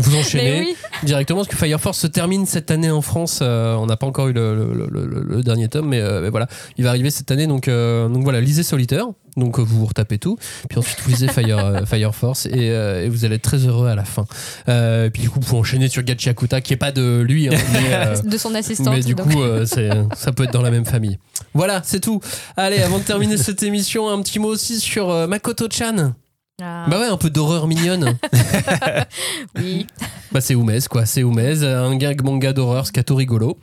Vous 0.00 0.16
enchaînez 0.16 0.60
oui, 0.60 0.76
directement 1.02 1.40
parce 1.40 1.48
que 1.48 1.56
Fire 1.56 1.78
Force 1.80 1.98
se 1.98 2.06
termine 2.06 2.46
cette 2.46 2.70
année 2.70 2.90
en 2.90 3.02
France. 3.02 3.40
Euh, 3.42 3.74
on 3.74 3.84
n'a 3.86 3.96
pas 3.98 4.06
encore 4.06 4.28
eu 4.28 4.32
le, 4.32 4.54
le- 4.54 4.88
le- 4.90 5.06
le- 5.06 5.22
le 5.22 5.42
dernier 5.42 5.68
tome, 5.68 5.88
mais, 5.88 6.00
euh, 6.00 6.22
mais 6.22 6.30
voilà, 6.30 6.48
il 6.78 6.84
va 6.84 6.90
arriver 6.90 7.10
cette 7.10 7.30
année. 7.30 7.46
Donc, 7.46 7.68
euh, 7.68 8.08
donc 8.08 8.22
voilà, 8.22 8.40
lisez 8.40 8.62
Solitaire. 8.62 9.06
Donc 9.36 9.58
euh, 9.58 9.62
vous 9.62 9.80
vous 9.80 9.86
retapez 9.86 10.18
tout. 10.18 10.36
Puis 10.68 10.78
ensuite 10.78 11.00
vous 11.00 11.10
lisez 11.10 11.28
Fire, 11.28 11.58
euh, 11.58 11.84
Fire 11.86 12.14
Force 12.14 12.46
et, 12.46 12.70
euh, 12.70 13.04
et 13.04 13.08
vous 13.08 13.24
allez 13.24 13.36
être 13.36 13.42
très 13.42 13.66
heureux 13.66 13.88
à 13.88 13.94
la 13.94 14.04
fin. 14.04 14.24
Euh, 14.68 15.10
puis 15.10 15.22
du 15.22 15.30
coup, 15.30 15.40
vous 15.40 15.46
pouvez 15.46 15.60
enchaîner 15.60 15.88
sur 15.88 16.02
Gachiakuta, 16.02 16.60
qui 16.60 16.72
est 16.72 16.76
pas 16.76 16.92
de 16.92 17.20
lui, 17.26 17.48
hein, 17.48 17.58
mais, 17.72 17.94
euh, 17.94 18.16
de 18.22 18.36
son 18.38 18.54
assistante. 18.54 18.94
mais 18.94 19.00
du 19.02 19.14
donc. 19.14 19.30
coup, 19.30 19.42
euh, 19.42 19.64
ça 19.66 20.32
peut 20.32 20.44
être 20.44 20.52
dans 20.52 20.62
la 20.62 20.70
même 20.70 20.84
famille. 20.84 21.18
Voilà, 21.54 21.82
c'est 21.84 22.00
tout. 22.00 22.20
Allez, 22.56 22.80
avant 22.80 22.98
de 22.98 23.04
terminer 23.04 23.36
cette 23.36 23.62
émission, 23.62 24.08
un 24.08 24.22
petit 24.22 24.38
mot 24.38 24.48
aussi 24.48 24.80
sur 24.80 25.10
euh, 25.10 25.26
Makoto-chan. 25.26 26.14
Ah, 26.60 26.86
Bah 26.88 27.00
ouais, 27.00 27.06
un 27.06 27.16
peu 27.16 27.30
d'horreur 27.30 27.66
mignonne. 27.66 28.16
oui. 29.56 29.86
bah 30.30 30.40
c'est 30.40 30.52
Umez, 30.54 30.80
quoi. 30.90 31.06
C'est 31.06 31.22
Umez, 31.22 31.64
un 31.64 31.96
gag 31.96 32.22
manga 32.22 32.52
d'horreur 32.52 32.86
scato 32.86 33.14
rigolo. 33.14 33.58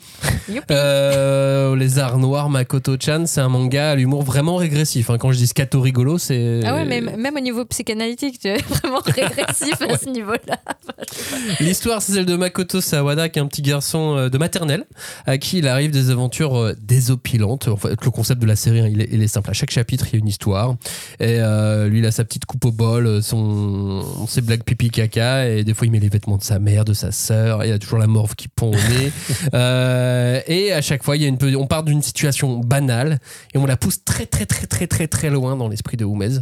Euh, 0.72 1.76
les 1.76 2.00
arts 2.00 2.18
noirs 2.18 2.50
Makoto-chan, 2.50 3.26
c'est 3.28 3.42
un 3.42 3.48
manga 3.50 3.92
à 3.92 3.96
l'humour 3.96 4.24
vraiment 4.24 4.56
régressif. 4.56 5.10
hein. 5.12 5.18
Quand 5.20 5.32
je 5.32 5.38
dis 5.38 5.48
scato 5.48 5.80
rigolo, 5.82 6.18
c'est. 6.18 6.62
Ah 6.66 6.74
ouais, 6.76 6.86
mais 6.86 7.00
même 7.00 7.36
au 7.36 7.40
niveau 7.40 7.64
psychanalytique, 7.66 8.40
tu 8.40 8.48
es 8.48 8.58
vraiment 8.58 9.00
régressif 9.06 9.80
à 9.82 9.98
ce 9.98 10.10
niveau-là. 10.10 10.58
L'histoire, 11.60 12.02
c'est 12.02 12.14
celle 12.14 12.26
de 12.26 12.36
Makoto 12.36 12.82
Sawada, 12.82 13.30
qui 13.30 13.38
est 13.40 13.42
un 13.42 13.48
petit 13.48 13.62
garçon 13.62 14.16
euh, 14.18 14.30
de 14.30 14.38
maternelle, 14.40 14.86
à 15.28 15.38
qui 15.38 15.60
il 15.60 15.68
arrive 15.68 15.92
des 15.92 16.10
aventures 16.10 16.58
euh, 16.58 16.76
désopilantes. 16.82 17.68
En 17.68 17.78
fait, 17.78 18.04
le 18.04 18.12
concept 18.12 18.42
de 18.42 18.48
la 18.48 18.56
série, 18.56 18.80
hein, 18.80 18.90
il, 18.92 19.02
est, 19.02 19.10
il 19.12 19.22
est 19.22 19.28
simple. 19.28 19.50
À 19.52 19.54
chaque 19.54 19.72
chapitre, 19.72 20.06
il 20.10 20.14
y 20.14 20.16
a 20.16 20.20
une 20.20 20.28
histoire. 20.28 20.76
Et 21.20 21.38
euh, 21.40 21.88
lui, 21.88 22.00
il 22.00 22.06
a 22.06 22.12
sa 22.12 22.24
petite 22.26 22.46
coupe 22.46 22.66
au 22.66 22.72
euh, 22.86 23.22
son, 23.22 24.26
ses 24.28 24.42
blagues 24.42 24.64
pipi 24.64 24.90
caca, 24.90 25.48
et 25.48 25.64
des 25.64 25.74
fois, 25.74 25.88
il 25.88 25.92
met 25.92 26.00
les 26.00 26.10
vêtements 26.10 26.38
de 26.38 26.44
sa 26.44 26.60
mère, 26.60 26.86
de 26.86 26.94
sa 26.94 27.12
sœur. 27.12 27.64
Il 27.64 27.70
y 27.70 27.74
a 27.74 27.80
toujours 27.80 28.00
la 28.00 28.08
morve 28.08 28.36
qui 28.36 28.48
pond 28.48 28.72
au 28.72 28.76
nez. 28.76 29.12
Euh, 29.54 30.42
et 30.48 30.72
à 30.74 30.82
chaque 30.82 31.04
fois, 31.04 31.16
il 31.16 31.24
y 31.24 31.26
a 31.26 31.28
une, 31.28 31.38
on 31.56 31.66
part 31.66 31.84
d'une 31.84 32.02
situation 32.02 32.60
banale 32.60 33.20
et 33.54 33.58
on 33.58 33.66
la 33.66 33.78
pousse 33.78 34.04
très, 34.04 34.26
très, 34.26 34.46
très, 34.46 34.68
très, 34.68 34.86
très, 34.86 35.08
très 35.08 35.30
loin 35.30 35.56
dans 35.56 35.68
l'esprit 35.68 35.98
de 35.98 36.06
Oumez 36.06 36.40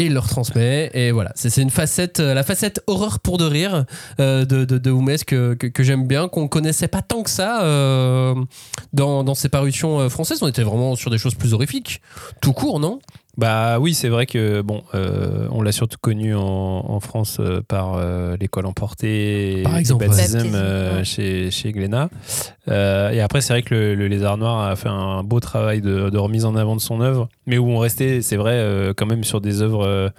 et 0.00 0.06
il 0.06 0.14
le 0.14 0.18
retransmet 0.18 0.90
et 0.94 1.12
voilà 1.12 1.30
c'est 1.34 1.60
une 1.60 1.70
facette 1.70 2.20
euh, 2.20 2.32
la 2.32 2.42
facette 2.42 2.82
horreur 2.86 3.20
pour 3.20 3.36
de 3.36 3.44
rire 3.44 3.84
euh, 4.18 4.46
de, 4.46 4.64
de, 4.64 5.24
que, 5.24 5.54
que, 5.54 5.66
que 5.66 5.82
j'aime 5.82 6.06
bien 6.06 6.26
qu'on 6.26 6.48
connaissait 6.48 6.88
pas 6.88 7.02
tant 7.02 7.22
que 7.22 7.28
ça 7.28 7.62
euh, 7.62 8.34
dans, 8.94 9.22
dans 9.24 9.34
ses 9.34 9.50
parutions 9.50 10.08
françaises 10.08 10.42
on 10.42 10.48
était 10.48 10.62
vraiment 10.62 10.96
sur 10.96 11.10
des 11.10 11.18
choses 11.18 11.34
plus 11.34 11.52
horrifiques 11.52 12.00
tout 12.40 12.54
court 12.54 12.80
non? 12.80 12.98
Bah 13.36 13.78
oui, 13.78 13.94
c'est 13.94 14.08
vrai 14.08 14.26
que 14.26 14.60
bon, 14.60 14.82
euh, 14.94 15.46
on 15.50 15.62
l'a 15.62 15.72
surtout 15.72 15.96
connu 16.00 16.34
en, 16.34 16.42
en 16.42 17.00
France 17.00 17.38
euh, 17.40 17.60
par 17.66 17.94
euh, 17.94 18.36
l'école 18.38 18.66
emportée, 18.66 19.62
Par 19.64 19.76
et 19.76 19.80
exemple. 19.80 20.06
Baptism 20.06 20.52
euh, 20.54 20.98
ouais. 20.98 21.04
chez 21.04 21.50
chez 21.50 21.72
Glénat. 21.72 22.10
Euh, 22.68 23.10
et 23.10 23.20
après, 23.20 23.40
c'est 23.40 23.52
vrai 23.52 23.62
que 23.62 23.74
le, 23.74 23.94
le 23.94 24.08
Lézard 24.08 24.36
Noir 24.36 24.60
a 24.68 24.76
fait 24.76 24.88
un 24.88 25.22
beau 25.22 25.40
travail 25.40 25.80
de, 25.80 26.10
de 26.10 26.18
remise 26.18 26.44
en 26.44 26.56
avant 26.56 26.76
de 26.76 26.80
son 26.80 27.00
œuvre, 27.00 27.28
mais 27.46 27.56
où 27.56 27.68
on 27.70 27.78
restait, 27.78 28.20
c'est 28.20 28.36
vrai, 28.36 28.54
euh, 28.54 28.92
quand 28.96 29.06
même 29.06 29.24
sur 29.24 29.40
des 29.40 29.62
œuvres. 29.62 30.10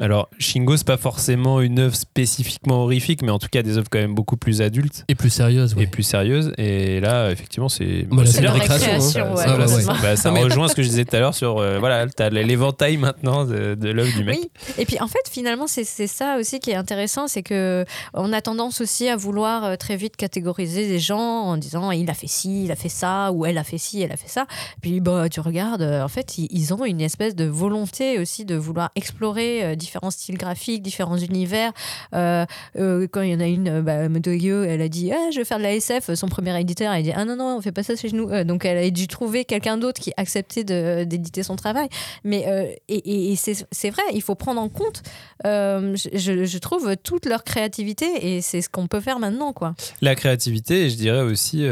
Alors, 0.00 0.30
Shingo, 0.38 0.76
c'est 0.76 0.86
pas 0.86 0.96
forcément 0.96 1.60
une 1.60 1.78
œuvre 1.78 1.94
spécifiquement 1.94 2.84
horrifique, 2.84 3.22
mais 3.22 3.30
en 3.30 3.38
tout 3.38 3.48
cas 3.50 3.62
des 3.62 3.76
œuvres 3.76 3.88
quand 3.90 3.98
même 3.98 4.14
beaucoup 4.14 4.36
plus 4.36 4.62
adultes 4.62 5.04
et 5.08 5.14
plus 5.14 5.30
sérieuse 5.30 5.74
ouais. 5.74 5.84
et 5.84 5.86
plus 5.86 6.02
sérieuses. 6.02 6.52
Et 6.56 7.00
là, 7.00 7.30
effectivement, 7.30 7.68
c'est 7.68 8.06
Bah, 8.10 8.24
c'est 8.24 8.40
de 8.40 8.48
récréation, 8.48 9.26
hein. 9.26 9.34
ouais, 9.34 9.44
Ah, 9.46 9.56
bah. 9.58 9.98
Bah, 10.02 10.16
ça 10.16 10.30
rejoint 10.30 10.68
ce 10.68 10.74
que 10.74 10.82
je 10.82 10.88
disais 10.88 11.04
tout 11.04 11.14
à 11.14 11.20
l'heure 11.20 11.34
sur 11.34 11.58
euh, 11.58 11.78
voilà, 11.78 12.06
t'as 12.06 12.30
l'éventail 12.30 12.96
maintenant 12.96 13.44
de, 13.44 13.74
de 13.74 13.90
l'œuvre 13.90 14.16
du 14.16 14.24
mec. 14.24 14.38
Oui, 14.38 14.50
et 14.78 14.86
puis 14.86 14.98
en 15.00 15.08
fait, 15.08 15.28
finalement, 15.30 15.66
c'est 15.66 15.84
ça 15.84 16.36
aussi 16.38 16.58
qui 16.58 16.70
est 16.70 16.74
intéressant, 16.74 17.28
c'est 17.28 17.42
que 17.42 17.84
on 18.14 18.32
a 18.32 18.40
tendance 18.40 18.80
aussi 18.80 19.08
à 19.08 19.16
vouloir 19.16 19.64
euh, 19.64 19.76
très 19.76 19.96
vite 19.96 20.16
catégoriser 20.16 20.88
des 20.88 20.98
gens 20.98 21.18
en 21.18 21.56
disant 21.58 21.90
il 21.90 22.08
a 22.08 22.14
fait 22.14 22.26
ci, 22.26 22.64
il 22.64 22.72
a 22.72 22.76
fait 22.76 22.88
ça, 22.88 23.30
ou 23.32 23.44
elle 23.44 23.58
a 23.58 23.64
fait 23.64 23.78
ci, 23.78 24.00
elle 24.00 24.12
a 24.12 24.16
fait 24.16 24.28
ça. 24.28 24.46
Puis 24.80 25.00
bah, 25.00 25.28
tu 25.28 25.40
regardes, 25.40 25.82
euh, 25.82 26.02
en 26.02 26.08
fait, 26.08 26.38
ils, 26.38 26.72
ont 26.72 26.84
une 26.84 27.02
espèce 27.02 27.34
de 27.36 27.44
volonté 27.44 28.18
aussi 28.18 28.46
de 28.46 28.54
vouloir 28.54 28.90
explorer 28.94 29.76
différents 29.82 30.10
styles 30.10 30.38
graphiques, 30.38 30.82
différents 30.82 31.16
univers. 31.18 31.72
Euh, 32.14 32.46
euh, 32.78 33.06
quand 33.10 33.22
il 33.22 33.32
y 33.32 33.34
en 33.34 33.40
a 33.40 33.46
une, 33.46 33.68
euh, 33.68 33.82
bah, 33.82 33.94
elle 33.94 34.80
a 34.82 34.88
dit 34.88 35.12
ah, 35.12 35.30
je 35.32 35.38
veux 35.38 35.44
faire 35.44 35.58
de 35.58 35.64
la 35.64 35.74
SF. 35.74 36.14
Son 36.14 36.28
premier 36.28 36.58
éditeur, 36.60 36.94
il 36.94 36.98
a 36.98 37.02
dit 37.02 37.12
ah 37.14 37.24
non, 37.24 37.36
non, 37.36 37.56
on 37.56 37.60
fait 37.60 37.72
pas 37.72 37.82
ça 37.82 37.96
chez 37.96 38.10
nous. 38.12 38.30
Donc 38.44 38.64
elle 38.64 38.78
a 38.78 38.90
dû 38.90 39.08
trouver 39.08 39.44
quelqu'un 39.44 39.76
d'autre 39.76 40.00
qui 40.00 40.12
acceptait 40.16 40.64
d'éditer 41.04 41.42
son 41.42 41.56
travail. 41.56 41.88
Mais 42.24 42.78
et, 42.88 43.34
c'est 43.36 43.90
vrai, 43.90 44.02
il 44.14 44.22
faut 44.22 44.34
prendre 44.34 44.60
en 44.60 44.68
compte, 44.68 45.02
je, 45.44 46.58
trouve, 46.58 46.96
toute 47.02 47.26
leur 47.26 47.44
créativité 47.44 48.06
et 48.36 48.40
c'est 48.40 48.60
ce 48.62 48.68
qu'on 48.68 48.86
peut 48.86 49.00
faire 49.00 49.18
maintenant, 49.18 49.52
quoi. 49.52 49.74
La 50.00 50.14
créativité, 50.14 50.88
je 50.90 50.96
dirais 50.96 51.22
aussi, 51.22 51.66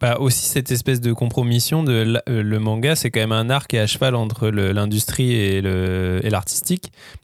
bah, 0.00 0.18
aussi 0.18 0.46
cette 0.46 0.70
espèce 0.70 1.00
de 1.00 1.12
compromission 1.12 1.82
de 1.82 2.20
le 2.26 2.58
manga, 2.58 2.96
c'est 2.96 3.10
quand 3.10 3.20
même 3.20 3.32
un 3.32 3.50
arc 3.50 3.74
à 3.74 3.86
cheval 3.86 4.14
entre 4.14 4.48
l'industrie 4.48 5.32
et 5.32 5.60
le- 5.60 6.20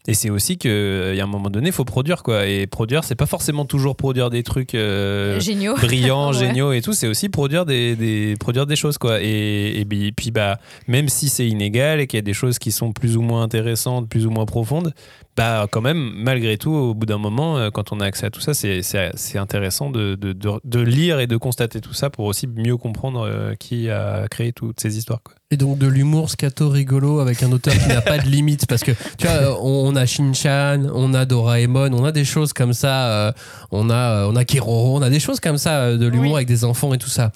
et 0.07 0.13
c'est 0.13 0.29
aussi 0.29 0.57
qu'il 0.57 1.13
y 1.15 1.19
a 1.19 1.23
un 1.23 1.27
moment 1.27 1.49
donné, 1.49 1.67
il 1.67 1.73
faut 1.73 1.85
produire 1.85 2.23
quoi. 2.23 2.45
Et 2.47 2.67
produire, 2.67 3.03
c'est 3.03 3.15
pas 3.15 3.25
forcément 3.25 3.65
toujours 3.65 3.95
produire 3.95 4.29
des 4.29 4.43
trucs 4.43 4.75
euh, 4.75 5.39
Géniaux. 5.39 5.75
brillants, 5.81 6.31
Ouais. 6.31 6.37
géniaux 6.39 6.71
et 6.71 6.81
tout. 6.81 6.93
C'est 6.93 7.07
aussi 7.07 7.29
produire 7.29 7.65
des, 7.65 7.95
des- 7.95 8.35
produire 8.39 8.65
des 8.65 8.75
choses 8.75 8.97
quoi. 8.97 9.21
Et, 9.21 9.79
et 9.79 9.85
puis, 9.85 10.11
puis, 10.11 10.31
bah 10.31 10.59
même 10.87 11.09
si 11.09 11.29
c'est 11.29 11.47
inégal 11.47 11.99
et 11.99 12.07
qu'il 12.07 12.17
y 12.17 12.19
a 12.19 12.23
des 12.23 12.33
choses 12.33 12.59
qui 12.59 12.71
sont 12.71 12.91
plus 12.93 13.17
ou 13.17 13.21
moins 13.21 13.43
intéressantes, 13.43 14.07
plus 14.09 14.25
ou 14.25 14.29
moins 14.31 14.45
profondes, 14.45 14.93
bah 15.37 15.67
quand 15.71 15.81
même 15.81 16.11
malgré 16.15 16.57
tout 16.57 16.71
au 16.73 16.93
bout 16.95 17.05
d'un 17.05 17.19
moment 17.19 17.57
euh, 17.57 17.69
quand 17.69 17.91
on 17.91 17.99
a 17.99 18.05
accès 18.05 18.25
à 18.25 18.29
tout 18.31 18.41
ça 18.41 18.53
c'est 18.55 18.81
c'est- 18.81 19.11
c'est 19.13 19.37
intéressant 19.37 19.91
de, 19.91 20.15
de, 20.15 20.33
de, 20.33 20.49
de 20.63 20.79
lire 20.79 21.19
et 21.19 21.27
de 21.27 21.37
constater 21.37 21.79
tout 21.79 21.93
ça 21.93 22.09
pour 22.09 22.25
aussi 22.25 22.47
mieux 22.47 22.75
comprendre 22.75 23.21
euh, 23.27 23.53
qui 23.55 23.89
a 23.89 24.27
créé 24.29 24.51
toutes 24.51 24.79
ces 24.79 24.97
histoires 24.97 25.21
quoi. 25.23 25.35
et 25.51 25.57
donc 25.57 25.77
de 25.77 25.85
l'humour 25.87 26.29
scato 26.31 26.69
rigolo 26.69 27.19
avec 27.19 27.43
un 27.43 27.51
auteur 27.51 27.73
qui 27.75 27.87
n'a 27.87 28.01
pas 28.01 28.17
de 28.17 28.27
limite 28.27 28.65
parce 28.65 28.83
que 28.83 28.91
tu 29.19 29.27
vois 29.27 29.61
on, 29.63 29.87
on 29.89 29.95
a 29.95 30.05
Shin-chan 30.07 30.87
on 30.93 31.13
a 31.13 31.25
Doraemon 31.25 31.93
on 31.93 32.03
a 32.03 32.11
des 32.11 32.25
choses 32.25 32.51
comme 32.53 32.73
ça 32.73 33.07
euh, 33.27 33.31
on 33.71 33.89
a 33.91 33.95
euh, 34.23 34.29
on 34.31 34.35
a 34.35 34.43
Keroro 34.43 34.97
on 34.97 35.01
a 35.03 35.09
des 35.11 35.19
choses 35.19 35.39
comme 35.39 35.59
ça 35.59 35.81
euh, 35.81 35.97
de 35.97 36.07
l'humour 36.07 36.31
Oui. 36.31 36.35
avec 36.37 36.47
des 36.47 36.65
enfants 36.65 36.93
et 36.95 36.97
tout 36.97 37.09
ça 37.09 37.31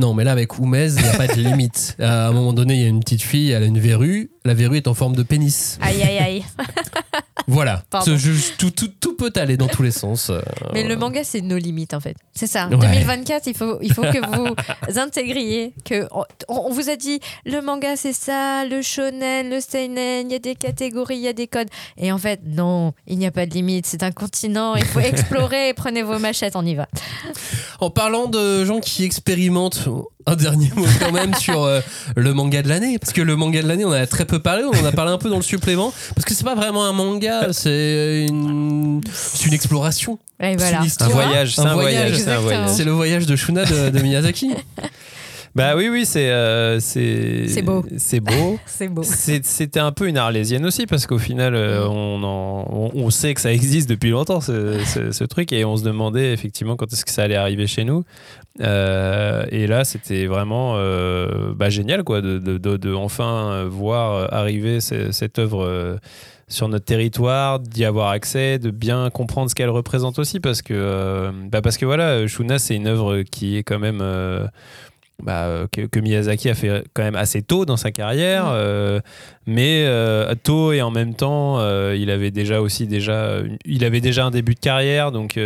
non 0.00 0.14
mais 0.14 0.24
là 0.24 0.32
avec 0.32 0.58
Oumez 0.58 0.88
il 0.96 1.02
n'y 1.02 1.08
a 1.08 1.14
pas 1.16 1.28
de 1.28 1.40
limite 1.40 1.96
à 2.00 2.26
un 2.28 2.32
moment 2.32 2.52
donné 2.52 2.74
il 2.74 2.80
y 2.82 2.84
a 2.84 2.88
une 2.88 3.00
petite 3.00 3.22
fille 3.22 3.52
elle 3.52 3.62
a 3.62 3.66
une 3.66 3.78
verrue 3.78 4.30
la 4.44 4.54
verrue 4.54 4.76
est 4.78 4.88
en 4.88 4.94
forme 4.94 5.14
de 5.14 5.22
pénis 5.22 5.78
Aïe, 5.80 6.02
aïe, 6.02 6.18
aïe. 6.18 6.44
voilà. 7.48 7.82
Ce 8.04 8.56
tout, 8.56 8.70
tout, 8.70 8.88
tout 8.88 9.16
peut 9.16 9.32
aller 9.36 9.56
dans 9.56 9.68
tous 9.68 9.82
les 9.82 9.90
sens 9.90 10.30
euh, 10.30 10.40
Mais 10.72 10.82
le 10.82 10.96
manga, 10.96 11.22
c'est 11.24 11.40
nos 11.40 11.58
limites, 11.58 11.94
en 11.94 12.00
fait. 12.00 12.16
C'est 12.34 12.46
ça. 12.46 12.68
Ouais. 12.68 12.76
2024, 12.76 13.46
il 13.46 13.56
faut, 13.56 13.78
il 13.82 13.92
faut 13.92 14.02
que 14.02 14.36
vous 14.36 14.98
intégriez 14.98 15.72
que 15.84 16.06
on, 16.10 16.24
on 16.48 16.70
vous 16.70 16.90
a 16.90 16.96
dit 16.96 17.20
le 17.44 17.60
manga, 17.60 17.96
c'est 17.96 18.12
ça, 18.12 18.64
le 18.64 18.82
shonen, 18.82 19.48
le 19.50 19.60
seinen, 19.60 20.28
il 20.28 20.32
y 20.32 20.36
a 20.36 20.38
des 20.38 20.54
catégories, 20.54 21.16
il 21.16 21.22
y 21.22 21.28
a 21.28 21.32
des 21.32 21.46
codes. 21.46 21.68
Et 21.96 22.12
en 22.12 22.18
fait, 22.18 22.40
non, 22.44 22.92
il 23.06 23.18
n'y 23.18 23.26
a 23.26 23.30
pas 23.30 23.46
de 23.46 23.52
limite. 23.52 23.86
C'est 23.86 24.02
un 24.02 24.12
continent. 24.12 24.74
Il 24.74 24.84
faut 24.84 25.00
explorer. 25.12 25.72
Prenez 25.74 26.02
vos 26.02 26.18
machettes, 26.18 26.56
on 26.56 26.64
y 26.64 26.74
va. 26.74 26.88
En 27.80 27.90
parlant 27.90 28.26
de 28.26 28.64
gens 28.64 28.80
qui 28.80 29.04
expérimentent, 29.04 29.88
un 30.26 30.36
dernier 30.36 30.70
mot 30.74 30.84
quand 31.00 31.12
même 31.12 31.34
sur 31.34 31.62
euh, 31.64 31.80
le 32.16 32.32
manga 32.34 32.62
de 32.62 32.68
l'année. 32.68 32.98
Parce 32.98 33.12
que 33.12 33.22
le 33.22 33.36
manga 33.36 33.62
de 33.62 33.68
l'année, 33.68 33.84
on 33.84 33.88
en 33.90 33.92
a 33.92 34.06
très 34.06 34.24
peu 34.24 34.38
parlé, 34.40 34.64
on 34.64 34.70
en 34.76 34.84
a 34.84 34.92
parlé 34.92 35.12
un 35.12 35.18
peu 35.18 35.30
dans 35.30 35.36
le 35.36 35.42
supplément. 35.42 35.92
Parce 36.14 36.24
que 36.24 36.34
c'est 36.34 36.44
pas 36.44 36.54
vraiment 36.54 36.84
un 36.84 36.92
manga, 36.92 37.52
c'est 37.52 38.26
une, 38.28 39.00
c'est 39.12 39.46
une 39.46 39.54
exploration. 39.54 40.18
Et 40.40 40.52
C'est 40.52 40.56
voilà. 40.58 40.82
une 40.82 40.90
un 41.00 41.08
voyage 41.08 41.54
c'est 41.54 41.60
Un 41.62 41.66
un, 41.66 41.72
voyage, 41.74 41.92
voyage, 41.92 42.08
c'est 42.16 42.28
un 42.28 42.32
exactement. 42.34 42.42
voyage 42.42 42.70
C'est 42.70 42.84
le 42.84 42.90
voyage 42.92 43.26
de 43.26 43.36
Shuna 43.36 43.64
de, 43.64 43.88
de 43.90 44.02
Miyazaki. 44.02 44.50
bah 45.54 45.74
oui 45.74 45.88
oui 45.88 46.04
c'est 46.04 46.28
euh, 46.28 46.78
c'est 46.80 47.46
C'est 47.48 47.62
beau. 47.62 47.82
c'est 47.96 48.20
beau 48.20 48.58
C'est 48.66 48.88
beau. 48.88 49.02
C'était 49.02 49.80
un 49.80 49.92
peu 49.92 50.06
une 50.08 50.18
arlésienne 50.18 50.66
aussi 50.66 50.84
parce 50.84 51.06
qu'au 51.06 51.18
final, 51.18 51.54
euh, 51.54 51.88
on, 51.88 52.22
en- 52.22 52.68
on, 52.70 52.90
on 52.94 53.10
sait 53.10 53.32
que 53.32 53.40
ça 53.40 53.50
existe 53.50 53.88
depuis 53.88 54.10
longtemps 54.10 54.42
ce, 54.42 54.78
ce- 54.84 55.12
ce 55.12 55.24
truc 55.24 55.52
et 55.52 55.64
on 55.64 55.78
se 55.78 55.82
demandait 55.84 56.34
effectivement 56.34 56.76
quand 56.76 56.92
est-ce 56.92 57.06
que 57.06 57.10
ça 57.10 57.22
allait 57.22 57.36
arriver 57.36 57.66
chez 57.66 57.84
nous. 57.84 58.04
Euh, 58.60 59.44
et 59.50 59.66
là, 59.66 59.84
c'était 59.84 60.26
vraiment 60.26 60.74
euh, 60.76 61.52
bah, 61.54 61.68
génial 61.68 62.04
quoi, 62.04 62.20
de, 62.22 62.38
de- 62.38 62.58
de- 62.58 62.76
de 62.76 62.94
enfin 62.94 63.50
euh, 63.52 63.66
voir 63.68 64.32
arriver 64.32 64.80
ce- 64.80 65.12
cette 65.12 65.38
œuvre. 65.38 65.98
sur 66.48 66.68
notre 66.68 66.84
territoire, 66.84 67.58
d'y 67.58 67.84
avoir 67.84 68.10
accès, 68.10 68.60
de 68.60 68.70
bien 68.70 69.10
comprendre 69.10 69.50
ce 69.50 69.56
qu'elle 69.56 69.68
représente 69.68 70.20
aussi, 70.20 70.38
parce 70.38 70.62
que, 70.62 70.74
euh, 70.76 71.32
bah 71.50 71.60
parce 71.60 71.76
que 71.76 71.84
voilà, 71.84 72.24
Shuna, 72.28 72.60
c'est 72.60 72.76
une 72.76 72.86
œuvre 72.86 73.22
qui 73.22 73.56
est 73.56 73.64
quand 73.64 73.80
même 73.80 74.00
bah, 75.22 75.66
que, 75.72 75.86
que 75.86 75.98
Miyazaki 75.98 76.48
a 76.50 76.54
fait 76.54 76.84
quand 76.94 77.02
même 77.02 77.16
assez 77.16 77.42
tôt 77.42 77.64
dans 77.64 77.76
sa 77.76 77.90
carrière, 77.90 78.44
Mm. 78.44 78.50
euh, 78.52 79.00
mais 79.46 79.84
euh, 79.86 80.34
tôt 80.40 80.72
et 80.72 80.82
en 80.82 80.92
même 80.92 81.14
temps, 81.14 81.58
euh, 81.58 81.96
il 81.98 82.10
avait 82.10 82.30
déjà 82.30 82.60
aussi 82.60 82.86
déjà, 82.86 83.38
il 83.64 83.84
avait 83.84 84.00
déjà 84.00 84.24
un 84.26 84.30
début 84.30 84.54
de 84.54 84.60
carrière, 84.60 85.10
donc 85.10 85.40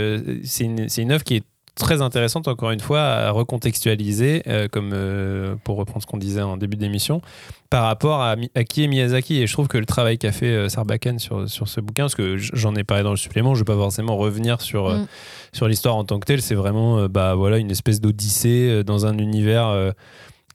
c'est 0.45 0.65
une, 0.65 0.89
c'est 0.91 1.01
une 1.03 1.13
œuvre 1.13 1.25
qui 1.25 1.37
est 1.37 1.45
très 1.75 2.03
intéressante 2.03 2.49
encore 2.49 2.71
une 2.71 2.81
fois 2.81 3.01
à 3.01 3.31
recontextualiser, 3.31 4.43
euh, 4.47 4.69
comme 4.71 4.91
euh, 4.93 5.55
pour 5.65 5.77
reprendre 5.77 6.03
ce 6.03 6.07
qu'on 6.07 6.19
disait 6.19 6.43
en 6.43 6.57
début 6.57 6.77
d'émission, 6.77 7.23
par 7.71 7.85
rapport 7.85 8.21
à, 8.23 8.37
qui 8.69 8.85
est 8.85 8.89
Miyazaki. 8.89 9.41
Et 9.41 9.47
je 9.47 9.53
trouve 9.53 9.69
que 9.69 9.79
le 9.79 9.87
travail 9.87 10.19
qu'a 10.19 10.33
fait 10.33 10.47
euh, 10.47 10.69
Sarbacane 10.69 11.19
sur, 11.19 11.49
sur 11.49 11.69
ce 11.69 11.81
bouquin, 11.81 12.05
parce 12.05 12.15
que 12.15 12.37
j'en 12.37 12.75
ai 12.75 12.85
parlé 12.85 13.03
dans 13.03 13.11
le 13.11 13.17
supplément, 13.17 13.55
je 13.55 13.61
ne 13.61 13.65
vais 13.67 13.73
pas 13.73 13.79
forcément 13.79 14.17
revenir 14.17 14.61
sur, 14.61 14.89
euh, 14.89 14.99
Mm. 14.99 15.07
sur 15.53 15.69
l'histoire 15.69 15.97
en 15.97 16.05
tant 16.05 16.19
que 16.19 16.27
telle, 16.27 16.43
c'est 16.43 16.55
vraiment 16.55 17.07
bah, 17.09 17.35
voilà, 17.35 17.59
une 17.59 17.71
espèce 17.71 18.01
d'odyssée 18.01 18.83
dans 18.85 19.07
un 19.07 19.17
univers. 19.19 19.93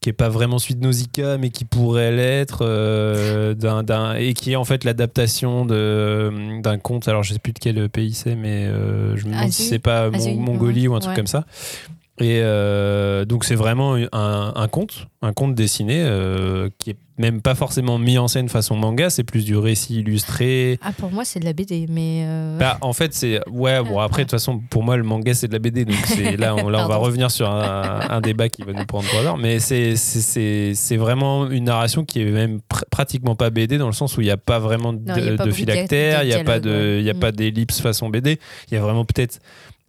Qui 0.06 0.10
est 0.10 0.14
pas 0.14 0.30
vraiment 0.30 0.60
suite 0.60 0.80
Nausicaa, 0.84 1.40
mais 1.40 1.50
qui 1.50 1.66
pourrait 1.66 2.12
l'être, 2.12 2.60
euh, 2.62 3.56
d'un, 3.56 3.82
d'un- 3.82 4.14
et 4.14 4.36
qui 4.36 4.52
est 4.52 4.56
en 4.56 4.64
fait 4.64 4.84
l'adaptation 4.84 5.66
de, 5.66 6.62
d'un 6.62 6.78
conte. 6.78 7.08
Alors 7.08 7.24
je 7.24 7.34
sais 7.34 7.40
plus 7.40 7.54
de 7.54 7.58
quel 7.58 7.90
pays 7.90 8.14
c'est, 8.14 8.36
mais 8.36 8.68
euh, 8.68 9.18
je 9.18 9.26
me 9.26 9.32
demande 9.32 9.52
si 9.52 9.64
c'est 9.64 9.80
pas 9.80 10.04
Asie, 10.14 10.36
Mongolie 10.36 10.88
ou 10.88 10.94
un 10.94 11.00
truc 11.00 11.10
ouais. 11.10 11.16
comme 11.16 11.26
ça. 11.26 11.46
Et 12.20 12.40
euh, 12.42 13.26
donc 13.26 13.44
c'est 13.44 13.56
vraiment 13.56 13.96
un, 13.96 14.54
un 14.56 14.68
conte, 14.70 15.08
un 15.22 15.34
conte 15.34 15.54
dessiné 15.54 16.02
euh, 16.02 16.70
qui 16.78 16.92
est 16.92 16.96
même 17.18 17.42
pas 17.42 17.56
forcément 17.56 17.98
mis 17.98 18.18
en 18.18 18.28
scène 18.28 18.50
façon 18.50 18.76
manga, 18.76 19.10
c'est 19.10 19.24
plus 19.24 19.46
du 19.46 19.56
récit 19.56 20.00
illustré. 20.02 20.78
Ah, 20.82 20.92
pour 20.98 21.12
moi, 21.12 21.24
c'est 21.24 21.40
de 21.40 21.46
la 21.46 21.54
BD, 21.54 21.86
mais. 21.90 22.24
euh, 22.26 22.58
Bah, 22.58 22.78
en 22.82 22.92
fait, 22.92 23.14
c'est. 23.14 23.40
Ouais, 23.50 23.82
bon, 23.82 24.00
après, 24.00 24.24
de 24.24 24.26
toute 24.26 24.32
façon, 24.32 24.60
pour 24.70 24.84
moi, 24.84 24.98
le 24.98 25.04
manga, 25.04 25.34
c'est 25.34 25.48
de 25.48 25.54
la 25.54 25.60
BD. 25.60 25.86
Donc, 25.86 25.96
là, 26.38 26.56
on, 26.56 26.68
là, 26.68 26.80
on 26.84 26.88
va 26.90 26.98
revenir 26.98 27.32
sur 27.32 27.50
un, 27.50 28.02
un 28.10 28.20
débat 28.20 28.50
qui 28.50 28.64
va 28.64 28.74
nous 28.74 28.86
prendre 28.86 29.08
trois 29.08 29.22
heures. 29.24 29.38
Mais 29.38 29.60
c'est- 29.60 29.96
c'est- 29.96 30.98
vraiment 30.98 31.50
une 31.50 31.64
narration 31.66 32.04
qui 32.04 32.22
est 32.22 32.26
même 32.32 32.60
pr- 32.70 32.84
pratiquement 32.92 33.36
pas 33.36 33.50
BD, 33.50 33.78
dans 33.78 33.88
le 33.88 33.94
sens 33.94 34.18
où 34.18 34.22
il 34.22 34.26
n'y 34.26 34.32
a 34.32 34.36
pas 34.38 34.60
vraiment 34.60 34.92
de, 34.92 35.00
Non, 35.00 35.14
a 35.14 35.38
pas 35.38 35.46
de 35.46 35.52
phylactère, 35.52 36.24
il 36.24 36.28
n'y 36.28 36.34
a 36.34 36.44
pas 36.44 36.60
de- 36.60 36.98
il 37.00 37.06
y 37.06 37.10
a 37.10 37.14
pas 37.14 37.32
d'ellipse 37.32 37.80
façon 37.80 38.10
BD. 38.10 38.40
Il 38.70 38.74
y 38.74 38.78
a 38.78 38.82
vraiment 38.82 39.06
peut-être 39.06 39.40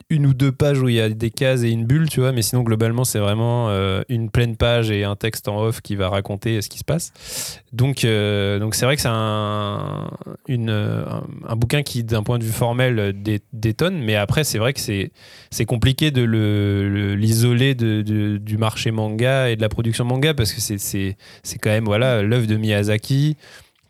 une 0.08 0.26
ou 0.26 0.34
deux 0.34 0.52
pages 0.52 0.80
où 0.80 0.88
il 0.88 0.94
y 0.94 1.00
a 1.00 1.08
des 1.08 1.30
cases 1.30 1.62
et 1.64 1.70
une 1.70 1.84
bulle, 1.84 2.08
tu 2.08 2.20
vois. 2.20 2.30
Mais 2.32 2.42
sinon, 2.42 2.62
globalement, 2.62 3.02
c'est 3.04 3.18
vraiment 3.18 3.70
euh, 3.70 4.02
une 4.08 4.30
pleine 4.30 4.56
page 4.56 4.90
et 4.90 5.02
un 5.02 5.16
texte 5.16 5.48
en 5.48 5.60
off 5.60 5.80
qui 5.80 5.96
va 5.96 6.08
raconter 6.08 6.62
ce 6.62 6.68
qui 6.68 6.78
se 6.78 6.84
passe. 6.84 7.60
Donc, 7.72 8.04
euh, 8.04 8.60
donc 8.60 8.76
c'est 8.76 8.84
vrai 8.86 8.94
que 8.94 9.02
c'est 9.02 9.08
un, 9.10 10.08
euh, 10.48 11.04
un, 11.48 11.56
bouquin 11.56 11.82
qui, 11.82 12.04
d'un 12.04 12.22
point 12.22 12.38
de 12.38 12.44
vue 12.44 12.52
formel, 12.52 12.98
euh, 12.98 13.12
dé- 13.12 13.40
détonne, 13.52 13.98
mais 13.98 14.14
après, 14.14 14.44
c'est 14.44 14.58
vrai 14.58 14.72
que 14.72 14.80
c'est 14.80 15.64
compliqué 15.66 16.12
de 16.12 16.22
le- 16.22 16.88
le- 16.88 17.14
l'isoler 17.16 17.74
de, 17.74 18.02
du 18.38 18.58
marché 18.58 18.92
manga 18.92 19.50
et 19.50 19.56
de 19.56 19.60
la 19.60 19.68
production 19.68 20.04
manga 20.04 20.34
parce 20.34 20.52
que 20.52 20.60
c'est 20.60 21.16
quand 21.60 21.70
même 21.70 21.84
voilà 21.84 22.22
l'œuvre 22.22 22.46
de 22.46 22.56
Miyazaki. 22.56 23.36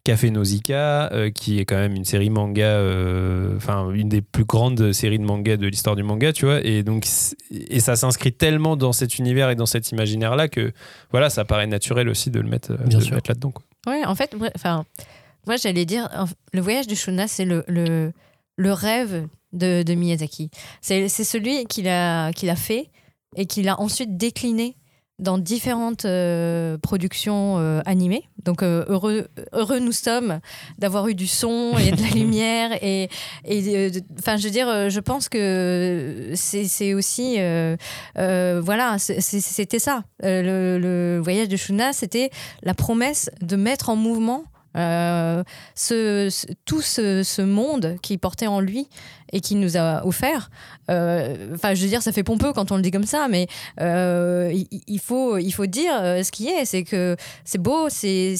Café 0.06 0.30
Nausicaa, 0.30 1.12
euh, 1.12 1.30
qui 1.30 1.58
est 1.58 1.64
quand 1.64 1.74
même 1.74 1.96
une 1.96 2.04
série 2.04 2.30
manga, 2.30 2.62
euh, 2.64 3.56
enfin 3.56 3.90
une 3.90 4.08
des 4.08 4.22
plus 4.22 4.44
grandes 4.44 4.92
séries 4.92 5.18
de 5.18 5.24
manga 5.24 5.56
de 5.56 5.66
l'histoire 5.66 5.96
du 5.96 6.04
manga, 6.04 6.32
tu 6.32 6.44
vois, 6.44 6.60
et 6.64 6.84
donc 6.84 7.04
et 7.50 7.80
ça 7.80 7.96
s'inscrit 7.96 8.32
tellement 8.32 8.76
dans 8.76 8.92
cet 8.92 9.18
univers 9.18 9.50
et 9.50 9.56
dans 9.56 9.66
cet 9.66 9.90
imaginaire 9.90 10.36
là 10.36 10.46
que 10.46 10.72
voilà, 11.10 11.28
ça 11.28 11.44
paraît 11.44 11.66
naturel 11.66 12.08
aussi 12.08 12.30
de 12.30 12.38
le 12.38 12.48
mettre, 12.48 12.70
euh, 12.70 12.76
Bien 12.86 13.00
de 13.00 13.04
le 13.04 13.16
mettre 13.16 13.28
là-dedans. 13.30 13.50
quoi. 13.50 13.64
Ouais, 13.92 14.04
en 14.04 14.14
fait, 14.14 14.36
enfin, 14.54 14.84
moi 15.44 15.56
j'allais 15.56 15.84
dire, 15.84 16.08
le 16.52 16.60
voyage 16.60 16.86
de 16.86 16.94
Shuna, 16.94 17.26
c'est 17.26 17.44
le, 17.44 17.64
le, 17.66 18.12
le 18.56 18.72
rêve 18.72 19.26
de, 19.52 19.82
de 19.82 19.94
Miyazaki. 19.94 20.50
C'est 20.82 21.08
c'est 21.08 21.24
celui 21.24 21.64
qu'il 21.66 21.88
a, 21.88 22.30
qu'il 22.32 22.48
a 22.50 22.56
fait 22.56 22.90
et 23.34 23.46
qu'il 23.46 23.68
a 23.68 23.80
ensuite 23.80 24.16
décliné 24.16 24.76
dans 25.18 25.38
différentes 25.38 26.04
euh, 26.04 26.76
productions 26.78 27.56
euh, 27.58 27.80
animées. 27.86 28.28
Donc 28.44 28.62
euh, 28.62 28.84
heureux, 28.88 29.28
heureux 29.52 29.78
nous 29.78 29.92
sommes 29.92 30.40
d'avoir 30.78 31.08
eu 31.08 31.14
du 31.14 31.26
son 31.26 31.74
et 31.78 31.90
de 31.90 32.02
la 32.02 32.08
lumière. 32.14 32.72
Et, 32.82 33.08
enfin, 34.18 34.36
je 34.36 34.44
veux 34.44 34.50
dire, 34.50 34.90
je 34.90 35.00
pense 35.00 35.28
que 35.28 36.32
c'est 36.34 36.94
aussi, 36.94 37.38
voilà, 38.14 38.96
c'était 38.98 39.78
ça. 39.78 40.04
Le, 40.22 40.78
le 40.78 41.20
voyage 41.22 41.48
de 41.48 41.56
Shuna, 41.56 41.92
c'était 41.92 42.30
la 42.62 42.74
promesse 42.74 43.30
de 43.40 43.56
mettre 43.56 43.88
en 43.88 43.96
mouvement 43.96 44.44
euh, 44.76 45.42
tout 46.64 46.80
ce, 46.82 47.42
monde 47.42 47.96
qu'il 48.02 48.18
portait 48.18 48.46
en 48.46 48.60
lui 48.60 48.88
et 49.32 49.40
qu'il 49.40 49.58
nous 49.60 49.76
a 49.76 50.04
offert. 50.06 50.50
Euh, 50.90 51.54
Enfin, 51.54 51.74
je 51.74 51.82
veux 51.82 51.88
dire, 51.88 52.02
ça 52.02 52.12
fait 52.12 52.22
pompeux 52.22 52.52
quand 52.52 52.70
on 52.72 52.76
le 52.76 52.82
dit 52.82 52.90
comme 52.90 53.06
ça, 53.06 53.28
mais 53.28 53.46
euh, 53.80 54.52
il, 54.86 55.00
faut, 55.00 55.38
il 55.38 55.52
faut 55.52 55.66
dire 55.66 55.92
ce 56.24 56.30
qui 56.30 56.48
est. 56.48 56.64
C'est 56.64 56.84
que 56.84 57.16
c'est 57.44 57.58
beau, 57.58 57.88
c'est 57.88 58.36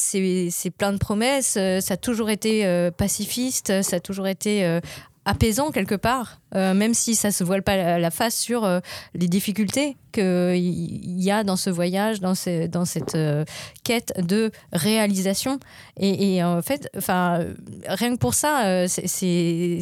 plein 0.77 0.93
de 0.93 0.99
promesses, 0.99 1.59
ça 1.81 1.95
a 1.95 1.97
toujours 1.97 2.31
été 2.31 2.91
pacifiste, 2.97 3.83
ça 3.83 3.97
a 3.97 4.01
toujours 4.01 4.27
été 4.27 4.81
apaisant 5.25 5.73
quelque 5.73 5.97
part, 5.97 6.41
euh, 6.57 6.75
même 6.75 6.95
si 6.95 7.15
ça 7.15 7.31
se 7.31 7.45
voile 7.45 7.63
pas 7.63 7.99
la, 7.99 8.11
face 8.11 8.37
sur 8.37 8.65
euh, 8.65 8.81
les 9.15 9.29
difficultés 9.29 9.97
qu'il 10.13 11.21
y 11.23 11.31
a 11.31 11.45
dans 11.45 11.57
ce 11.57 11.69
voyage, 11.69 12.21
dans, 12.21 12.35
ce- 12.35 12.67
dans 12.67 12.85
cette 12.87 13.15
euh, 13.15 13.45
quête 13.85 14.15
de 14.19 14.51
réalisation. 14.73 15.61
Et, 15.99 16.37
et 16.37 16.45
en 16.45 16.63
fait, 16.63 16.89
enfin, 16.97 17.41
rien 17.87 18.15
que 18.15 18.19
pour 18.19 18.33
ça, 18.35 18.87
c'est- 18.89 19.81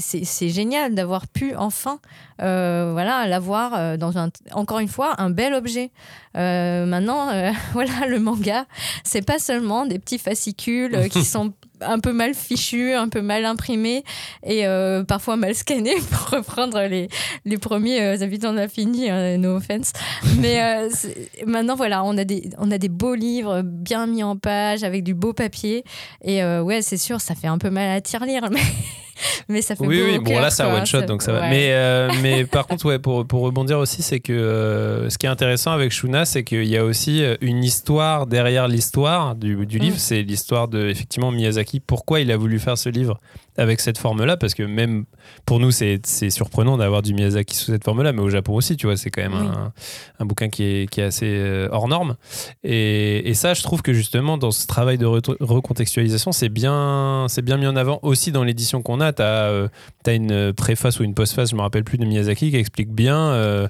génial 0.48 0.94
d'avoir 0.94 1.26
pu 1.28 1.54
enfin, 1.56 1.98
voilà, 2.38 3.26
l'avoir 3.28 3.96
dans 3.98 4.18
un, 4.18 4.30
encore 4.52 4.80
une 4.80 4.88
fois, 4.88 5.14
un 5.20 5.30
bel 5.30 5.54
objet. 5.54 5.90
Maintenant, 6.34 7.28
voilà, 7.72 8.06
le 8.08 8.18
manga, 8.18 8.66
c'est 9.04 9.24
pas 9.24 9.38
seulement 9.38 9.86
des 9.86 9.98
petits 9.98 10.18
fascicules 10.18 11.08
qui 11.10 11.24
sont 11.24 11.52
un 11.80 11.98
peu 11.98 12.12
mal 12.12 12.34
fichus, 12.34 12.94
un 12.94 13.08
peu 13.08 13.20
mal 13.20 13.44
imprimés 13.44 14.04
et 14.44 14.66
euh, 14.66 15.02
parfois 15.04 15.36
mal 15.36 15.54
scannés 15.54 15.96
pour 16.10 16.38
reprendre 16.38 16.63
les, 16.72 17.08
les 17.44 17.58
premiers 17.58 18.00
euh, 18.02 18.22
habitants 18.22 18.52
de 18.52 18.58
l'infini, 18.58 19.10
hein, 19.10 19.38
no 19.38 19.56
offense. 19.56 19.92
Mais 20.38 20.62
euh, 20.62 20.88
maintenant, 21.46 21.74
voilà, 21.76 22.04
on 22.04 22.16
a, 22.18 22.24
des, 22.24 22.50
on 22.58 22.70
a 22.70 22.78
des 22.78 22.88
beaux 22.88 23.14
livres 23.14 23.62
bien 23.62 24.06
mis 24.06 24.22
en 24.22 24.36
page 24.36 24.84
avec 24.84 25.04
du 25.04 25.14
beau 25.14 25.32
papier. 25.32 25.84
Et 26.22 26.42
euh, 26.42 26.62
ouais, 26.62 26.82
c'est 26.82 26.96
sûr, 26.96 27.20
ça 27.20 27.34
fait 27.34 27.46
un 27.48 27.58
peu 27.58 27.70
mal 27.70 27.90
à 27.90 28.00
tirelire, 28.00 28.48
mais, 28.50 28.60
mais 29.48 29.62
ça 29.62 29.76
fait 29.76 29.86
Oui, 29.86 30.00
oui, 30.04 30.18
bon 30.18 30.32
cœur, 30.32 30.42
là 30.42 30.50
c'est 30.50 30.62
un 30.62 30.74
one 30.74 30.86
shot 30.86 31.02
donc 31.02 31.22
ça 31.22 31.32
va. 31.32 31.40
ouais. 31.42 31.50
Mais, 31.50 31.68
euh, 31.70 32.10
mais 32.22 32.44
par 32.44 32.66
contre, 32.66 32.86
ouais, 32.86 32.98
pour, 32.98 33.26
pour 33.26 33.42
rebondir 33.42 33.78
aussi, 33.78 34.02
c'est 34.02 34.20
que 34.20 34.32
euh, 34.32 35.10
ce 35.10 35.18
qui 35.18 35.26
est 35.26 35.30
intéressant 35.30 35.72
avec 35.72 35.92
Shuna, 35.92 36.24
c'est 36.24 36.44
qu'il 36.44 36.64
y 36.64 36.76
a 36.76 36.84
aussi 36.84 37.22
euh, 37.22 37.36
une 37.40 37.62
histoire 37.64 38.26
derrière 38.26 38.68
l'histoire 38.68 39.34
du, 39.34 39.66
du 39.66 39.78
livre. 39.78 39.96
Mm. 39.96 40.00
C'est 40.00 40.22
l'histoire 40.22 40.68
de 40.68 40.88
effectivement 40.88 41.30
Miyazaki. 41.30 41.80
Pourquoi 41.80 42.20
il 42.20 42.30
a 42.30 42.36
voulu 42.36 42.58
faire 42.58 42.78
ce 42.78 42.88
livre? 42.88 43.20
Avec 43.56 43.80
cette 43.80 43.98
forme-là 43.98 44.36
Parce 44.36 44.54
que 44.54 44.62
même 44.62 45.04
pour 45.46 45.60
nous, 45.60 45.70
c'est 45.70 46.00
surprenant 46.30 46.76
d'avoir 46.76 47.02
du 47.02 47.14
Miyazaki 47.14 47.56
sous 47.56 47.72
cette 47.72 47.84
forme-là, 47.84 48.12
mais 48.12 48.22
au 48.22 48.30
Japon 48.30 48.54
aussi, 48.54 48.76
tu 48.76 48.86
vois, 48.86 48.96
c'est 48.96 49.10
quand 49.10 49.22
même 49.22 49.32
Oui. 49.34 49.46
un, 49.46 49.72
un 50.20 50.24
bouquin 50.26 50.48
qui 50.48 50.62
est, 50.64 50.90
qui 50.90 51.00
est 51.00 51.04
assez 51.04 51.26
euh, 51.28 51.68
hors 51.70 51.88
norme. 51.88 52.16
Et, 52.62 53.28
et 53.28 53.34
ça, 53.34 53.54
je 53.54 53.62
trouve 53.62 53.82
que 53.82 53.92
justement, 53.92 54.38
dans 54.38 54.50
ce 54.50 54.66
travail 54.66 54.98
de 54.98 55.06
re- 55.06 55.36
recontextualisation, 55.40 56.32
c'est 56.32 56.48
bien, 56.48 57.26
bien 57.42 57.56
mis 57.56 57.66
en 57.66 57.76
avant 57.76 57.98
aussi 58.02 58.32
dans 58.32 58.44
l'édition 58.44 58.82
qu'on 58.82 59.00
a. 59.00 59.12
Tu 59.12 59.22
as, 59.22 59.68
une 60.12 60.52
préface 60.52 61.00
ou 61.00 61.04
une 61.04 61.14
postface, 61.14 61.50
je 61.50 61.56
me 61.56 61.60
rappelle 61.62 61.84
plus, 61.84 61.98
de 61.98 62.04
Miyazaki 62.04 62.50
qui 62.50 62.56
explique 62.56 62.90
bien. 62.92 63.16
euh, 63.18 63.68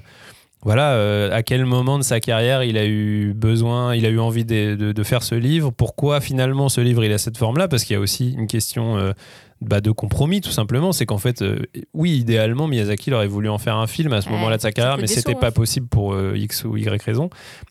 voilà, 0.65 0.93
euh, 0.95 1.31
à 1.31 1.43
quel 1.43 1.63
moment 1.65 1.97
de 1.99 2.03
sa 2.03 2.19
carrière 2.19 2.63
il 2.63 2.77
a 2.77 2.85
eu 2.85 3.33
besoin, 3.33 3.95
il 3.95 4.05
a 4.05 4.09
eu 4.09 4.19
envie 4.19 4.43
de, 4.45 4.75
de- 4.75 4.91
de 4.91 5.03
faire 5.03 5.23
ce 5.23 5.35
livre? 5.35 5.71
Pourquoi 5.71 6.19
finalement 6.19 6.67
ce 6.67 6.81
livre 6.81 7.05
il 7.05 7.13
a 7.13 7.17
cette 7.19 7.37
forme-là? 7.37 7.67
Parce 7.67 7.83
qu'il 7.85 7.93
y 7.93 7.97
a 7.97 7.99
aussi 8.01 8.33
une 8.33 8.47
question 8.47 8.97
euh, 8.97 9.13
bah, 9.61 9.79
de 9.79 9.91
compromis, 9.91 10.41
tout 10.41 10.49
simplement. 10.51 10.91
C'est 10.91 11.05
qu'en 11.05 11.17
fait, 11.19 11.41
euh, 11.43 11.59
oui, 11.93 12.17
idéalement, 12.17 12.67
Miyazaki 12.67 13.11
il 13.11 13.13
aurait 13.13 13.27
voulu 13.27 13.47
en 13.47 13.57
faire 13.59 13.77
un 13.77 13.85
film 13.87 14.11
à 14.13 14.21
ce 14.21 14.29
moment-là 14.29 14.57
de 14.57 14.61
sa 14.63 14.71
carrière, 14.71 14.97
mais 14.97 15.07
c'était 15.07 15.33
pas 15.39 15.51
possible 15.51 15.87
pour 15.87 16.13
X 16.35 16.65
ou 16.65 16.75
Y 16.77 17.01
raison. 17.01 17.29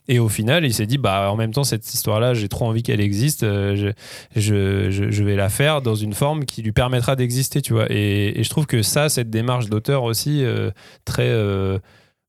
Et 0.08 0.18
au 0.20 0.28
final, 0.28 0.64
il 0.64 0.72
s'est 0.72 0.86
dit, 0.86 0.96
bah, 0.98 1.30
en 1.32 1.36
même 1.36 1.52
temps, 1.52 1.64
cette 1.64 1.92
histoire-là, 1.92 2.32
j'ai 2.32 2.48
trop 2.48 2.64
envie 2.66 2.82
qu'elle 2.84 3.00
existe. 3.00 3.42
je, 3.42 3.92
je, 4.36 4.90
je- 4.90 5.10
je 5.10 5.24
vais 5.24 5.34
la 5.36 5.48
faire 5.48 5.82
dans 5.82 5.96
une 5.96 6.14
forme 6.14 6.44
qui 6.44 6.62
lui 6.62 6.72
permettra 6.72 7.16
d'exister, 7.16 7.60
tu 7.60 7.72
vois. 7.72 7.86
Et, 7.90 8.38
et 8.38 8.44
je 8.44 8.48
trouve 8.50 8.66
que 8.66 8.82
ça, 8.82 9.08
cette 9.08 9.30
démarche 9.30 9.68
d'auteur 9.68 10.04
aussi, 10.04 10.44
très. 11.04 11.28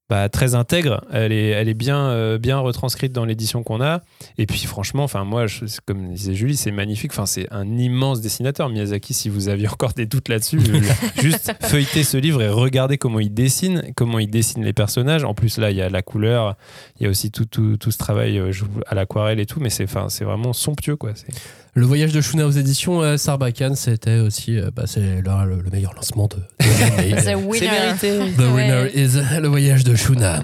Bah, 0.08 0.30
très 0.30 0.53
intègre, 0.53 1.03
elle 1.12 1.32
est, 1.32 1.47
elle 1.49 1.68
est 1.68 1.74
bien, 1.74 2.10
euh, 2.10 2.38
bien 2.38 2.60
retranscrite 2.60 3.12
dans 3.12 3.26
l'édition 3.26 3.64
qu'on 3.64 3.82
a. 3.82 4.01
Et 4.38 4.45
puis 4.45 4.60
franchement, 4.66 5.03
enfin 5.03 5.24
moi, 5.24 5.47
je, 5.47 5.66
comme 5.86 6.14
disait 6.14 6.36
Julie, 6.36 6.56
c'est 6.56 6.72
magnifique. 6.72 7.12
Enfin, 7.12 7.26
c'est 7.26 7.47
un 7.51 7.78
immense 7.78 8.22
dessinateur, 8.22 8.70
Miyazaki. 8.70 9.16
Si 9.16 9.30
vous 9.30 9.49
aviez 9.49 9.68
encore 9.68 9.93
des 9.93 10.06
doutes 10.06 10.30
là-dessus, 10.30 10.60
euh, 10.70 10.80
juste 11.22 11.53
feuilletez 11.62 12.03
ce 12.03 12.18
livre 12.18 12.41
et 12.43 12.49
regardez 12.49 12.97
comment 12.99 13.20
il 13.20 13.34
dessine, 13.34 13.82
comment 13.95 14.20
il 14.20 14.30
dessine 14.30 14.64
les 14.64 14.74
personnages. 14.74 15.24
En 15.24 15.34
plus 15.34 15.58
là, 15.58 15.72
il 15.72 15.78
y 15.78 15.82
a 15.82 15.89
la 15.89 16.03
couleur, 16.03 16.56
il 16.99 17.03
y 17.03 17.06
a 17.08 17.10
aussi 17.10 17.32
tout, 17.32 17.45
tout, 17.45 17.78
tout 17.78 17.89
ce 17.91 17.97
travail 17.97 18.38
euh, 18.38 18.51
à 18.86 18.93
l'aquarelle 18.93 19.39
et 19.39 19.45
tout, 19.47 19.60
mais 19.60 19.72
c'est, 19.72 19.86
enfin, 19.86 20.10
c'est 20.10 20.24
vraiment 20.26 20.53
somptueux 20.53 20.97
quoi. 20.97 21.12
C'est- 21.16 21.34
Le 21.78 21.86
voyage 21.86 22.14
de 22.14 22.22
Shuna 22.22 22.48
aux 22.48 22.52
éditions 22.52 23.02
euh, 23.02 23.18
Sarbacane, 23.18 23.76
c'était 23.76 24.20
aussi 24.20 24.58
euh, 24.58 24.70
bah, 24.74 24.84
c'est 24.86 25.02
le, 25.02 25.22
le- 25.22 25.62
le 25.62 25.70
meilleur 25.72 25.94
lancement 25.94 26.28
de, 26.28 26.38
de. 26.38 26.42
The 27.22 27.36
winner. 27.36 27.96
The 28.00 28.40
winner 28.40 28.82
Ouais. 28.84 28.92
is 28.96 29.18
le 29.42 29.48
voyage 29.50 29.84
de 29.84 29.94
Shuna. 29.94 30.42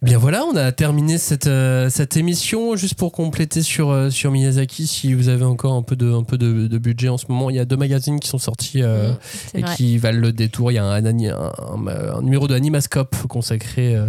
Bien 0.00 0.18
voilà, 0.18 0.44
on 0.44 0.56
a 0.56 0.72
terminé 0.72 1.18
cette, 1.18 1.46
euh, 1.46 1.88
cette 1.90 2.16
émission. 2.16 2.74
Juste 2.76 2.94
pour 2.94 3.12
compléter 3.12 3.62
sur, 3.62 3.90
euh, 3.90 4.10
sur 4.10 4.30
Miyazaki, 4.32 4.86
si 4.86 5.14
vous 5.14 5.28
avez 5.28 5.44
encore 5.44 5.74
un 5.74 5.82
peu, 5.82 5.94
de, 5.96 6.10
un 6.12 6.22
peu 6.24 6.38
de, 6.38 6.66
de 6.66 6.78
budget 6.78 7.08
en 7.08 7.18
ce 7.18 7.26
moment, 7.28 7.50
il 7.50 7.56
y 7.56 7.58
a 7.60 7.64
deux 7.64 7.76
magazines 7.76 8.18
qui 8.18 8.28
sont 8.28 8.38
sortis 8.38 8.82
euh, 8.82 9.12
et 9.54 9.60
vrai. 9.60 9.74
qui 9.76 9.98
valent 9.98 10.18
le 10.20 10.32
détour. 10.32 10.72
Il 10.72 10.74
y 10.74 10.78
a 10.78 10.84
un, 10.84 11.04
un, 11.04 11.06
un- 11.06 11.86
un 12.16 12.22
numéro 12.22 12.48
de 12.48 12.54
Animascope 12.54 13.14
consacré 13.28 13.94
euh, 13.94 14.06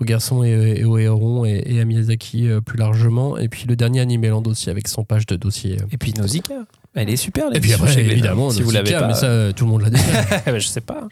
aux 0.00 0.04
garçons 0.04 0.42
et, 0.44 0.76
et 0.78 0.84
aux 0.84 0.96
hérons 0.98 1.44
et, 1.44 1.62
et 1.66 1.80
à 1.80 1.84
Miyazaki 1.84 2.48
euh, 2.48 2.60
plus 2.60 2.78
largement. 2.78 3.36
Et 3.36 3.48
puis 3.48 3.66
le 3.68 3.76
dernier 3.76 4.00
Animeland 4.00 4.42
aussi 4.46 4.70
avec 4.70 4.88
100 4.88 5.04
pages 5.04 5.26
de 5.26 5.36
dossier. 5.36 5.76
Et 5.92 5.98
puis 5.98 6.14
Nausicaa, 6.16 6.64
elle 6.94 7.10
est 7.10 7.16
super. 7.16 7.48
Et 7.54 7.60
puis 7.60 7.72
après, 7.74 7.92
évidemment, 8.12 8.48
si 8.50 8.62
vous 8.62 8.70
l'avez 8.70 8.92
pas, 8.92 9.08
mais 9.08 9.14
ça, 9.14 9.52
tout 9.52 9.64
le 9.64 9.70
monde 9.70 9.82
l'a 9.82 9.90
déjà. 9.90 10.04
je 10.58 10.66
sais 10.66 10.80
pas. 10.80 11.06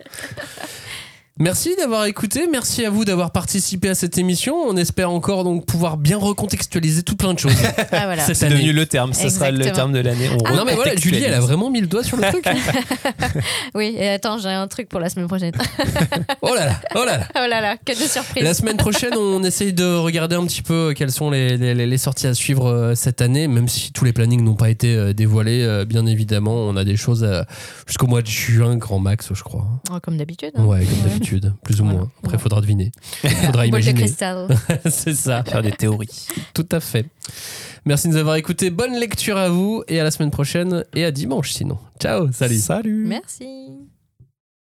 Merci 1.41 1.75
d'avoir 1.77 2.05
écouté, 2.05 2.47
merci 2.49 2.85
à 2.85 2.91
vous 2.91 3.05
d'avoir 3.05 3.33
participé 3.33 3.89
à 3.89 3.97
cette 3.97 4.19
émission. 4.19 4.55
On 4.55 4.77
espère 4.77 5.11
encore 5.11 5.43
donc 5.43 5.67
pouvoir 5.67 5.97
bien 5.97 6.17
recontextualiser 6.17 7.03
tout 7.03 7.17
plein 7.17 7.35
de 7.35 7.41
choses 7.41 7.57
Ah, 7.91 8.05
voilà. 8.05 8.23
C'est 8.23 8.49
devenu 8.49 8.73
le 8.73 8.87
terme, 8.87 9.13
ce 9.13 9.29
sera 9.29 9.51
le 9.51 9.65
terme 9.65 9.91
de 9.93 9.99
l'année. 9.99 10.29
On 10.31 10.55
Non 10.55 10.65
mais 10.65 10.77
voilà. 10.77 10.95
Julie, 10.95 11.25
elle 11.25 11.35
a 11.35 11.41
vraiment 11.41 11.71
mis 11.71 11.81
le 11.81 11.89
doigt 11.89 12.05
sur 12.05 12.17
le 12.19 12.23
truc. 12.29 12.45
Oui, 13.75 13.97
et 13.99 14.11
attends, 14.11 14.39
j'ai 14.39 14.49
un 14.49 14.69
truc 14.69 14.89
pour 14.89 15.01
la 15.01 15.09
semaine 15.09 15.27
prochaine. 15.27 15.51
Oh 16.43 16.55
là 16.55 16.67
là, 16.67 16.81
oh 16.95 17.05
là 17.05 17.19
là. 17.19 17.27
oh 17.35 17.47
là 17.49 17.61
là, 17.61 17.77
que 17.85 17.93
de 17.93 18.09
surprises. 18.09 18.45
La 18.45 18.55
semaine 18.55 18.77
prochaine, 18.77 19.15
on 19.17 19.43
essaye 19.43 19.73
de 19.73 19.85
regarder 19.97 20.37
un 20.37 20.45
petit 20.47 20.63
peu 20.63 20.93
quelles 20.97 21.11
sont 21.11 21.31
les, 21.31 21.57
les- 21.57 21.75
les 21.87 21.99
sorties 21.99 22.27
à 22.29 22.35
suivre 22.35 22.67
euh, 22.69 22.95
cette 22.95 23.21
année, 23.23 23.49
même 23.49 23.67
si 23.67 23.93
tous 23.93 24.05
les 24.05 24.13
plannings 24.13 24.43
n'ont 24.45 24.55
pas 24.55 24.71
été 24.71 24.95
euh, 24.95 25.13
dévoilés. 25.13 25.63
euh, 25.65 25.85
Bien 25.85 26.07
évidemment, 26.07 26.55
on 26.55 26.77
a 26.77 26.85
des 26.85 26.97
choses 26.97 27.27
jusqu'au 27.89 28.07
mois 28.07 28.23
de 28.23 28.27
juin, 28.29 28.77
grand 28.77 29.01
max, 29.01 29.31
je 29.35 29.43
crois. 29.43 29.67
Oh, 29.91 29.99
comme 30.03 30.17
d'habitude. 30.17 30.53
hein. 30.55 30.65
Ouais, 30.65 30.85
comme 30.85 31.09
d'habitude, 31.11 31.24
plus 31.63 31.81
ou 31.81 31.85
Voilà. 31.85 31.99
moins. 32.01 32.11
Après, 32.23 32.39
faudra 32.39 32.61
deviner. 32.61 32.93
Faudra 33.23 33.51
Boule 33.51 33.61
de 33.63 33.67
imaginer. 33.69 34.01
cristal. 34.01 34.49
C'est 34.91 35.15
ça. 35.15 35.43
faire 35.45 35.63
des 35.63 35.73
théories. 35.73 36.27
Tout 36.55 36.69
à 36.73 36.81
fait. 36.81 37.07
Merci 37.85 38.09
de 38.09 38.13
nous 38.15 38.19
avoir 38.19 38.37
écoutés. 38.37 38.71
Bonne 38.71 38.95
lecture 38.99 39.37
à 39.37 39.49
vous 39.49 39.85
et 39.89 40.01
à 40.01 40.05
la 40.05 40.11
semaine 40.11 40.31
prochaine 40.31 40.85
et 40.95 41.05
à 41.05 41.11
dimanche 41.11 41.53
sinon. 41.53 41.79
Ciao, 42.01 42.31
salut. 42.33 42.59
Salut. 42.59 43.05
Merci. 43.07 43.94